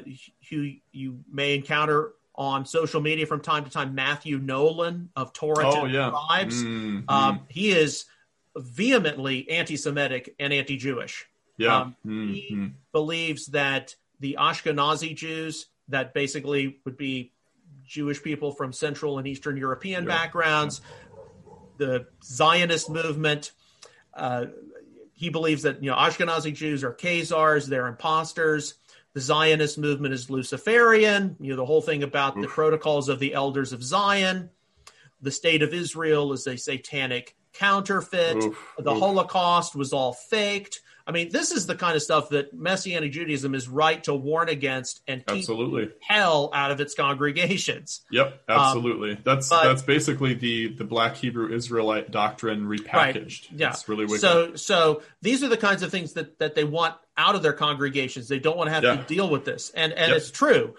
who 0.49 0.71
you 0.91 1.19
may 1.31 1.55
encounter 1.55 2.13
on 2.35 2.65
social 2.65 3.01
media 3.01 3.25
from 3.25 3.41
time 3.41 3.65
to 3.65 3.71
time, 3.71 3.95
Matthew 3.95 4.37
Nolan 4.37 5.09
of 5.15 5.33
Torah 5.33 5.67
oh, 5.67 5.85
yeah. 5.85 6.11
Tribes. 6.11 6.63
Mm-hmm. 6.63 7.09
Um, 7.09 7.41
he 7.49 7.71
is 7.71 8.05
vehemently 8.55 9.49
anti-Semitic 9.49 10.35
and 10.39 10.53
anti-Jewish. 10.53 11.25
Yeah, 11.57 11.77
um, 11.77 11.95
mm-hmm. 12.05 12.33
he 12.33 12.71
believes 12.91 13.47
that 13.47 13.95
the 14.19 14.37
Ashkenazi 14.39 15.15
Jews, 15.15 15.67
that 15.89 16.13
basically 16.13 16.79
would 16.85 16.97
be 16.97 17.31
Jewish 17.85 18.21
people 18.21 18.51
from 18.51 18.73
Central 18.73 19.17
and 19.17 19.27
Eastern 19.27 19.57
European 19.57 20.03
yeah. 20.03 20.09
backgrounds, 20.09 20.81
the 21.77 22.07
Zionist 22.23 22.89
movement. 22.89 23.51
Uh, 24.13 24.47
he 25.13 25.29
believes 25.29 25.63
that 25.63 25.81
you 25.81 25.89
know 25.89 25.95
Ashkenazi 25.95 26.53
Jews 26.53 26.83
are 26.83 26.93
Khazars, 26.93 27.67
they're 27.67 27.87
imposters. 27.87 28.75
The 29.13 29.21
Zionist 29.21 29.79
movement 29.79 30.13
is 30.13 30.29
Luciferian. 30.29 31.37
You 31.39 31.51
know 31.51 31.55
the 31.55 31.65
whole 31.65 31.81
thing 31.81 32.03
about 32.03 32.37
Oof. 32.37 32.43
the 32.43 32.47
protocols 32.47 33.09
of 33.09 33.19
the 33.19 33.33
elders 33.33 33.73
of 33.73 33.81
Zion. 33.81 34.49
The 35.21 35.31
state 35.31 35.63
of 35.63 35.73
Israel 35.73 36.33
is 36.33 36.45
a 36.45 36.57
satanic 36.57 37.35
counterfeit. 37.53 38.37
Oof. 38.37 38.73
The 38.77 38.91
Oof. 38.91 38.99
Holocaust 38.99 39.75
was 39.75 39.93
all 39.93 40.13
faked. 40.13 40.81
I 41.07 41.11
mean, 41.11 41.29
this 41.31 41.51
is 41.51 41.65
the 41.65 41.75
kind 41.75 41.95
of 41.95 42.03
stuff 42.03 42.29
that 42.29 42.53
Messianic 42.53 43.13
Judaism 43.13 43.55
is 43.55 43.69
right 43.69 44.03
to 44.03 44.13
warn 44.13 44.49
against 44.49 45.01
and 45.07 45.25
keep 45.25 45.37
absolutely. 45.37 45.89
hell 46.01 46.49
out 46.53 46.71
of 46.71 46.81
its 46.81 46.95
congregations. 46.95 48.01
Yep, 48.11 48.41
um, 48.49 48.59
absolutely. 48.59 49.11
Um, 49.11 49.17
that's 49.23 49.47
but, 49.47 49.63
that's 49.63 49.81
basically 49.83 50.33
the 50.33 50.67
the 50.73 50.83
Black 50.83 51.15
Hebrew 51.15 51.53
Israelite 51.53 52.11
doctrine 52.11 52.65
repackaged. 52.65 52.93
Right, 52.93 53.47
yeah, 53.55 53.69
it's 53.69 53.87
really 53.87 54.05
wicked. 54.05 54.19
So 54.19 54.55
so 54.55 55.01
these 55.21 55.43
are 55.43 55.47
the 55.47 55.57
kinds 55.57 55.81
of 55.81 55.91
things 55.91 56.13
that 56.13 56.39
that 56.39 56.55
they 56.55 56.65
want 56.65 56.95
out 57.15 57.35
of 57.35 57.41
their 57.41 57.53
congregations. 57.53 58.27
They 58.27 58.39
don't 58.39 58.57
want 58.57 58.67
to 58.67 58.73
have 58.73 58.83
yeah. 58.83 58.97
to 58.97 59.03
deal 59.03 59.29
with 59.29 59.45
this, 59.45 59.69
and 59.69 59.93
and 59.93 60.09
yep. 60.09 60.17
it's 60.17 60.29
true. 60.29 60.75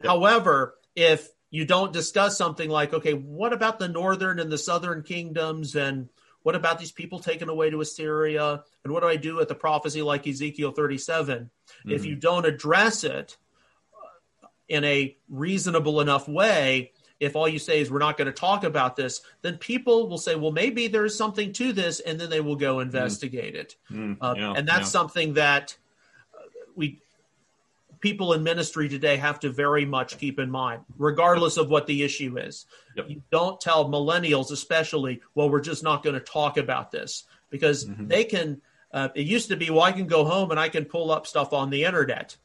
Yep. 0.00 0.08
However, 0.10 0.74
if 0.94 1.28
you 1.50 1.66
don't 1.66 1.92
discuss 1.92 2.38
something 2.38 2.70
like, 2.70 2.94
okay, 2.94 3.12
what 3.12 3.52
about 3.52 3.78
the 3.78 3.88
northern 3.88 4.38
and 4.38 4.50
the 4.50 4.58
southern 4.58 5.02
kingdoms 5.02 5.76
and 5.76 6.08
what 6.46 6.54
about 6.54 6.78
these 6.78 6.92
people 6.92 7.18
taken 7.18 7.48
away 7.48 7.70
to 7.70 7.80
Assyria? 7.80 8.62
And 8.84 8.92
what 8.92 9.00
do 9.00 9.08
I 9.08 9.16
do 9.16 9.34
with 9.34 9.48
the 9.48 9.54
prophecy 9.56 10.00
like 10.00 10.28
Ezekiel 10.28 10.70
37? 10.70 11.50
Mm-hmm. 11.50 11.90
If 11.90 12.04
you 12.04 12.14
don't 12.14 12.46
address 12.46 13.02
it 13.02 13.36
in 14.68 14.84
a 14.84 15.16
reasonable 15.28 16.00
enough 16.00 16.28
way, 16.28 16.92
if 17.18 17.34
all 17.34 17.48
you 17.48 17.58
say 17.58 17.80
is 17.80 17.90
we're 17.90 17.98
not 17.98 18.16
going 18.16 18.26
to 18.26 18.32
talk 18.32 18.62
about 18.62 18.94
this, 18.94 19.22
then 19.42 19.58
people 19.58 20.08
will 20.08 20.18
say, 20.18 20.36
well, 20.36 20.52
maybe 20.52 20.86
there's 20.86 21.16
something 21.16 21.52
to 21.54 21.72
this, 21.72 21.98
and 21.98 22.20
then 22.20 22.30
they 22.30 22.40
will 22.40 22.54
go 22.54 22.78
investigate 22.78 23.54
mm. 23.54 23.58
it. 23.58 23.76
Mm, 23.90 24.16
uh, 24.20 24.34
yeah, 24.36 24.52
and 24.56 24.68
that's 24.68 24.82
yeah. 24.82 25.00
something 25.00 25.34
that 25.34 25.76
we 26.76 27.02
people 28.00 28.32
in 28.32 28.42
ministry 28.42 28.88
today 28.88 29.16
have 29.16 29.40
to 29.40 29.50
very 29.50 29.84
much 29.84 30.18
keep 30.18 30.38
in 30.38 30.50
mind, 30.50 30.82
regardless 30.98 31.56
of 31.56 31.70
what 31.70 31.86
the 31.86 32.02
issue 32.02 32.38
is. 32.38 32.66
Yep. 32.96 33.10
You 33.10 33.22
don't 33.30 33.60
tell 33.60 33.88
millennials, 33.88 34.50
especially, 34.50 35.20
well, 35.34 35.50
we're 35.50 35.60
just 35.60 35.82
not 35.82 36.02
going 36.02 36.14
to 36.14 36.20
talk 36.20 36.56
about 36.56 36.90
this 36.90 37.24
because 37.50 37.86
mm-hmm. 37.86 38.06
they 38.08 38.24
can. 38.24 38.60
Uh, 38.92 39.08
it 39.14 39.26
used 39.26 39.48
to 39.48 39.56
be, 39.56 39.68
well, 39.68 39.82
I 39.82 39.92
can 39.92 40.06
go 40.06 40.24
home 40.24 40.50
and 40.50 40.60
I 40.60 40.68
can 40.68 40.84
pull 40.84 41.10
up 41.10 41.26
stuff 41.26 41.52
on 41.52 41.70
the 41.70 41.84
internet. 41.84 42.36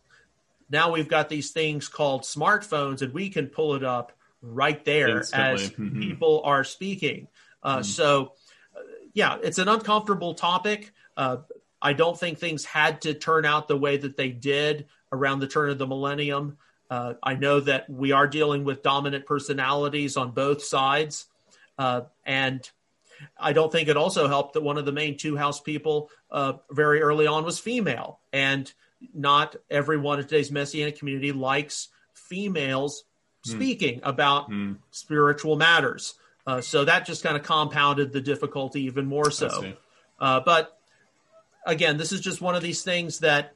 Now 0.70 0.92
we've 0.92 1.08
got 1.08 1.30
these 1.30 1.52
things 1.52 1.88
called 1.88 2.24
smartphones, 2.24 3.02
and 3.02 3.14
we 3.14 3.30
can 3.30 3.48
pull 3.48 3.76
it 3.76 3.84
up 3.84 4.12
right 4.42 4.84
there 4.84 5.18
Instantly. 5.18 5.64
as 5.64 5.70
mm-hmm. 5.72 6.02
people 6.02 6.42
are 6.44 6.64
speaking. 6.64 7.28
Uh, 7.64 7.76
mm-hmm. 7.76 7.84
So, 7.84 8.34
uh, 8.76 8.80
yeah, 9.14 9.38
it's 9.42 9.60
an 9.60 9.68
uncomfortable 9.68 10.34
topic. 10.34 10.92
Uh, 11.16 11.38
I 11.82 11.94
don't 11.94 12.20
think 12.20 12.38
things 12.38 12.64
had 12.66 13.02
to 13.02 13.14
turn 13.14 13.46
out 13.46 13.68
the 13.68 13.78
way 13.78 13.98
that 13.98 14.18
they 14.18 14.30
did 14.30 14.88
around 15.12 15.40
the 15.40 15.48
turn 15.48 15.70
of 15.70 15.78
the 15.78 15.88
millennium. 15.88 16.58
Uh, 16.90 17.14
I 17.24 17.36
know 17.36 17.60
that 17.62 17.90
we 17.90 18.12
are 18.12 18.28
dealing 18.28 18.64
with 18.64 18.84
dominant 18.84 19.26
personalities 19.26 20.18
on 20.18 20.32
both 20.32 20.64
sides. 20.64 21.26
Uh, 21.78 22.02
and 22.26 22.70
I 23.40 23.54
don't 23.54 23.72
think 23.72 23.88
it 23.88 23.98
also 23.98 24.28
helped 24.28 24.54
that 24.54 24.62
one 24.62 24.78
of 24.78 24.86
the 24.86 24.92
main 24.92 25.18
two 25.18 25.38
house 25.38 25.60
people 25.60 26.10
uh, 26.30 26.54
very 26.70 27.02
early 27.02 27.28
on 27.28 27.46
was 27.46 27.60
female. 27.60 28.20
And 28.34 28.72
not 29.14 29.56
everyone 29.70 30.20
in 30.20 30.26
today's 30.26 30.52
Messianic 30.52 30.98
community 30.98 31.32
likes 31.32 31.90
females 32.14 33.04
mm. 33.46 33.52
speaking 33.52 34.02
about 34.04 34.50
mm. 34.50 34.78
spiritual 34.92 35.56
matters. 35.56 36.16
Uh, 36.46 36.62
so 36.62 36.86
that 36.86 37.06
just 37.06 37.24
kind 37.24 37.38
of 37.38 37.44
compounded 37.44 38.12
the 38.12 38.22
difficulty 38.22 38.82
even 38.84 39.06
more 39.06 39.32
so. 39.32 39.74
Uh, 40.20 40.40
but 40.40 40.78
again, 41.66 41.98
this 41.98 42.12
is 42.12 42.20
just 42.20 42.42
one 42.42 42.56
of 42.56 42.62
these 42.62 42.84
things 42.84 43.20
that 43.20 43.54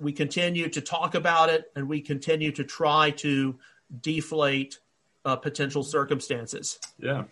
we 0.00 0.12
continue 0.12 0.68
to 0.70 0.80
talk 0.80 1.14
about 1.14 1.48
it 1.50 1.70
and 1.76 1.88
we 1.88 2.00
continue 2.00 2.52
to 2.52 2.64
try 2.64 3.10
to 3.10 3.58
deflate 4.00 4.78
uh, 5.24 5.36
potential 5.36 5.82
circumstances. 5.82 6.78
Yeah. 6.98 7.24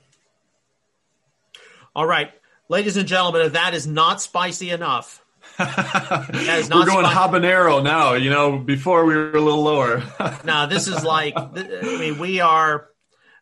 All 1.97 2.07
right, 2.07 2.31
ladies 2.69 2.97
and 2.97 3.09
gentlemen, 3.09 3.43
if 3.43 3.53
that 3.55 3.74
is 3.74 3.86
not 3.86 4.20
spicy 4.20 4.70
enough, 4.70 5.24
we're 5.59 5.66
going 5.66 7.05
habanero 7.07 7.82
now. 7.82 8.12
You 8.15 8.31
know, 8.31 8.59
before 8.59 9.05
we 9.05 9.16
were 9.16 9.31
a 9.31 9.40
little 9.40 9.62
lower. 9.62 10.03
now 10.45 10.66
this 10.66 10.86
is 10.86 11.03
like, 11.03 11.35
I 11.36 11.97
mean, 11.99 12.19
we 12.19 12.40
are 12.40 12.89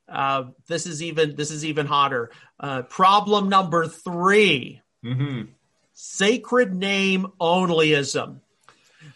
Uh, 0.09 0.45
this 0.69 0.87
is 0.87 1.03
even 1.03 1.35
this 1.35 1.51
is 1.51 1.65
even 1.65 1.85
hotter. 1.87 2.31
Uh, 2.61 2.83
problem 2.83 3.49
number 3.49 3.87
3 3.89 4.81
Mm-hmm. 5.05 5.43
sacred 5.93 6.75
name 6.75 7.27
onlyism. 7.41 8.41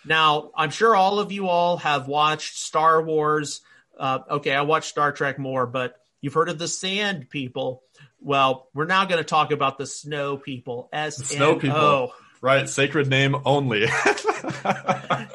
Now, 0.04 0.50
I'm 0.56 0.70
sure 0.70 0.96
all 0.96 1.18
of 1.18 1.32
you 1.32 1.48
all 1.48 1.76
have 1.78 2.08
watched 2.08 2.58
Star 2.58 3.02
Wars. 3.02 3.60
Uh, 3.98 4.20
okay, 4.30 4.54
I 4.54 4.62
watched 4.62 4.88
Star 4.88 5.12
Trek 5.12 5.38
more, 5.38 5.66
but 5.66 5.96
you've 6.20 6.34
heard 6.34 6.48
of 6.48 6.58
the 6.58 6.68
Sand 6.68 7.28
People. 7.30 7.82
Well, 8.20 8.68
we're 8.74 8.86
now 8.86 9.04
going 9.04 9.18
to 9.18 9.24
talk 9.24 9.52
about 9.52 9.78
the 9.78 9.86
Snow 9.86 10.36
People. 10.36 10.88
S 10.92 11.16
Snow 11.16 11.56
People. 11.56 12.12
Right, 12.40 12.68
sacred 12.68 13.08
name 13.08 13.36
only. 13.44 13.86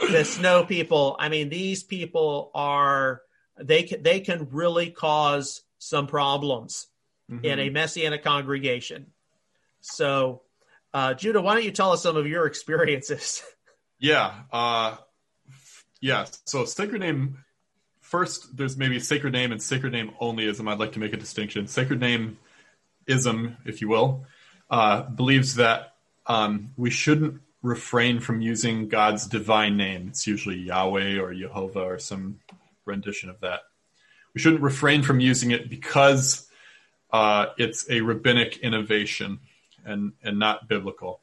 The 0.09 0.23
Snow 0.23 0.65
People. 0.65 1.15
I 1.19 1.29
mean, 1.29 1.49
these 1.49 1.83
people 1.83 2.51
are 2.53 3.21
they 3.57 3.83
can 3.83 4.03
they 4.03 4.19
can 4.19 4.49
really 4.51 4.89
cause 4.91 5.61
some 5.77 6.07
problems 6.07 6.87
in 7.43 7.59
a 7.59 7.69
messianic 7.69 8.23
congregation. 8.23 9.07
So, 9.81 10.43
uh, 10.93 11.15
Judah, 11.15 11.41
why 11.41 11.55
don't 11.55 11.63
you 11.63 11.71
tell 11.71 11.91
us 11.91 12.03
some 12.03 12.17
of 12.17 12.27
your 12.27 12.45
experiences? 12.47 13.43
Yeah. 14.06 14.34
Uh, 14.53 14.98
yeah. 15.99 16.27
So 16.45 16.64
sacred 16.65 17.02
name. 17.02 17.40
First, 18.02 18.56
there's 18.56 18.77
maybe 18.77 18.99
sacred 18.99 19.34
name 19.34 19.52
and 19.52 19.60
sacred 19.60 19.94
name 19.94 20.11
onlyism. 20.22 20.69
I'd 20.69 20.77
like 20.77 20.91
to 20.91 20.99
make 20.99 21.14
a 21.14 21.18
distinction. 21.18 21.65
Sacred 21.65 21.99
name 21.99 22.38
ism, 23.07 23.57
if 23.65 23.82
you 23.82 23.88
will, 23.88 24.27
uh, 24.69 25.02
believes 25.10 25.56
that 25.56 25.95
um, 26.27 26.69
we 26.77 26.91
shouldn't 26.91 27.41
refrain 27.64 28.19
from 28.19 28.41
using 28.41 28.90
God's 28.90 29.26
divine 29.26 29.76
name. 29.76 30.10
It's 30.10 30.27
usually 30.27 30.57
Yahweh 30.57 31.18
or 31.18 31.34
Jehovah 31.34 31.80
or 31.80 31.98
some 31.98 32.41
rendition 32.86 33.32
of 33.32 33.40
that. 33.40 33.61
We 34.36 34.40
shouldn't 34.40 34.61
refrain 34.61 35.02
from 35.02 35.19
using 35.19 35.49
it 35.49 35.68
because 35.68 36.48
uh, 37.11 37.48
it's 37.57 37.90
a 37.90 38.02
rabbinic 38.02 38.57
innovation 38.57 39.40
and 39.84 40.14
and 40.22 40.38
not 40.38 40.68
biblical. 40.68 41.22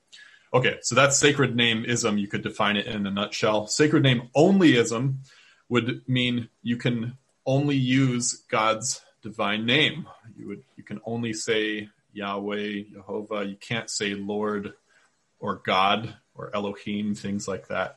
Okay, 0.55 0.79
so 0.83 0.95
that's 0.95 1.17
sacred 1.17 1.57
name 1.57 1.85
ism. 1.87 2.19
You 2.19 2.29
could 2.29 2.43
define 2.43 2.77
it 2.77 2.87
in 2.87 3.07
a 3.07 3.11
nutshell. 3.11 3.67
Sacred 3.67 4.03
name 4.03 4.29
only 4.35 4.77
ism 4.77 5.21
would 5.71 6.03
mean 6.07 6.49
you 6.63 6.77
can 6.77 7.17
only 7.47 7.77
use 7.77 8.43
God's 8.51 9.01
divine 9.23 9.65
name. 9.65 10.07
You 10.37 10.49
would 10.49 10.63
you 10.77 10.85
can 10.85 11.01
only 11.07 11.33
say 11.33 11.89
Yahweh, 12.13 12.83
Jehovah. 12.93 13.45
You 13.45 13.57
can't 13.57 13.89
say 13.89 14.15
Lord 14.15 14.75
or 15.41 15.57
God 15.57 16.15
or 16.35 16.55
Elohim, 16.55 17.15
things 17.15 17.49
like 17.49 17.69
that. 17.69 17.97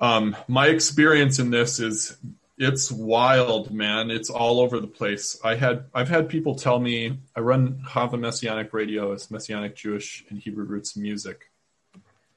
Um, 0.00 0.36
my 0.48 0.66
experience 0.66 1.38
in 1.38 1.50
this 1.50 1.80
is 1.80 2.16
it's 2.58 2.92
wild, 2.92 3.72
man. 3.72 4.10
It's 4.10 4.30
all 4.30 4.60
over 4.60 4.78
the 4.78 4.86
place. 4.86 5.38
I 5.42 5.54
had 5.54 5.86
I've 5.94 6.08
had 6.08 6.28
people 6.28 6.54
tell 6.54 6.78
me 6.78 7.18
I 7.34 7.40
run 7.40 7.82
Chavah 7.88 8.18
Messianic 8.18 8.72
Radio 8.72 9.12
as 9.12 9.30
Messianic 9.30 9.74
Jewish 9.74 10.24
and 10.28 10.38
Hebrew 10.38 10.64
roots 10.64 10.96
music, 10.96 11.50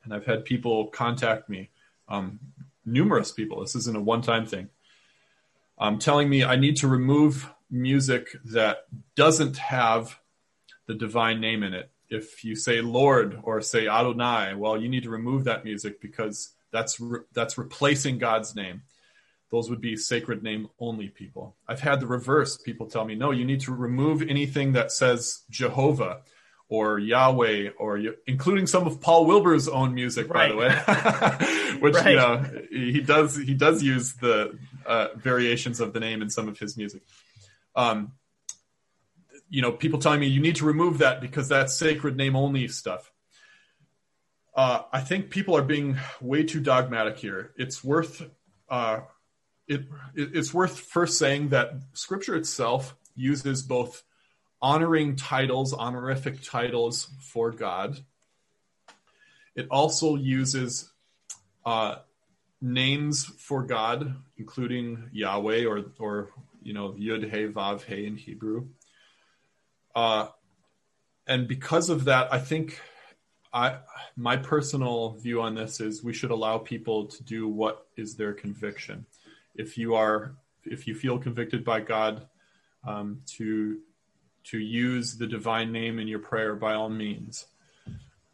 and 0.04 0.14
I've 0.14 0.26
had 0.26 0.46
people 0.46 0.88
contact 0.88 1.50
me, 1.50 1.70
um, 2.08 2.40
numerous 2.86 3.32
people. 3.32 3.60
This 3.62 3.76
isn't 3.76 3.98
a 3.98 4.02
one 4.02 4.22
time 4.22 4.46
thing. 4.46 4.70
Um, 5.78 6.00
telling 6.00 6.30
me 6.30 6.44
I 6.44 6.56
need 6.56 6.78
to 6.78 6.88
remove 6.88 7.52
music 7.70 8.30
that 8.46 8.86
doesn't 9.16 9.58
have 9.58 10.18
the 10.86 10.94
divine 10.94 11.42
name 11.42 11.64
in 11.64 11.74
it. 11.74 11.90
If 12.10 12.46
you 12.46 12.56
say 12.56 12.80
Lord 12.80 13.40
or 13.44 13.60
say 13.60 13.88
Adonai, 13.88 14.54
well, 14.56 14.82
you 14.82 14.88
need 14.88 15.04
to 15.04 15.10
remove 15.10 15.44
that 15.44 15.66
music 15.66 16.00
because 16.00 16.52
that's 16.72 17.00
re- 17.02 17.22
that's 17.34 17.58
replacing 17.58 18.18
God's 18.18 18.56
name 18.56 18.84
those 19.56 19.69
would 19.69 19.80
be 19.80 19.95
sacred 19.95 20.44
name 20.44 20.68
only 20.82 21.07
people. 21.07 21.56
I've 21.65 21.80
had 21.80 22.02
the 22.02 22.07
reverse. 22.07 22.57
People 22.57 22.88
tell 22.88 23.06
me, 23.06 23.15
no, 23.15 23.32
you 23.32 23.45
need 23.45 23.61
to 23.61 23.73
remove 23.73 24.22
anything 24.22 24.73
that 24.73 24.91
says 24.91 25.44
Jehovah 25.49 26.22
or 26.68 26.99
Yahweh 26.99 27.69
or 27.77 28.02
including 28.27 28.68
some 28.68 28.86
of 28.86 28.99
Paul 28.99 29.26
Wilbur's 29.26 29.69
own 29.69 29.94
music, 29.94 30.27
by 30.27 30.49
the 30.49 30.56
way, 30.57 31.77
which 31.80 31.95
Right. 31.95 32.10
you 32.11 32.15
know 32.18 32.44
he 32.69 32.99
does 32.99 33.38
he 33.38 33.53
does 33.53 33.82
use 33.82 34.14
the 34.15 34.57
uh, 34.86 35.07
variations 35.15 35.80
of 35.80 35.94
the 35.94 36.02
name 36.02 36.22
in 36.22 36.30
some 36.30 36.49
of 36.49 36.60
his 36.60 36.76
music. 36.76 37.03
Um, 37.77 38.11
you 39.49 39.61
know, 39.61 39.72
people 39.72 39.99
telling 39.99 40.19
me 40.19 40.27
you 40.27 40.41
need 40.41 40.57
to 40.57 40.65
remove 40.65 40.98
that 40.98 41.22
because 41.22 41.48
that's 41.48 41.73
sacred 41.73 42.18
name 42.18 42.36
only 42.36 42.68
stuff. 42.68 43.10
Uh, 44.53 44.82
I 44.91 44.99
think 44.99 45.30
people 45.30 45.56
are 45.56 45.64
being 45.64 45.98
way 46.19 46.44
too 46.44 46.60
dogmatic 46.60 47.18
here. 47.18 47.53
It's 47.57 47.84
worth 47.84 48.22
uh, 48.69 49.02
it, 49.68 49.82
it- 50.16 50.36
it's 50.36 50.54
worth 50.54 50.80
first 50.80 51.18
saying 51.18 51.50
that 51.50 51.74
scripture 51.94 52.36
itself 52.36 52.96
uses 53.16 53.64
both 53.64 54.04
honoring 54.62 55.16
titles, 55.16 55.74
honorific 55.74 56.42
titles 56.42 57.10
for 57.22 57.52
God. 57.52 58.00
It 59.56 59.68
also 59.70 60.16
uses 60.16 60.90
uh, 61.66 61.98
names 62.62 63.26
for 63.26 63.64
God, 63.64 64.16
including 64.38 65.10
Yahweh 65.14 65.66
or 65.66 65.86
or 66.00 66.30
you 66.62 66.74
know 66.74 66.92
Yud 66.92 67.24
He 67.24 67.48
Vav 67.48 67.84
He 67.84 68.06
in 68.06 68.18
Hebrew. 68.18 68.68
Uh, 69.96 70.28
and 71.28 71.48
because 71.48 71.90
of 71.90 72.06
that, 72.06 72.34
I 72.34 72.40
think 72.40 72.82
I 73.54 73.78
my 74.18 74.36
personal 74.38 75.12
view 75.14 75.42
on 75.42 75.56
this 75.56 75.80
is 75.80 76.04
we 76.04 76.14
should 76.14 76.32
allow 76.32 76.58
people 76.58 77.06
to 77.06 77.24
do 77.24 77.48
what 77.48 77.88
is 77.96 78.16
their 78.16 78.34
conviction. 78.34 79.06
If 79.56 79.77
you 79.77 79.95
are 79.95 80.36
if 80.64 80.88
you 80.88 80.95
feel 80.95 81.18
convicted 81.19 81.64
by 81.64 81.82
God 81.82 82.27
um, 82.84 83.22
to 83.38 83.80
to 84.45 84.60
use 84.60 85.18
the 85.18 85.27
divine 85.27 85.72
name 85.72 85.99
in 85.99 86.07
your 86.07 86.19
prayer, 86.19 86.56
by 86.56 86.76
all 86.76 86.90
means. 86.90 87.48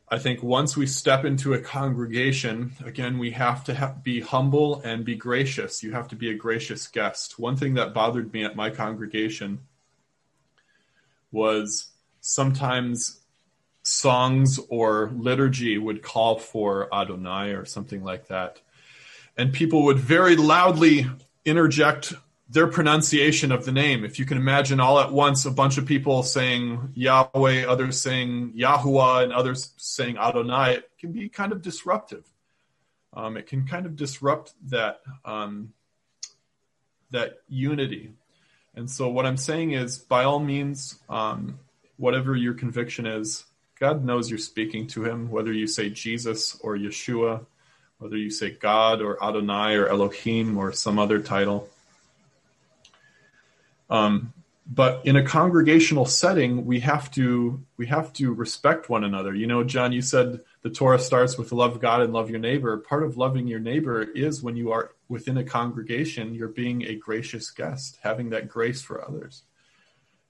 I 0.10 0.19
think 0.19 0.43
once 0.43 0.76
we 0.76 0.88
step 0.88 1.23
into 1.23 1.53
a 1.53 1.60
congregation, 1.61 2.73
again, 2.84 3.18
we 3.18 3.31
have 3.31 3.64
to 3.64 3.76
ha- 3.76 3.95
be 4.03 4.19
humble 4.19 4.81
and 4.81 5.06
be 5.06 5.15
gracious. 5.15 5.84
You 5.84 5.93
have 5.93 6.10
to 6.10 6.18
be 6.18 6.30
a 6.30 6.34
gracious 6.34 6.85
guest. 6.88 7.39
One 7.39 7.56
thing 7.56 7.76
that 7.76 7.93
bothered 7.93 8.34
me 8.34 8.43
at 8.43 8.57
my 8.57 8.72
congregation 8.72 9.61
was 11.31 11.88
sometimes 12.19 13.22
songs 13.84 14.60
or 14.68 15.11
liturgy 15.15 15.77
would 15.77 16.03
call 16.03 16.38
for 16.38 16.93
Adonai 16.93 17.52
or 17.52 17.64
something 17.64 18.03
like 18.03 18.27
that. 18.27 18.60
And 19.42 19.52
people 19.52 19.86
would 19.86 19.98
very 19.98 20.36
loudly 20.36 21.10
interject 21.46 22.14
their 22.48 22.68
pronunciation 22.68 23.52
of 23.52 23.66
the 23.66 23.72
name. 23.72 24.06
If 24.06 24.20
you 24.20 24.26
can 24.26 24.38
imagine 24.38 24.80
all 24.80 25.00
at 25.00 25.12
once 25.12 25.48
a 25.48 25.52
bunch 25.52 25.80
of 25.80 25.88
people 25.88 26.22
saying 26.22 26.92
Yahweh, 26.94 27.66
others 27.66 28.00
saying 28.00 28.54
Yahuwah, 28.56 29.24
and 29.24 29.34
others 29.34 29.72
saying 29.78 30.20
Adonai, 30.20 30.74
it 30.74 30.92
can 31.00 31.12
be 31.12 31.28
kind 31.28 31.52
of 31.52 31.64
disruptive. 31.64 32.24
Um, 33.14 33.36
it 33.36 33.48
can 33.48 33.66
kind 33.66 33.88
of 33.88 33.96
disrupt 33.96 34.54
that 34.70 35.02
um, 35.26 35.74
that 37.10 37.40
unity. 37.50 38.12
And 38.76 38.92
so, 38.92 39.10
what 39.10 39.26
I'm 39.26 39.38
saying 39.38 39.72
is, 39.72 39.98
by 39.98 40.24
all 40.24 40.40
means, 40.40 41.00
um, 41.10 41.58
whatever 41.98 42.36
your 42.36 42.54
conviction 42.54 43.08
is, 43.08 43.46
God 43.80 44.06
knows 44.06 44.30
you're 44.30 44.38
speaking 44.38 44.86
to 44.90 45.04
Him. 45.04 45.32
Whether 45.32 45.52
you 45.52 45.66
say 45.66 45.90
Jesus 45.90 46.60
or 46.62 46.78
Yeshua, 46.78 47.48
whether 48.02 48.18
you 48.18 48.32
say 48.32 48.49
God 48.49 48.99
or 48.99 49.23
Adonai 49.23 49.76
or 49.76 49.88
Elohim 49.88 50.57
or 50.57 50.72
some 50.72 50.98
other 50.98 51.19
title. 51.19 51.69
Um, 53.91 54.34
but 54.65 55.06
in 55.06 55.18
a 55.18 55.23
congregational 55.23 56.06
setting, 56.06 56.65
we 56.65 56.80
have 56.80 57.11
to 57.11 57.61
we 57.78 57.86
have 57.88 58.11
to 58.14 58.34
respect 58.34 58.90
one 58.90 59.03
another. 59.03 59.36
You 59.36 59.45
know, 59.45 59.64
John, 59.64 59.91
you 59.91 60.02
said 60.02 60.40
the 60.64 60.69
Torah 60.72 60.98
starts 60.98 61.38
with 61.38 61.52
love 61.52 61.80
God 61.80 62.02
and 62.02 62.11
love 62.11 62.32
your 62.32 62.40
neighbor. 62.40 62.76
Part 62.78 63.03
of 63.03 63.18
loving 63.18 63.48
your 63.48 63.60
neighbor 63.60 64.02
is 64.02 64.41
when 64.41 64.56
you 64.56 64.72
are 64.72 64.94
within 65.07 65.38
a 65.38 65.44
congregation, 65.44 66.34
you're 66.34 66.48
being 66.48 66.84
a 66.84 66.95
gracious 66.95 67.52
guest, 67.52 67.99
having 68.02 68.32
that 68.32 68.48
grace 68.48 68.82
for 68.82 69.07
others. 69.07 69.44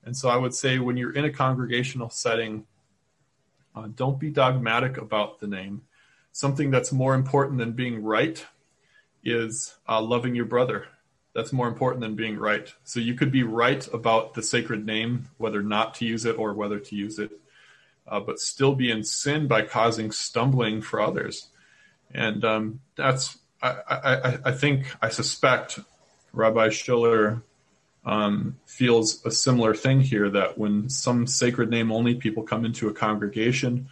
And 0.03 0.17
so, 0.17 0.27
I 0.27 0.35
would 0.35 0.53
say 0.53 0.79
when 0.79 0.97
you're 0.97 1.13
in 1.13 1.25
a 1.25 1.31
congregational 1.31 2.09
setting, 2.09 2.65
uh, 3.75 3.87
don't 3.95 4.19
be 4.19 4.29
dogmatic 4.29 4.97
about 4.97 5.39
the 5.39 5.47
name. 5.47 5.83
Something 6.31 6.71
that's 6.71 6.91
more 6.91 7.13
important 7.13 7.59
than 7.59 7.73
being 7.73 8.03
right 8.03 8.45
is 9.23 9.75
uh, 9.87 10.01
loving 10.01 10.35
your 10.35 10.45
brother. 10.45 10.85
That's 11.33 11.53
more 11.53 11.67
important 11.67 12.01
than 12.01 12.15
being 12.15 12.37
right. 12.37 12.73
So 12.83 12.99
you 12.99 13.13
could 13.13 13.31
be 13.31 13.43
right 13.43 13.85
about 13.93 14.33
the 14.33 14.43
sacred 14.43 14.85
name, 14.85 15.29
whether 15.37 15.61
not 15.61 15.95
to 15.95 16.05
use 16.05 16.25
it 16.25 16.37
or 16.37 16.53
whether 16.53 16.79
to 16.79 16.95
use 16.95 17.19
it, 17.19 17.31
uh, 18.07 18.19
but 18.19 18.39
still 18.39 18.75
be 18.75 18.91
in 18.91 19.03
sin 19.03 19.47
by 19.47 19.61
causing 19.61 20.11
stumbling 20.11 20.81
for 20.81 20.99
others. 20.99 21.47
And 22.13 22.43
um, 22.43 22.79
that's, 22.95 23.37
I, 23.61 23.77
I, 23.89 24.37
I 24.45 24.51
think, 24.51 24.93
I 25.01 25.09
suspect 25.09 25.79
Rabbi 26.33 26.69
Schiller 26.69 27.43
um, 28.05 28.57
feels 28.65 29.25
a 29.25 29.31
similar 29.31 29.73
thing 29.73 30.01
here 30.01 30.29
that 30.29 30.57
when 30.57 30.89
some 30.89 31.27
sacred 31.27 31.69
name 31.69 31.91
only 31.91 32.15
people 32.15 32.43
come 32.43 32.65
into 32.65 32.89
a 32.89 32.93
congregation 32.93 33.89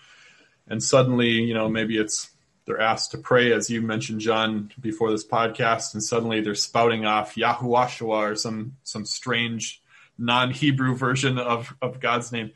and 0.67 0.83
suddenly, 0.83 1.29
you 1.29 1.53
know, 1.53 1.69
maybe 1.69 1.97
it's 1.97 2.28
they're 2.69 2.79
asked 2.79 3.09
to 3.09 3.17
pray, 3.17 3.51
as 3.51 3.71
you 3.71 3.81
mentioned, 3.81 4.21
John, 4.21 4.71
before 4.79 5.09
this 5.09 5.25
podcast, 5.25 5.95
and 5.95 6.03
suddenly 6.03 6.39
they're 6.39 6.53
spouting 6.53 7.03
off 7.03 7.33
Yahuwashua 7.33 8.31
or 8.31 8.35
some 8.35 8.75
some 8.83 9.05
strange 9.05 9.81
non-Hebrew 10.19 10.95
version 10.95 11.39
of 11.39 11.73
of 11.81 11.99
God's 11.99 12.31
name. 12.31 12.51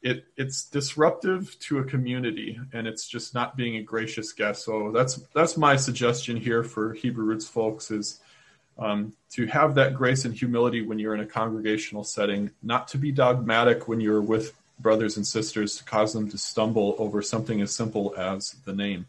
It 0.00 0.26
it's 0.36 0.66
disruptive 0.66 1.58
to 1.58 1.78
a 1.78 1.84
community, 1.84 2.60
and 2.72 2.86
it's 2.86 3.08
just 3.08 3.34
not 3.34 3.56
being 3.56 3.78
a 3.78 3.82
gracious 3.82 4.32
guest. 4.32 4.64
So 4.64 4.92
that's 4.92 5.16
that's 5.34 5.56
my 5.56 5.74
suggestion 5.74 6.36
here 6.36 6.62
for 6.62 6.92
Hebrew 6.92 7.24
roots 7.24 7.48
folks 7.48 7.90
is 7.90 8.20
um, 8.78 9.12
to 9.30 9.46
have 9.46 9.74
that 9.74 9.96
grace 9.96 10.24
and 10.24 10.32
humility 10.32 10.82
when 10.82 11.00
you're 11.00 11.14
in 11.14 11.20
a 11.20 11.26
congregational 11.26 12.04
setting, 12.04 12.52
not 12.62 12.86
to 12.88 12.96
be 12.96 13.10
dogmatic 13.10 13.88
when 13.88 14.00
you're 14.00 14.22
with 14.22 14.54
brothers 14.78 15.16
and 15.16 15.26
sisters 15.26 15.78
to 15.78 15.82
cause 15.82 16.12
them 16.12 16.30
to 16.30 16.38
stumble 16.38 16.94
over 17.00 17.22
something 17.22 17.60
as 17.60 17.74
simple 17.74 18.14
as 18.16 18.52
the 18.64 18.72
name. 18.72 19.06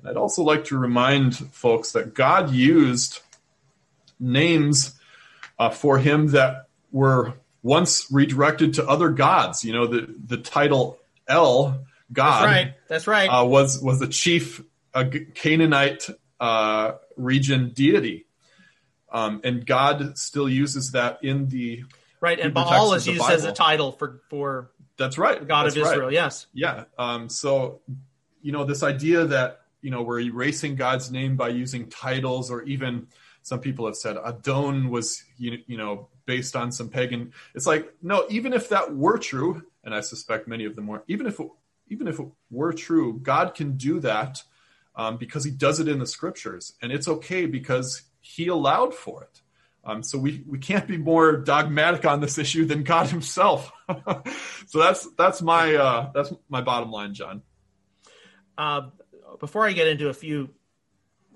And 0.00 0.10
I'd 0.10 0.16
also 0.16 0.42
like 0.42 0.64
to 0.66 0.78
remind 0.78 1.36
folks 1.36 1.92
that 1.92 2.14
God 2.14 2.50
used 2.50 3.20
names 4.18 4.98
uh, 5.58 5.70
for 5.70 5.98
him 5.98 6.28
that 6.28 6.66
were 6.90 7.34
once 7.62 8.10
redirected 8.10 8.74
to 8.74 8.86
other 8.86 9.10
gods. 9.10 9.64
You 9.64 9.72
know, 9.72 9.86
the, 9.86 10.12
the 10.26 10.38
title 10.38 10.98
El, 11.28 11.84
God, 12.12 12.42
That's 12.42 12.44
right. 12.44 12.74
That's 12.88 13.06
right. 13.06 13.26
Uh, 13.26 13.44
was 13.44 13.80
was 13.80 14.00
the 14.00 14.08
chief 14.08 14.62
uh, 14.94 15.04
Canaanite 15.34 16.08
uh, 16.40 16.92
region 17.16 17.72
deity. 17.74 18.26
Um, 19.12 19.40
and 19.44 19.66
God 19.66 20.16
still 20.18 20.48
uses 20.48 20.92
that 20.92 21.22
in 21.22 21.48
the 21.48 21.84
right. 22.20 22.38
And 22.38 22.54
Baal 22.54 22.94
is 22.94 23.06
used 23.06 23.22
as 23.22 23.44
a 23.44 23.52
title 23.52 23.92
for 23.92 24.22
for 24.28 24.70
That's 24.96 25.18
right. 25.18 25.46
God 25.46 25.64
That's 25.64 25.76
of 25.76 25.82
right. 25.82 25.92
Israel. 25.92 26.12
Yes. 26.12 26.46
Yeah. 26.52 26.84
Um, 26.98 27.28
so, 27.28 27.80
you 28.42 28.52
know, 28.52 28.64
this 28.64 28.82
idea 28.82 29.26
that, 29.26 29.59
you 29.82 29.90
know, 29.90 30.02
we're 30.02 30.20
erasing 30.20 30.76
God's 30.76 31.10
name 31.10 31.36
by 31.36 31.48
using 31.48 31.88
titles, 31.88 32.50
or 32.50 32.62
even 32.62 33.08
some 33.42 33.60
people 33.60 33.86
have 33.86 33.96
said 33.96 34.16
Adon 34.16 34.90
was, 34.90 35.24
you, 35.38 35.58
you 35.66 35.76
know, 35.76 36.08
based 36.26 36.56
on 36.56 36.72
some 36.72 36.88
pagan. 36.88 37.32
It's 37.54 37.66
like, 37.66 37.92
no, 38.02 38.26
even 38.28 38.52
if 38.52 38.68
that 38.68 38.94
were 38.94 39.18
true, 39.18 39.62
and 39.84 39.94
I 39.94 40.00
suspect 40.00 40.46
many 40.46 40.64
of 40.64 40.76
them 40.76 40.86
were, 40.86 41.02
even 41.08 41.26
if 41.26 41.40
it, 41.40 41.48
even 41.88 42.06
if 42.06 42.20
it 42.20 42.26
were 42.50 42.72
true, 42.72 43.18
God 43.18 43.54
can 43.54 43.76
do 43.76 44.00
that 44.00 44.42
um, 44.94 45.16
because 45.16 45.44
he 45.44 45.50
does 45.50 45.80
it 45.80 45.88
in 45.88 45.98
the 45.98 46.06
scriptures. 46.06 46.74
And 46.82 46.92
it's 46.92 47.08
okay 47.08 47.46
because 47.46 48.02
he 48.20 48.48
allowed 48.48 48.94
for 48.94 49.24
it. 49.24 49.40
Um, 49.82 50.02
so 50.02 50.18
we, 50.18 50.44
we 50.46 50.58
can't 50.58 50.86
be 50.86 50.98
more 50.98 51.38
dogmatic 51.38 52.04
on 52.04 52.20
this 52.20 52.36
issue 52.38 52.66
than 52.66 52.82
God 52.82 53.08
Himself. 53.08 53.72
so 54.66 54.78
that's 54.78 55.08
that's 55.16 55.40
my 55.40 55.74
uh, 55.74 56.10
that's 56.14 56.32
my 56.48 56.60
bottom 56.60 56.90
line, 56.90 57.14
John. 57.14 57.42
Uh, 58.58 58.90
before 59.38 59.66
I 59.66 59.72
get 59.72 59.86
into 59.88 60.08
a 60.08 60.14
few 60.14 60.50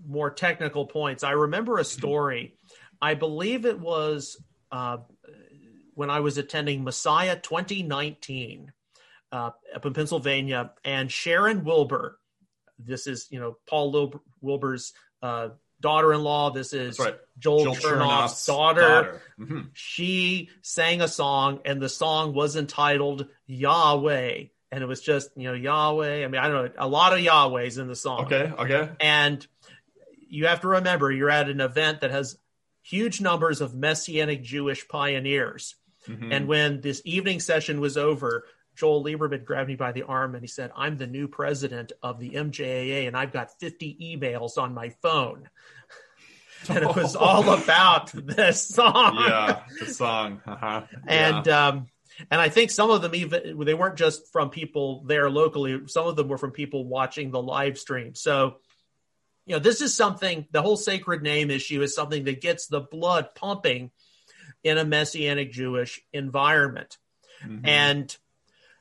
more 0.07 0.31
technical 0.31 0.87
points, 0.87 1.23
I 1.23 1.33
remember 1.33 1.79
a 1.79 1.85
story. 1.85 2.57
I 3.01 3.15
believe 3.15 3.65
it 3.67 3.79
was 3.79 4.37
uh, 4.73 4.99
when 5.95 6.11
I 6.11 6.21
was 6.21 6.39
attending 6.39 6.85
Messiah 6.85 7.37
2019 7.37 8.73
uh, 9.33 9.51
up 9.75 9.87
in 9.87 9.93
Pennsylvania, 9.95 10.73
and 10.85 11.11
Sharon 11.11 11.65
Wilbur. 11.65 12.19
This 12.79 13.07
is 13.07 13.27
you 13.31 13.41
know 13.41 13.57
Paul 13.69 13.91
Lil- 13.91 14.23
Wilbur's 14.41 14.93
uh, 15.23 15.51
daughter-in-law. 15.81 16.51
This 16.51 16.73
is 16.73 16.99
right. 16.99 17.17
Joel, 17.39 17.65
Joel 17.65 17.75
Chernoff's 17.75 17.87
Chernoff's 17.87 18.47
daughter. 18.47 19.23
Mhm. 19.39 19.71
She 19.73 20.51
sang 20.63 21.01
a 21.01 21.09
song, 21.09 21.61
and 21.65 21.81
the 21.81 21.89
song 21.89 22.33
was 22.33 22.57
entitled 22.57 23.27
Yahweh, 23.47 24.45
and 24.75 24.83
it 24.83 24.87
was 24.87 25.01
just 25.01 25.31
you 25.37 25.45
know 25.45 25.55
Yahweh. 25.55 26.25
I 26.25 26.29
mean, 26.29 26.41
I 26.41 26.49
don't 26.49 26.65
know 26.65 26.73
a 26.79 26.89
lot 26.89 27.13
of 27.13 27.21
Yahwehs 27.21 27.79
in 27.79 27.87
the 27.87 27.95
song. 27.95 28.25
Okay, 28.25 28.53
okay. 28.59 28.91
And 29.01 29.47
you 30.29 30.49
have 30.49 30.63
to 30.63 30.69
remember 30.69 31.13
you're 31.13 31.31
at 31.31 31.49
an 31.49 31.61
event 31.61 32.01
that 32.01 32.11
has 32.11 32.37
huge 32.83 33.21
numbers 33.21 33.61
of 33.61 33.73
Messianic 33.75 34.43
Jewish 34.43 34.89
pioneers. 34.89 35.77
Mhm. 36.09 36.35
And 36.35 36.49
when 36.49 36.81
this 36.81 37.01
evening 37.05 37.39
session 37.39 37.81
was 37.81 37.97
over, 37.97 38.47
Joel 38.75 39.05
Liberman 39.05 39.45
grabbed 39.45 39.69
me 39.69 39.77
by 39.77 39.93
the 39.93 40.03
arm 40.03 40.35
and 40.35 40.43
he 40.43 40.49
said, 40.49 40.73
I'm 40.77 40.97
the 40.97 41.07
new 41.07 41.29
president 41.29 41.93
of 42.03 42.19
the 42.19 42.31
MJAA 42.31 43.07
and 43.07 43.17
I've 43.17 43.33
got 43.33 43.59
50 43.61 43.97
emails 44.03 44.59
on 44.59 44.75
my 44.75 44.91
phone. 45.01 45.49
and 46.69 46.79
it 46.79 46.97
was 46.97 47.15
all 47.29 47.49
about 47.51 48.11
this 48.13 48.67
song. 48.67 49.25
yeah, 49.27 49.63
the 49.79 49.87
song. 49.87 50.43
Uh-huh. 50.45 50.83
And 51.07 51.47
yeah. 51.47 51.69
um, 51.69 51.87
and 52.31 52.41
I 52.41 52.49
think 52.49 52.71
some 52.71 52.91
of 52.91 53.03
them 53.03 53.15
even 53.15 53.59
they 53.65 53.75
weren't 53.75 53.97
just 53.97 54.31
from 54.33 54.51
people 54.51 55.03
there 55.05 55.29
locally. 55.31 55.81
Some 55.87 56.07
of 56.07 56.17
them 56.17 56.29
were 56.29 56.39
from 56.39 56.53
people 56.53 56.85
watching 56.85 57.31
the 57.31 57.43
live 57.43 57.79
stream. 57.79 58.15
So, 58.15 58.57
you 59.47 59.55
know, 59.55 59.59
this 59.59 59.81
is 59.81 59.95
something. 59.97 60.47
The 60.51 60.63
whole 60.63 60.77
sacred 60.77 61.23
name 61.23 61.51
issue 61.51 61.83
is 61.83 61.95
something 61.95 62.25
that 62.25 62.41
gets 62.41 62.67
the 62.67 62.81
blood 62.81 63.35
pumping 63.35 63.91
in 64.63 64.79
a 64.79 64.85
messianic 64.85 65.53
Jewish 65.53 66.01
environment. 66.13 66.99
Mhm. 67.45 67.67
And 67.67 68.17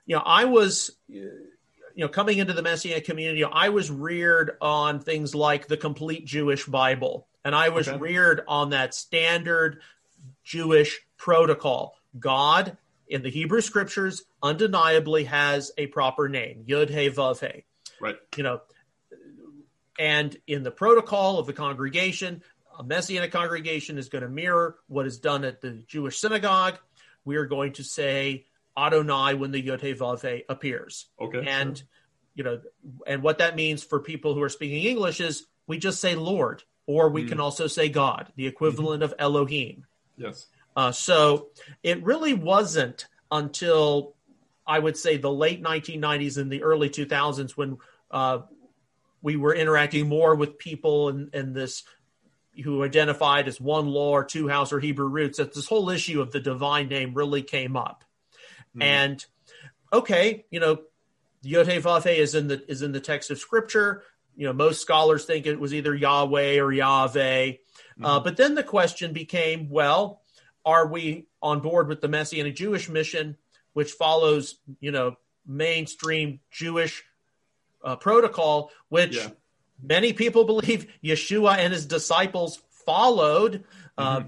you 0.05 0.15
know, 0.15 0.23
I 0.26 0.45
was 0.45 0.91
you 1.07 1.31
know 1.95 2.07
coming 2.10 2.38
into 2.38 2.53
the 2.53 2.61
messianic 2.61 3.05
community, 3.05 3.43
I 3.43 3.69
was 3.69 3.89
reared 3.91 4.57
on 4.61 4.99
things 4.99 5.34
like 5.35 5.68
the 5.68 5.77
complete 5.77 6.26
Jewish 6.26 6.65
Bible, 6.65 7.27
and 7.43 7.55
I 7.55 7.69
was 7.69 7.88
Okay. 7.88 7.97
reared 7.97 8.43
on 8.47 8.72
that 8.72 8.93
standard 8.93 9.81
Jewish 10.43 10.99
protocol. 11.18 11.97
God 12.19 12.77
in 13.07 13.21
the 13.21 13.30
Hebrew 13.30 13.61
scriptures 13.61 14.23
undeniably 14.41 15.25
has 15.25 15.71
a 15.77 15.88
proper 15.88 16.30
name, 16.30 16.65
Yud 16.67 16.89
He 16.89 17.09
Vav 17.09 17.39
He. 17.39 17.63
right. 17.99 18.15
You 18.38 18.43
know, 18.43 18.61
and 19.99 20.35
in 20.47 20.63
the 20.63 20.71
protocol 20.71 21.39
of 21.39 21.45
the 21.47 21.53
congregation, 21.53 22.41
a 22.77 22.84
messianic 22.84 23.31
congregation 23.31 23.97
is 23.97 24.09
going 24.09 24.23
to 24.23 24.30
mirror 24.30 24.77
what 24.88 25.05
is 25.05 25.19
done 25.19 25.43
at 25.43 25.61
the 25.61 25.84
Jewish 25.88 26.17
synagogue. 26.19 26.80
We 27.25 27.35
are 27.35 27.45
going 27.45 27.73
to 27.73 27.84
say 27.84 28.45
Adonai 28.77 29.35
when 29.35 29.51
the 29.51 29.61
Yod 29.61 29.81
He 29.81 29.93
Vav 29.93 30.21
He 30.27 30.43
appears, 30.49 31.07
Okay. 31.19 31.43
and 31.47 31.81
you 32.35 32.43
know, 32.43 32.59
and 33.05 33.21
what 33.21 33.38
that 33.38 33.55
means 33.55 33.84
for 33.84 33.99
people 33.99 34.34
who 34.34 34.41
are 34.41 34.49
speaking 34.49 34.84
English 34.84 35.21
is 35.21 35.45
we 35.67 35.77
just 35.77 36.01
say 36.01 36.15
Lord, 36.15 36.63
or 36.88 37.09
we 37.09 37.23
Mm. 37.25 37.30
can 37.30 37.39
also 37.39 37.67
say 37.67 37.89
God, 37.89 38.34
the 38.35 38.47
equivalent 38.47 39.03
of 39.03 39.13
Elohim. 39.19 39.85
yes. 40.17 40.47
Uh, 40.76 40.91
so 40.91 41.48
it 41.84 42.04
really 42.04 42.34
wasn't 42.34 43.08
until 43.32 44.16
I 44.66 44.80
would 44.80 44.98
say 44.98 45.18
the 45.18 45.32
late 45.32 45.62
1990s 45.62 46.38
and 46.38 46.52
the 46.52 46.64
early 46.64 46.90
2000s 46.90 47.52
when 47.52 47.78
uh, 48.12 48.40
we 49.22 49.36
were 49.36 49.56
interacting 49.56 50.08
more 50.08 50.36
with 50.36 50.58
people 50.58 51.10
in, 51.10 51.30
in 51.34 51.54
this 51.54 51.84
who 52.64 52.84
identified 52.84 53.48
as 53.48 53.60
one 53.60 53.88
law 53.88 54.12
or 54.12 54.24
two 54.24 54.48
house 54.48 54.72
or 54.72 54.80
Hebrew 54.80 55.08
roots 55.08 55.40
that 55.40 55.54
this 55.54 55.66
whole 55.66 55.90
issue 55.90 56.22
of 56.22 56.32
the 56.32 56.40
divine 56.40 56.88
name 56.88 57.16
really 57.16 57.41
came 57.41 57.76
up. 57.76 58.04
Mhm. 58.76 58.84
And 58.84 59.26
okay, 59.91 60.45
you 60.52 60.60
know, 60.60 60.82
Yod 61.41 61.68
He 61.68 61.78
is 62.12 62.36
in 62.36 62.48
the 62.48 62.64
is 62.70 62.82
in 62.82 62.91
the 62.91 63.00
text 63.00 63.32
of 63.32 63.40
Scripture. 63.40 64.04
You 64.36 64.48
know, 64.48 64.54
most 64.54 64.82
scholars 64.82 65.26
think 65.26 65.45
it 65.45 65.60
was 65.60 65.74
either 65.74 65.94
Yahweh 65.94 66.60
or 66.60 66.72
Yahweh. 66.72 67.54
Uh, 68.02 68.20
but 68.20 68.38
then 68.38 68.56
the 68.56 68.64
question 68.64 69.14
became, 69.14 69.70
well, 69.70 70.23
are 70.65 70.88
we 70.88 71.26
on 71.41 71.60
board 71.60 71.88
with 71.88 72.02
the 72.02 72.07
Messianic 72.07 72.56
Jewish 72.56 72.90
mission, 72.90 73.38
which 73.73 73.91
follows, 73.91 74.56
you 74.80 74.91
know, 74.91 75.15
mainstream 75.45 76.40
Jewish 76.52 77.03
uh, 77.84 77.95
protocol, 77.98 78.72
which 78.90 79.15
Yeah. 79.18 79.30
many 79.81 80.14
people 80.14 80.44
believe 80.53 80.88
Yeshua 81.03 81.57
and 81.57 81.73
his 81.73 81.85
disciples 81.85 82.61
followed. 82.85 83.64
Uh, 83.98 84.19
Mm-hmm. 84.22 84.27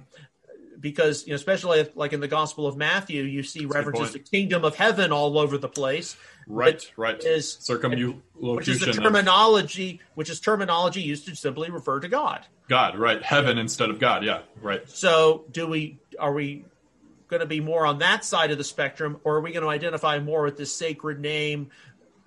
because 0.79 1.25
you 1.25 1.31
know, 1.31 1.35
especially 1.35 1.87
like 1.95 2.13
in 2.13 2.19
the 2.19 2.27
Gospel 2.27 2.67
of 2.67 2.77
Matthew, 2.77 3.23
you 3.23 3.41
see 3.41 3.61
good 3.61 3.73
references 3.73 4.11
to 4.11 4.19
kingdom 4.19 4.63
of 4.63 4.75
heaven 4.75 5.11
all 5.11 5.39
over 5.39 5.57
the 5.57 5.69
place, 5.69 6.15
Right, 6.47 6.91
right. 6.97 7.21
is- 7.23 7.53
Circumlocution. 7.59 8.21
which 8.39 8.67
is 8.67 8.79
the 8.79 8.91
terminology, 8.93 9.99
which 10.13 10.29
is 10.29 10.39
terminology 10.39 11.01
used 11.01 11.27
to 11.27 11.35
simply 11.35 11.69
refer 11.71 11.99
to 11.99 12.07
God. 12.07 12.45
God, 12.67 12.97
right. 12.97 13.21
Heaven 13.21 13.57
instead 13.57 13.89
of 13.89 13.99
God. 13.99 14.23
Yeah, 14.23 14.41
right. 14.61 14.87
So, 14.89 15.45
do 15.51 15.67
we 15.67 15.97
are 16.19 16.33
we 16.33 16.65
going 17.27 17.39
to 17.41 17.45
be 17.47 17.59
more 17.59 17.85
on 17.85 17.99
that 17.99 18.23
side 18.23 18.51
of 18.51 18.57
the 18.57 18.63
spectrum, 18.63 19.19
or 19.23 19.35
are 19.37 19.41
we 19.41 19.51
going 19.51 19.63
to 19.63 19.69
identify 19.69 20.19
more 20.19 20.43
with 20.43 20.57
this 20.57 20.73
sacred 20.75 21.19
name 21.19 21.69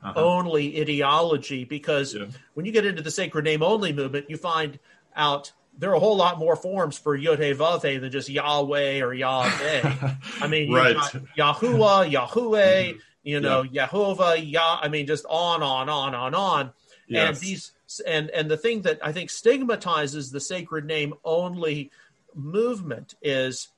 Uh-huh. 0.03 0.12
only 0.20 0.81
ideology? 0.81 1.65
Because 1.65 2.15
Yeah. 2.15 2.27
when 2.55 2.66
you 2.66 2.73
get 2.73 2.85
into 2.86 3.03
the 3.03 3.11
sacred 3.11 3.45
name 3.45 3.62
only 3.62 3.93
movement, 3.93 4.28
you 4.28 4.36
find 4.36 4.78
out 5.16 5.53
there 5.77 5.90
are 5.90 5.95
a 5.95 6.01
whole 6.01 6.16
lot 6.16 6.39
more 6.39 6.57
forms 6.57 6.99
for 6.99 7.15
Yod 7.15 7.39
He 7.39 7.53
than 7.53 8.11
just 8.11 8.28
Yahweh 8.28 9.01
or 9.01 9.15
Yahweh. 9.15 9.81
I 10.40 10.47
mean, 10.49 10.73
Right. 10.73 10.97
Yahuwah, 11.36 12.11
Yahweh, 12.11 12.93
you 13.28 13.40
know, 13.40 13.62
Yehovah, 13.62 14.50
Yah. 14.50 14.78
I 14.80 14.88
mean, 14.88 15.06
just 15.06 15.26
on, 15.28 15.62
on, 15.62 15.90
on, 15.90 16.14
on, 16.14 16.34
on. 16.34 16.72
And 17.14 17.36
these 17.36 17.72
and 18.06 18.30
and 18.30 18.50
the 18.50 18.56
thing 18.56 18.82
that 18.82 19.00
I 19.02 19.12
think 19.12 19.28
stigmatizes 19.28 20.30
the 20.30 20.40
sacred 20.40 20.86
name 20.86 21.12
only 21.24 21.90
movement 22.34 23.16
is, 23.20 23.68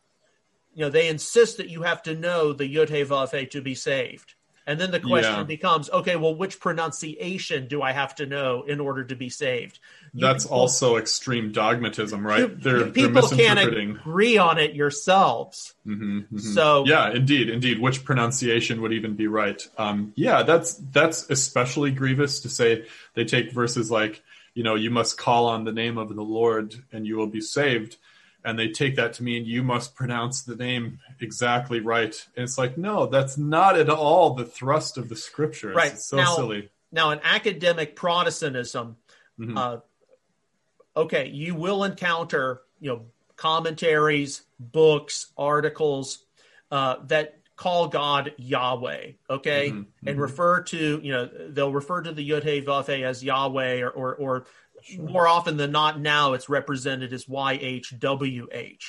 you 0.74 0.85
know, 0.85 0.90
they 0.90 1.09
insist 1.09 1.56
that 1.56 1.68
you 1.68 1.82
have 1.82 2.02
to 2.05 2.14
know 2.14 2.52
the 2.52 2.66
Yod 2.66 2.90
He 2.90 3.02
Vav 3.02 3.51
to 3.51 3.60
be 3.60 3.74
saved, 3.74 4.35
And 4.70 4.80
then 4.80 4.92
the 4.92 5.01
question 5.01 5.34
Yeah. 5.38 5.42
becomes, 5.42 5.90
okay, 5.90 6.14
well, 6.14 6.32
which 6.34 6.60
pronunciation 6.60 7.66
do 7.66 7.82
I 7.82 7.90
have 7.90 8.14
to 8.16 8.26
know 8.26 8.62
in 8.62 8.78
order 8.78 9.02
to 9.05 9.16
be 9.16 9.28
saved? 9.28 9.80
You 10.14 10.20
That's 10.20 10.44
people- 10.44 10.59
also 10.59 10.97
extreme 10.97 11.51
dogmatism, 11.51 12.24
right? 12.24 12.40
you- 12.40 12.56
they're, 12.56 12.78
they're 12.84 12.90
people 12.92 13.28
can't 13.28 13.59
agree 13.59 14.38
on 14.38 14.59
it 14.59 14.74
yourselves. 14.74 15.74
Mhm, 15.84 16.26
mhm. 16.32 16.40
So 16.55 16.84
yeah, 16.86 17.10
indeed, 17.10 17.48
indeed. 17.48 17.80
Which 17.80 18.05
pronunciation 18.05 18.80
would 18.82 18.92
even 18.92 19.14
be 19.14 19.26
right? 19.26 19.60
Um, 19.76 20.12
yeah, 20.14 20.44
that's 20.44 20.74
that's 20.92 21.28
especially 21.30 21.90
grievous 21.90 22.38
to 22.40 22.48
say. 22.48 22.84
They 23.14 23.24
take 23.24 23.51
verses 23.52 23.90
like, 23.90 24.22
you 24.55 24.62
know, 24.62 24.76
you 24.76 24.90
must 24.90 25.18
call 25.18 25.47
on 25.47 25.64
the 25.64 25.72
name 25.72 25.98
of 25.98 26.14
the 26.14 26.22
Lord 26.22 26.74
and 26.92 27.06
you 27.06 27.16
will 27.16 27.26
be 27.26 27.40
saved, 27.40 27.97
and 28.45 28.59
they 28.59 28.69
take 28.69 28.97
that 28.97 29.12
to 29.15 29.23
mean 29.23 29.45
you 29.45 29.62
must 29.62 29.95
pronounce 29.95 30.43
the 30.43 30.57
name 30.57 30.99
exactly 31.21 31.81
right. 31.81 32.15
And 32.37 32.45
it's 32.45 32.57
like, 32.59 32.79
no, 32.79 33.07
that's 33.07 33.37
not 33.37 33.77
at 33.79 33.91
all 33.91 34.35
the 34.35 34.45
thrust 34.47 34.97
of 34.99 35.09
the 35.09 35.17
scriptures. 35.17 35.77
Right. 35.77 35.93
It's 35.93 36.07
so 36.07 36.17
Now- 36.17 36.37
silly. 36.37 36.71
now 36.93 37.11
in 37.11 37.21
academic 37.23 37.97
Protestantism, 37.97 38.97
Mhm. 39.39 39.57
uh, 39.57 39.81
okay, 40.97 41.29
you 41.29 41.55
will 41.55 41.85
encounter 41.85 42.62
you 42.81 42.91
know 42.91 43.07
commentaries, 43.37 44.43
books, 44.59 45.33
articles 45.37 46.25
uh, 46.71 46.97
that 47.07 47.37
call 47.57 47.89
God 47.89 48.33
Yahweh, 48.39 49.12
okay, 49.29 49.71
Mhm, 49.71 49.87
and 50.07 50.17
mhm. 50.17 50.21
refer 50.21 50.62
to 50.62 51.01
you 51.03 51.12
know 51.12 51.29
they'll 51.51 51.73
refer 51.73 52.01
to 52.03 52.12
the 52.12 52.29
Yud 52.29 52.43
Hey 52.43 52.62
Vav 52.62 52.87
Hey 52.87 53.03
as 53.05 53.23
Yahweh, 53.23 53.83
or 53.83 53.91
or, 53.91 54.15
or 54.17 54.47
more 54.98 55.27
often 55.28 55.57
than 55.57 55.73
not 55.73 56.01
now 56.01 56.32
it's 56.32 56.48
represented 56.48 57.12
as 57.12 57.27
YHWH. 57.27 58.82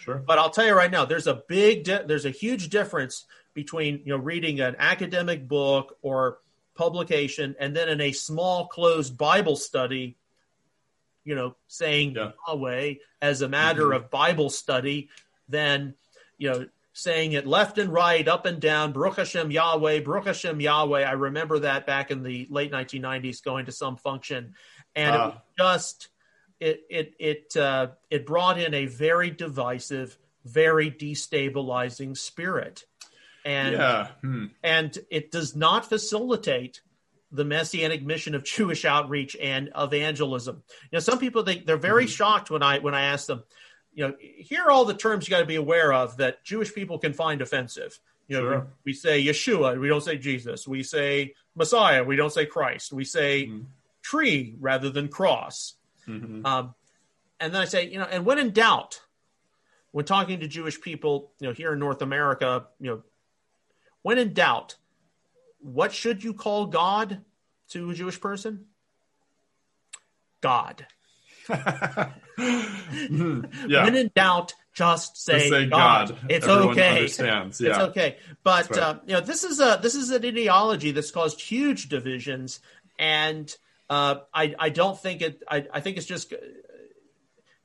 Sure. 0.00 0.16
But 0.16 0.38
I'll 0.38 0.50
tell 0.50 0.66
you 0.66 0.74
right 0.74 0.90
now, 0.90 1.04
there's 1.04 1.26
a 1.26 1.42
big, 1.46 1.84
di- 1.84 2.02
there's 2.04 2.24
a 2.24 2.30
huge 2.30 2.68
difference 2.70 3.26
between 3.54 3.98
you 4.04 4.12
know 4.12 4.16
reading 4.16 4.60
an 4.60 4.76
academic 4.78 5.46
book 5.46 5.96
or 6.02 6.38
publication 6.74 7.54
and 7.58 7.76
then 7.76 7.88
in 7.88 8.00
a 8.00 8.12
small 8.12 8.66
closed 8.68 9.18
Bible 9.18 9.56
study, 9.56 10.16
you 11.24 11.34
know, 11.34 11.54
saying 11.68 12.14
Yeah. 12.14 12.32
Yahweh 12.48 12.94
as 13.20 13.42
a 13.42 13.48
matter 13.48 13.88
Mhm. 13.88 13.96
of 13.96 14.10
Bible 14.10 14.48
study, 14.50 15.10
than 15.48 15.94
you 16.38 16.48
know 16.50 16.66
saying 16.92 17.32
it 17.32 17.46
left 17.46 17.78
and 17.78 17.92
right, 17.92 18.26
up 18.26 18.46
and 18.46 18.60
down, 18.60 18.92
Baruch 18.92 19.16
Hashem 19.16 19.50
Yahweh, 19.50 20.00
Baruch 20.00 20.26
Hashem 20.26 20.60
Yahweh. 20.60 21.02
I 21.04 21.12
remember 21.12 21.60
that 21.60 21.86
back 21.86 22.10
in 22.10 22.22
the 22.22 22.46
late 22.50 22.72
1990s, 22.72 23.40
going 23.42 23.66
to 23.66 23.72
some 23.72 23.96
function, 23.96 24.54
and 24.94 25.14
it 25.14 25.18
was 25.18 25.34
Ah. 25.36 25.42
just 25.58 26.08
it 26.58 26.82
it 26.90 27.14
it 27.18 27.56
uh, 27.56 27.88
it 28.10 28.26
brought 28.26 28.58
in 28.60 28.74
a 28.74 28.86
very 28.86 29.30
divisive, 29.30 30.18
very 30.44 30.90
destabilizing 30.90 32.16
spirit, 32.16 32.84
and 33.44 33.74
yeah. 33.74 34.08
Hmm. 34.20 34.46
and 34.62 34.96
it 35.10 35.30
does 35.30 35.54
not 35.56 35.88
facilitate 35.88 36.80
the 37.32 37.44
messianic 37.44 38.02
mission 38.02 38.34
of 38.34 38.44
Jewish 38.44 38.84
outreach 38.84 39.36
and 39.40 39.70
evangelism. 39.78 40.62
You 40.84 40.88
know, 40.96 40.98
some 41.00 41.18
people 41.18 41.42
think 41.44 41.64
they're 41.66 41.76
very 41.76 42.04
Mm-hmm. 42.04 42.10
shocked 42.10 42.50
when 42.50 42.62
I 42.62 42.78
when 42.80 42.94
I 42.94 43.02
ask 43.02 43.26
them, 43.26 43.44
you 43.94 44.08
know, 44.08 44.14
here 44.20 44.62
are 44.64 44.70
all 44.70 44.84
the 44.84 44.94
terms 44.94 45.26
you 45.26 45.30
got 45.30 45.40
to 45.40 45.46
be 45.46 45.56
aware 45.56 45.92
of 45.92 46.16
that 46.18 46.44
Jewish 46.44 46.74
people 46.74 46.98
can 46.98 47.12
find 47.12 47.40
offensive. 47.40 47.98
You 48.28 48.36
know, 48.36 48.42
Sure. 48.42 48.58
we, 48.84 48.90
we 48.90 48.92
say 48.92 49.24
Yeshua, 49.24 49.78
we 49.80 49.88
don't 49.88 50.02
say 50.02 50.16
Jesus. 50.18 50.66
We 50.68 50.82
say 50.82 51.34
Messiah, 51.56 52.04
we 52.04 52.16
don't 52.16 52.32
say 52.32 52.46
Christ. 52.46 52.92
We 52.92 53.04
say 53.04 53.46
Mhm. 53.46 53.66
Tree 54.10 54.56
rather 54.58 54.90
than 54.90 55.08
cross. 55.08 55.74
Mhm. 56.08 56.44
Um, 56.44 56.74
and 57.38 57.54
then 57.54 57.62
I 57.62 57.64
say, 57.64 57.88
you 57.88 57.98
know, 57.98 58.04
and 58.04 58.26
when 58.26 58.38
in 58.38 58.52
doubt, 58.52 59.00
when 59.92 60.04
talking 60.04 60.40
to 60.40 60.48
Jewish 60.48 60.80
people, 60.80 61.32
you 61.38 61.46
know, 61.48 61.54
here 61.54 61.72
in 61.72 61.78
North 61.78 62.02
America, 62.02 62.66
you 62.80 62.90
know, 62.90 63.02
when 64.02 64.18
in 64.18 64.32
doubt, 64.32 64.76
what 65.60 65.92
should 65.92 66.24
you 66.24 66.34
call 66.34 66.66
God 66.66 67.20
to 67.68 67.90
a 67.90 67.94
Jewish 67.94 68.20
person? 68.20 68.66
God. 70.40 70.86
Mhm. 71.48 72.10
yeah. 73.68 73.84
When 73.84 73.94
in 73.96 74.10
doubt, 74.14 74.54
just 74.72 75.16
say, 75.16 75.38
Just 75.38 75.50
say 75.50 75.66
God. 75.66 76.08
God. 76.08 76.18
It's 76.28 76.46
Everyone 76.46 76.72
okay. 76.72 76.96
understands. 76.96 77.60
Yeah. 77.60 77.68
It's 77.70 77.78
okay. 77.78 78.18
But 78.42 78.70
right. 78.70 78.80
uh, 78.80 78.98
you 79.06 79.12
know, 79.14 79.20
this 79.20 79.44
is 79.44 79.60
a 79.60 79.78
this 79.82 79.94
is 79.94 80.10
an 80.10 80.24
ideology 80.24 80.90
that's 80.92 81.10
caused 81.10 81.40
huge 81.40 81.88
divisions, 81.88 82.60
and 82.98 83.54
uh, 83.90 84.20
I 84.32 84.54
I 84.58 84.68
don't 84.70 84.98
think 84.98 85.20
it. 85.20 85.42
I, 85.48 85.66
I 85.72 85.80
think 85.80 85.96
it's 85.96 86.06
just 86.06 86.32
it, 86.32 86.42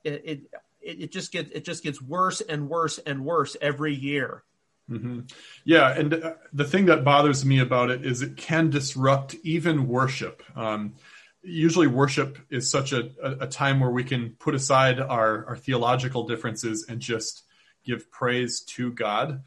it 0.04 0.42
it 0.82 1.12
just 1.12 1.32
gets 1.32 1.52
it 1.52 1.64
just 1.64 1.84
gets 1.84 2.02
worse 2.02 2.42
and 2.42 2.68
worse 2.68 2.98
and 2.98 3.24
worse 3.24 3.56
every 3.62 3.94
year. 3.94 4.44
hmm 4.90 5.22
Yeah, 5.64 5.94
and 5.94 6.14
uh, 6.14 6.34
the 6.52 6.66
thing 6.66 6.88
that 6.88 7.04
bothers 7.04 7.46
me 7.46 7.60
about 7.60 7.92
it 7.92 8.06
is 8.06 8.22
it 8.22 8.38
can 8.38 8.72
disrupt 8.72 9.36
even 9.44 9.88
worship. 9.88 10.44
Um, 10.56 10.96
usually, 11.44 11.88
worship 11.88 12.40
is 12.50 12.72
such 12.72 12.92
a, 12.92 13.12
a, 13.22 13.32
a 13.42 13.48
time 13.48 13.80
where 13.80 13.92
we 13.92 14.04
can 14.04 14.32
put 14.40 14.56
aside 14.56 15.00
our, 15.00 15.46
our 15.46 15.56
theological 15.56 16.28
differences 16.28 16.88
and 16.90 17.00
just 17.00 17.44
give 17.84 18.10
praise 18.10 18.62
to 18.62 18.92
God. 18.92 19.44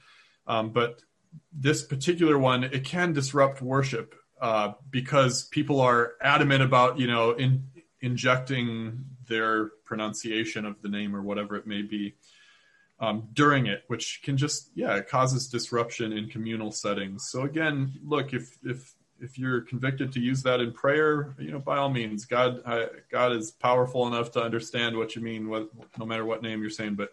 Um, 0.46 0.70
but 0.70 1.02
this 1.52 1.82
particular 1.82 2.38
one, 2.38 2.64
it 2.64 2.84
can 2.84 3.12
disrupt 3.12 3.60
worship 3.60 4.14
uh, 4.40 4.72
because 4.90 5.44
people 5.44 5.80
are 5.80 6.12
adamant 6.20 6.62
about, 6.62 6.98
you 6.98 7.06
know, 7.06 7.32
in, 7.32 7.64
injecting 8.00 9.04
their 9.28 9.70
pronunciation 9.84 10.64
of 10.64 10.80
the 10.82 10.88
name 10.88 11.14
or 11.14 11.22
whatever 11.22 11.56
it 11.56 11.66
may 11.66 11.82
be 11.82 12.14
um, 13.00 13.28
during 13.32 13.66
it, 13.66 13.84
which 13.86 14.20
can 14.22 14.36
just 14.36 14.70
yeah, 14.74 14.96
it 14.96 15.08
causes 15.08 15.48
disruption 15.48 16.12
in 16.12 16.28
communal 16.28 16.72
settings. 16.72 17.28
So 17.30 17.42
again, 17.42 17.92
look 18.04 18.32
if 18.32 18.58
if 18.64 18.94
if 19.20 19.38
you're 19.38 19.62
convicted 19.62 20.12
to 20.12 20.20
use 20.20 20.42
that 20.44 20.60
in 20.60 20.72
prayer, 20.72 21.34
you 21.38 21.50
know, 21.50 21.58
by 21.58 21.78
all 21.78 21.90
means, 21.90 22.24
God 22.24 22.60
uh, 22.64 22.86
God 23.10 23.32
is 23.32 23.50
powerful 23.50 24.06
enough 24.06 24.32
to 24.32 24.42
understand 24.42 24.96
what 24.96 25.14
you 25.14 25.22
mean, 25.22 25.48
what, 25.48 25.68
no 25.98 26.06
matter 26.06 26.24
what 26.24 26.42
name 26.42 26.60
you're 26.60 26.70
saying. 26.70 26.94
But 26.94 27.10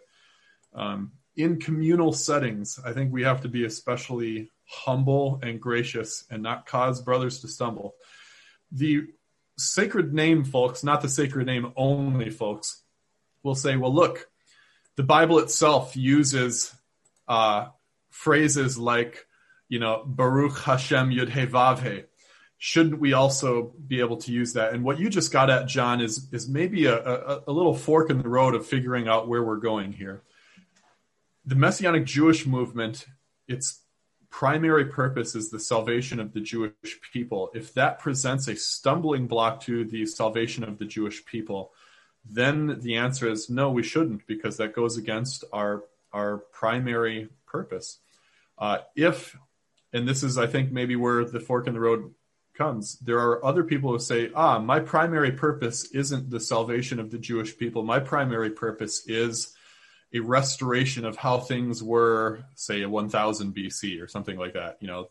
um, 0.74 1.12
in 1.36 1.60
communal 1.60 2.12
settings, 2.12 2.80
I 2.84 2.92
think 2.92 3.12
we 3.12 3.22
have 3.22 3.42
to 3.42 3.48
be 3.48 3.64
especially 3.64 4.50
humble 4.64 5.38
and 5.42 5.60
gracious 5.60 6.24
and 6.30 6.42
not 6.42 6.66
cause 6.66 7.02
brothers 7.02 7.40
to 7.40 7.48
stumble. 7.48 7.94
The 8.72 9.06
sacred 9.58 10.12
name 10.12 10.44
folks, 10.44 10.82
not 10.82 11.02
the 11.02 11.08
sacred 11.08 11.46
name 11.46 11.72
only 11.76 12.30
folks, 12.30 12.82
will 13.42 13.54
say, 13.54 13.76
well, 13.76 13.94
look, 13.94 14.28
the 14.96 15.02
Bible 15.02 15.38
itself 15.38 15.96
uses 15.96 16.74
uh, 17.28 17.66
phrases 18.10 18.78
like, 18.78 19.26
you 19.68 19.78
know, 19.78 20.02
Baruch 20.06 20.58
Hashem 20.58 21.10
Yud 21.10 21.28
He 21.28 21.46
Vav. 21.46 22.04
Shouldn't 22.58 22.98
we 22.98 23.12
also 23.12 23.74
be 23.86 24.00
able 24.00 24.16
to 24.18 24.32
use 24.32 24.54
that? 24.54 24.72
And 24.72 24.82
what 24.82 24.98
you 24.98 25.10
just 25.10 25.30
got 25.30 25.50
at, 25.50 25.68
John, 25.68 26.00
is 26.00 26.28
is 26.32 26.48
maybe 26.48 26.86
a, 26.86 26.96
a, 26.96 27.42
a 27.48 27.52
little 27.52 27.74
fork 27.74 28.08
in 28.08 28.22
the 28.22 28.28
road 28.28 28.54
of 28.54 28.66
figuring 28.66 29.06
out 29.06 29.28
where 29.28 29.42
we're 29.42 29.56
going 29.58 29.92
here. 29.92 30.22
The 31.46 31.54
Messianic 31.54 32.04
Jewish 32.04 32.44
movement, 32.44 33.06
its 33.46 33.82
primary 34.30 34.86
purpose 34.86 35.36
is 35.36 35.48
the 35.48 35.60
salvation 35.60 36.18
of 36.18 36.32
the 36.32 36.40
Jewish 36.40 36.72
people. 37.12 37.50
If 37.54 37.72
that 37.74 38.00
presents 38.00 38.48
a 38.48 38.56
stumbling 38.56 39.28
block 39.28 39.60
to 39.62 39.84
the 39.84 40.06
salvation 40.06 40.64
of 40.64 40.78
the 40.78 40.84
Jewish 40.84 41.24
people, 41.24 41.72
then 42.28 42.80
the 42.80 42.96
answer 42.96 43.30
is 43.30 43.48
no, 43.48 43.70
we 43.70 43.84
shouldn't, 43.84 44.26
because 44.26 44.56
that 44.56 44.74
goes 44.74 44.96
against 44.96 45.44
our 45.52 45.84
our 46.12 46.38
primary 46.38 47.28
purpose. 47.46 47.98
Uh, 48.58 48.78
if, 48.94 49.36
and 49.92 50.08
this 50.08 50.22
is, 50.22 50.38
I 50.38 50.46
think, 50.46 50.72
maybe 50.72 50.96
where 50.96 51.24
the 51.24 51.40
fork 51.40 51.66
in 51.66 51.74
the 51.74 51.80
road 51.80 52.14
comes, 52.54 52.98
there 53.00 53.18
are 53.18 53.44
other 53.44 53.62
people 53.62 53.90
who 53.90 53.98
say, 53.98 54.30
ah, 54.34 54.58
my 54.58 54.80
primary 54.80 55.32
purpose 55.32 55.84
isn't 55.92 56.30
the 56.30 56.40
salvation 56.40 56.98
of 56.98 57.10
the 57.10 57.18
Jewish 57.18 57.56
people. 57.56 57.82
My 57.82 58.00
primary 58.00 58.50
purpose 58.50 59.06
is 59.06 59.54
a 60.16 60.20
restoration 60.20 61.04
of 61.04 61.16
how 61.16 61.38
things 61.38 61.82
were, 61.82 62.44
say, 62.54 62.84
1000 62.84 63.54
BC 63.54 64.02
or 64.02 64.08
something 64.08 64.38
like 64.38 64.54
that. 64.54 64.76
You 64.80 64.88
know, 64.88 65.08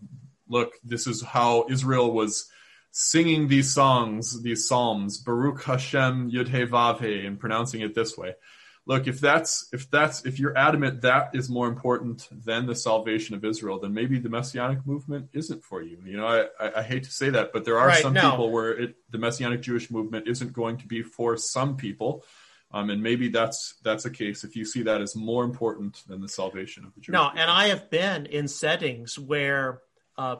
look, 0.49 0.73
this 0.83 1.07
is 1.07 1.21
how 1.21 1.65
Israel 1.69 2.11
was 2.11 2.49
singing 2.91 3.47
these 3.47 3.73
songs, 3.73 4.41
these 4.41 4.67
psalms, 4.67 5.17
Baruch 5.17 5.63
Hashem 5.63 6.31
Yud 6.31 6.47
He 6.47 6.65
Vav 6.65 6.99
He, 7.01 7.25
and 7.25 7.39
pronouncing 7.39 7.81
it 7.81 7.93
this 7.93 8.17
way. 8.17 8.35
Look, 8.87 9.07
if 9.07 9.19
that's 9.19 9.67
if 9.73 9.89
that's 9.89 10.25
if 10.25 10.37
you're 10.39 10.55
adamant 10.55 11.01
that 11.01 11.31
is 11.33 11.49
more 11.49 11.67
important 11.67 12.29
than 12.31 12.67
the 12.67 12.75
salvation 12.75 13.33
of 13.35 13.43
Israel, 13.43 13.79
then 13.79 13.95
maybe 13.95 14.19
the 14.19 14.29
messianic 14.29 14.85
movement 14.85 15.29
isn't 15.33 15.63
for 15.63 15.81
you. 15.81 15.97
You 16.05 16.17
know, 16.17 16.27
I, 16.27 16.45
I, 16.63 16.79
I 16.79 16.83
hate 16.83 17.03
to 17.05 17.11
say 17.11 17.31
that, 17.31 17.51
but 17.51 17.65
there 17.65 17.79
are 17.79 17.87
Right, 17.87 18.01
some 18.03 18.13
no. 18.13 18.29
people 18.29 18.51
where 18.51 18.71
it, 18.77 18.95
the 19.09 19.17
messianic 19.17 19.61
Jewish 19.61 19.89
movement 19.89 20.27
isn't 20.27 20.53
going 20.53 20.77
to 20.77 20.87
be 20.87 21.01
for 21.01 21.35
some 21.35 21.77
people, 21.77 22.23
um, 22.75 22.89
and 22.89 23.01
maybe 23.01 23.29
that's 23.29 23.75
that's 23.83 24.03
a 24.03 24.09
case 24.09 24.43
if 24.43 24.55
you 24.57 24.65
see 24.65 24.83
that 24.83 25.01
as 25.01 25.15
more 25.15 25.45
important 25.45 26.03
than 26.07 26.19
the 26.21 26.27
salvation 26.27 26.83
of 26.83 26.93
the 26.93 26.99
Jewish. 26.99 27.13
No, 27.13 27.23
people. 27.29 27.39
and 27.41 27.49
I 27.49 27.67
have 27.69 27.89
been 27.89 28.25
in 28.25 28.49
settings 28.49 29.17
where, 29.17 29.79
uh, 30.17 30.35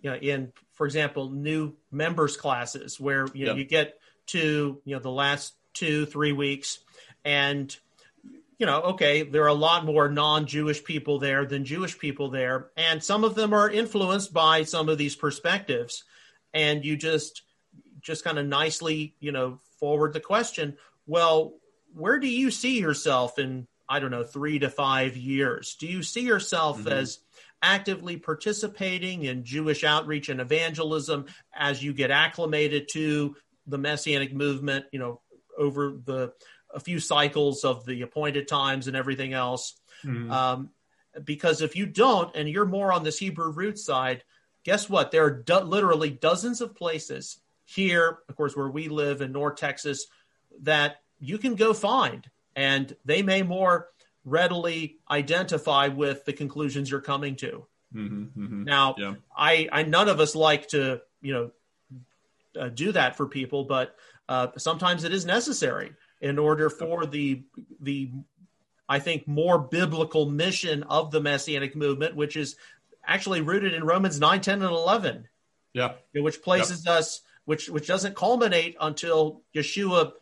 you 0.00 0.10
know, 0.10 0.16
in 0.16 0.52
for 0.72 0.86
example, 0.86 1.28
new 1.30 1.74
members 1.92 2.38
classes 2.38 2.98
where 2.98 3.26
you 3.34 3.44
know 3.44 3.52
Yeah. 3.52 3.58
you 3.58 3.64
get 3.66 3.98
to 4.28 4.80
you 4.84 4.96
know 4.96 5.00
the 5.02 5.10
last 5.10 5.52
two 5.74 6.06
three 6.06 6.32
weeks, 6.32 6.78
and 7.26 7.76
you 8.58 8.64
know, 8.64 8.80
okay, 8.80 9.22
there 9.22 9.42
are 9.42 9.48
a 9.48 9.54
lot 9.54 9.84
more 9.84 10.08
non-Jewish 10.08 10.82
people 10.84 11.18
there 11.18 11.44
than 11.44 11.64
Jewish 11.66 11.98
people 11.98 12.30
there, 12.30 12.70
and 12.76 13.04
some 13.04 13.22
of 13.24 13.34
them 13.34 13.52
are 13.52 13.68
influenced 13.70 14.32
by 14.32 14.62
some 14.64 14.88
of 14.88 14.96
these 14.96 15.14
perspectives, 15.14 16.04
and 16.54 16.84
you 16.86 16.96
just 16.96 17.42
just 18.00 18.24
kind 18.24 18.38
of 18.38 18.46
nicely, 18.46 19.14
you 19.20 19.30
know, 19.30 19.58
forward 19.78 20.14
the 20.14 20.20
question. 20.20 20.78
Well, 21.10 21.54
where 21.92 22.20
do 22.20 22.28
you 22.28 22.52
see 22.52 22.78
yourself 22.78 23.40
in 23.40 23.66
I 23.88 23.98
don't 23.98 24.12
know 24.12 24.22
three 24.22 24.60
to 24.60 24.70
five 24.70 25.16
years? 25.16 25.74
Do 25.74 25.88
you 25.88 26.04
see 26.04 26.20
yourself 26.20 26.78
mm-hmm. 26.78 26.88
as 26.88 27.18
actively 27.60 28.16
participating 28.16 29.24
in 29.24 29.44
Jewish 29.44 29.82
outreach 29.82 30.28
and 30.28 30.40
evangelism 30.40 31.26
as 31.52 31.82
you 31.82 31.92
get 31.92 32.12
acclimated 32.12 32.90
to 32.92 33.34
the 33.66 33.76
messianic 33.76 34.32
movement? 34.32 34.84
You 34.92 35.00
know, 35.00 35.20
over 35.58 35.98
the 36.04 36.32
a 36.72 36.78
few 36.78 37.00
cycles 37.00 37.64
of 37.64 37.84
the 37.84 38.02
appointed 38.02 38.46
times 38.46 38.86
and 38.86 38.96
everything 38.96 39.32
else. 39.32 39.74
Mm-hmm. 40.04 40.30
Um, 40.30 40.70
because 41.24 41.60
if 41.60 41.74
you 41.74 41.86
don't, 41.86 42.36
and 42.36 42.48
you're 42.48 42.66
more 42.66 42.92
on 42.92 43.02
this 43.02 43.18
Hebrew 43.18 43.50
root 43.50 43.80
side, 43.80 44.22
guess 44.62 44.88
what? 44.88 45.10
There 45.10 45.24
are 45.24 45.42
do- 45.42 45.58
literally 45.58 46.10
dozens 46.10 46.60
of 46.60 46.76
places 46.76 47.40
here, 47.64 48.18
of 48.28 48.36
course, 48.36 48.56
where 48.56 48.70
we 48.70 48.86
live 48.86 49.22
in 49.22 49.32
North 49.32 49.56
Texas, 49.56 50.06
that 50.62 51.00
you 51.18 51.38
can 51.38 51.54
go 51.54 51.72
find, 51.72 52.28
and 52.56 52.94
they 53.04 53.22
may 53.22 53.42
more 53.42 53.88
readily 54.24 54.98
identify 55.10 55.88
with 55.88 56.24
the 56.24 56.32
conclusions 56.32 56.90
you're 56.90 57.00
coming 57.00 57.36
to. 57.36 57.66
Mm-hmm, 57.94 58.42
mm-hmm. 58.42 58.64
Now, 58.64 58.94
yeah. 58.98 59.14
I, 59.36 59.68
I 59.72 59.82
none 59.82 60.08
of 60.08 60.20
us 60.20 60.34
like 60.34 60.68
to 60.68 61.00
you 61.20 61.32
know 61.32 61.50
uh, 62.60 62.68
do 62.68 62.92
that 62.92 63.16
for 63.16 63.26
people, 63.26 63.64
but 63.64 63.96
uh, 64.28 64.48
sometimes 64.56 65.04
it 65.04 65.12
is 65.12 65.26
necessary 65.26 65.92
in 66.20 66.38
order 66.38 66.70
for 66.70 67.06
the 67.06 67.42
the 67.80 68.10
I 68.88 68.98
think 68.98 69.26
more 69.26 69.58
biblical 69.58 70.28
mission 70.28 70.82
of 70.84 71.10
the 71.10 71.20
messianic 71.20 71.76
movement, 71.76 72.16
which 72.16 72.36
is 72.36 72.56
actually 73.06 73.40
rooted 73.40 73.72
in 73.72 73.84
Romans 73.84 74.18
9, 74.18 74.40
10, 74.40 74.62
and 74.62 74.70
11. 74.70 75.28
Yeah. 75.72 75.92
Which 76.12 76.42
places 76.42 76.86
us, 76.86 77.22
which 77.44 77.68
which 77.68 77.86
doesn't 77.86 78.16
culminate 78.16 78.76
until 78.80 79.42
Yeshua 79.54 80.12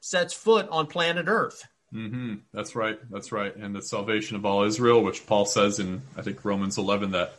sets 0.00 0.34
foot 0.34 0.68
on 0.70 0.86
planet 0.86 1.26
Earth. 1.28 1.66
Mm-hmm. 1.94 2.36
That's 2.52 2.76
right. 2.76 2.98
That's 3.10 3.32
right. 3.32 3.54
And 3.54 3.74
the 3.74 3.82
salvation 3.82 4.36
of 4.36 4.44
all 4.44 4.62
Israel, 4.62 5.02
which 5.02 5.26
Paul 5.26 5.44
says 5.44 5.78
in 5.78 6.02
I 6.16 6.22
think 6.22 6.44
Romans 6.44 6.78
11 6.78 7.12
that 7.12 7.34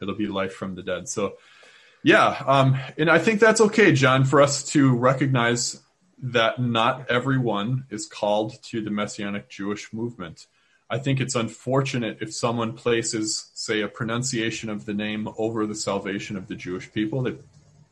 it'll 0.00 0.14
be 0.14 0.26
life 0.26 0.54
from 0.54 0.74
the 0.74 0.82
dead. 0.82 1.08
So, 1.08 1.34
yeah, 2.02 2.42
um, 2.46 2.76
and 2.98 3.08
I 3.08 3.20
think 3.20 3.38
that's 3.38 3.60
okay, 3.60 3.92
John, 3.92 4.24
for 4.24 4.42
us 4.42 4.64
to 4.70 4.92
recognize 4.92 5.80
that 6.22 6.60
not 6.60 7.10
everyone 7.10 7.86
is 7.90 8.06
called 8.06 8.60
to 8.64 8.80
the 8.80 8.90
Messianic 8.90 9.48
Jewish 9.48 9.92
movement. 9.92 10.46
I 10.90 10.98
think 10.98 11.20
it's 11.20 11.36
unfortunate 11.36 12.18
if 12.20 12.34
someone 12.34 12.74
places, 12.74 13.50
say, 13.54 13.80
a 13.80 13.88
pronunciation 13.88 14.68
of 14.68 14.84
the 14.84 14.94
name 14.94 15.28
over 15.38 15.66
the 15.66 15.74
salvation 15.74 16.36
of 16.36 16.48
the 16.48 16.54
Jewish 16.54 16.92
people. 16.92 17.22
They 17.22 17.36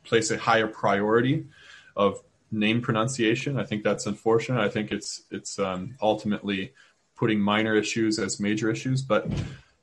place 0.04 0.30
a 0.30 0.38
higher 0.38 0.66
priority 0.66 1.46
of 1.96 2.20
name 2.50 2.80
pronunciation. 2.80 3.58
I 3.58 3.64
think 3.64 3.84
that's 3.84 4.06
unfortunate. 4.06 4.60
I 4.60 4.68
think 4.68 4.92
it's 4.92 5.22
it's 5.30 5.58
um, 5.58 5.96
ultimately 6.00 6.72
putting 7.16 7.40
minor 7.40 7.76
issues 7.76 8.18
as 8.18 8.40
major 8.40 8.70
issues, 8.70 9.02
but 9.02 9.28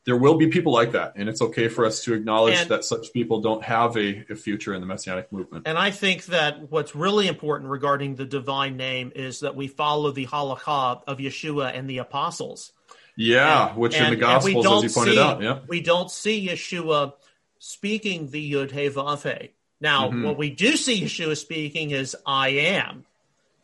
there 0.07 0.15
will 0.15 0.38
be 0.38 0.48
people 0.48 0.72
like 0.72 0.94
that, 0.94 1.14
and 1.18 1.27
it's 1.27 1.41
okay 1.41 1.68
for 1.68 1.85
us 1.85 2.03
to 2.06 2.14
acknowledge 2.14 2.56
and, 2.56 2.69
that 2.69 2.85
such 2.85 3.11
people 3.11 3.41
don't 3.41 3.61
have 3.64 3.98
a, 3.98 4.26
a, 4.30 4.35
future 4.35 4.73
in 4.73 4.80
the 4.80 4.88
messianic 4.88 5.31
movement. 5.34 5.68
And 5.68 5.77
I 5.77 5.91
think 5.91 6.27
that 6.27 6.72
what's 6.72 6.95
really 6.95 7.27
important 7.27 7.69
regarding 7.69 8.15
the 8.15 8.26
divine 8.26 8.77
name 8.77 9.11
is 9.14 9.41
that 9.41 9.57
we 9.57 9.68
follow 9.68 10.11
the 10.11 10.26
halakha 10.26 11.02
of 11.06 11.18
Yeshua 11.18 11.77
and 11.77 11.89
the 11.89 11.98
apostles. 11.98 12.72
Yeah, 13.18 13.69
and, 13.69 13.77
which 13.77 13.95
and, 13.95 14.06
in 14.06 14.11
the 14.11 14.15
Gospels, 14.26 14.65
as 14.65 14.84
you 14.84 14.89
pointed 14.89 15.15
see, 15.15 15.19
out, 15.19 15.41
yeah, 15.41 15.60
we 15.68 15.81
don't 15.81 16.10
see 16.10 16.48
Yeshua 16.48 17.14
speaking 17.60 18.30
the 18.30 18.52
Yud 18.52 18.72
He 18.72 18.88
Vav 18.89 19.49
Now, 19.80 20.10
mm-hmm. 20.10 20.24
what 20.24 20.38
we 20.38 20.49
do 20.49 20.76
see 20.76 21.02
Yeshua 21.02 21.38
speaking 21.38 21.91
is 21.91 22.16
"I 22.26 22.49
am," 22.49 23.06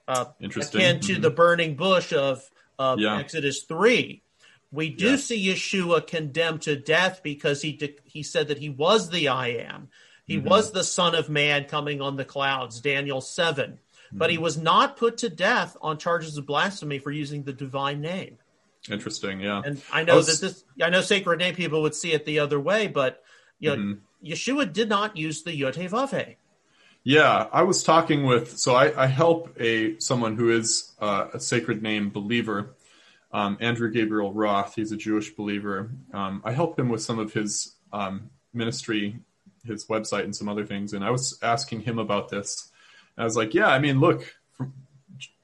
uh, 0.07 0.25
Interesting. 0.39 0.81
akin 0.81 0.99
to 1.01 1.13
mm-hmm. 1.13 1.21
the 1.21 1.29
burning 1.29 1.75
bush 1.75 2.13
of, 2.13 2.49
of 2.77 2.99
yeah. 2.99 3.17
Exodus 3.17 3.63
three 3.63 4.23
we 4.73 4.89
do 4.89 5.11
yes. 5.11 5.25
see 5.25 5.47
Yeshua 5.47 6.05
condemned 6.05 6.63
to 6.63 6.75
death 6.75 7.21
because 7.21 7.61
he 7.61 7.73
de- 7.73 7.95
he 8.05 8.23
said 8.23 8.47
that 8.47 8.57
he 8.57 8.69
was 8.69 9.11
the 9.11 9.27
I 9.27 9.49
am. 9.49 9.89
He 10.25 10.37
mm-hmm. 10.37 10.49
was 10.49 10.71
the 10.71 10.83
Son 10.83 11.13
of 11.13 11.29
Man 11.29 11.65
coming 11.65 12.01
on 12.01 12.15
the 12.15 12.25
clouds, 12.25 12.81
Daniel 12.81 13.21
7. 13.21 13.71
Mm-hmm. 13.71 14.17
But 14.17 14.31
he 14.31 14.37
mm-hmm. 14.37 14.43
was 14.43 14.57
not 14.57 14.97
put 14.97 15.19
to 15.19 15.29
death 15.29 15.77
on 15.79 15.99
charges 15.99 16.37
of 16.37 16.47
blasphemy 16.47 16.97
for 16.97 17.11
using 17.11 17.43
the 17.43 17.53
divine 17.53 18.01
name. 18.01 18.39
Interesting, 18.89 19.41
yeah. 19.41 19.61
And 19.63 19.79
I 19.91 20.03
know 20.03 20.13
I 20.13 20.15
was... 20.15 20.39
that 20.39 20.45
this 20.45 20.63
I 20.81 20.89
know 20.89 21.01
sacred 21.01 21.37
name 21.37 21.53
people 21.53 21.83
would 21.83 21.95
see 21.95 22.11
it 22.11 22.25
the 22.25 22.39
other 22.39 22.59
way, 22.59 22.87
but 22.87 23.23
you 23.59 23.69
know, 23.69 23.75
mm-hmm. 23.75 23.99
Yeshua 24.23 24.71
did 24.71 24.89
not 24.89 25.17
use 25.17 25.43
the 25.43 25.55
Yod 25.55 25.75
Vave. 25.75 26.35
Yeah, 27.03 27.47
I 27.51 27.63
was 27.63 27.83
talking 27.83 28.23
with 28.23 28.57
so 28.57 28.75
I, 28.75 29.03
I 29.03 29.07
help 29.07 29.59
a 29.59 29.99
someone 29.99 30.37
who 30.37 30.51
is 30.51 30.93
uh, 31.01 31.27
a 31.33 31.39
sacred 31.39 31.83
name 31.83 32.09
believer 32.09 32.75
um, 33.33 33.57
Andrew 33.59 33.91
Gabriel 33.91 34.31
Roth. 34.31 34.75
He's 34.75 34.91
a 34.91 34.97
Jewish 34.97 35.31
believer. 35.35 35.89
Um, 36.13 36.41
I 36.45 36.51
helped 36.51 36.79
him 36.79 36.89
with 36.89 37.01
some 37.01 37.19
of 37.19 37.33
his 37.33 37.75
um, 37.91 38.29
ministry, 38.53 39.19
his 39.65 39.87
website, 39.87 40.23
and 40.23 40.35
some 40.35 40.47
other 40.47 40.65
things. 40.65 40.93
And 40.93 41.03
I 41.03 41.09
was 41.09 41.39
asking 41.41 41.81
him 41.81 41.97
about 41.97 42.29
this. 42.29 42.69
I 43.17 43.23
was 43.23 43.35
like, 43.35 43.53
"Yeah, 43.53 43.67
I 43.67 43.79
mean, 43.79 43.99
look, 43.99 44.35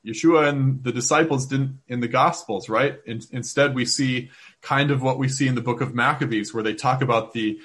Yeshua 0.06 0.48
and 0.48 0.84
the 0.84 0.92
disciples 0.92 1.48
didn't 1.48 1.80
in 1.88 2.00
the 2.00 2.08
Gospels, 2.08 2.70
right? 2.70 3.00
In, 3.06 3.22
instead, 3.32 3.74
we 3.74 3.86
see 3.86 4.30
kind 4.62 4.92
of 4.92 5.02
what 5.02 5.18
we 5.18 5.28
see 5.28 5.48
in 5.48 5.56
the 5.56 5.62
Book 5.62 5.82
of 5.82 5.96
Maccabees, 5.96 6.54
where 6.54 6.64
they 6.64 6.76
talk 6.76 7.02
about 7.02 7.34
the 7.34 7.60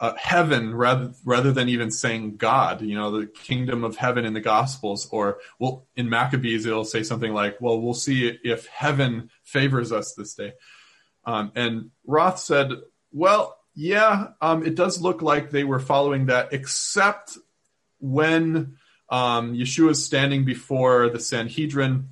uh, 0.00 0.14
heaven 0.16 0.74
rather 0.74 1.12
rather 1.24 1.52
than 1.52 1.68
even 1.68 1.90
saying 1.90 2.36
God. 2.36 2.80
You 2.80 2.96
know, 2.96 3.20
the 3.20 3.26
kingdom 3.26 3.84
of 3.84 3.96
heaven 3.96 4.24
in 4.24 4.32
the 4.32 4.40
Gospels, 4.40 5.06
or 5.12 5.38
well, 5.58 5.86
in 5.94 6.08
Maccabees 6.08 6.64
it'll 6.64 6.86
say 6.86 7.02
something 7.02 7.34
like, 7.34 7.60
"Well, 7.60 7.80
we'll 7.80 7.94
see 7.94 8.38
if 8.42 8.66
heaven 8.66 9.30
favors 9.44 9.92
us 9.92 10.14
this 10.14 10.34
day." 10.34 10.54
Um, 11.26 11.52
and 11.54 11.90
Roth 12.06 12.38
said, 12.38 12.70
"Well, 13.12 13.58
yeah, 13.74 14.28
um, 14.40 14.64
it 14.64 14.74
does 14.74 15.02
look 15.02 15.20
like 15.20 15.50
they 15.50 15.64
were 15.64 15.80
following 15.80 16.26
that, 16.26 16.52
except 16.52 17.36
when 17.98 18.78
um, 19.10 19.54
Yeshua 19.54 19.90
is 19.90 20.04
standing 20.04 20.44
before 20.44 21.10
the 21.10 21.20
Sanhedrin." 21.20 22.08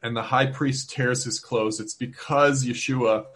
And 0.00 0.16
the 0.16 0.22
high 0.22 0.46
priest 0.46 0.90
tears 0.90 1.24
his 1.24 1.40
clothes. 1.40 1.80
It's 1.80 1.92
because 1.92 2.64
Yeshua 2.64 3.26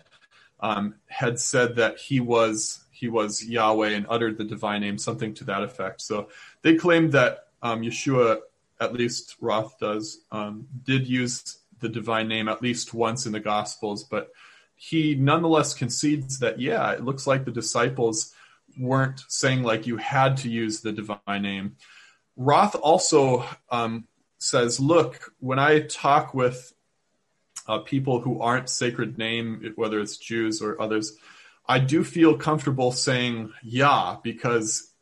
um, 0.60 0.94
had 1.08 1.40
said 1.40 1.74
that 1.74 1.98
he 1.98 2.20
was 2.20 2.81
he 3.02 3.08
was 3.08 3.44
Yahweh 3.44 3.88
and 3.88 4.06
uttered 4.08 4.38
the 4.38 4.44
divine 4.44 4.80
name, 4.80 4.96
something 4.96 5.34
to 5.34 5.42
that 5.42 5.64
effect. 5.64 6.00
So 6.00 6.28
they 6.62 6.76
claimed 6.76 7.10
that 7.12 7.48
um, 7.60 7.82
Yeshua, 7.82 8.38
at 8.80 8.92
least 8.92 9.34
Roth 9.40 9.76
does, 9.80 10.20
um, 10.30 10.68
did 10.84 11.08
use 11.08 11.58
the 11.80 11.88
divine 11.88 12.28
name 12.28 12.46
at 12.48 12.62
least 12.62 12.94
once 12.94 13.26
in 13.26 13.32
the 13.32 13.40
Gospels, 13.40 14.04
but 14.04 14.30
he 14.76 15.16
nonetheless 15.16 15.74
concedes 15.74 16.38
that, 16.38 16.60
yeah, 16.60 16.92
it 16.92 17.02
looks 17.02 17.26
like 17.26 17.44
the 17.44 17.50
disciples 17.50 18.32
weren't 18.78 19.24
saying 19.26 19.64
like 19.64 19.84
you 19.84 19.96
had 19.96 20.36
to 20.36 20.48
use 20.48 20.80
the 20.80 20.92
divine 20.92 21.42
name. 21.42 21.74
Roth 22.36 22.76
also 22.76 23.44
um, 23.68 24.06
says, 24.38 24.78
look, 24.78 25.34
when 25.40 25.58
I 25.58 25.80
talk 25.80 26.34
with 26.34 26.72
uh, 27.66 27.80
people 27.80 28.20
who 28.20 28.40
aren't 28.40 28.68
sacred 28.68 29.18
name, 29.18 29.72
whether 29.74 29.98
it's 29.98 30.18
Jews 30.18 30.62
or 30.62 30.80
others, 30.80 31.16
I 31.66 31.78
do 31.78 32.04
feel 32.04 32.36
comfortable 32.36 32.92
saying 32.92 33.52
yeah 33.62 34.16
because 34.22 34.92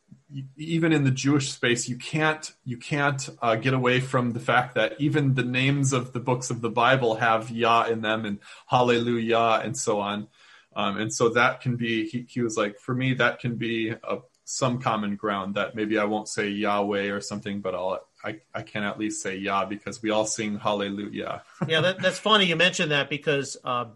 even 0.57 0.93
in 0.93 1.05
the 1.05 1.11
Jewish 1.11 1.51
space, 1.51 1.89
you 1.89 1.97
can't 1.97 2.53
you 2.65 2.77
can't 2.77 3.29
uh, 3.43 3.57
get 3.57 3.75
away 3.75 4.01
from 4.01 4.33
the 4.33 4.41
fact 4.41 4.75
that 4.75 4.95
even 5.01 5.35
the 5.35 5.43
names 5.43 5.93
of 5.93 6.13
the 6.13 6.21
books 6.21 6.51
of 6.51 6.61
the 6.61 6.71
Bible 6.71 7.17
have 7.17 7.51
Yah 7.51 7.87
in 7.87 8.03
them 8.03 8.25
and 8.25 8.39
Hallelujah 8.67 9.61
and 9.65 9.77
so 9.77 10.01
on, 10.01 10.29
um, 10.77 10.99
and 10.99 11.13
so 11.13 11.31
that 11.31 11.61
can 11.61 11.77
be. 11.77 12.09
He, 12.09 12.27
he 12.29 12.43
was 12.43 12.57
like, 12.57 12.79
for 12.79 12.95
me, 12.95 13.15
that 13.15 13.41
can 13.41 13.57
be 13.57 13.91
a, 13.91 14.19
some 14.45 14.81
common 14.81 15.17
ground 15.17 15.57
that 15.57 15.75
maybe 15.75 15.99
I 15.99 16.05
won't 16.05 16.29
say 16.29 16.49
Yahweh 16.49 17.11
or 17.11 17.21
something, 17.21 17.61
but 17.61 17.75
I'll 17.75 18.01
I, 18.23 18.41
I 18.55 18.63
can 18.63 18.85
at 18.85 18.99
least 18.99 19.23
say 19.23 19.37
Yah 19.37 19.65
because 19.65 20.03
we 20.03 20.11
all 20.11 20.27
sing 20.27 20.59
Hallelujah. 20.59 21.43
yeah, 21.67 21.81
that, 21.81 22.01
that's 22.01 22.19
funny 22.19 22.47
you 22.47 22.57
mentioned 22.57 22.93
that 22.93 23.11
because. 23.11 23.57
Um, 23.65 23.93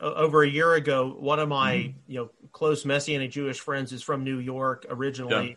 over 0.00 0.42
a 0.42 0.48
year 0.48 0.74
ago, 0.74 1.14
one 1.18 1.38
of 1.38 1.48
my 1.48 1.76
mm-hmm. 1.76 1.98
you 2.06 2.18
know 2.18 2.30
close 2.52 2.84
Messianic 2.84 3.30
Jewish 3.30 3.60
friends 3.60 3.92
is 3.92 4.02
from 4.02 4.24
New 4.24 4.38
York 4.38 4.86
originally, 4.88 5.56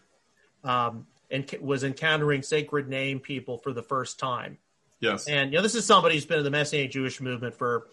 yeah. 0.64 0.88
um, 0.88 1.08
and 1.30 1.50
was 1.62 1.84
encountering 1.84 2.42
sacred 2.42 2.88
name 2.88 3.20
people 3.20 3.58
for 3.58 3.74
the 3.74 3.84
first 3.84 4.20
time. 4.20 4.58
Yes, 5.00 5.28
and 5.28 5.52
you 5.52 5.58
know 5.58 5.64
this 5.64 5.76
is 5.76 5.86
somebody 5.86 6.16
who's 6.16 6.26
been 6.26 6.40
in 6.40 6.44
the 6.44 6.52
Messianic 6.52 6.92
Jewish 6.92 7.22
movement 7.22 7.56
for 7.56 7.88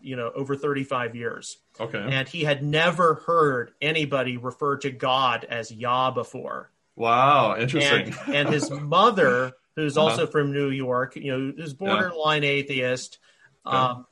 you 0.00 0.16
know 0.16 0.30
over 0.34 0.56
35 0.56 1.16
years. 1.16 1.58
Okay, 1.78 1.98
and 1.98 2.28
he 2.28 2.44
had 2.44 2.62
never 2.62 3.14
heard 3.26 3.72
anybody 3.80 4.36
refer 4.36 4.76
to 4.78 4.90
God 4.90 5.44
as 5.48 5.72
Yah 5.72 6.10
before. 6.10 6.70
Wow, 6.96 7.56
interesting. 7.56 8.14
And, 8.26 8.36
and 8.36 8.48
his 8.50 8.70
mother, 8.70 9.52
who's 9.76 9.96
uh-huh. 9.96 10.08
also 10.08 10.26
from 10.26 10.52
New 10.52 10.70
York, 10.70 11.16
you 11.16 11.32
know, 11.32 11.52
is 11.56 11.72
borderline 11.72 12.42
yeah. 12.42 12.50
atheist. 12.50 13.18
Um, 13.64 14.06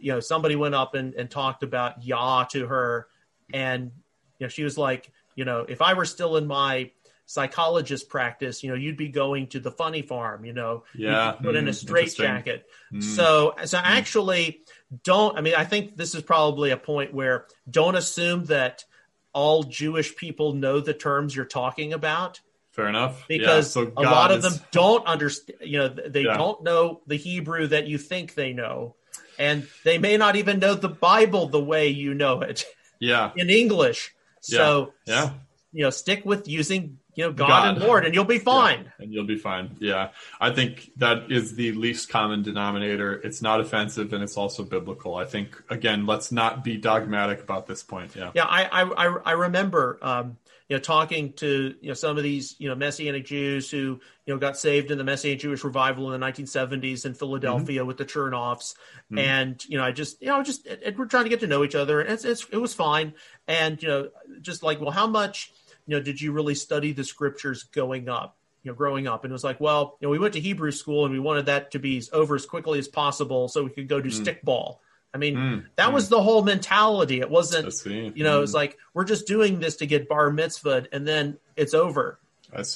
you 0.00 0.12
know, 0.12 0.20
somebody 0.20 0.56
went 0.56 0.74
up 0.74 0.94
and, 0.94 1.14
and 1.14 1.30
talked 1.30 1.62
about 1.62 2.04
Yah 2.04 2.44
to 2.52 2.66
her, 2.66 3.08
and 3.52 3.92
you 4.38 4.46
know, 4.46 4.48
she 4.48 4.64
was 4.64 4.78
like, 4.78 5.10
you 5.34 5.44
know, 5.44 5.64
if 5.68 5.82
I 5.82 5.94
were 5.94 6.04
still 6.04 6.36
in 6.36 6.46
my 6.46 6.90
psychologist 7.28 8.08
practice, 8.08 8.64
you 8.64 8.70
know, 8.70 8.74
you'd 8.74 8.96
be 8.96 9.08
going 9.08 9.46
to 9.48 9.60
the 9.60 9.70
funny 9.70 10.00
farm, 10.00 10.46
you 10.46 10.54
know, 10.54 10.84
yeah, 10.94 11.32
put 11.32 11.56
in 11.56 11.68
a 11.68 11.72
straight 11.74 12.14
jacket. 12.16 12.66
Mm. 12.92 13.02
So, 13.02 13.54
so 13.66 13.78
actually 13.78 14.60
don't, 15.04 15.36
I 15.36 15.42
mean, 15.42 15.54
I 15.54 15.64
think 15.64 15.94
this 15.94 16.14
is 16.14 16.22
probably 16.22 16.70
a 16.70 16.78
point 16.78 17.12
where 17.12 17.46
don't 17.70 17.96
assume 17.96 18.46
that 18.46 18.86
all 19.34 19.62
Jewish 19.62 20.16
people 20.16 20.54
know 20.54 20.80
the 20.80 20.94
terms 20.94 21.36
you're 21.36 21.44
talking 21.44 21.92
about. 21.92 22.40
Fair 22.70 22.88
enough. 22.88 23.28
Because 23.28 23.76
yeah, 23.76 23.84
so 23.84 23.92
a 23.94 24.02
lot 24.02 24.30
of 24.30 24.40
them 24.40 24.54
don't 24.72 25.06
understand, 25.06 25.58
you 25.60 25.78
know, 25.78 25.88
they 25.88 26.22
yeah. 26.22 26.36
don't 26.36 26.62
know 26.62 27.02
the 27.06 27.16
Hebrew 27.16 27.66
that 27.66 27.86
you 27.86 27.98
think 27.98 28.34
they 28.34 28.54
know. 28.54 28.96
And 29.38 29.66
they 29.84 29.98
may 29.98 30.16
not 30.16 30.36
even 30.36 30.58
know 30.58 30.74
the 30.74 30.88
Bible 30.88 31.48
the 31.48 31.62
way 31.62 31.88
you 31.88 32.14
know 32.14 32.40
it. 32.40 32.64
Yeah. 32.98 33.30
In 33.36 33.50
English. 33.50 34.12
So, 34.40 34.92
yeah. 35.06 35.14
yeah. 35.14 35.30
you 35.72 35.84
know, 35.84 35.90
stick 35.90 36.24
with 36.24 36.48
using 36.48 36.98
you 37.18 37.24
know 37.24 37.32
God, 37.32 37.48
God, 37.48 37.68
and 37.68 37.78
Lord, 37.84 38.06
and 38.06 38.14
you'll 38.14 38.24
be 38.24 38.38
fine. 38.38 38.84
Yeah, 38.84 39.04
and 39.04 39.12
you'll 39.12 39.26
be 39.26 39.38
fine. 39.38 39.76
Yeah, 39.80 40.10
I 40.40 40.50
think 40.50 40.92
that 40.98 41.32
is 41.32 41.56
the 41.56 41.72
least 41.72 42.08
common 42.08 42.44
denominator. 42.44 43.14
It's 43.14 43.42
not 43.42 43.58
offensive, 43.58 44.12
and 44.12 44.22
it's 44.22 44.36
also 44.36 44.62
biblical. 44.62 45.16
I 45.16 45.24
think 45.24 45.60
again, 45.68 46.06
let's 46.06 46.30
not 46.30 46.62
be 46.62 46.76
dogmatic 46.76 47.42
about 47.42 47.66
this 47.66 47.82
point. 47.82 48.14
Yeah, 48.14 48.30
yeah. 48.36 48.44
I 48.44 48.82
I 48.82 49.16
I 49.24 49.32
remember. 49.32 49.98
Um, 50.00 50.36
you 50.68 50.76
know, 50.76 50.80
talking 50.80 51.32
to 51.34 51.74
you 51.80 51.88
know 51.88 51.94
some 51.94 52.16
of 52.16 52.22
these 52.22 52.56
you 52.58 52.68
know 52.68 52.74
Messianic 52.74 53.24
Jews 53.24 53.70
who 53.70 54.00
you 54.26 54.34
know 54.34 54.38
got 54.38 54.56
saved 54.56 54.90
in 54.90 54.98
the 54.98 55.04
Messianic 55.04 55.40
Jewish 55.40 55.64
revival 55.64 56.12
in 56.12 56.20
the 56.20 56.26
1970s 56.26 57.06
in 57.06 57.14
Philadelphia 57.14 57.80
mm-hmm. 57.80 57.88
with 57.88 57.96
the 57.96 58.04
Chernoffs, 58.04 58.74
mm-hmm. 59.10 59.18
and 59.18 59.64
you 59.66 59.78
know 59.78 59.84
I 59.84 59.92
just 59.92 60.20
you 60.20 60.28
know 60.28 60.42
just 60.42 60.66
it, 60.66 60.80
it, 60.84 60.98
we're 60.98 61.06
trying 61.06 61.24
to 61.24 61.30
get 61.30 61.40
to 61.40 61.46
know 61.46 61.64
each 61.64 61.74
other, 61.74 62.00
and 62.00 62.10
it's, 62.10 62.24
it's, 62.24 62.46
it 62.52 62.58
was 62.58 62.74
fine, 62.74 63.14
and 63.46 63.82
you 63.82 63.88
know 63.88 64.08
just 64.40 64.62
like 64.62 64.80
well 64.80 64.90
how 64.90 65.06
much 65.06 65.52
you 65.88 65.96
know, 65.96 66.02
did 66.02 66.20
you 66.20 66.32
really 66.32 66.54
study 66.54 66.92
the 66.92 67.02
scriptures 67.02 67.64
going 67.64 68.10
up, 68.10 68.36
you 68.62 68.70
know, 68.70 68.76
growing 68.76 69.08
up? 69.08 69.24
And 69.24 69.32
it 69.32 69.32
was 69.32 69.42
like, 69.42 69.58
well, 69.58 69.96
you 70.00 70.06
know, 70.06 70.10
we 70.10 70.18
went 70.18 70.34
to 70.34 70.40
Hebrew 70.40 70.70
school 70.70 71.06
and 71.06 71.12
we 71.12 71.18
wanted 71.18 71.46
that 71.46 71.70
to 71.72 71.78
be 71.78 72.02
over 72.12 72.34
as 72.34 72.44
quickly 72.44 72.78
as 72.78 72.86
possible 72.86 73.48
so 73.48 73.64
we 73.64 73.70
could 73.70 73.88
go 73.88 73.98
do 74.00 74.10
mm. 74.10 74.22
stickball. 74.22 74.76
I 75.14 75.18
mean, 75.18 75.36
mm, 75.36 75.64
that 75.76 75.90
mm. 75.90 75.94
was 75.94 76.08
the 76.08 76.22
whole 76.22 76.42
mentality. 76.42 77.20
It 77.20 77.30
wasn't, 77.30 77.74
you 77.86 78.24
know, 78.24 78.40
mm. 78.40 78.42
it's 78.42 78.54
like 78.54 78.76
we're 78.92 79.04
just 79.04 79.26
doing 79.26 79.58
this 79.58 79.76
to 79.76 79.86
get 79.86 80.08
bar 80.08 80.30
mitzvah 80.30 80.86
and 80.92 81.06
then 81.08 81.38
it's 81.56 81.74
over. 81.74 82.18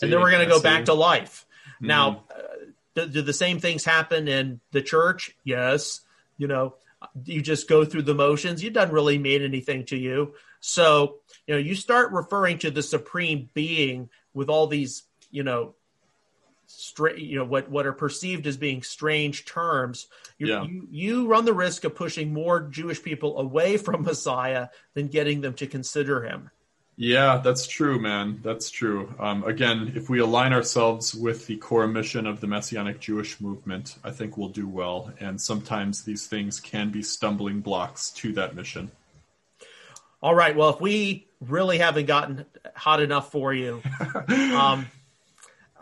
And 0.02 0.12
then 0.12 0.20
we're 0.20 0.30
going 0.30 0.46
to 0.46 0.52
go 0.52 0.60
back 0.60 0.86
to 0.86 0.94
life. 0.94 1.46
Mm. 1.82 1.86
Now, 1.86 2.24
uh, 2.30 2.42
do, 2.94 3.06
do, 3.06 3.22
the 3.22 3.32
same 3.32 3.58
things 3.58 3.84
happen 3.84 4.28
in 4.28 4.60
the 4.70 4.82
church? 4.82 5.36
Yes. 5.44 6.00
You 6.38 6.48
know, 6.48 6.74
you 7.24 7.42
just 7.42 7.68
go 7.68 7.84
through 7.84 8.02
the 8.02 8.14
motions. 8.14 8.62
It 8.62 8.72
doesn't 8.72 8.94
really 8.94 9.18
mean 9.18 9.42
anything 9.42 9.84
to 9.86 9.96
you. 9.96 10.34
So, 10.60 11.16
you 11.46 11.54
know, 11.54 11.60
you 11.60 11.74
start 11.74 12.12
referring 12.12 12.58
to 12.60 12.70
the 12.70 12.82
supreme 12.82 13.50
being 13.52 14.08
with 14.32 14.48
all 14.48 14.66
these, 14.66 15.02
you 15.30 15.42
know, 15.42 15.74
straight, 16.76 17.18
you 17.18 17.36
know, 17.36 17.44
what 17.44 17.70
what 17.70 17.86
are 17.86 17.92
perceived 17.92 18.46
as 18.46 18.56
being 18.56 18.82
strange 18.82 19.44
terms. 19.44 20.06
Yeah. 20.38 20.64
You 20.64 20.88
you 20.90 21.26
run 21.26 21.44
the 21.44 21.52
risk 21.52 21.84
of 21.84 21.94
pushing 21.94 22.32
more 22.32 22.60
Jewish 22.60 23.02
people 23.02 23.38
away 23.38 23.76
from 23.78 24.02
Messiah 24.02 24.68
than 24.94 25.08
getting 25.08 25.40
them 25.40 25.54
to 25.54 25.66
consider 25.66 26.22
him. 26.22 26.50
Yeah, 26.96 27.38
that's 27.38 27.66
true, 27.66 27.98
man. 27.98 28.40
That's 28.42 28.70
true. 28.70 29.14
Um, 29.18 29.44
again, 29.44 29.92
if 29.96 30.10
we 30.10 30.20
align 30.20 30.52
ourselves 30.52 31.14
with 31.14 31.46
the 31.46 31.56
core 31.56 31.88
mission 31.88 32.26
of 32.26 32.40
the 32.40 32.46
Messianic 32.46 33.00
Jewish 33.00 33.40
movement, 33.40 33.96
I 34.04 34.10
think 34.10 34.36
we'll 34.36 34.50
do 34.50 34.68
well. 34.68 35.10
And 35.18 35.40
sometimes 35.40 36.04
these 36.04 36.26
things 36.26 36.60
can 36.60 36.90
be 36.90 37.02
stumbling 37.02 37.60
blocks 37.60 38.10
to 38.12 38.32
that 38.34 38.54
mission. 38.54 38.90
All 40.22 40.34
right. 40.34 40.54
Well, 40.54 40.68
if 40.68 40.80
we 40.80 41.26
really 41.40 41.78
haven't 41.78 42.06
gotten 42.06 42.44
hot 42.76 43.00
enough 43.00 43.32
for 43.32 43.54
you, 43.54 43.82
um, 44.54 44.86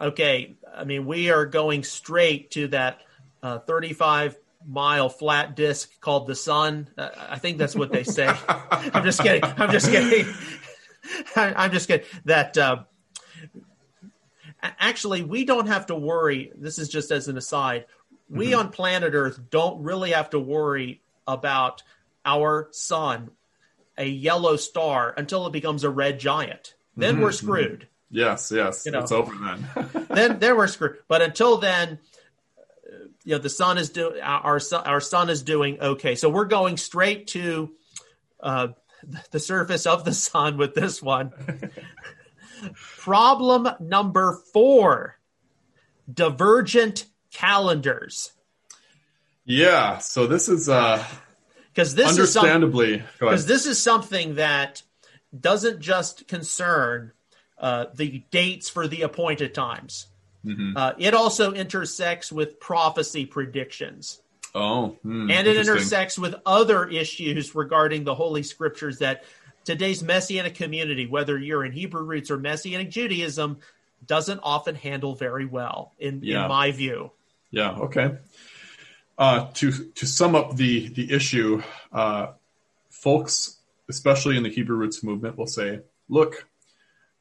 okay. 0.00 0.56
I 0.74 0.84
mean, 0.84 1.06
we 1.06 1.30
are 1.30 1.46
going 1.46 1.84
straight 1.84 2.50
to 2.52 2.68
that 2.68 3.00
uh, 3.42 3.58
35 3.60 4.38
mile 4.66 5.08
flat 5.08 5.56
disc 5.56 6.00
called 6.00 6.26
the 6.26 6.34
sun. 6.34 6.88
Uh, 6.96 7.08
I 7.16 7.38
think 7.38 7.58
that's 7.58 7.74
what 7.74 7.92
they 7.92 8.04
say. 8.04 8.28
I'm 8.48 9.04
just 9.04 9.20
kidding. 9.20 9.42
I'm 9.44 9.70
just 9.70 9.90
kidding. 9.90 10.32
I'm 11.36 11.72
just 11.72 11.88
kidding. 11.88 12.06
That 12.24 12.56
uh, 12.58 12.84
actually, 14.62 15.22
we 15.22 15.44
don't 15.44 15.66
have 15.66 15.86
to 15.86 15.94
worry. 15.94 16.52
This 16.56 16.78
is 16.78 16.88
just 16.88 17.10
as 17.10 17.28
an 17.28 17.36
aside. 17.36 17.86
We 18.28 18.50
mm-hmm. 18.50 18.60
on 18.60 18.68
planet 18.70 19.14
Earth 19.14 19.40
don't 19.50 19.82
really 19.82 20.12
have 20.12 20.30
to 20.30 20.38
worry 20.38 21.00
about 21.26 21.82
our 22.24 22.68
sun 22.72 23.30
a 23.96 24.06
yellow 24.06 24.56
star 24.56 25.14
until 25.16 25.46
it 25.46 25.52
becomes 25.52 25.84
a 25.84 25.90
red 25.90 26.18
giant. 26.18 26.74
Then 26.96 27.14
mm-hmm. 27.14 27.22
we're 27.22 27.32
screwed. 27.32 27.88
Yes, 28.10 28.52
yes, 28.54 28.84
you 28.86 28.92
know, 28.92 29.00
it's 29.00 29.12
over 29.12 29.32
then. 29.32 30.06
then 30.10 30.38
then 30.40 30.56
we're 30.56 30.66
screwed. 30.66 30.98
But 31.06 31.22
until 31.22 31.58
then, 31.58 32.00
you 33.24 33.36
know, 33.36 33.38
the 33.38 33.48
sun 33.48 33.78
is 33.78 33.90
doing 33.90 34.20
our 34.20 34.60
our 34.84 35.00
sun 35.00 35.30
is 35.30 35.42
doing 35.42 35.80
okay. 35.80 36.16
So 36.16 36.28
we're 36.28 36.46
going 36.46 36.76
straight 36.76 37.28
to 37.28 37.70
uh, 38.40 38.68
the 39.30 39.38
surface 39.38 39.86
of 39.86 40.04
the 40.04 40.12
sun 40.12 40.56
with 40.56 40.74
this 40.74 41.00
one. 41.00 41.32
Problem 42.74 43.68
number 43.78 44.40
four: 44.52 45.16
divergent 46.12 47.06
calendars. 47.32 48.32
Yeah, 49.44 49.98
so 49.98 50.26
this 50.26 50.48
is 50.48 50.68
uh 50.68 51.04
because 51.68 51.94
this 51.94 52.08
understandably 52.08 53.04
because 53.18 53.46
this 53.46 53.66
is 53.66 53.80
something 53.80 54.34
that 54.34 54.82
doesn't 55.38 55.80
just 55.80 56.26
concern 56.26 57.12
uh, 57.60 57.86
the 57.94 58.24
dates 58.30 58.68
for 58.68 58.88
the 58.88 59.02
appointed 59.02 59.54
times. 59.54 60.06
Mm-hmm. 60.44 60.76
Uh, 60.76 60.92
it 60.98 61.14
also 61.14 61.52
intersects 61.52 62.32
with 62.32 62.58
prophecy 62.58 63.26
predictions. 63.26 64.20
Oh, 64.54 64.96
hmm, 65.02 65.30
and 65.30 65.46
it 65.46 65.56
intersects 65.56 66.18
with 66.18 66.34
other 66.44 66.88
issues 66.88 67.54
regarding 67.54 68.02
the 68.04 68.14
Holy 68.14 68.42
Scriptures 68.42 68.98
that 68.98 69.24
today's 69.64 70.02
Messianic 70.02 70.56
community, 70.56 71.06
whether 71.06 71.38
you're 71.38 71.64
in 71.64 71.70
Hebrew 71.70 72.02
roots 72.02 72.30
or 72.30 72.38
Messianic 72.38 72.90
Judaism, 72.90 73.58
doesn't 74.04 74.40
often 74.42 74.74
handle 74.74 75.14
very 75.14 75.44
well, 75.44 75.92
in, 75.98 76.20
yeah. 76.24 76.42
in 76.42 76.48
my 76.48 76.72
view. 76.72 77.12
Yeah. 77.50 77.72
Okay. 77.72 78.16
Uh, 79.18 79.48
to 79.54 79.70
to 79.70 80.06
sum 80.06 80.34
up 80.34 80.56
the 80.56 80.88
the 80.88 81.12
issue, 81.12 81.62
uh, 81.92 82.28
folks, 82.88 83.58
especially 83.88 84.36
in 84.38 84.42
the 84.42 84.48
Hebrew 84.48 84.76
roots 84.76 85.04
movement, 85.04 85.36
will 85.36 85.46
say, 85.46 85.80
"Look, 86.08 86.48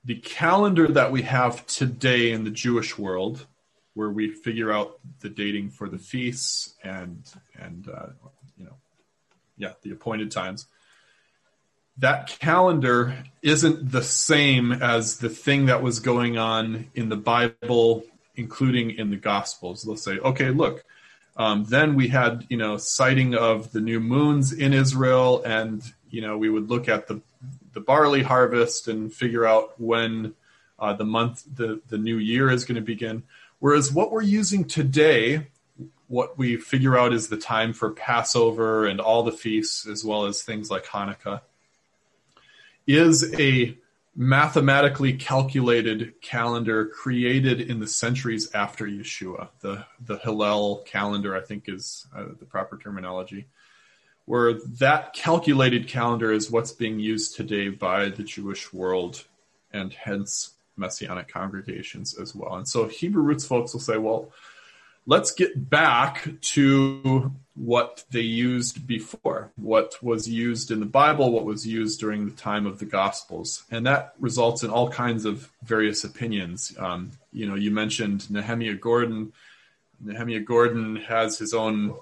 the 0.10 0.16
calendar 0.16 0.88
that 0.88 1.12
we 1.12 1.22
have 1.22 1.68
today 1.68 2.32
in 2.32 2.44
the 2.44 2.50
Jewish 2.50 2.98
world, 2.98 3.46
where 3.94 4.10
we 4.10 4.28
figure 4.28 4.72
out 4.72 4.98
the 5.20 5.30
dating 5.30 5.70
for 5.70 5.88
the 5.88 6.00
feasts 6.00 6.74
and 6.84 7.22
and 7.54 7.88
uh, 7.88 8.08
you 8.58 8.66
know, 8.66 8.74
yeah, 9.56 9.74
the 9.84 9.92
appointed 9.92 10.32
times." 10.32 10.66
That 12.00 12.40
calendar 12.40 13.24
isn't 13.44 13.92
the 13.92 14.02
same 14.02 14.72
as 14.72 15.20
the 15.20 15.30
thing 15.30 15.68
that 15.68 15.84
was 15.84 16.00
going 16.00 16.40
on 16.40 16.90
in 16.96 17.10
the 17.10 17.16
Bible, 17.16 18.04
including 18.36 18.90
in 18.90 19.12
the 19.12 19.18
Gospels. 19.18 19.84
They'll 19.84 19.96
say, 19.96 20.18
"Okay, 20.18 20.50
look." 20.50 20.84
Um, 21.38 21.66
then 21.66 21.94
we 21.94 22.08
had, 22.08 22.48
you 22.50 22.58
know, 22.58 22.78
sighting 22.78 23.36
of 23.36 23.72
the 23.74 23.80
new 23.80 24.00
moons 24.00 24.54
in 24.54 24.74
Israel, 24.74 25.44
and 25.44 25.84
you 26.10 26.22
know, 26.22 26.36
we 26.36 26.50
would 26.50 26.68
look 26.68 26.90
at 26.90 27.08
the 27.08 27.22
the 27.74 27.82
barley 27.82 28.24
harvest 28.24 28.88
and 28.88 29.14
figure 29.14 29.46
out 29.46 29.80
when 29.80 30.34
uh, 30.78 30.94
the 30.94 31.06
month, 31.06 31.44
the 31.54 31.82
the 31.88 31.98
new 31.98 32.18
year 32.18 32.50
is 32.50 32.66
going 32.66 32.76
to 32.76 32.82
begin. 32.82 33.24
Whereas 33.60 33.92
what 33.92 34.12
we're 34.12 34.22
using 34.22 34.66
today, 34.66 35.48
what 36.08 36.38
we 36.38 36.58
figure 36.58 36.98
out 36.98 37.14
is 37.14 37.28
the 37.28 37.38
time 37.38 37.74
for 37.74 37.92
Passover 37.92 38.86
and 38.86 39.02
all 39.02 39.24
the 39.24 39.32
feasts, 39.32 39.86
as 39.86 40.04
well 40.04 40.26
as 40.26 40.42
things 40.42 40.72
like 40.72 40.86
Hanukkah, 40.86 41.42
is 42.88 43.34
a 43.38 43.78
mathematically 44.16 45.14
calculated 45.14 46.14
calendar 46.22 46.86
created 46.86 47.62
in 47.62 47.80
the 47.80 47.88
centuries 47.88 48.54
after 48.54 48.86
Yeshua. 48.86 49.50
The 49.60 49.86
the 50.06 50.18
Hillel 50.18 50.84
calendar, 50.86 51.36
I 51.36 51.42
think, 51.42 51.66
is 51.68 52.08
uh, 52.16 52.26
the 52.40 52.46
proper 52.46 52.78
terminology. 52.78 53.48
Where 54.30 54.60
that 54.78 55.14
calculated 55.14 55.88
calendar 55.88 56.32
is 56.32 56.52
what's 56.52 56.72
being 56.72 57.00
used 57.00 57.36
today 57.36 57.70
by 57.70 58.10
the 58.10 58.22
Jewish 58.22 58.72
world, 58.72 59.26
and 59.74 59.92
hence 59.92 60.52
Messianic 60.78 61.30
congregations 61.30 62.16
as 62.16 62.36
well. 62.36 62.54
And 62.54 62.68
so 62.68 62.88
Hebrew 62.88 63.24
roots 63.24 63.48
folks 63.48 63.74
will 63.74 63.80
say, 63.80 63.98
well, 63.98 64.32
let's 65.08 65.32
get 65.32 65.72
back 65.72 66.30
to 66.42 67.32
what 67.56 68.06
they 68.12 68.22
used 68.22 68.86
before, 68.86 69.52
what 69.56 69.96
was 70.04 70.30
used 70.30 70.70
in 70.70 70.80
the 70.80 70.86
Bible, 70.86 71.32
what 71.32 71.46
was 71.46 71.66
used 71.66 72.00
during 72.00 72.26
the 72.26 72.36
time 72.36 72.68
of 72.68 72.78
the 72.78 72.86
Gospels. 72.86 73.64
And 73.72 73.88
that 73.88 74.14
results 74.20 74.62
in 74.62 74.70
all 74.70 74.92
kinds 74.92 75.26
of 75.26 75.52
various 75.64 76.04
opinions. 76.04 76.72
Um, 76.78 77.14
you 77.34 77.48
know, 77.48 77.56
you 77.56 77.72
mentioned 77.72 78.30
Nehemiah 78.30 78.76
Gordon. 78.76 79.34
Nehemiah 80.00 80.42
Gordon 80.42 80.98
has 80.98 81.40
his 81.40 81.56
own 81.56 81.96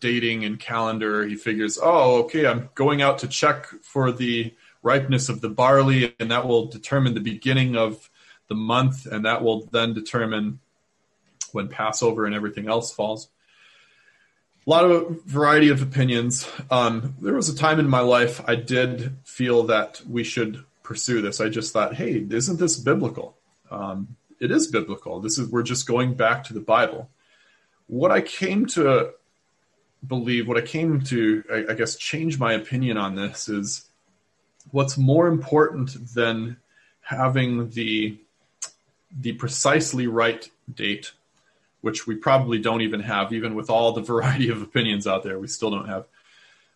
dating 0.00 0.44
and 0.44 0.58
calendar. 0.58 1.26
He 1.26 1.36
figures, 1.36 1.78
oh, 1.82 2.22
okay, 2.24 2.46
I'm 2.46 2.70
going 2.74 3.02
out 3.02 3.18
to 3.18 3.28
check 3.28 3.66
for 3.82 4.12
the 4.12 4.54
ripeness 4.82 5.28
of 5.28 5.40
the 5.40 5.48
barley, 5.48 6.14
and 6.20 6.30
that 6.30 6.46
will 6.46 6.66
determine 6.66 7.14
the 7.14 7.20
beginning 7.20 7.76
of 7.76 8.10
the 8.48 8.54
month, 8.54 9.06
and 9.06 9.24
that 9.24 9.42
will 9.42 9.66
then 9.66 9.94
determine 9.94 10.60
when 11.52 11.68
Passover 11.68 12.26
and 12.26 12.34
everything 12.34 12.68
else 12.68 12.92
falls. 12.92 13.28
A 14.66 14.70
lot 14.70 14.84
of 14.84 15.22
variety 15.24 15.68
of 15.68 15.82
opinions. 15.82 16.50
Um, 16.70 17.14
there 17.20 17.34
was 17.34 17.48
a 17.48 17.56
time 17.56 17.78
in 17.78 17.88
my 17.88 18.00
life 18.00 18.42
I 18.46 18.54
did 18.54 19.16
feel 19.24 19.64
that 19.64 20.00
we 20.08 20.24
should 20.24 20.64
pursue 20.82 21.20
this. 21.20 21.40
I 21.40 21.48
just 21.48 21.72
thought, 21.72 21.94
hey, 21.94 22.26
isn't 22.28 22.58
this 22.58 22.78
biblical? 22.78 23.36
Um, 23.70 24.16
it 24.40 24.50
is 24.50 24.66
biblical. 24.66 25.20
This 25.20 25.38
is 25.38 25.50
we're 25.50 25.62
just 25.62 25.86
going 25.86 26.14
back 26.14 26.44
to 26.44 26.54
the 26.54 26.60
Bible. 26.60 27.10
What 27.86 28.10
I 28.10 28.20
came 28.20 28.66
to 28.66 29.12
believe, 30.06 30.48
what 30.48 30.56
I 30.56 30.62
came 30.62 31.00
to, 31.02 31.44
I, 31.50 31.72
I 31.72 31.74
guess, 31.74 31.96
change 31.96 32.38
my 32.38 32.52
opinion 32.52 32.96
on 32.96 33.14
this 33.14 33.48
is 33.48 33.86
what's 34.70 34.96
more 34.96 35.26
important 35.28 36.14
than 36.14 36.56
having 37.00 37.70
the 37.70 38.18
the 39.16 39.32
precisely 39.32 40.08
right 40.08 40.50
date, 40.72 41.12
which 41.80 42.04
we 42.04 42.16
probably 42.16 42.58
don't 42.58 42.80
even 42.80 43.00
have, 43.00 43.32
even 43.32 43.54
with 43.54 43.70
all 43.70 43.92
the 43.92 44.02
variety 44.12 44.48
of 44.48 44.62
opinions 44.62 45.06
out 45.06 45.22
there, 45.22 45.38
we 45.38 45.46
still 45.46 45.70
don't 45.70 45.88
have. 45.88 46.06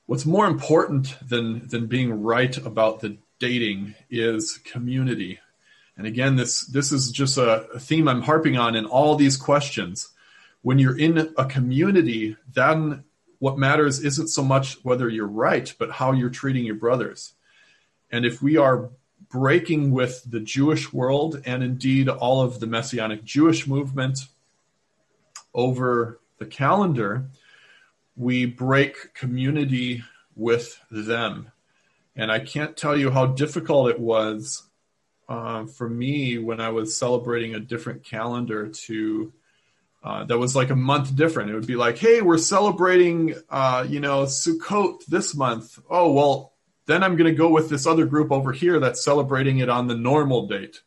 What's 0.06 0.24
more 0.24 0.46
important 0.46 1.16
than 1.26 1.66
than 1.68 1.86
being 1.86 2.22
right 2.22 2.56
about 2.56 3.00
the 3.00 3.16
dating 3.38 3.94
is 4.10 4.58
community. 4.58 5.38
And 5.96 6.06
again, 6.06 6.36
this 6.36 6.66
this 6.66 6.92
is 6.92 7.10
just 7.10 7.36
a, 7.38 7.68
a 7.70 7.80
theme 7.80 8.08
I'm 8.08 8.22
harping 8.22 8.56
on 8.56 8.74
in 8.76 8.86
all 8.86 9.16
these 9.16 9.36
questions. 9.36 10.08
When 10.62 10.78
you're 10.78 10.98
in 10.98 11.32
a 11.36 11.44
community, 11.44 12.36
then 12.52 13.04
what 13.38 13.58
matters 13.58 14.00
isn't 14.04 14.28
so 14.28 14.42
much 14.42 14.84
whether 14.84 15.08
you're 15.08 15.26
right, 15.26 15.72
but 15.78 15.92
how 15.92 16.12
you're 16.12 16.30
treating 16.30 16.64
your 16.64 16.74
brothers. 16.74 17.34
And 18.10 18.24
if 18.24 18.42
we 18.42 18.56
are 18.56 18.90
breaking 19.28 19.90
with 19.90 20.22
the 20.28 20.40
Jewish 20.40 20.92
world 20.92 21.42
and 21.44 21.62
indeed 21.62 22.08
all 22.08 22.40
of 22.42 22.60
the 22.60 22.66
Messianic 22.66 23.24
Jewish 23.24 23.66
movement 23.66 24.20
over 25.54 26.18
the 26.38 26.46
calendar, 26.46 27.26
we 28.16 28.46
break 28.46 29.14
community 29.14 30.02
with 30.34 30.80
them. 30.90 31.52
And 32.16 32.32
I 32.32 32.40
can't 32.40 32.76
tell 32.76 32.96
you 32.96 33.10
how 33.10 33.26
difficult 33.26 33.90
it 33.90 34.00
was 34.00 34.64
uh, 35.28 35.66
for 35.66 35.88
me 35.88 36.38
when 36.38 36.60
I 36.60 36.70
was 36.70 36.96
celebrating 36.96 37.54
a 37.54 37.60
different 37.60 38.04
calendar 38.04 38.68
to. 38.68 39.32
Uh, 40.02 40.24
that 40.24 40.38
was 40.38 40.54
like 40.54 40.70
a 40.70 40.76
month 40.76 41.14
different. 41.16 41.50
It 41.50 41.54
would 41.54 41.66
be 41.66 41.76
like, 41.76 41.98
hey, 41.98 42.22
we're 42.22 42.38
celebrating, 42.38 43.34
uh, 43.50 43.84
you 43.88 43.98
know, 43.98 44.24
Sukkot 44.24 45.04
this 45.06 45.34
month. 45.34 45.78
Oh, 45.90 46.12
well, 46.12 46.52
then 46.86 47.02
I'm 47.02 47.16
going 47.16 47.30
to 47.30 47.36
go 47.36 47.50
with 47.50 47.68
this 47.68 47.86
other 47.86 48.06
group 48.06 48.30
over 48.30 48.52
here 48.52 48.78
that's 48.78 49.04
celebrating 49.04 49.58
it 49.58 49.68
on 49.68 49.88
the 49.88 49.96
normal 49.96 50.46
date. 50.46 50.80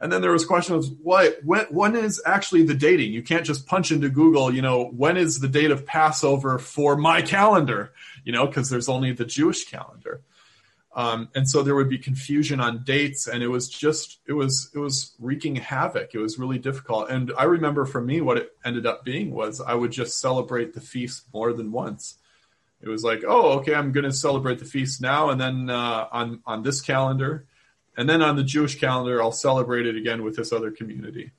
And 0.00 0.10
then 0.10 0.22
there 0.22 0.32
was 0.32 0.46
questions 0.46 0.90
what 1.02 1.38
when 1.44 1.66
when 1.66 1.94
is 1.94 2.22
actually 2.24 2.64
the 2.64 2.74
dating? 2.74 3.12
You 3.12 3.22
can't 3.22 3.44
just 3.44 3.66
punch 3.66 3.92
into 3.92 4.08
Google, 4.08 4.52
you 4.52 4.62
know, 4.62 4.86
when 4.86 5.18
is 5.18 5.40
the 5.40 5.48
date 5.48 5.70
of 5.70 5.84
Passover 5.84 6.58
for 6.58 6.96
my 6.96 7.20
calendar? 7.20 7.92
You 8.24 8.32
know, 8.32 8.46
because 8.46 8.70
there's 8.70 8.88
only 8.88 9.12
the 9.12 9.26
Jewish 9.26 9.64
calendar. 9.64 10.22
Um, 10.92 11.28
and 11.36 11.48
so 11.48 11.62
there 11.62 11.76
would 11.76 11.88
be 11.88 11.98
confusion 11.98 12.58
on 12.60 12.82
dates, 12.82 13.28
and 13.28 13.42
it 13.42 13.48
was 13.48 13.68
just 13.68 14.18
it 14.26 14.32
was 14.32 14.70
it 14.74 14.78
was 14.78 15.14
wreaking 15.20 15.56
havoc. 15.56 16.14
It 16.14 16.18
was 16.18 16.38
really 16.38 16.58
difficult. 16.58 17.10
And 17.10 17.32
I 17.38 17.44
remember 17.44 17.84
for 17.84 18.00
me, 18.00 18.20
what 18.20 18.38
it 18.38 18.52
ended 18.64 18.86
up 18.86 19.04
being 19.04 19.30
was 19.30 19.60
I 19.60 19.74
would 19.74 19.92
just 19.92 20.18
celebrate 20.18 20.74
the 20.74 20.80
feast 20.80 21.26
more 21.32 21.52
than 21.52 21.70
once. 21.70 22.16
It 22.82 22.88
was 22.88 23.04
like, 23.04 23.22
oh, 23.26 23.58
okay, 23.58 23.74
I'm 23.74 23.92
going 23.92 24.04
to 24.04 24.12
celebrate 24.12 24.58
the 24.58 24.64
feast 24.64 25.00
now, 25.00 25.30
and 25.30 25.40
then 25.40 25.70
uh, 25.70 26.08
on 26.10 26.40
on 26.44 26.64
this 26.64 26.80
calendar, 26.80 27.46
and 27.96 28.08
then 28.08 28.20
on 28.20 28.34
the 28.34 28.42
Jewish 28.42 28.80
calendar, 28.80 29.22
I'll 29.22 29.32
celebrate 29.32 29.86
it 29.86 29.96
again 29.96 30.24
with 30.24 30.34
this 30.34 30.52
other 30.52 30.72
community. 30.72 31.30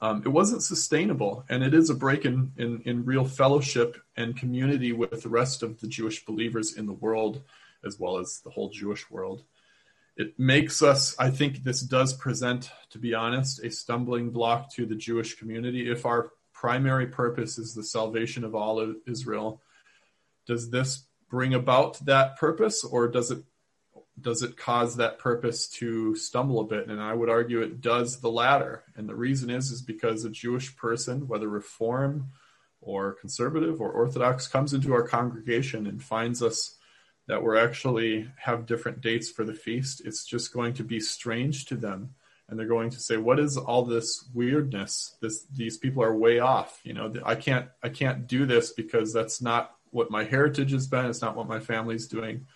Um, 0.00 0.22
it 0.24 0.28
wasn't 0.28 0.62
sustainable, 0.62 1.44
and 1.48 1.62
it 1.62 1.74
is 1.74 1.90
a 1.90 1.94
break 1.94 2.24
in, 2.24 2.52
in 2.56 2.80
in 2.86 3.04
real 3.04 3.26
fellowship 3.26 3.98
and 4.16 4.34
community 4.34 4.92
with 4.92 5.22
the 5.22 5.28
rest 5.28 5.62
of 5.62 5.80
the 5.80 5.88
Jewish 5.88 6.24
believers 6.24 6.74
in 6.74 6.86
the 6.86 6.92
world, 6.92 7.42
as 7.86 7.98
well 7.98 8.18
as 8.18 8.40
the 8.44 8.50
whole 8.50 8.70
Jewish 8.70 9.10
world. 9.10 9.44
It 10.16 10.38
makes 10.38 10.82
us, 10.82 11.14
I 11.18 11.30
think, 11.30 11.62
this 11.62 11.82
does 11.82 12.14
present, 12.14 12.70
to 12.90 12.98
be 12.98 13.14
honest, 13.14 13.62
a 13.62 13.70
stumbling 13.70 14.30
block 14.30 14.72
to 14.74 14.86
the 14.86 14.94
Jewish 14.94 15.38
community. 15.38 15.90
If 15.90 16.06
our 16.06 16.30
primary 16.52 17.06
purpose 17.06 17.58
is 17.58 17.74
the 17.74 17.84
salvation 17.84 18.42
of 18.42 18.54
all 18.54 18.80
of 18.80 18.96
Israel 19.06 19.60
does 20.46 20.70
this 20.70 21.04
bring 21.28 21.54
about 21.54 22.04
that 22.06 22.36
purpose 22.38 22.82
or 22.84 23.08
does 23.08 23.30
it 23.30 23.42
does 24.18 24.42
it 24.42 24.56
cause 24.56 24.96
that 24.96 25.18
purpose 25.18 25.68
to 25.68 26.14
stumble 26.16 26.60
a 26.60 26.64
bit 26.64 26.88
and 26.88 27.00
i 27.00 27.12
would 27.12 27.28
argue 27.28 27.60
it 27.60 27.80
does 27.80 28.20
the 28.20 28.30
latter 28.30 28.84
and 28.96 29.08
the 29.08 29.14
reason 29.14 29.50
is 29.50 29.70
is 29.70 29.82
because 29.82 30.24
a 30.24 30.30
jewish 30.30 30.74
person 30.76 31.28
whether 31.28 31.48
reform 31.48 32.30
or 32.80 33.12
conservative 33.14 33.80
or 33.80 33.90
orthodox 33.90 34.46
comes 34.46 34.72
into 34.72 34.94
our 34.94 35.06
congregation 35.06 35.86
and 35.86 36.02
finds 36.02 36.42
us 36.42 36.75
that 37.28 37.42
we're 37.42 37.56
actually 37.56 38.28
have 38.36 38.66
different 38.66 39.00
dates 39.00 39.30
for 39.30 39.44
the 39.44 39.54
feast 39.54 40.02
it's 40.04 40.24
just 40.24 40.52
going 40.52 40.72
to 40.72 40.84
be 40.84 41.00
strange 41.00 41.66
to 41.66 41.74
them 41.74 42.14
and 42.48 42.58
they're 42.58 42.66
going 42.66 42.90
to 42.90 43.00
say 43.00 43.16
what 43.16 43.40
is 43.40 43.56
all 43.56 43.84
this 43.84 44.28
weirdness 44.34 45.16
this 45.20 45.44
these 45.54 45.76
people 45.76 46.02
are 46.02 46.16
way 46.16 46.38
off 46.38 46.80
you 46.84 46.92
know 46.92 47.12
i 47.24 47.34
can't 47.34 47.68
i 47.82 47.88
can't 47.88 48.26
do 48.26 48.46
this 48.46 48.72
because 48.72 49.12
that's 49.12 49.42
not 49.42 49.76
what 49.96 50.10
my 50.10 50.24
heritage 50.24 50.72
has 50.72 50.86
been. 50.86 51.06
It's 51.06 51.22
not 51.22 51.36
what 51.36 51.48
my 51.48 51.58
family's 51.58 52.06
doing. 52.06 52.46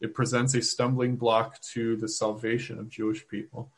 It 0.00 0.14
presents 0.14 0.54
a 0.54 0.62
stumbling 0.62 1.16
block 1.16 1.60
to 1.72 1.96
the 1.96 2.08
salvation 2.08 2.78
of 2.78 2.88
Jewish 2.88 3.26
people. 3.28 3.70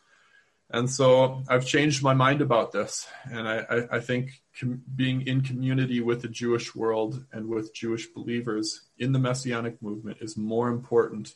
And 0.72 0.88
so 0.88 1.42
I've 1.48 1.66
changed 1.66 2.02
my 2.02 2.14
mind 2.14 2.40
about 2.40 2.70
this. 2.70 3.06
And 3.24 3.48
I, 3.48 3.58
I, 3.68 3.96
I 3.96 4.00
think 4.00 4.40
com- 4.58 4.82
being 4.94 5.26
in 5.26 5.40
community 5.40 6.00
with 6.00 6.22
the 6.22 6.28
Jewish 6.28 6.74
world 6.74 7.24
and 7.32 7.48
with 7.48 7.74
Jewish 7.74 8.06
believers 8.06 8.82
in 8.98 9.12
the 9.12 9.18
Messianic 9.18 9.82
movement 9.82 10.18
is 10.20 10.36
more 10.36 10.68
important 10.68 11.34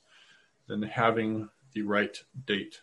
than 0.68 0.82
having 0.82 1.48
the 1.72 1.82
right 1.82 2.16
date. 2.46 2.80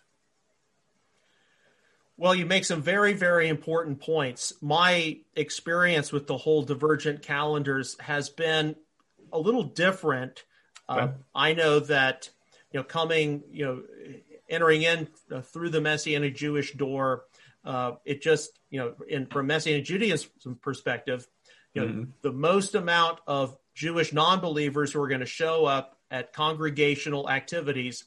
Well, 2.18 2.36
you 2.36 2.46
make 2.46 2.66
some 2.66 2.82
very, 2.82 3.14
very 3.14 3.48
important 3.48 4.02
points. 4.02 4.54
My 4.62 5.18
experience 5.36 6.12
with 6.12 6.28
the 6.28 6.38
whole 6.38 6.62
divergent 6.62 7.24
calendars 7.24 7.98
has 8.00 8.30
been 8.30 8.76
a 9.32 9.40
little 9.40 9.64
different. 9.64 10.44
Uh, 10.88 11.08
I 11.34 11.54
know 11.54 11.80
that 11.80 12.30
you 12.72 12.80
know 12.80 12.84
coming, 12.84 13.44
you 13.50 13.66
know, 13.66 13.82
entering 14.52 14.84
in 14.84 15.08
uh, 15.32 15.42
through 15.42 15.70
the 15.70 15.82
Messianic 15.82 16.36
Jewish 16.36 16.74
door, 16.74 17.24
uh, 17.66 17.94
it 18.06 18.22
just 18.22 18.60
you 18.70 18.80
know, 18.80 18.94
in 19.08 19.26
from 19.26 19.48
Messianic 19.48 19.86
Judaism 19.86 20.30
perspective, 20.62 21.28
you 21.74 21.82
know, 21.82 21.88
mm-hmm. 21.88 22.04
the 22.22 22.32
most 22.32 22.76
amount 22.76 23.20
of 23.26 23.58
Jewish 23.74 24.14
non-believers 24.14 24.92
who 24.92 25.02
are 25.02 25.08
going 25.08 25.22
to 25.22 25.26
show 25.26 25.66
up 25.66 25.98
at 26.12 26.34
congregational 26.34 27.30
activities 27.30 28.06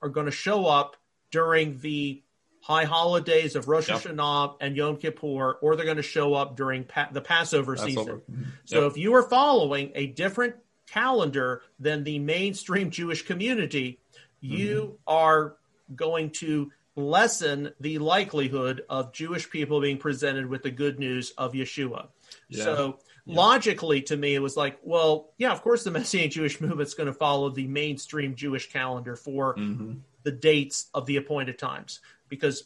are 0.00 0.08
going 0.08 0.26
to 0.26 0.32
show 0.32 0.66
up 0.66 0.96
during 1.30 1.78
the 1.78 2.22
high 2.62 2.84
holidays 2.84 3.56
of 3.56 3.68
Rosh 3.68 3.88
yep. 3.88 4.00
Hashanah 4.00 4.56
and 4.60 4.76
Yom 4.76 4.96
Kippur, 4.96 5.58
or 5.60 5.76
they're 5.76 5.84
going 5.84 5.96
to 5.96 6.02
show 6.02 6.34
up 6.34 6.56
during 6.56 6.84
pa- 6.84 7.08
the 7.10 7.20
Passover, 7.20 7.74
Passover. 7.74 7.90
season. 7.90 8.22
Mm-hmm. 8.30 8.42
So 8.64 8.82
yep. 8.82 8.90
if 8.92 8.98
you 8.98 9.14
are 9.14 9.22
following 9.22 9.92
a 9.94 10.06
different 10.06 10.56
calendar 10.88 11.62
than 11.78 12.04
the 12.04 12.18
mainstream 12.18 12.90
Jewish 12.90 13.22
community, 13.22 14.00
you 14.40 14.82
mm-hmm. 14.82 14.94
are 15.06 15.56
going 15.94 16.30
to 16.30 16.70
lessen 16.96 17.72
the 17.80 17.98
likelihood 17.98 18.82
of 18.88 19.12
Jewish 19.12 19.48
people 19.48 19.80
being 19.80 19.98
presented 19.98 20.46
with 20.46 20.62
the 20.62 20.70
good 20.70 20.98
news 20.98 21.32
of 21.38 21.52
Yeshua. 21.52 22.08
Yeah. 22.48 22.64
So 22.64 22.98
yeah. 23.24 23.36
logically 23.36 24.02
to 24.02 24.16
me 24.16 24.34
it 24.34 24.38
was 24.40 24.56
like 24.56 24.78
well 24.82 25.30
yeah 25.36 25.52
of 25.52 25.60
course 25.62 25.84
the 25.84 25.90
messianic 25.98 26.30
jewish 26.30 26.58
movement's 26.58 26.94
going 26.94 27.06
to 27.06 27.12
follow 27.12 27.50
the 27.50 27.66
mainstream 27.66 28.34
jewish 28.34 28.72
calendar 28.72 29.14
for 29.14 29.54
mm-hmm. 29.56 29.92
the 30.22 30.32
dates 30.32 30.88
of 30.94 31.04
the 31.04 31.16
appointed 31.16 31.58
times 31.58 32.00
because 32.30 32.64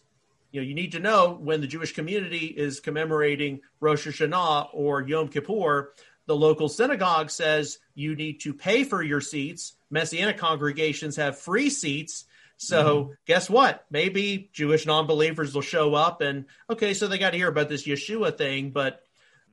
you 0.55 0.61
know 0.61 0.67
you 0.67 0.75
need 0.75 0.93
to 0.93 1.01
know 1.01 1.37
when 1.41 1.61
the 1.61 1.67
Jewish 1.67 1.93
community 1.93 2.47
is 2.47 2.79
commemorating 2.79 3.61
Rosh 3.81 4.07
Hashanah 4.07 4.69
or 4.73 5.03
Yom 5.03 5.27
Kippur. 5.27 5.93
The 6.27 6.37
local 6.37 6.69
synagogue 6.69 7.31
says 7.31 7.79
you 7.95 8.17
need 8.17 8.41
to 8.41 8.55
pay 8.55 8.85
for 8.85 9.03
your 9.03 9.21
seats. 9.21 9.77
Messianic 9.91 10.39
congregations 10.39 11.17
have 11.17 11.39
free 11.39 11.71
seats. 11.71 12.25
So 12.57 12.85
mm-hmm. 12.85 13.13
guess 13.27 13.51
what? 13.51 13.85
Maybe 13.91 14.51
Jewish 14.53 14.87
non-believers 14.87 15.55
will 15.55 15.63
show 15.63 15.95
up 15.95 16.21
and 16.21 16.47
okay, 16.71 16.95
so 16.95 17.07
they 17.07 17.19
got 17.19 17.31
to 17.31 17.37
hear 17.37 17.49
about 17.49 17.69
this 17.69 17.87
Yeshua 17.87 18.37
thing, 18.37 18.71
but 18.71 19.03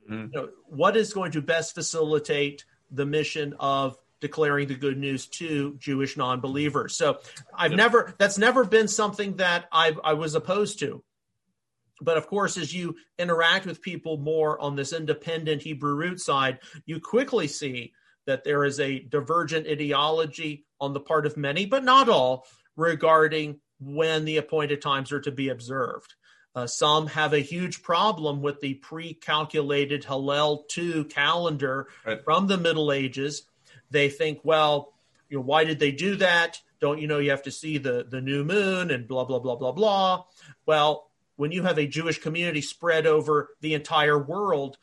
mm-hmm. 0.08 0.32
you 0.32 0.40
know, 0.40 0.48
what 0.66 0.96
is 0.96 1.12
going 1.12 1.32
to 1.32 1.42
best 1.42 1.74
facilitate 1.74 2.64
the 2.90 3.06
mission 3.06 3.54
of 3.58 3.96
declaring 4.20 4.68
the 4.68 4.74
good 4.74 4.96
news 4.96 5.26
to 5.26 5.76
Jewish 5.78 6.16
non-believers. 6.16 6.96
So 6.96 7.18
I've 7.52 7.72
yep. 7.72 7.78
never 7.78 8.14
that's 8.18 8.38
never 8.38 8.64
been 8.64 8.88
something 8.88 9.36
that 9.36 9.66
I 9.70 9.94
I 10.02 10.14
was 10.14 10.34
opposed 10.34 10.78
to. 10.78 11.02
But 12.02 12.16
of 12.16 12.26
course, 12.26 12.56
as 12.56 12.74
you 12.74 12.96
interact 13.18 13.66
with 13.66 13.82
people 13.82 14.16
more 14.18 14.60
on 14.60 14.76
this 14.76 14.92
independent 14.92 15.62
Hebrew 15.62 15.94
root 15.94 16.20
side, 16.20 16.58
you 16.86 17.00
quickly 17.00 17.48
see 17.48 17.92
that 18.26 18.44
there 18.44 18.64
is 18.64 18.78
a 18.80 19.00
divergent 19.00 19.66
ideology 19.66 20.64
on 20.80 20.92
the 20.92 21.00
part 21.00 21.26
of 21.26 21.36
many, 21.36 21.66
but 21.66 21.84
not 21.84 22.08
all, 22.08 22.46
regarding 22.76 23.60
when 23.80 24.24
the 24.24 24.36
appointed 24.36 24.80
times 24.80 25.12
are 25.12 25.20
to 25.20 25.32
be 25.32 25.48
observed. 25.48 26.14
Uh, 26.54 26.66
some 26.66 27.06
have 27.06 27.32
a 27.32 27.38
huge 27.38 27.82
problem 27.82 28.42
with 28.42 28.60
the 28.60 28.74
pre 28.74 29.14
calculated 29.14 30.04
Hillel 30.04 30.64
2 30.68 31.06
calendar 31.06 31.88
right. 32.04 32.22
from 32.24 32.46
the 32.46 32.58
Middle 32.58 32.92
Ages. 32.92 33.44
They 33.90 34.08
think, 34.08 34.40
well, 34.44 34.92
you 35.28 35.38
know, 35.38 35.44
why 35.44 35.64
did 35.64 35.78
they 35.78 35.92
do 35.92 36.16
that? 36.16 36.60
Don't 36.80 37.00
you 37.00 37.06
know 37.06 37.18
you 37.18 37.30
have 37.30 37.44
to 37.44 37.50
see 37.50 37.78
the, 37.78 38.06
the 38.08 38.20
new 38.20 38.44
moon 38.44 38.90
and 38.90 39.08
blah, 39.08 39.24
blah, 39.24 39.38
blah, 39.38 39.56
blah, 39.56 39.72
blah. 39.72 40.24
Well, 40.66 41.10
when 41.36 41.52
you 41.52 41.62
have 41.62 41.78
a 41.78 41.86
Jewish 41.86 42.18
community 42.18 42.60
spread 42.60 43.06
over 43.06 43.50
the 43.60 43.74
entire 43.74 44.18
world, 44.18 44.78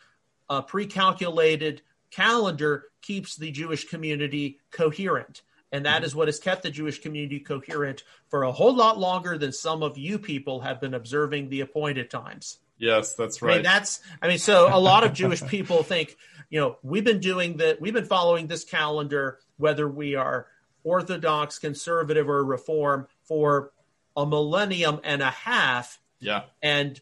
a 0.49 0.61
pre 0.61 0.85
calculated 0.85 1.81
calendar 2.11 2.85
keeps 3.01 3.35
the 3.35 3.51
Jewish 3.51 3.87
community 3.87 4.59
coherent. 4.71 5.41
And 5.71 5.85
that 5.85 5.97
mm-hmm. 5.97 6.05
is 6.05 6.15
what 6.15 6.27
has 6.27 6.39
kept 6.39 6.63
the 6.63 6.71
Jewish 6.71 6.99
community 6.99 7.39
coherent 7.39 8.03
for 8.27 8.43
a 8.43 8.51
whole 8.51 8.75
lot 8.75 8.97
longer 8.97 9.37
than 9.37 9.51
some 9.51 9.83
of 9.83 9.97
you 9.97 10.17
people 10.17 10.61
have 10.61 10.81
been 10.81 10.93
observing 10.93 11.49
the 11.49 11.61
appointed 11.61 12.09
times. 12.09 12.57
Yes, 12.79 13.13
that's 13.13 13.41
right. 13.41 13.51
I 13.51 13.55
mean, 13.55 13.63
that's, 13.63 13.99
I 14.21 14.27
mean, 14.27 14.37
so 14.37 14.73
a 14.73 14.79
lot 14.79 15.03
of 15.03 15.13
Jewish 15.13 15.45
people 15.45 15.83
think, 15.83 16.15
you 16.49 16.59
know, 16.59 16.77
we've 16.81 17.03
been 17.03 17.19
doing 17.19 17.57
that, 17.57 17.79
we've 17.81 17.93
been 17.93 18.05
following 18.05 18.47
this 18.47 18.63
calendar, 18.63 19.39
whether 19.57 19.87
we 19.87 20.15
are 20.15 20.47
Orthodox, 20.83 21.59
conservative, 21.59 22.29
or 22.29 22.43
reform 22.43 23.07
for 23.23 23.71
a 24.15 24.25
millennium 24.25 25.01
and 25.03 25.21
a 25.21 25.29
half. 25.29 25.98
Yeah. 26.19 26.43
And 26.61 26.99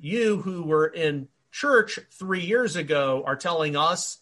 you 0.00 0.38
who 0.38 0.64
were 0.64 0.86
in 0.86 1.28
church 1.50 1.98
three 2.10 2.44
years 2.44 2.76
ago 2.76 3.22
are 3.26 3.36
telling 3.36 3.76
us 3.76 4.18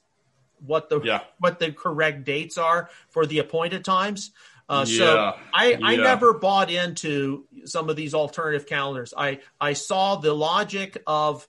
what 0.65 0.89
the 0.89 1.01
yeah. 1.01 1.23
what 1.39 1.59
the 1.59 1.73
correct 1.73 2.25
dates 2.25 2.57
are 2.59 2.89
for 3.11 3.27
the 3.27 3.39
appointed 3.39 3.85
times. 3.85 4.31
Uh, 4.69 4.85
yeah. 4.87 4.99
So 4.99 5.35
I, 5.53 5.71
yeah. 5.73 5.79
I 5.83 5.97
never 5.97 6.33
bought 6.35 6.71
into 6.71 7.45
some 7.65 7.91
of 7.91 7.97
these 7.97 8.15
alternative 8.15 8.67
calendars. 8.67 9.13
I, 9.17 9.41
I 9.61 9.75
saw 9.75 10.17
the 10.17 10.33
logic 10.33 11.03
of 11.07 11.47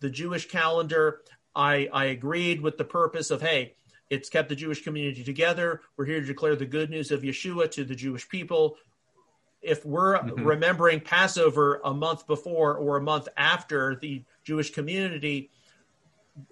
the 0.00 0.10
Jewish 0.10 0.48
calendar. 0.48 1.20
I, 1.54 1.88
I 1.92 2.06
agreed 2.06 2.60
with 2.60 2.76
the 2.76 2.84
purpose 2.84 3.30
of, 3.30 3.40
hey, 3.40 3.74
it's 4.10 4.28
kept 4.28 4.48
the 4.48 4.56
Jewish 4.56 4.82
community 4.82 5.22
together. 5.22 5.82
We're 5.96 6.06
here 6.06 6.20
to 6.20 6.26
declare 6.26 6.56
the 6.56 6.66
good 6.66 6.90
news 6.90 7.10
of 7.10 7.22
Yeshua 7.22 7.70
to 7.72 7.84
the 7.84 7.94
Jewish 7.94 8.28
people. 8.28 8.78
If 9.66 9.84
we're 9.84 10.18
mm-hmm. 10.18 10.44
remembering 10.44 11.00
Passover 11.00 11.80
a 11.84 11.92
month 11.92 12.26
before 12.26 12.76
or 12.76 12.96
a 12.96 13.02
month 13.02 13.28
after 13.36 13.96
the 13.96 14.22
Jewish 14.44 14.70
community, 14.70 15.50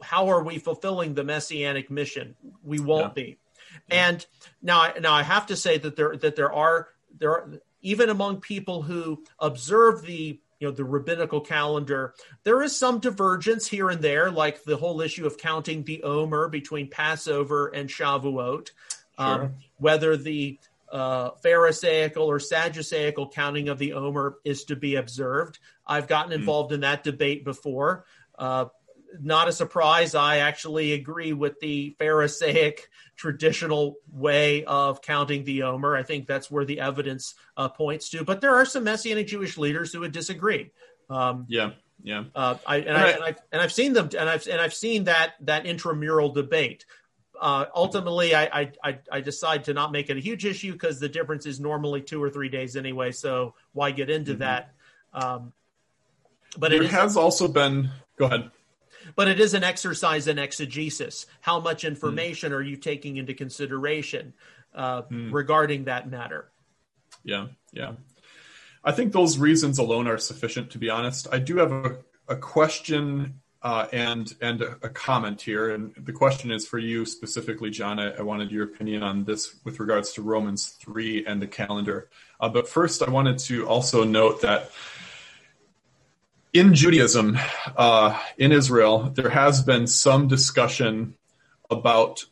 how 0.02 0.28
are 0.28 0.42
we 0.42 0.58
fulfilling 0.58 1.14
the 1.14 1.24
messianic 1.24 1.90
mission? 1.90 2.34
We 2.62 2.80
won't 2.80 3.16
yeah. 3.16 3.24
be. 3.24 3.38
Yeah. 3.88 4.08
And 4.08 4.26
now, 4.62 4.92
now 5.00 5.12
I 5.12 5.22
have 5.22 5.46
to 5.46 5.56
say 5.56 5.78
that 5.78 5.96
there 5.96 6.16
that 6.16 6.36
there 6.36 6.52
are 6.52 6.88
there 7.18 7.30
are 7.30 7.50
even 7.82 8.08
among 8.08 8.40
people 8.40 8.82
who 8.82 9.22
observe 9.38 10.02
the 10.02 10.40
you 10.60 10.68
know 10.68 10.74
the 10.74 10.84
rabbinical 10.84 11.40
calendar, 11.40 12.14
there 12.44 12.62
is 12.62 12.76
some 12.76 12.98
divergence 12.98 13.66
here 13.66 13.90
and 13.90 14.00
there, 14.00 14.30
like 14.30 14.64
the 14.64 14.76
whole 14.76 15.00
issue 15.00 15.26
of 15.26 15.36
counting 15.36 15.84
the 15.84 16.02
Omer 16.02 16.48
between 16.48 16.88
Passover 16.88 17.68
and 17.68 17.88
Shavuot, 17.88 18.70
um, 19.18 19.36
sure. 19.36 19.44
um, 19.44 19.54
whether 19.78 20.16
the 20.16 20.58
uh, 20.90 21.30
Pharisaical 21.42 22.24
or 22.24 22.38
Sadduceical 22.38 23.32
counting 23.32 23.68
of 23.68 23.78
the 23.78 23.94
Omer 23.94 24.38
is 24.44 24.64
to 24.64 24.76
be 24.76 24.96
observed. 24.96 25.58
I've 25.86 26.08
gotten 26.08 26.32
hmm. 26.32 26.40
involved 26.40 26.70
mm. 26.70 26.74
in 26.76 26.80
that 26.80 27.04
debate 27.04 27.44
before. 27.44 28.06
Uh, 28.38 28.66
not 29.20 29.48
a 29.48 29.52
surprise. 29.52 30.14
I 30.14 30.38
actually 30.38 30.92
agree 30.92 31.32
with 31.32 31.60
the 31.60 31.94
Pharisaic 31.98 32.88
traditional 33.16 33.96
way 34.12 34.64
of 34.64 35.02
counting 35.02 35.44
the 35.44 35.64
Omer. 35.64 35.96
I 35.96 36.02
think 36.02 36.26
that's 36.26 36.50
where 36.50 36.64
the 36.64 36.80
evidence 36.80 37.34
uh, 37.56 37.68
points 37.68 38.08
to. 38.10 38.24
But 38.24 38.40
there 38.40 38.54
are 38.56 38.64
some 38.64 38.84
Messianic 38.84 39.26
Jewish 39.26 39.56
leaders 39.56 39.92
who 39.92 40.00
would 40.00 40.12
disagree. 40.12 40.72
Um, 41.08 41.46
yeah, 41.48 41.72
yeah. 42.02 42.24
Uh, 42.34 42.56
I, 42.66 42.78
and, 42.78 42.96
I, 42.96 43.10
and, 43.10 43.24
I've, 43.24 43.38
and 43.52 43.62
I've 43.62 43.72
seen 43.72 43.92
them, 43.92 44.10
and 44.18 44.28
I've 44.28 44.46
and 44.46 44.60
I've 44.60 44.74
seen 44.74 45.04
that 45.04 45.34
that 45.42 45.66
intramural 45.66 46.30
debate. 46.30 46.84
Uh, 47.40 47.66
ultimately, 47.74 48.34
I, 48.34 48.72
I 48.82 48.98
I 49.10 49.20
decide 49.20 49.64
to 49.64 49.74
not 49.74 49.92
make 49.92 50.08
it 50.08 50.16
a 50.16 50.20
huge 50.20 50.44
issue 50.44 50.72
because 50.72 51.00
the 51.00 51.08
difference 51.08 51.46
is 51.46 51.60
normally 51.60 52.00
two 52.00 52.22
or 52.22 52.30
three 52.30 52.48
days 52.48 52.76
anyway. 52.76 53.12
So 53.12 53.54
why 53.72 53.90
get 53.90 54.08
into 54.08 54.32
mm-hmm. 54.32 54.40
that? 54.40 54.74
Um, 55.12 55.52
but 56.56 56.70
there 56.70 56.86
has 56.86 57.16
also 57.16 57.48
been. 57.48 57.90
Go 58.16 58.26
ahead 58.26 58.50
but 59.16 59.28
it 59.28 59.40
is 59.40 59.54
an 59.54 59.64
exercise 59.64 60.28
in 60.28 60.38
exegesis. 60.38 61.26
How 61.40 61.60
much 61.60 61.84
information 61.84 62.52
mm. 62.52 62.56
are 62.56 62.62
you 62.62 62.76
taking 62.76 63.16
into 63.16 63.34
consideration 63.34 64.34
uh, 64.74 65.02
mm. 65.02 65.32
regarding 65.32 65.84
that 65.84 66.10
matter? 66.10 66.50
Yeah, 67.22 67.48
yeah. 67.72 67.92
I 68.82 68.92
think 68.92 69.12
those 69.12 69.38
reasons 69.38 69.78
alone 69.78 70.06
are 70.06 70.18
sufficient. 70.18 70.70
To 70.72 70.78
be 70.78 70.90
honest, 70.90 71.26
I 71.32 71.38
do 71.38 71.58
have 71.58 71.72
a, 71.72 71.98
a 72.28 72.36
question 72.36 73.40
uh, 73.64 73.86
and 73.94 74.36
and 74.42 74.60
a, 74.60 74.90
comment 74.90 75.40
here, 75.40 75.74
and 75.74 75.94
the 75.96 76.12
question 76.12 76.52
is 76.52 76.68
for 76.68 76.78
you 76.78 77.06
specifically, 77.06 77.70
John. 77.70 77.98
I, 77.98 78.10
I, 78.10 78.20
wanted 78.20 78.50
your 78.50 78.64
opinion 78.64 79.02
on 79.02 79.24
this 79.24 79.56
with 79.64 79.80
regards 79.80 80.12
to 80.12 80.22
Romans 80.22 80.68
three 80.68 81.24
and 81.24 81.40
the 81.40 81.46
calendar. 81.46 82.10
Uh, 82.38 82.50
but 82.50 82.68
first, 82.68 83.02
I 83.02 83.08
wanted 83.08 83.38
to 83.38 83.66
also 83.66 84.04
note 84.04 84.42
that 84.42 84.70
in 86.52 86.74
Judaism, 86.74 87.38
uh, 87.74 88.20
in 88.36 88.52
Israel, 88.52 89.10
there 89.14 89.30
has 89.30 89.62
been 89.62 89.86
some 89.86 90.28
discussion 90.28 91.14
about 91.70 92.26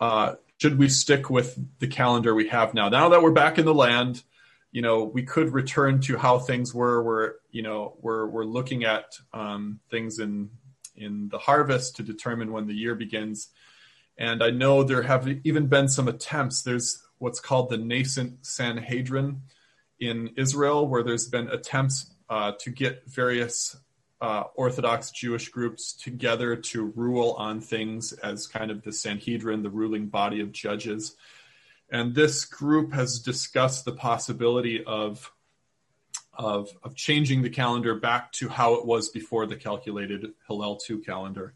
uh, 0.00 0.34
should 0.58 0.78
we 0.80 0.88
stick 0.88 1.30
with 1.30 1.56
the 1.78 1.86
calendar 1.86 2.34
we 2.34 2.48
have 2.48 2.74
now. 2.74 2.88
Now 2.88 3.10
that 3.10 3.22
we're 3.22 3.30
back 3.30 3.58
in 3.58 3.66
the 3.66 3.74
land, 3.74 4.24
you 4.72 4.82
know, 4.82 5.04
we 5.04 5.22
could 5.22 5.52
return 5.52 6.00
to 6.02 6.18
how 6.18 6.38
things 6.38 6.74
were. 6.74 7.02
We're, 7.02 7.32
you 7.50 7.62
know, 7.62 7.96
we're 8.00 8.26
we're 8.26 8.44
looking 8.44 8.84
at 8.84 9.18
um, 9.32 9.80
things 9.90 10.18
in 10.18 10.50
in 10.96 11.28
the 11.28 11.38
harvest 11.38 11.96
to 11.96 12.02
determine 12.02 12.52
when 12.52 12.66
the 12.66 12.74
year 12.74 12.94
begins. 12.94 13.48
And 14.18 14.42
I 14.42 14.50
know 14.50 14.82
there 14.82 15.02
have 15.02 15.28
even 15.44 15.66
been 15.66 15.88
some 15.88 16.08
attempts. 16.08 16.62
There's 16.62 17.02
what's 17.18 17.40
called 17.40 17.70
the 17.70 17.78
nascent 17.78 18.44
Sanhedrin 18.46 19.42
in 20.00 20.30
Israel, 20.36 20.88
where 20.88 21.02
there's 21.02 21.28
been 21.28 21.48
attempts 21.48 22.14
uh, 22.28 22.52
to 22.60 22.70
get 22.70 23.06
various 23.06 23.76
uh, 24.20 24.44
Orthodox 24.54 25.10
Jewish 25.10 25.48
groups 25.50 25.92
together 25.92 26.56
to 26.56 26.92
rule 26.96 27.32
on 27.38 27.60
things 27.60 28.12
as 28.12 28.46
kind 28.46 28.70
of 28.70 28.82
the 28.82 28.92
Sanhedrin, 28.92 29.62
the 29.62 29.70
ruling 29.70 30.06
body 30.06 30.40
of 30.40 30.52
judges. 30.52 31.16
And 31.90 32.14
this 32.14 32.44
group 32.44 32.92
has 32.92 33.20
discussed 33.20 33.84
the 33.84 33.92
possibility 33.92 34.82
of, 34.84 35.32
of, 36.32 36.70
of 36.82 36.96
changing 36.96 37.42
the 37.42 37.50
calendar 37.50 37.94
back 37.94 38.32
to 38.32 38.48
how 38.48 38.74
it 38.74 38.84
was 38.86 39.08
before 39.08 39.46
the 39.46 39.56
calculated 39.56 40.32
Hillel 40.48 40.76
2 40.76 41.00
calendar. 41.00 41.54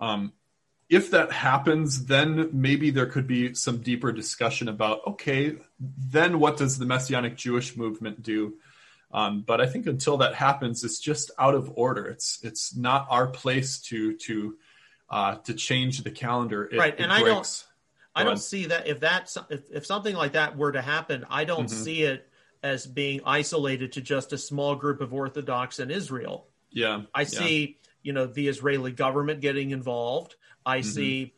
Um, 0.00 0.32
if 0.88 1.10
that 1.12 1.32
happens, 1.32 2.06
then 2.06 2.50
maybe 2.52 2.90
there 2.90 3.06
could 3.06 3.26
be 3.26 3.54
some 3.54 3.78
deeper 3.78 4.12
discussion 4.12 4.68
about 4.68 5.00
okay, 5.06 5.56
then 5.80 6.38
what 6.38 6.56
does 6.58 6.78
the 6.78 6.86
Messianic 6.86 7.36
Jewish 7.36 7.76
movement 7.76 8.22
do? 8.22 8.54
Um, 9.10 9.42
but 9.46 9.60
I 9.60 9.66
think 9.66 9.86
until 9.86 10.18
that 10.18 10.34
happens, 10.34 10.84
it's 10.84 10.98
just 10.98 11.30
out 11.38 11.54
of 11.54 11.72
order. 11.76 12.06
It's 12.06 12.38
it's 12.42 12.76
not 12.76 13.06
our 13.08 13.28
place 13.28 13.78
to 13.82 14.16
to 14.16 14.56
uh, 15.08 15.36
to 15.36 15.54
change 15.54 16.02
the 16.02 16.10
calendar. 16.10 16.68
It, 16.70 16.78
right, 16.78 16.94
and 16.98 17.12
I 17.12 17.22
don't 17.22 17.64
I 18.14 18.24
don't 18.24 18.36
see 18.36 18.66
that 18.66 18.86
if 18.86 19.00
that 19.00 19.34
if, 19.50 19.70
if 19.70 19.86
something 19.86 20.14
like 20.14 20.32
that 20.32 20.56
were 20.56 20.72
to 20.72 20.82
happen, 20.82 21.24
I 21.28 21.44
don't 21.44 21.66
mm-hmm. 21.66 21.82
see 21.82 22.02
it 22.02 22.28
as 22.62 22.86
being 22.86 23.20
isolated 23.26 23.92
to 23.92 24.00
just 24.00 24.32
a 24.32 24.38
small 24.38 24.76
group 24.76 25.00
of 25.00 25.12
Orthodox 25.12 25.80
in 25.80 25.90
Israel. 25.90 26.46
Yeah, 26.70 27.02
I 27.14 27.22
yeah. 27.22 27.26
see 27.26 27.78
you 28.02 28.12
know 28.12 28.26
the 28.26 28.48
Israeli 28.48 28.92
government 28.92 29.40
getting 29.40 29.70
involved. 29.70 30.36
I 30.64 30.78
mm-hmm. 30.78 30.88
see 30.88 31.34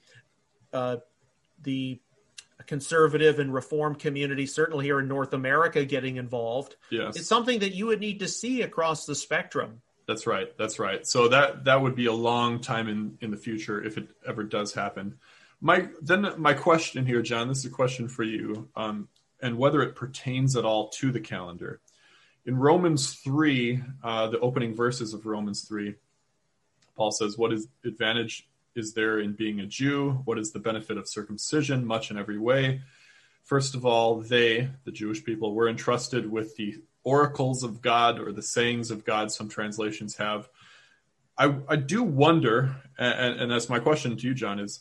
uh, 0.73 0.97
the 1.63 2.01
conservative 2.67 3.39
and 3.39 3.55
reform 3.55 3.95
community, 3.95 4.47
certainly 4.47 4.85
here 4.85 4.99
in 4.99 5.09
North 5.09 5.33
America, 5.33 5.85
getting 5.85 6.17
involved. 6.17 6.77
Yes. 6.91 7.17
It's 7.17 7.29
something 7.29 7.61
that 7.61 7.75
you 7.75 7.87
would 7.87 8.01
need 8.01 8.21
to 8.21 8.29
see 8.29 8.63
across 8.63 9.07
the 9.07 9.15
spectrum. 9.15 9.81
That's 10.07 10.27
right. 10.27 10.57
That's 10.57 10.79
right. 10.79 11.07
So 11.07 11.29
that 11.29 11.65
that 11.65 11.81
would 11.81 11.97
be 11.97 12.07
a 12.07 12.13
long 12.13 12.61
time 12.61 12.89
in 12.89 13.19
in 13.21 13.31
the 13.31 13.37
future 13.37 13.83
if 13.83 13.99
it 13.99 14.09
ever 14.27 14.45
does 14.45 14.73
happen. 14.73 15.19
My 15.61 15.89
then 16.03 16.35
my 16.37 16.53
question 16.53 17.07
here, 17.07 17.23
John. 17.23 17.49
This 17.49 17.59
is 17.59 17.67
a 17.67 17.71
question 17.71 18.09
for 18.09 18.23
you, 18.23 18.69
um, 18.77 19.09
and 19.41 19.57
whether 19.57 19.83
it 19.83 19.97
pertains 19.97 20.57
at 20.57 20.65
all 20.65 20.89
to 20.91 21.11
the 21.11 21.21
calendar. 21.21 21.81
In 22.45 22.57
Romans 22.57 23.15
three, 23.15 23.83
uh, 24.05 24.29
the 24.29 24.39
opening 24.41 24.75
verses 24.75 25.15
of 25.15 25.27
Romans 25.27 25.63
three, 25.63 25.95
Paul 26.97 27.11
says, 27.11 27.39
"What 27.39 27.53
is 27.53 27.69
advantage 27.85 28.49
is 28.75 28.93
there 28.93 29.19
in 29.19 29.33
being 29.33 29.61
a 29.61 29.67
Jew? 29.67 30.23
What 30.27 30.39
is 30.39 30.53
the 30.53 30.59
benefit 30.59 30.99
of 30.99 31.09
circumcision? 31.09 31.87
Much 31.87 32.11
in 32.11 32.19
every 32.19 32.39
way. 32.39 32.83
first 33.47 33.77
of 33.77 33.87
all, 33.87 34.21
they, 34.21 34.69
the 34.85 34.91
Jewish 34.91 35.25
people, 35.25 35.55
were 35.55 35.69
entrusted 35.69 36.31
with 36.31 36.57
the 36.57 36.83
oracles 37.05 37.63
of 37.63 37.81
God 37.81 38.19
or 38.19 38.33
the 38.33 38.43
sayings 38.43 38.91
of 38.91 39.05
God, 39.05 39.31
some 39.31 39.49
translations 39.49 40.17
have. 40.17 40.49
I, 41.39 41.55
I 41.69 41.77
do 41.77 42.03
wonder, 42.03 42.77
and, 42.99 43.41
and 43.41 43.51
that's 43.51 43.69
my 43.69 43.79
question 43.79 44.17
to 44.17 44.27
you, 44.27 44.35
John, 44.35 44.59
is 44.59 44.81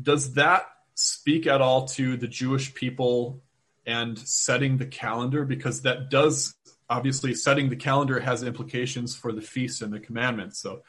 does 0.00 0.34
that 0.34 0.66
speak 0.94 1.46
at 1.46 1.60
all 1.60 1.86
to 1.88 2.16
the 2.16 2.28
Jewish 2.28 2.74
people 2.74 3.42
and 3.86 4.18
setting 4.18 4.78
the 4.78 4.86
calendar? 4.86 5.44
Because 5.44 5.82
that 5.82 6.10
does 6.10 6.54
obviously 6.88 7.34
setting 7.34 7.70
the 7.70 7.76
calendar 7.76 8.20
has 8.20 8.42
implications 8.42 9.16
for 9.16 9.32
the 9.32 9.40
feasts 9.40 9.80
and 9.80 9.92
the 9.92 10.00
commandments. 10.00 10.58
So 10.58 10.82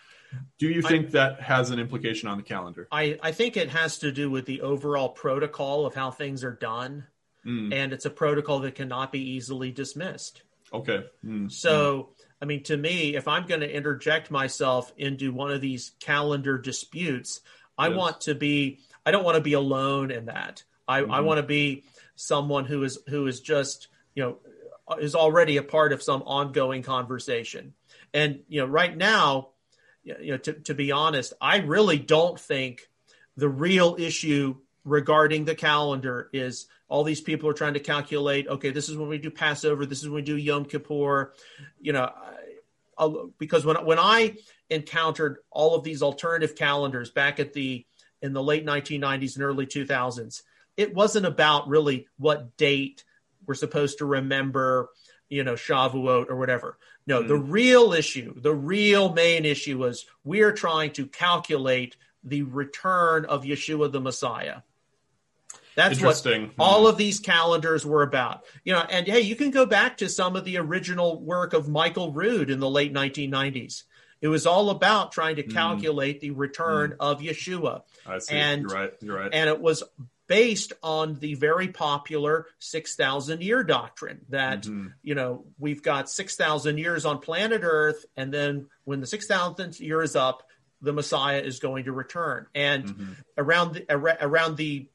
do 0.60 0.68
you 0.68 0.82
think 0.82 1.08
I, 1.08 1.10
that 1.12 1.42
has 1.42 1.70
an 1.70 1.80
implication 1.80 2.28
on 2.28 2.38
the 2.38 2.44
calendar? 2.44 2.88
I, 2.92 3.18
I 3.22 3.32
think 3.32 3.58
it 3.58 3.70
has 3.70 4.00
to 4.00 4.12
do 4.12 4.30
with 4.30 4.46
the 4.46 4.62
overall 4.62 5.10
protocol 5.10 5.86
of 5.86 5.96
how 5.96 6.12
things 6.12 6.44
are 6.44 6.54
done. 6.54 7.06
Mm. 7.46 7.74
And 7.74 7.94
it's 7.94 8.06
a 8.06 8.10
protocol 8.10 8.60
that 8.62 8.76
cannot 8.76 9.12
be 9.12 9.32
easily 9.32 9.72
dismissed. 9.72 10.42
Okay. 10.74 11.06
Mm. 11.26 11.52
So. 11.52 12.10
I 12.42 12.46
mean, 12.46 12.64
to 12.64 12.76
me, 12.76 13.16
if 13.16 13.30
I'm 13.30 13.48
going 13.48 13.62
to 13.62 13.74
interject 13.74 14.30
myself 14.30 14.92
into 14.98 15.32
one 15.32 15.52
of 15.52 15.62
these 15.62 15.94
calendar 16.02 16.58
disputes, 16.58 17.40
I 17.78 17.88
yes. 17.88 17.98
want 17.98 18.22
to 18.22 18.36
be, 18.36 18.82
I 19.06 19.12
don't 19.12 19.24
want 19.24 19.36
to 19.36 19.42
be 19.42 19.54
alone 19.54 20.12
in 20.12 20.26
that. 20.26 20.64
I, 20.88 21.02
mm-hmm. 21.02 21.12
I 21.12 21.22
want 21.22 21.38
to 21.38 21.44
be 21.44 21.84
someone 22.16 22.66
who 22.66 22.84
is, 22.84 23.00
who 23.08 23.28
is 23.28 23.42
just, 23.42 23.88
you 24.14 24.24
know, 24.24 24.98
is 25.00 25.16
already 25.16 25.58
a 25.58 25.64
part 25.64 25.94
of 25.94 26.04
some 26.04 26.22
ongoing 26.24 26.84
conversation. 26.84 27.74
And, 28.14 28.42
you 28.48 28.62
know, 28.62 28.68
right 28.68 28.96
now, 28.96 29.50
you 30.04 30.32
know, 30.32 30.38
to, 30.38 30.54
to 30.54 30.74
be 30.74 30.92
honest, 30.92 31.34
I 31.42 31.58
really 31.58 31.98
don't 31.98 32.40
think 32.40 32.88
the 33.36 33.50
real 33.50 33.96
issue 34.00 34.56
regarding 34.84 35.46
the 35.46 35.56
calendar 35.56 36.30
is 36.32 36.68
all 36.88 37.04
these 37.04 37.22
people 37.22 37.50
are 37.50 37.54
trying 37.54 37.74
to 37.74 37.80
calculate 37.80 38.48
okay 38.48 38.70
this 38.70 38.88
is 38.88 38.96
when 38.96 39.10
we 39.10 39.18
do 39.18 39.32
passover 39.32 39.86
this 39.86 40.04
is 40.04 40.06
when 40.06 40.16
we 40.16 40.22
do 40.22 40.38
yom 40.38 40.64
kippur 40.64 41.34
you 41.82 41.92
know 41.92 42.12
I'll, 42.98 43.32
because 43.40 43.66
when 43.66 43.84
when 43.84 43.98
i 43.98 44.36
encountered 44.70 45.40
all 45.50 45.76
of 45.76 45.84
these 45.84 46.04
alternative 46.04 46.56
calendars 46.56 47.10
back 47.10 47.40
at 47.40 47.54
the 47.54 47.86
in 48.22 48.34
the 48.34 48.44
late 48.44 48.66
1990s 48.66 49.36
and 49.36 49.44
early 49.44 49.66
2000s 49.66 50.42
it 50.78 50.94
wasn't 50.94 51.26
about 51.26 51.68
really 51.68 52.08
what 52.18 52.58
date 52.58 53.04
we're 53.46 53.54
supposed 53.54 54.00
to 54.00 54.06
remember 54.06 54.90
you 55.30 55.44
know 55.44 55.54
shavuot 55.54 56.30
or 56.30 56.36
whatever 56.36 56.78
no, 57.08 57.22
mm. 57.22 57.28
the 57.28 57.38
real 57.38 57.94
issue, 57.94 58.34
the 58.40 58.54
real 58.54 59.14
main 59.14 59.46
issue 59.46 59.78
was 59.78 60.06
we 60.24 60.42
are 60.42 60.52
trying 60.52 60.92
to 60.94 61.06
calculate 61.06 61.98
the 62.24 62.44
return 62.44 63.26
of 63.26 63.44
Yeshua 63.44 63.92
the 63.92 64.02
Messiah. 64.02 64.62
That's 65.76 66.02
what 66.02 66.16
mm. 66.16 66.52
all 66.58 66.88
of 66.88 66.98
these 66.98 67.20
calendars 67.20 67.86
were 67.86 68.02
about. 68.02 68.46
You 68.64 68.74
know, 68.74 68.80
and 68.80 69.06
hey, 69.06 69.22
you 69.22 69.36
can 69.36 69.52
go 69.52 69.66
back 69.66 69.98
to 69.98 70.10
some 70.10 70.36
of 70.36 70.46
the 70.46 70.58
original 70.58 71.22
work 71.22 71.54
of 71.54 71.68
Michael 71.68 72.14
Rood 72.14 72.50
in 72.50 72.60
the 72.60 72.70
late 72.70 72.94
1990s. 72.94 73.84
It 74.22 74.30
was 74.30 74.46
all 74.46 74.70
about 74.70 75.12
trying 75.12 75.36
to 75.36 75.44
hmm. 75.44 75.52
calculate 75.52 76.18
mm. 76.18 76.22
the 76.22 76.32
return 76.32 76.92
mm. 76.92 76.96
of 77.00 77.20
Yeshua. 77.20 77.82
I 78.06 78.20
see. 78.20 78.36
And, 78.36 78.64
You're 78.64 78.72
right. 78.72 78.94
You're 79.02 79.18
right. 79.18 79.30
And 79.34 79.50
it 79.50 79.60
was 79.60 79.84
based 80.28 80.74
on 80.82 81.16
the 81.20 81.36
very 81.36 81.68
popular 81.68 82.48
6,000 82.60 83.42
year 83.42 83.64
doctrine 83.64 84.22
that, 84.30 84.64
mm-hmm. 84.64 84.88
you 85.04 85.16
know, 85.16 85.46
we've 85.60 85.84
got 85.84 86.10
6,000 86.10 86.78
years 86.78 87.06
on 87.06 87.20
planet 87.20 87.62
Earth, 87.64 88.06
and 88.18 88.34
then 88.34 88.68
when 88.84 89.02
the 89.02 89.08
6,000th 89.08 89.80
year 89.80 90.02
is 90.02 90.16
up, 90.16 90.44
the 90.82 90.94
Messiah 90.94 91.42
is 91.42 91.60
going 91.60 91.86
to 91.86 91.92
return. 91.92 92.48
And 92.54 92.86
mm-hmm. 92.86 93.12
around 93.38 93.74
the 93.74 94.26
around 94.26 94.58
the 94.58 94.88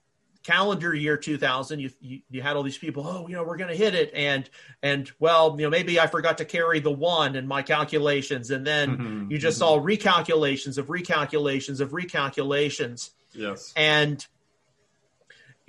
calendar 0.51 0.95
year 0.95 1.17
2000 1.17 1.79
you, 1.79 1.91
you, 2.01 2.21
you 2.31 2.43
had 2.43 2.57
all 2.57 2.63
these 2.63 2.79
people 2.79 3.07
oh 3.07 3.29
you 3.29 3.35
know 3.35 3.45
we're 3.45 3.57
going 3.57 3.71
to 3.71 3.77
hit 3.77 3.95
it 3.95 4.11
and 4.15 4.49
and 4.83 5.11
well 5.19 5.55
you 5.59 5.65
know 5.65 5.71
maybe 5.71 6.01
i 6.01 6.07
forgot 6.07 6.39
to 6.39 6.45
carry 6.45 6.81
the 6.81 6.91
one 6.91 7.37
in 7.37 7.47
my 7.47 7.63
calculations 7.63 8.51
and 8.51 8.67
then 8.67 8.97
mm-hmm. 8.97 9.31
you 9.31 9.39
just 9.39 9.61
mm-hmm. 9.61 9.69
saw 9.69 9.81
recalculations 9.81 10.79
of 10.79 10.87
recalculations 10.87 11.81
of 11.81 11.91
recalculations 11.91 13.11
yes 13.33 13.73
and 13.77 14.27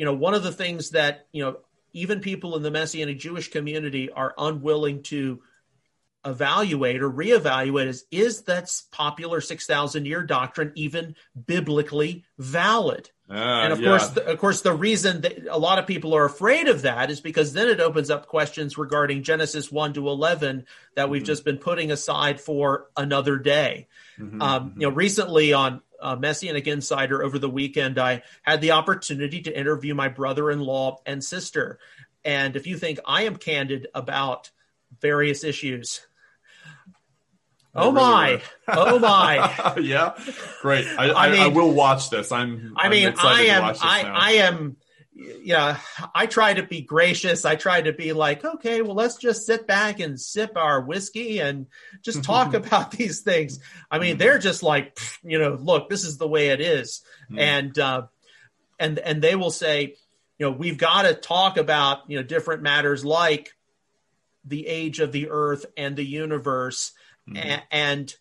you 0.02 0.06
know, 0.06 0.14
one 0.14 0.34
of 0.34 0.42
the 0.42 0.52
things 0.52 0.90
that, 0.90 1.28
you 1.32 1.44
know, 1.44 1.60
even 1.94 2.22
people 2.22 2.56
in 2.56 2.64
the 2.64 2.72
Messianic 2.72 3.20
Jewish 3.20 3.52
community 3.52 4.10
are 4.10 4.34
unwilling 4.36 5.04
to 5.04 5.44
evaluate 6.26 7.04
or 7.04 7.12
reevaluate 7.12 7.86
is 7.86 8.06
is 8.10 8.42
that 8.44 8.72
popular 8.92 9.42
6000 9.42 10.06
year 10.08 10.24
doctrine 10.24 10.72
even 10.74 11.16
biblically 11.46 12.26
valid 12.40 13.12
uh, 13.32 13.64
and 13.64 13.74
of 13.74 13.80
yeah. 13.80 13.88
course 13.88 14.08
the, 14.10 14.26
of 14.26 14.38
course 14.40 14.62
the 14.62 14.74
reason 14.74 15.22
that 15.22 15.48
a 15.50 15.58
lot 15.58 15.80
of 15.80 15.88
people 15.88 16.14
are 16.14 16.26
afraid 16.26 16.68
of 16.68 16.82
that 16.84 17.10
is 17.10 17.22
because 17.22 17.54
then 17.54 17.68
it 17.68 17.80
opens 17.80 18.10
up 18.10 18.28
questions 18.28 18.78
regarding 18.78 19.24
genesis 19.24 19.72
1 19.72 19.94
to 19.94 20.08
11 20.08 20.66
that 20.96 21.10
we've 21.10 21.22
mm-hmm. 21.22 21.28
just 21.28 21.46
been 21.46 21.58
putting 21.58 21.92
aside 21.92 22.42
for 22.42 22.88
another 22.98 23.38
day 23.38 23.88
mm-hmm, 24.20 24.42
um, 24.42 24.70
mm-hmm. 24.70 24.82
you 24.82 24.88
know 24.88 24.94
recently 24.94 25.54
on 25.54 25.82
uh, 26.02 26.16
Messianic 26.16 26.66
Insider 26.68 27.24
over 27.24 27.38
the 27.38 27.48
weekend, 27.48 28.00
I 28.00 28.24
had 28.42 28.60
the 28.60 28.72
opportunity 28.72 29.42
to 29.42 29.56
interview 29.56 29.94
my 29.94 30.08
brother 30.08 30.50
in 30.50 30.60
law 30.60 31.00
and 31.06 31.24
sister. 31.24 31.78
And 32.26 32.56
if 32.56 32.66
you 32.66 32.78
think 32.78 33.00
I 33.06 33.24
am 33.24 33.36
candid 33.36 33.88
about 33.94 34.50
various 35.00 35.44
issues, 35.44 36.02
oh 37.76 37.92
really 37.92 37.96
my, 37.96 38.42
oh 38.68 39.00
my, 39.00 39.76
yeah, 39.82 40.14
great. 40.62 40.86
I, 40.88 41.10
I, 41.10 41.28
I, 41.28 41.32
mean, 41.32 41.42
I, 41.42 41.48
will 41.48 41.74
watch 41.74 42.10
this. 42.10 42.32
I'm. 42.32 42.74
I 42.78 42.90
mean, 42.90 43.14
I 43.18 43.42
am. 43.44 43.64
I, 43.82 44.04
I 44.04 44.32
am 44.34 44.78
yeah, 45.44 45.78
I 46.16 46.26
try 46.26 46.54
to 46.54 46.64
be 46.64 46.82
gracious. 46.82 47.46
I 47.46 47.56
try 47.56 47.82
to 47.82 47.94
be 47.94 48.14
like, 48.14 48.44
okay, 48.44 48.82
well, 48.82 48.96
let's 48.96 49.18
just 49.18 49.46
sit 49.46 49.68
back 49.68 50.00
and 50.00 50.20
sip 50.20 50.56
our 50.56 50.82
whiskey 50.82 51.40
and 51.40 51.68
just 52.02 52.24
talk 52.26 52.54
about 52.54 52.92
these 52.98 53.22
things. 53.22 53.60
I 53.90 54.00
mean, 54.00 54.18
they're 54.18 54.40
just 54.40 54.64
like, 54.64 54.98
you 55.24 55.40
know, 55.40 55.58
look, 55.60 55.90
this 55.90 56.06
is 56.06 56.18
the 56.18 56.28
way 56.28 56.50
it 56.50 56.62
is. 56.62 57.04
Mm. 57.32 57.40
and 57.40 57.80
uh, 57.80 58.02
and 58.80 59.00
and 59.00 59.22
they 59.22 59.36
will 59.36 59.52
say, 59.52 59.96
you 60.38 60.46
know, 60.46 60.52
we've 60.52 60.78
got 60.78 61.04
to 61.04 61.14
talk 61.14 61.58
about 61.58 62.10
you 62.10 62.18
know 62.18 62.24
different 62.24 62.62
matters 62.62 63.06
like 63.06 63.52
the 64.44 64.66
age 64.68 65.00
of 65.00 65.12
the 65.12 65.30
earth 65.30 65.66
and 65.78 65.96
the 65.96 66.06
universe, 66.06 66.94
mm. 67.30 67.38
and, 67.38 67.64
and 67.72 68.16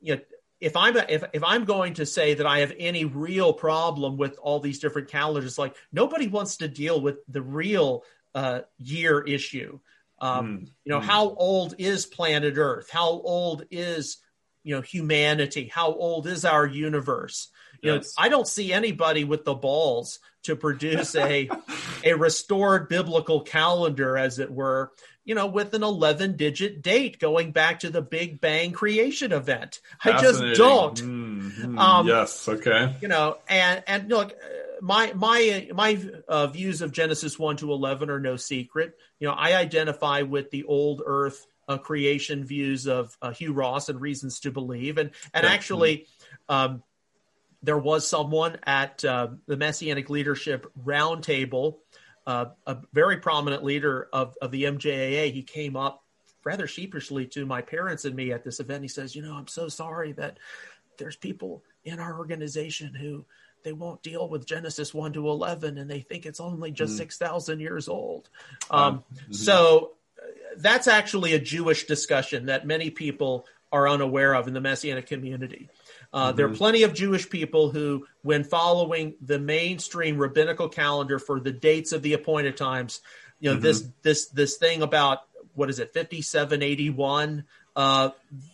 you 0.00 0.16
know 0.16 0.20
if 0.60 0.76
I'm 0.76 0.96
if 0.96 1.24
if 1.32 1.42
I'm 1.42 1.64
going 1.64 1.94
to 1.94 2.06
say 2.06 2.34
that 2.34 2.46
I 2.46 2.60
have 2.60 2.72
any 2.78 3.04
real 3.04 3.52
problem 3.52 4.16
with 4.16 4.38
all 4.40 4.60
these 4.60 4.78
different 4.78 5.08
calendars, 5.08 5.58
like 5.58 5.74
nobody 5.90 6.26
wants 6.26 6.58
to 6.58 6.68
deal 6.68 7.00
with 7.00 7.16
the 7.28 7.42
real 7.42 8.04
uh, 8.34 8.60
year 8.78 9.20
issue. 9.22 9.80
Um, 10.20 10.46
mm. 10.46 10.66
You 10.84 10.92
know, 10.92 11.00
mm. 11.00 11.04
how 11.04 11.30
old 11.30 11.74
is 11.78 12.04
planet 12.04 12.54
Earth? 12.58 12.90
How 12.90 13.08
old 13.08 13.64
is 13.70 14.18
you 14.62 14.74
know 14.74 14.82
humanity? 14.82 15.70
How 15.72 15.92
old 15.94 16.26
is 16.26 16.44
our 16.44 16.66
universe? 16.66 17.48
You 17.82 17.94
yes. 17.94 18.14
know, 18.18 18.24
I 18.24 18.28
don't 18.28 18.46
see 18.46 18.72
anybody 18.72 19.24
with 19.24 19.46
the 19.46 19.54
balls 19.54 20.18
to 20.42 20.56
produce 20.56 21.14
a 21.14 21.48
a 22.04 22.12
restored 22.12 22.90
biblical 22.90 23.40
calendar, 23.40 24.18
as 24.18 24.38
it 24.38 24.50
were, 24.50 24.92
you 25.30 25.36
know, 25.36 25.46
with 25.46 25.74
an 25.74 25.84
11 25.84 26.34
digit 26.36 26.82
date 26.82 27.20
going 27.20 27.52
back 27.52 27.78
to 27.78 27.88
the 27.88 28.02
Big 28.02 28.40
Bang 28.40 28.72
creation 28.72 29.30
event. 29.30 29.78
I 30.04 30.20
just 30.20 30.40
don't. 30.58 31.00
Mm-hmm. 31.00 31.78
Um, 31.78 32.08
yes. 32.08 32.48
Okay. 32.48 32.96
You 33.00 33.06
know, 33.06 33.38
and, 33.48 33.84
and 33.86 34.08
look, 34.08 34.34
my, 34.80 35.12
my, 35.12 35.68
my 35.72 36.04
uh, 36.26 36.48
views 36.48 36.82
of 36.82 36.90
Genesis 36.90 37.38
1 37.38 37.58
to 37.58 37.70
11 37.70 38.10
are 38.10 38.18
no 38.18 38.34
secret. 38.34 38.98
You 39.20 39.28
know, 39.28 39.34
I 39.34 39.54
identify 39.54 40.22
with 40.22 40.50
the 40.50 40.64
old 40.64 41.00
earth 41.06 41.46
uh, 41.68 41.78
creation 41.78 42.44
views 42.44 42.88
of 42.88 43.16
uh, 43.22 43.30
Hugh 43.30 43.52
Ross 43.52 43.88
and 43.88 44.00
reasons 44.00 44.40
to 44.40 44.50
believe. 44.50 44.98
And, 44.98 45.12
and 45.32 45.44
yeah. 45.44 45.52
actually, 45.52 46.08
um, 46.48 46.82
there 47.62 47.78
was 47.78 48.08
someone 48.08 48.58
at 48.64 49.04
uh, 49.04 49.28
the 49.46 49.56
Messianic 49.56 50.10
Leadership 50.10 50.72
Roundtable 50.84 51.76
uh, 52.30 52.50
a 52.64 52.76
very 52.92 53.16
prominent 53.16 53.64
leader 53.64 54.08
of, 54.12 54.36
of 54.40 54.52
the 54.52 54.62
MJAA, 54.62 55.32
he 55.32 55.42
came 55.42 55.74
up 55.74 56.04
rather 56.44 56.68
sheepishly 56.68 57.26
to 57.26 57.44
my 57.44 57.60
parents 57.60 58.04
and 58.04 58.14
me 58.14 58.30
at 58.30 58.44
this 58.44 58.60
event. 58.60 58.82
He 58.82 58.88
says, 58.88 59.16
"You 59.16 59.22
know, 59.22 59.34
I'm 59.34 59.48
so 59.48 59.68
sorry 59.68 60.12
that 60.12 60.38
there's 60.96 61.16
people 61.16 61.64
in 61.84 61.98
our 61.98 62.16
organization 62.16 62.94
who 62.94 63.24
they 63.64 63.72
won't 63.72 64.04
deal 64.04 64.28
with 64.28 64.46
Genesis 64.46 64.94
one 64.94 65.12
to 65.14 65.28
eleven, 65.28 65.76
and 65.76 65.90
they 65.90 66.02
think 66.02 66.24
it's 66.24 66.38
only 66.38 66.70
just 66.70 66.94
mm. 66.94 66.98
six 66.98 67.18
thousand 67.18 67.58
years 67.58 67.88
old." 67.88 68.28
Um, 68.70 69.02
mm-hmm. 69.12 69.32
So 69.32 69.94
uh, 70.16 70.26
that's 70.56 70.86
actually 70.86 71.32
a 71.34 71.40
Jewish 71.40 71.86
discussion 71.86 72.46
that 72.46 72.64
many 72.64 72.90
people 72.90 73.44
are 73.72 73.88
unaware 73.88 74.36
of 74.36 74.46
in 74.46 74.54
the 74.54 74.60
Messianic 74.60 75.06
community. 75.06 75.68
Uh, 76.12 76.28
mm-hmm. 76.28 76.36
There 76.36 76.46
are 76.46 76.54
plenty 76.54 76.82
of 76.82 76.94
Jewish 76.94 77.28
people 77.28 77.70
who, 77.70 78.06
when 78.22 78.44
following 78.44 79.14
the 79.20 79.38
mainstream 79.38 80.18
rabbinical 80.18 80.68
calendar 80.68 81.18
for 81.18 81.40
the 81.40 81.52
dates 81.52 81.92
of 81.92 82.02
the 82.02 82.14
appointed 82.14 82.56
times, 82.56 83.00
you 83.38 83.50
know 83.50 83.56
mm-hmm. 83.56 83.62
this 83.62 83.88
this 84.02 84.26
this 84.28 84.56
thing 84.56 84.82
about 84.82 85.20
what 85.54 85.70
is 85.70 85.78
it 85.78 85.92
5781 85.92 87.44
uh, 87.76 87.80
Uh, 87.80 88.10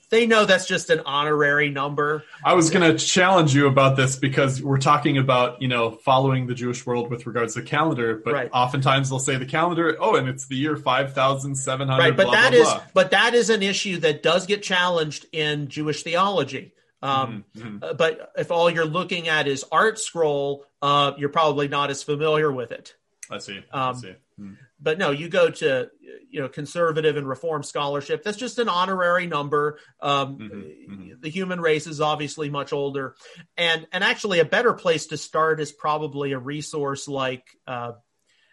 they 0.08 0.26
know 0.26 0.44
that's 0.44 0.66
just 0.66 0.90
an 0.90 1.00
honorary 1.04 1.68
number. 1.68 2.22
I 2.44 2.54
was 2.54 2.70
going 2.70 2.96
to 2.96 3.04
challenge 3.04 3.54
you 3.54 3.66
about 3.66 3.96
this 3.96 4.14
because 4.16 4.62
we're 4.62 4.78
talking 4.78 5.18
about 5.18 5.60
you 5.60 5.68
know 5.68 5.90
following 5.90 6.46
the 6.46 6.54
Jewish 6.54 6.86
world 6.86 7.10
with 7.10 7.26
regards 7.26 7.54
to 7.54 7.60
the 7.60 7.66
calendar, 7.66 8.20
but 8.22 8.34
Right. 8.34 8.50
oftentimes 8.52 9.08
they'll 9.08 9.18
say 9.18 9.36
the 9.36 9.46
calendar. 9.46 9.96
Oh, 9.98 10.14
and 10.14 10.28
it's 10.28 10.46
the 10.46 10.56
year 10.56 10.76
five 10.76 11.14
thousand 11.14 11.56
seven 11.56 11.88
hundred. 11.88 12.02
right 12.02 12.16
but 12.16 12.26
blah, 12.26 12.32
that 12.32 12.52
blah, 12.52 12.60
is 12.60 12.68
blah. 12.68 12.82
but 12.94 13.10
that 13.10 13.34
is 13.34 13.50
an 13.50 13.62
issue 13.62 13.98
that 14.00 14.22
does 14.22 14.46
get 14.46 14.62
challenged 14.62 15.26
in 15.32 15.68
jewish 15.68 16.02
theology 16.02 16.72
um, 17.02 17.44
Mm-hmm, 17.56 17.78
uh, 17.82 17.94
but 17.94 18.32
if 18.36 18.50
all 18.50 18.70
you're 18.70 18.84
looking 18.84 19.28
at 19.28 19.46
is 19.48 19.64
ArtScroll 19.72 20.62
uh, 20.82 21.12
you're 21.18 21.28
probably 21.28 21.68
not 21.68 21.90
as 21.90 22.02
familiar 22.02 22.50
with 22.50 22.72
it 22.72 22.94
I 23.30 23.38
see. 23.38 23.60
I 23.72 23.88
um, 23.88 23.96
see. 23.96 24.14
Mm. 24.40 24.56
but 24.80 24.98
no 24.98 25.10
you 25.10 25.28
go 25.28 25.50
to 25.50 25.90
you 26.30 26.40
know 26.40 26.48
conservative 26.48 27.16
and 27.16 27.26
reform 27.28 27.62
scholarship 27.62 28.22
that's 28.22 28.36
just 28.36 28.58
an 28.58 28.68
honorary 28.68 29.26
number 29.26 29.78
um, 30.00 30.38
Mhm, 30.38 30.88
mhm. 30.88 31.20
the 31.22 31.28
human 31.30 31.60
race 31.60 31.86
is 31.86 32.00
obviously 32.00 32.50
much 32.50 32.72
older 32.72 33.14
and 33.56 33.86
and 33.92 34.04
actually 34.04 34.40
a 34.40 34.44
better 34.44 34.74
place 34.74 35.06
to 35.06 35.16
start 35.16 35.60
is 35.60 35.72
probably 35.72 36.32
a 36.32 36.38
resource 36.38 37.08
like 37.08 37.44
uh, 37.66 37.92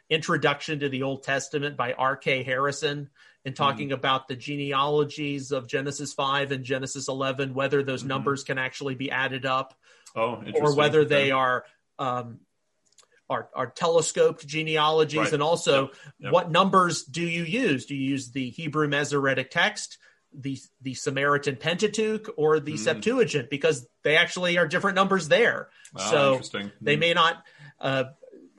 introduction 0.09 0.79
to 0.79 0.89
the 0.89 1.03
old 1.03 1.23
testament 1.23 1.75
by 1.77 1.93
R. 1.93 2.15
K. 2.15 2.43
Harrison 2.43 3.09
in 3.45 3.53
talking 3.53 3.91
about 3.91 4.27
the 4.27 4.35
genealogies 4.35 5.51
of 5.51 5.67
genesis 5.67 6.13
5 6.13 6.51
and 6.51 6.63
genesis 6.63 7.07
11 7.07 7.53
whether 7.53 7.83
those 7.83 8.03
Mhm. 8.03 8.07
numbers 8.07 8.43
can 8.43 8.57
actually 8.57 8.95
be 8.95 9.11
added 9.11 9.45
up 9.45 9.73
Oh, 10.15 10.43
or 10.55 10.75
whether 10.75 11.03
they 11.05 11.31
are 11.31 11.65
um, 11.99 12.39
are, 13.29 13.49
are 13.55 13.67
telescoped 13.67 14.45
genealogies, 14.45 15.17
Right. 15.19 15.33
and 15.33 15.41
also 15.41 15.83
Yep. 15.87 15.95
Yep. 16.19 16.31
what 16.33 16.51
numbers 16.51 17.03
do 17.03 17.21
you 17.21 17.43
use? 17.43 17.85
Do 17.85 17.95
you 17.95 18.09
use 18.11 18.31
the 18.31 18.49
Hebrew 18.49 18.87
Masoretic 18.87 19.49
text, 19.49 19.97
the 20.33 20.59
the 20.81 20.93
Samaritan 20.93 21.55
Pentateuch, 21.55 22.29
or 22.37 22.59
the 22.59 22.73
Mm. 22.73 22.79
Septuagint? 22.79 23.49
Because 23.49 23.87
they 24.03 24.17
actually 24.17 24.57
are 24.57 24.67
different 24.67 24.95
numbers 24.95 25.29
there. 25.29 25.69
Ah, 25.95 26.09
so 26.11 26.31
interesting. 26.33 26.71
they 26.81 26.95
Mm. 26.95 26.99
may 26.99 27.13
not. 27.13 27.43
Uh, 27.79 28.03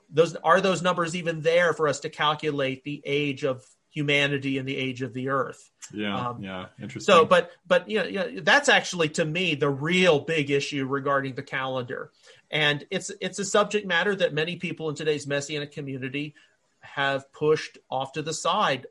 those 0.08 0.34
are 0.36 0.60
those 0.60 0.80
numbers 0.82 1.14
even 1.14 1.42
there 1.42 1.72
for 1.74 1.86
us 1.86 2.00
to 2.00 2.08
calculate 2.08 2.82
the 2.84 3.02
age 3.04 3.44
of 3.44 3.64
humanity 3.94 4.58
and 4.58 4.68
the 4.68 4.76
age 4.76 5.02
of 5.02 5.14
the 5.14 5.28
earth. 5.28 5.70
Yeah, 5.92 6.28
um, 6.28 6.42
yeah, 6.42 6.66
interesting. 6.82 7.14
So, 7.14 7.24
but 7.24 7.52
but 7.66 7.88
you 7.88 7.98
know, 7.98 8.04
you 8.04 8.18
know, 8.18 8.40
that's 8.42 8.68
actually 8.68 9.10
to 9.10 9.24
me 9.24 9.54
the 9.54 9.70
real 9.70 10.18
big 10.18 10.50
issue 10.50 10.84
regarding 10.84 11.34
the 11.34 11.42
calendar, 11.42 12.10
and 12.50 12.84
it's 12.90 13.10
it's 13.20 13.38
a 13.38 13.44
subject 13.44 13.86
matter 13.86 14.14
that 14.16 14.34
many 14.34 14.56
people 14.56 14.88
in 14.88 14.96
today's 14.96 15.26
messianic 15.26 15.72
community 15.72 16.34
have 16.80 17.32
pushed 17.32 17.78
off 17.88 18.12
to 18.12 18.22
the 18.22 18.34
side 18.34 18.86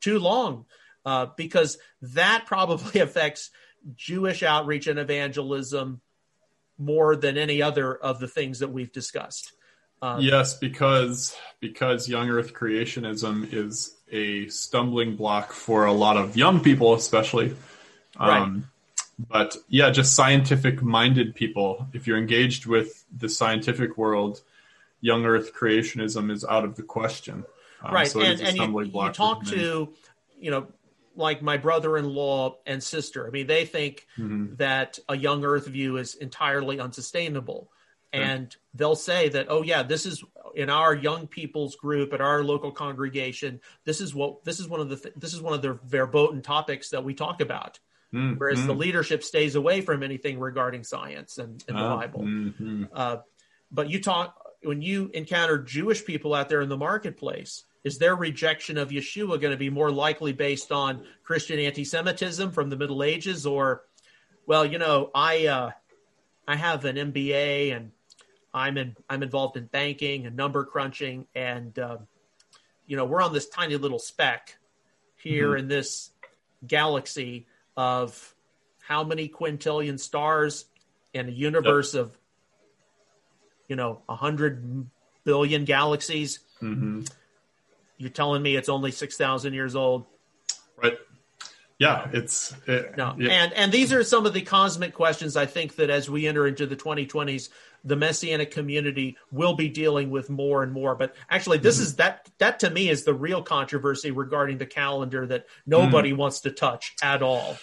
too 0.00 0.18
long, 0.18 0.66
uh, 1.04 1.26
because 1.36 1.78
that 2.00 2.44
probably 2.46 3.00
affects 3.00 3.50
Jewish 3.96 4.42
outreach 4.42 4.86
and 4.86 4.98
evangelism 4.98 6.00
more 6.78 7.16
than 7.16 7.36
any 7.38 7.60
other 7.60 7.94
of 7.94 8.20
the 8.20 8.28
things 8.28 8.60
that 8.60 8.70
we've 8.70 8.92
discussed. 8.92 9.52
Um, 10.02 10.20
yes, 10.20 10.58
because 10.58 11.34
because 11.60 12.08
young 12.08 12.28
Earth 12.28 12.52
creationism 12.52 13.50
is 13.52 13.96
a 14.14 14.48
stumbling 14.48 15.16
block 15.16 15.52
for 15.52 15.84
a 15.84 15.92
lot 15.92 16.16
of 16.16 16.36
young 16.36 16.60
people, 16.60 16.94
especially. 16.94 17.54
Um, 18.16 18.68
But 19.28 19.56
yeah, 19.68 19.90
just 19.90 20.14
scientific 20.14 20.82
minded 20.82 21.34
people. 21.34 21.86
If 21.92 22.06
you're 22.06 22.18
engaged 22.18 22.66
with 22.66 23.04
the 23.16 23.28
scientific 23.28 23.96
world, 23.96 24.40
young 25.00 25.24
Earth 25.24 25.52
creationism 25.54 26.32
is 26.32 26.44
out 26.44 26.64
of 26.64 26.74
the 26.74 26.82
question. 26.82 27.44
Um, 27.82 27.94
right 27.94 28.08
so 28.08 28.20
and, 28.22 28.40
and 28.40 28.56
you, 28.56 28.62
stumbling 28.62 28.90
you 28.94 29.10
talk 29.10 29.44
to 29.44 29.92
you 30.38 30.50
know 30.50 30.66
like 31.16 31.42
my 31.42 31.58
brother-in-law 31.58 32.56
and 32.66 32.82
sister 32.82 33.26
i 33.26 33.30
mean 33.30 33.46
they 33.46 33.66
think 33.66 34.06
Mhm. 34.18 34.56
that 34.56 34.98
a 35.06 35.16
young 35.16 35.44
earth 35.44 35.66
view 35.66 35.98
is 35.98 36.14
entirely 36.14 36.80
unsustainable 36.80 37.70
and 38.12 38.56
they'll 38.72 38.96
say 38.96 39.28
that 39.28 39.46
oh 39.50 39.62
yeah 39.62 39.82
this 39.82 40.06
is 40.06 40.24
in 40.56 40.70
our 40.70 40.94
young 40.94 41.26
people's 41.26 41.76
group 41.76 42.12
at 42.12 42.20
our 42.20 42.42
local 42.44 42.70
congregation 42.72 43.60
this 43.84 44.00
is 44.00 44.14
what 44.14 44.44
this 44.44 44.60
is 44.60 44.68
one 44.68 44.80
of 44.80 44.88
the 44.88 45.12
this 45.16 45.34
is 45.34 45.40
one 45.40 45.54
of 45.54 45.62
the 45.62 45.78
verboten 45.86 46.42
topics 46.42 46.90
that 46.90 47.04
we 47.04 47.14
talk 47.14 47.40
about. 47.40 47.78
Mm, 48.12 48.38
whereas 48.38 48.64
the 48.64 48.72
leadership 48.74 49.24
stays 49.24 49.56
away 49.56 49.80
from 49.80 50.04
anything 50.04 50.38
regarding 50.38 50.84
science 50.84 51.38
and, 51.38 51.64
and 51.66 51.76
the 51.76 51.82
Ah, 51.82 51.96
bible. 51.96 52.20
mhm. 52.22 52.88
uh, 52.92 53.16
but 53.72 53.90
you 53.90 54.00
talk 54.00 54.40
when 54.62 54.80
you 54.82 55.10
encounter 55.12 55.58
Jewish 55.58 56.04
people 56.04 56.32
out 56.32 56.48
there 56.48 56.60
in 56.62 56.68
the 56.68 56.76
marketplace, 56.76 57.64
is 57.82 57.98
their 57.98 58.14
rejection 58.16 58.78
of 58.78 58.90
Yeshua 58.90 59.40
going 59.40 59.50
to 59.50 59.56
be 59.58 59.68
more 59.68 59.90
likely 59.90 60.32
based 60.32 60.72
on 60.72 61.04
Christian 61.22 61.58
anti-Semitism 61.58 62.50
from 62.52 62.70
the 62.70 62.76
Middle 62.76 63.02
Ages, 63.02 63.44
or, 63.44 63.82
well, 64.46 64.64
you 64.64 64.78
know, 64.78 65.10
I 65.14 65.46
uh, 65.48 65.70
I 66.48 66.56
have 66.56 66.84
an 66.86 66.96
MBA 66.96 67.76
and 67.76 67.90
I'm 68.54 68.78
in 68.78 68.96
I'm 69.10 69.22
involved 69.22 69.56
in 69.56 69.66
banking 69.66 70.26
and 70.26 70.36
number 70.36 70.64
crunching, 70.64 71.26
and 71.34 71.76
um, 71.78 71.98
you 72.86 72.96
know, 72.96 73.04
we're 73.04 73.20
on 73.20 73.32
this 73.32 73.48
tiny 73.48 73.76
little 73.76 73.98
speck 73.98 74.56
here 75.16 75.50
Mhm. 75.50 75.58
in 75.60 75.68
this 75.68 76.10
galaxy 76.66 77.46
of 77.76 78.34
how 78.82 79.02
many 79.02 79.28
quintillion 79.28 79.98
stars 79.98 80.66
in 81.12 81.28
a 81.28 81.32
universe 81.32 81.94
of 81.94 82.16
you 83.66 83.76
know, 83.76 84.02
a 84.10 84.14
hundred 84.14 84.86
billion 85.24 85.64
galaxies. 85.64 86.40
Mhm. 86.62 87.10
You're 87.96 88.10
telling 88.10 88.42
me 88.42 88.56
it's 88.56 88.68
only 88.68 88.90
six 88.92 89.16
thousand 89.16 89.54
years 89.54 89.74
old? 89.74 90.04
Right. 90.76 90.98
Yeah, 91.78 92.08
it's 92.12 92.54
it, 92.66 92.96
No. 92.96 93.16
yeah. 93.18 93.30
And 93.30 93.52
and 93.54 93.72
these 93.72 93.92
are 93.92 94.04
some 94.04 94.26
of 94.26 94.34
the 94.34 94.42
cosmic 94.42 94.92
questions 94.94 95.34
I 95.36 95.46
think 95.46 95.76
that 95.76 95.88
as 95.90 96.08
we 96.10 96.26
enter 96.28 96.46
into 96.46 96.66
the 96.66 96.76
2020s, 96.76 97.48
the 97.84 97.96
messianic 97.96 98.50
community 98.50 99.16
will 99.30 99.54
be 99.54 99.68
dealing 99.68 100.10
with 100.10 100.30
more 100.30 100.62
and 100.62 100.72
more. 100.72 100.94
But 100.94 101.14
actually, 101.28 101.58
this 101.58 101.78
is 101.78 101.96
that 101.96 102.30
that 102.38 102.60
to 102.60 102.70
me 102.70 102.88
is 102.88 103.04
the 103.04 103.14
real 103.14 103.42
controversy 103.42 104.10
regarding 104.10 104.58
the 104.58 104.66
calendar 104.66 105.26
that 105.26 105.46
nobody 105.66 106.12
wants 106.12 106.40
to 106.40 106.50
touch 106.50 106.94
at 107.02 107.22
all. 107.22 107.56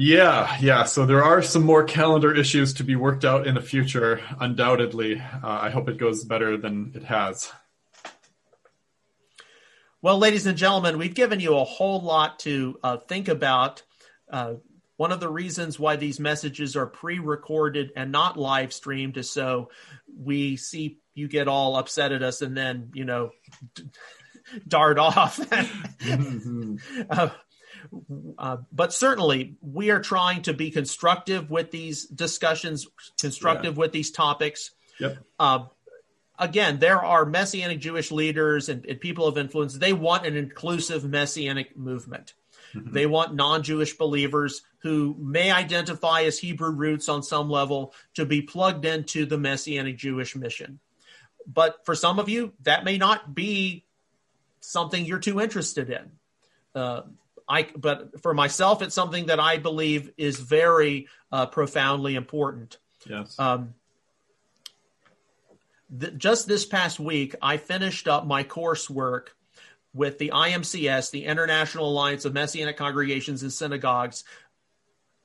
Yeah, 0.00 0.56
yeah. 0.60 0.84
So 0.84 1.06
there 1.06 1.24
are 1.24 1.42
some 1.42 1.64
more 1.64 1.82
calendar 1.82 2.32
issues 2.32 2.74
to 2.74 2.84
be 2.84 2.94
worked 2.94 3.24
out 3.24 3.48
in 3.48 3.56
the 3.56 3.60
future, 3.60 4.20
undoubtedly. 4.38 5.20
Uh, 5.20 5.48
I 5.48 5.70
hope 5.70 5.88
it 5.88 5.98
goes 5.98 6.24
better 6.24 6.56
than 6.56 6.92
it 6.94 7.02
has. 7.02 7.50
Well, 10.00 10.18
ladies 10.18 10.46
and 10.46 10.56
gentlemen, 10.56 10.98
we've 10.98 11.16
given 11.16 11.40
you 11.40 11.56
a 11.56 11.64
whole 11.64 12.00
lot 12.00 12.38
to 12.40 12.78
uh, 12.84 12.96
think 12.98 13.26
about. 13.26 13.82
Uh, 14.30 14.54
one 14.98 15.12
of 15.12 15.20
the 15.20 15.28
reasons 15.28 15.78
why 15.78 15.94
these 15.94 16.18
messages 16.18 16.74
are 16.74 16.84
pre 16.84 17.20
recorded 17.20 17.92
and 17.94 18.10
not 18.10 18.36
live 18.36 18.72
streamed 18.72 19.16
is 19.16 19.30
so 19.30 19.70
we 20.20 20.56
see 20.56 20.98
you 21.14 21.28
get 21.28 21.46
all 21.46 21.76
upset 21.76 22.10
at 22.10 22.24
us 22.24 22.42
and 22.42 22.56
then, 22.56 22.90
you 22.94 23.04
know, 23.04 23.30
d- 23.76 23.84
dart 24.66 24.98
off. 24.98 25.38
uh, 27.10 27.28
uh, 28.38 28.56
but 28.72 28.92
certainly, 28.92 29.56
we 29.60 29.90
are 29.90 30.00
trying 30.00 30.42
to 30.42 30.52
be 30.52 30.72
constructive 30.72 31.48
with 31.48 31.70
these 31.70 32.04
discussions, 32.04 32.88
constructive 33.20 33.76
with 33.76 33.92
these 33.92 34.10
topics. 34.10 34.72
Yep. 34.98 35.18
Uh, 35.38 35.66
again, 36.40 36.80
there 36.80 37.04
are 37.04 37.24
Messianic 37.24 37.78
Jewish 37.78 38.10
leaders 38.10 38.68
and, 38.68 38.84
and 38.84 39.00
people 39.00 39.28
of 39.28 39.38
influence. 39.38 39.74
They 39.74 39.92
want 39.92 40.26
an 40.26 40.36
inclusive 40.36 41.04
Messianic 41.04 41.76
movement. 41.76 42.34
They 42.74 43.06
want 43.06 43.34
non 43.34 43.62
Jewish 43.62 43.96
believers 43.96 44.62
who 44.78 45.16
may 45.18 45.50
identify 45.50 46.22
as 46.22 46.38
Hebrew 46.38 46.70
roots 46.70 47.08
on 47.08 47.22
some 47.22 47.50
level 47.50 47.94
to 48.14 48.24
be 48.24 48.42
plugged 48.42 48.84
into 48.84 49.26
the 49.26 49.38
Messianic 49.38 49.96
Jewish 49.96 50.36
mission. 50.36 50.78
But 51.46 51.84
for 51.84 51.94
some 51.94 52.18
of 52.18 52.28
you, 52.28 52.52
that 52.62 52.84
may 52.84 52.98
not 52.98 53.34
be 53.34 53.84
something 54.60 55.04
you're 55.04 55.18
too 55.18 55.40
interested 55.40 55.90
in. 55.90 56.10
Uh, 56.74 57.02
I, 57.48 57.68
but 57.76 58.20
for 58.20 58.34
myself, 58.34 58.82
it's 58.82 58.94
something 58.94 59.26
that 59.26 59.40
I 59.40 59.56
believe 59.56 60.12
is 60.18 60.38
very 60.38 61.08
uh, 61.32 61.46
profoundly 61.46 62.14
important. 62.14 62.76
Yes. 63.06 63.38
Um, 63.38 63.74
th- 65.98 66.16
just 66.18 66.46
this 66.46 66.66
past 66.66 67.00
week, 67.00 67.34
I 67.40 67.56
finished 67.56 68.06
up 68.06 68.26
my 68.26 68.44
coursework 68.44 69.28
with 69.98 70.18
the 70.18 70.30
IAMCS, 70.32 71.10
the 71.10 71.24
International 71.24 71.88
Alliance 71.88 72.24
of 72.24 72.32
Messianic 72.32 72.76
Congregations 72.76 73.42
and 73.42 73.52
Synagogues, 73.52 74.22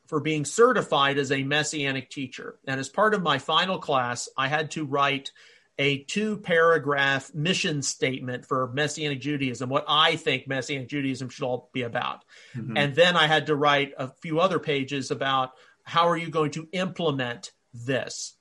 for 0.08 0.20
being 0.20 0.46
certified 0.46 1.20
as 1.20 1.32
a 1.32 1.44
Messianic 1.44 2.10
teacher. 2.10 2.58
And 2.68 2.80
as 2.80 2.90
part 2.90 3.14
of 3.14 3.22
my 3.22 3.38
final 3.38 3.78
class, 3.78 4.28
I 4.36 4.48
had 4.48 4.72
to 4.72 4.84
write 4.84 5.32
a 5.78 6.00
two 6.00 6.38
paragraph 6.38 7.34
mission 7.36 7.84
statement 7.84 8.48
for 8.48 8.72
Messianic 8.74 9.22
Judaism, 9.22 9.70
what 9.70 9.86
I 9.88 10.16
think 10.16 10.48
Messianic 10.48 10.90
Judaism 10.90 11.30
should 11.30 11.46
all 11.46 11.70
be 11.72 11.84
about. 11.84 12.26
Mhm. 12.56 12.74
And 12.76 12.96
then 12.96 13.16
I 13.16 13.28
had 13.28 13.48
to 13.48 13.56
write 13.56 13.94
a 13.98 14.08
few 14.08 14.40
other 14.40 14.60
pages 14.60 15.12
about 15.12 15.52
how 15.84 16.08
are 16.10 16.18
you 16.18 16.30
going 16.30 16.52
to 16.52 16.68
implement 16.72 17.52
this. 17.74 18.36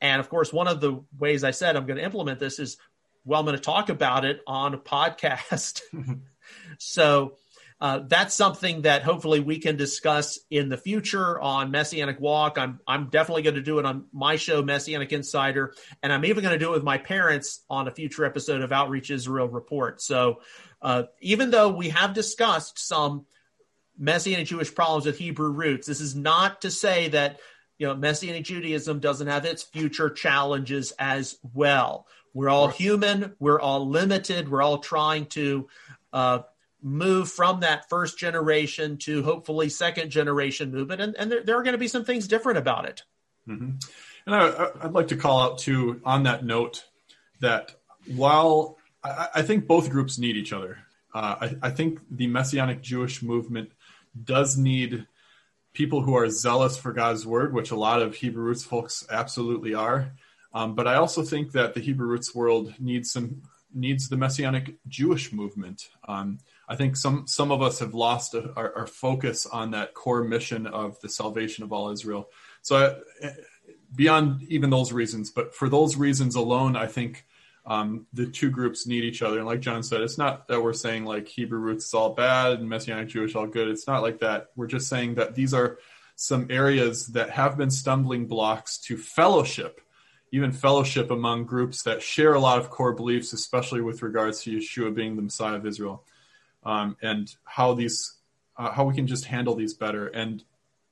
And 0.00 0.20
of 0.20 0.28
course, 0.28 0.52
one 0.52 0.68
of 0.68 0.80
the 0.80 1.04
ways 1.18 1.42
I 1.42 1.50
said 1.50 1.74
I'm 1.74 1.86
going 1.86 1.98
to 1.98 2.04
implement 2.04 2.38
this 2.38 2.58
is, 2.60 2.76
well, 3.26 3.40
I'm 3.40 3.44
going 3.44 3.58
to 3.58 3.62
talk 3.62 3.90
about 3.90 4.24
it 4.24 4.40
on 4.46 4.72
a 4.72 4.78
podcast. 4.78 5.82
so 6.78 7.34
uh, 7.80 8.00
that's 8.06 8.34
something 8.34 8.82
that 8.82 9.02
hopefully 9.02 9.40
we 9.40 9.58
can 9.58 9.76
discuss 9.76 10.38
in 10.48 10.70
the 10.70 10.78
future 10.78 11.38
on 11.38 11.70
Messianic 11.70 12.18
Walk. 12.20 12.56
I'm 12.56 12.80
I'm 12.86 13.08
definitely 13.08 13.42
going 13.42 13.56
to 13.56 13.62
do 13.62 13.78
it 13.78 13.84
on 13.84 14.06
my 14.12 14.36
show, 14.36 14.62
Messianic 14.62 15.12
Insider, 15.12 15.74
and 16.02 16.10
I'm 16.12 16.24
even 16.24 16.42
going 16.42 16.58
to 16.58 16.64
do 16.64 16.70
it 16.70 16.74
with 16.74 16.84
my 16.84 16.96
parents 16.96 17.64
on 17.68 17.86
a 17.86 17.90
future 17.90 18.24
episode 18.24 18.62
of 18.62 18.72
Outreach 18.72 19.10
Israel 19.10 19.48
Report. 19.48 20.00
So 20.00 20.40
uh, 20.80 21.04
even 21.20 21.50
though 21.50 21.68
we 21.68 21.90
have 21.90 22.14
discussed 22.14 22.78
some 22.78 23.26
Messianic 23.98 24.46
Jewish 24.46 24.74
problems 24.74 25.04
with 25.04 25.18
Hebrew 25.18 25.50
roots, 25.50 25.86
this 25.86 26.00
is 26.00 26.14
not 26.14 26.62
to 26.62 26.70
say 26.70 27.08
that 27.08 27.40
you 27.76 27.88
know 27.88 27.94
Messianic 27.94 28.44
Judaism 28.44 29.00
doesn't 29.00 29.26
have 29.26 29.44
its 29.44 29.64
future 29.64 30.08
challenges 30.08 30.92
as 30.98 31.36
well. 31.52 32.06
We're 32.36 32.50
all 32.50 32.68
human. 32.68 33.34
We're 33.38 33.58
all 33.58 33.88
limited. 33.88 34.50
We're 34.50 34.60
all 34.60 34.76
trying 34.76 35.24
to 35.28 35.68
uh, 36.12 36.40
move 36.82 37.30
from 37.30 37.60
that 37.60 37.88
first 37.88 38.18
generation 38.18 38.98
to 38.98 39.22
hopefully 39.22 39.70
second 39.70 40.10
generation 40.10 40.70
movement, 40.70 41.00
and, 41.00 41.16
and 41.16 41.32
there, 41.32 41.42
there, 41.42 41.58
are 41.58 41.62
going 41.62 41.72
to 41.72 41.78
be 41.78 41.88
some 41.88 42.04
things 42.04 42.28
different 42.28 42.58
about 42.58 42.84
it. 42.84 43.04
Mm-hmm. 43.48 43.78
And 44.26 44.34
I, 44.34 44.84
would 44.84 44.92
like 44.92 45.08
to 45.08 45.16
call 45.16 45.40
out 45.40 45.56
too 45.56 46.02
on 46.04 46.24
that 46.24 46.44
note 46.44 46.84
that 47.40 47.74
while 48.14 48.76
I, 49.02 49.28
I 49.36 49.42
think 49.42 49.66
both 49.66 49.88
groups 49.88 50.18
need 50.18 50.36
each 50.36 50.52
other, 50.52 50.80
uh, 51.14 51.36
I, 51.40 51.56
I 51.62 51.70
think 51.70 52.00
the 52.10 52.26
Messianic 52.26 52.82
Jewish 52.82 53.22
movement 53.22 53.70
does 54.24 54.58
need 54.58 55.06
people 55.72 56.02
who 56.02 56.14
are 56.14 56.28
zealous 56.28 56.76
for 56.76 56.92
God's 56.92 57.24
word, 57.24 57.54
which 57.54 57.70
a 57.70 57.76
lot 57.76 58.02
of 58.02 58.14
Hebrew 58.14 58.44
roots 58.44 58.62
folks 58.62 59.06
absolutely 59.10 59.72
are. 59.72 60.12
Um, 60.52 60.74
but 60.74 60.86
I 60.86 60.94
also 60.94 61.22
think 61.22 61.52
that 61.52 61.74
the 61.74 61.80
Hebrew 61.80 62.06
roots 62.06 62.34
world 62.34 62.74
needs 62.78 63.12
some 63.12 63.42
needs 63.74 64.08
the 64.08 64.16
messianic 64.16 64.76
Jewish 64.88 65.32
movement. 65.32 65.88
Um, 66.08 66.38
I 66.68 66.76
think 66.76 66.96
some 66.96 67.26
some 67.26 67.52
of 67.52 67.62
us 67.62 67.78
have 67.80 67.94
lost 67.94 68.34
a, 68.34 68.52
our, 68.56 68.74
our, 68.74 68.86
focus 68.86 69.46
on 69.46 69.72
that 69.72 69.94
core 69.94 70.24
mission 70.24 70.66
of 70.66 71.00
the 71.00 71.08
salvation 71.08 71.62
of 71.62 71.72
all 71.72 71.90
Israel. 71.90 72.30
So 72.62 72.96
I, 73.22 73.30
beyond 73.94 74.42
even 74.48 74.70
those 74.70 74.92
reasons, 74.92 75.30
but 75.30 75.54
for 75.54 75.68
those 75.68 75.96
reasons 75.96 76.34
alone, 76.34 76.76
I 76.76 76.86
think 76.86 77.24
um, 77.66 78.06
the 78.12 78.26
two 78.26 78.50
groups 78.50 78.86
need 78.86 79.04
each 79.04 79.22
other. 79.22 79.38
And 79.38 79.46
like 79.46 79.60
John 79.60 79.82
said, 79.82 80.00
it's 80.00 80.18
not 80.18 80.48
that 80.48 80.62
we're 80.62 80.72
saying 80.72 81.04
like 81.04 81.28
Hebrew 81.28 81.58
roots 81.58 81.86
is 81.86 81.94
all 81.94 82.14
bad 82.14 82.58
and 82.58 82.68
Messianic 82.68 83.08
Jewish 83.08 83.34
all 83.34 83.46
good. 83.46 83.68
It's 83.68 83.86
not 83.86 84.02
like 84.02 84.20
that. 84.20 84.48
We're 84.56 84.68
just 84.68 84.88
saying 84.88 85.16
that 85.16 85.34
these 85.34 85.52
are 85.52 85.78
some 86.14 86.46
areas 86.50 87.08
that 87.08 87.30
have 87.30 87.58
been 87.58 87.70
stumbling 87.70 88.26
blocks 88.26 88.78
to 88.78 88.96
fellowship 88.96 89.80
even 90.32 90.52
fellowship 90.52 91.10
among 91.10 91.44
groups 91.44 91.82
that 91.82 92.02
share 92.02 92.34
a 92.34 92.40
lot 92.40 92.58
of 92.58 92.70
core 92.70 92.92
beliefs, 92.92 93.32
especially 93.32 93.80
with 93.80 94.02
regards 94.02 94.42
to 94.42 94.56
Yeshua 94.56 94.94
being 94.94 95.16
the 95.16 95.22
Messiah 95.22 95.54
of 95.54 95.66
Israel, 95.66 96.04
um, 96.64 96.96
and 97.00 97.34
how 97.44 97.74
these 97.74 98.14
uh, 98.56 98.70
how 98.72 98.84
we 98.84 98.94
can 98.94 99.06
just 99.06 99.26
handle 99.26 99.54
these 99.54 99.74
better. 99.74 100.08
And 100.08 100.42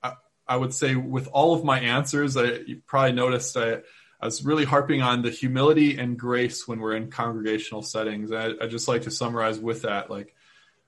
I, 0.03 0.15
I, 0.47 0.57
would 0.57 0.75
say 0.75 0.95
with 0.95 1.29
all 1.29 1.55
of 1.55 1.65
my 1.65 1.81
answers, 1.81 2.37
I 2.37 2.45
you 2.67 2.83
probably 2.87 3.13
noticed 3.13 3.57
I, 3.57 3.81
I, 4.21 4.27
was 4.27 4.45
really 4.45 4.65
harping 4.65 5.03
on 5.03 5.23
the 5.23 5.31
humility 5.31 5.99
and 5.99 6.19
grace 6.19 6.69
when 6.69 6.79
we're 6.79 6.95
in 6.95 7.11
congregational 7.11 7.83
settings. 7.83 8.31
I, 8.31 8.53
I 8.61 8.67
just 8.67 8.87
like 8.89 9.03
to 9.03 9.11
summarize 9.11 9.59
with 9.59 9.83
that, 9.83 10.11
like. 10.11 10.35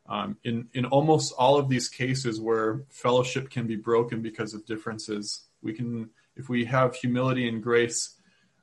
Um, 0.08 0.36
in 0.44 0.68
in 0.72 0.84
almost 0.84 1.34
all 1.36 1.58
of 1.58 1.68
these 1.68 1.88
cases 1.88 2.40
where 2.40 2.84
fellowship 2.90 3.50
can 3.50 3.66
be 3.66 3.74
broken 3.74 4.22
because 4.22 4.54
of 4.54 4.64
differences, 4.64 5.46
we 5.62 5.72
can 5.72 6.10
if 6.36 6.48
we 6.48 6.64
have 6.66 6.94
humility 6.94 7.48
and 7.48 7.60
grace 7.60 8.15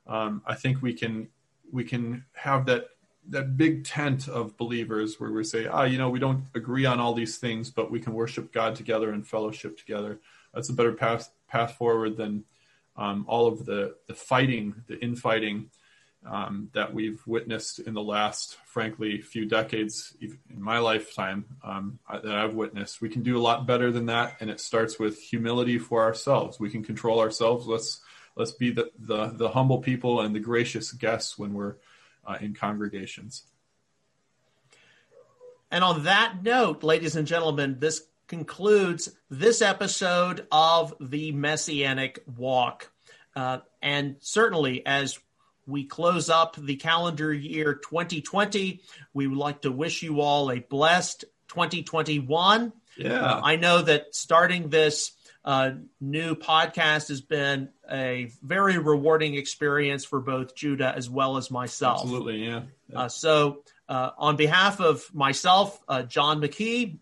um, 0.06 0.42
I 0.46 0.54
think 0.54 0.82
we 0.82 0.92
can 0.92 1.28
we 1.72 1.84
can 1.84 2.24
have 2.34 2.66
that 2.66 2.88
that 3.30 3.56
big 3.56 3.84
tent 3.84 4.28
of 4.28 4.56
believers 4.56 5.18
where 5.18 5.30
we 5.30 5.44
say, 5.44 5.66
ah, 5.66 5.84
you 5.84 5.96
know, 5.96 6.10
we 6.10 6.18
don't 6.18 6.44
agree 6.54 6.84
on 6.84 7.00
all 7.00 7.14
these 7.14 7.38
things, 7.38 7.70
but 7.70 7.90
we 7.90 8.00
can 8.00 8.12
worship 8.12 8.52
God 8.52 8.74
together 8.74 9.10
and 9.10 9.26
fellowship 9.26 9.78
together. 9.78 10.20
That's 10.52 10.68
a 10.68 10.74
better 10.74 10.92
path 10.92 11.30
path 11.48 11.76
forward 11.76 12.16
than 12.16 12.44
um, 12.96 13.24
all 13.28 13.46
of 13.46 13.64
the 13.64 13.96
the 14.06 14.14
fighting, 14.14 14.82
the 14.86 14.98
infighting 15.00 15.70
um, 16.26 16.70
that 16.72 16.92
we've 16.94 17.20
witnessed 17.26 17.80
in 17.80 17.94
the 17.94 18.02
last, 18.02 18.56
frankly, 18.64 19.20
few 19.20 19.44
decades 19.46 20.16
in 20.20 20.38
my 20.62 20.78
lifetime 20.78 21.44
um, 21.62 21.98
that 22.10 22.34
I've 22.34 22.54
witnessed. 22.54 23.00
We 23.00 23.10
can 23.10 23.22
do 23.22 23.36
a 23.36 23.42
lot 23.42 23.66
better 23.66 23.90
than 23.90 24.06
that, 24.06 24.36
and 24.40 24.50
it 24.50 24.60
starts 24.60 24.98
with 24.98 25.20
humility 25.20 25.78
for 25.78 26.02
ourselves. 26.02 26.58
We 26.58 26.70
can 26.70 26.82
control 26.82 27.20
ourselves. 27.20 27.66
Let's 27.66 28.00
let's 28.36 28.52
be 28.52 28.70
the, 28.70 28.90
the, 28.98 29.28
the 29.28 29.48
humble 29.48 29.78
people 29.78 30.20
and 30.20 30.34
the 30.34 30.40
gracious 30.40 30.92
guests 30.92 31.38
when 31.38 31.54
we're 31.54 31.76
uh, 32.26 32.36
in 32.40 32.54
congregations. 32.54 33.44
And 35.70 35.82
on 35.82 36.04
that 36.04 36.42
note, 36.42 36.82
ladies 36.82 37.16
and 37.16 37.26
gentlemen, 37.26 37.78
this 37.80 38.02
concludes 38.28 39.10
this 39.30 39.60
episode 39.60 40.46
of 40.50 40.94
the 41.00 41.32
Messianic 41.32 42.20
Walk. 42.36 42.90
Uh, 43.34 43.58
and 43.82 44.16
certainly, 44.20 44.86
as 44.86 45.18
we 45.66 45.84
close 45.84 46.30
up 46.30 46.56
the 46.56 46.76
calendar 46.76 47.32
year 47.32 47.74
2020, 47.74 48.82
we 49.12 49.26
would 49.26 49.38
like 49.38 49.62
to 49.62 49.72
wish 49.72 50.02
you 50.02 50.20
all 50.20 50.50
a 50.50 50.60
blessed 50.60 51.24
2021. 51.48 52.72
Yeah. 52.96 53.20
Uh, 53.20 53.40
I 53.42 53.56
know 53.56 53.82
that 53.82 54.14
starting 54.14 54.68
this 54.68 55.12
uh, 55.44 55.72
new 56.00 56.34
podcast 56.34 57.08
has 57.08 57.20
been 57.20 57.70
a 57.90 58.30
very 58.42 58.78
rewarding 58.78 59.34
experience 59.34 60.04
for 60.04 60.20
both 60.20 60.54
Judah 60.54 60.94
as 60.96 61.10
well 61.10 61.36
as 61.36 61.50
myself. 61.50 62.02
Absolutely, 62.02 62.44
yeah. 62.44 62.60
yeah. 62.88 63.00
Uh, 63.00 63.08
so, 63.08 63.64
uh, 63.88 64.10
on 64.16 64.36
behalf 64.36 64.80
of 64.80 65.12
myself, 65.14 65.82
uh, 65.88 66.02
John 66.02 66.40
McKee, 66.40 66.98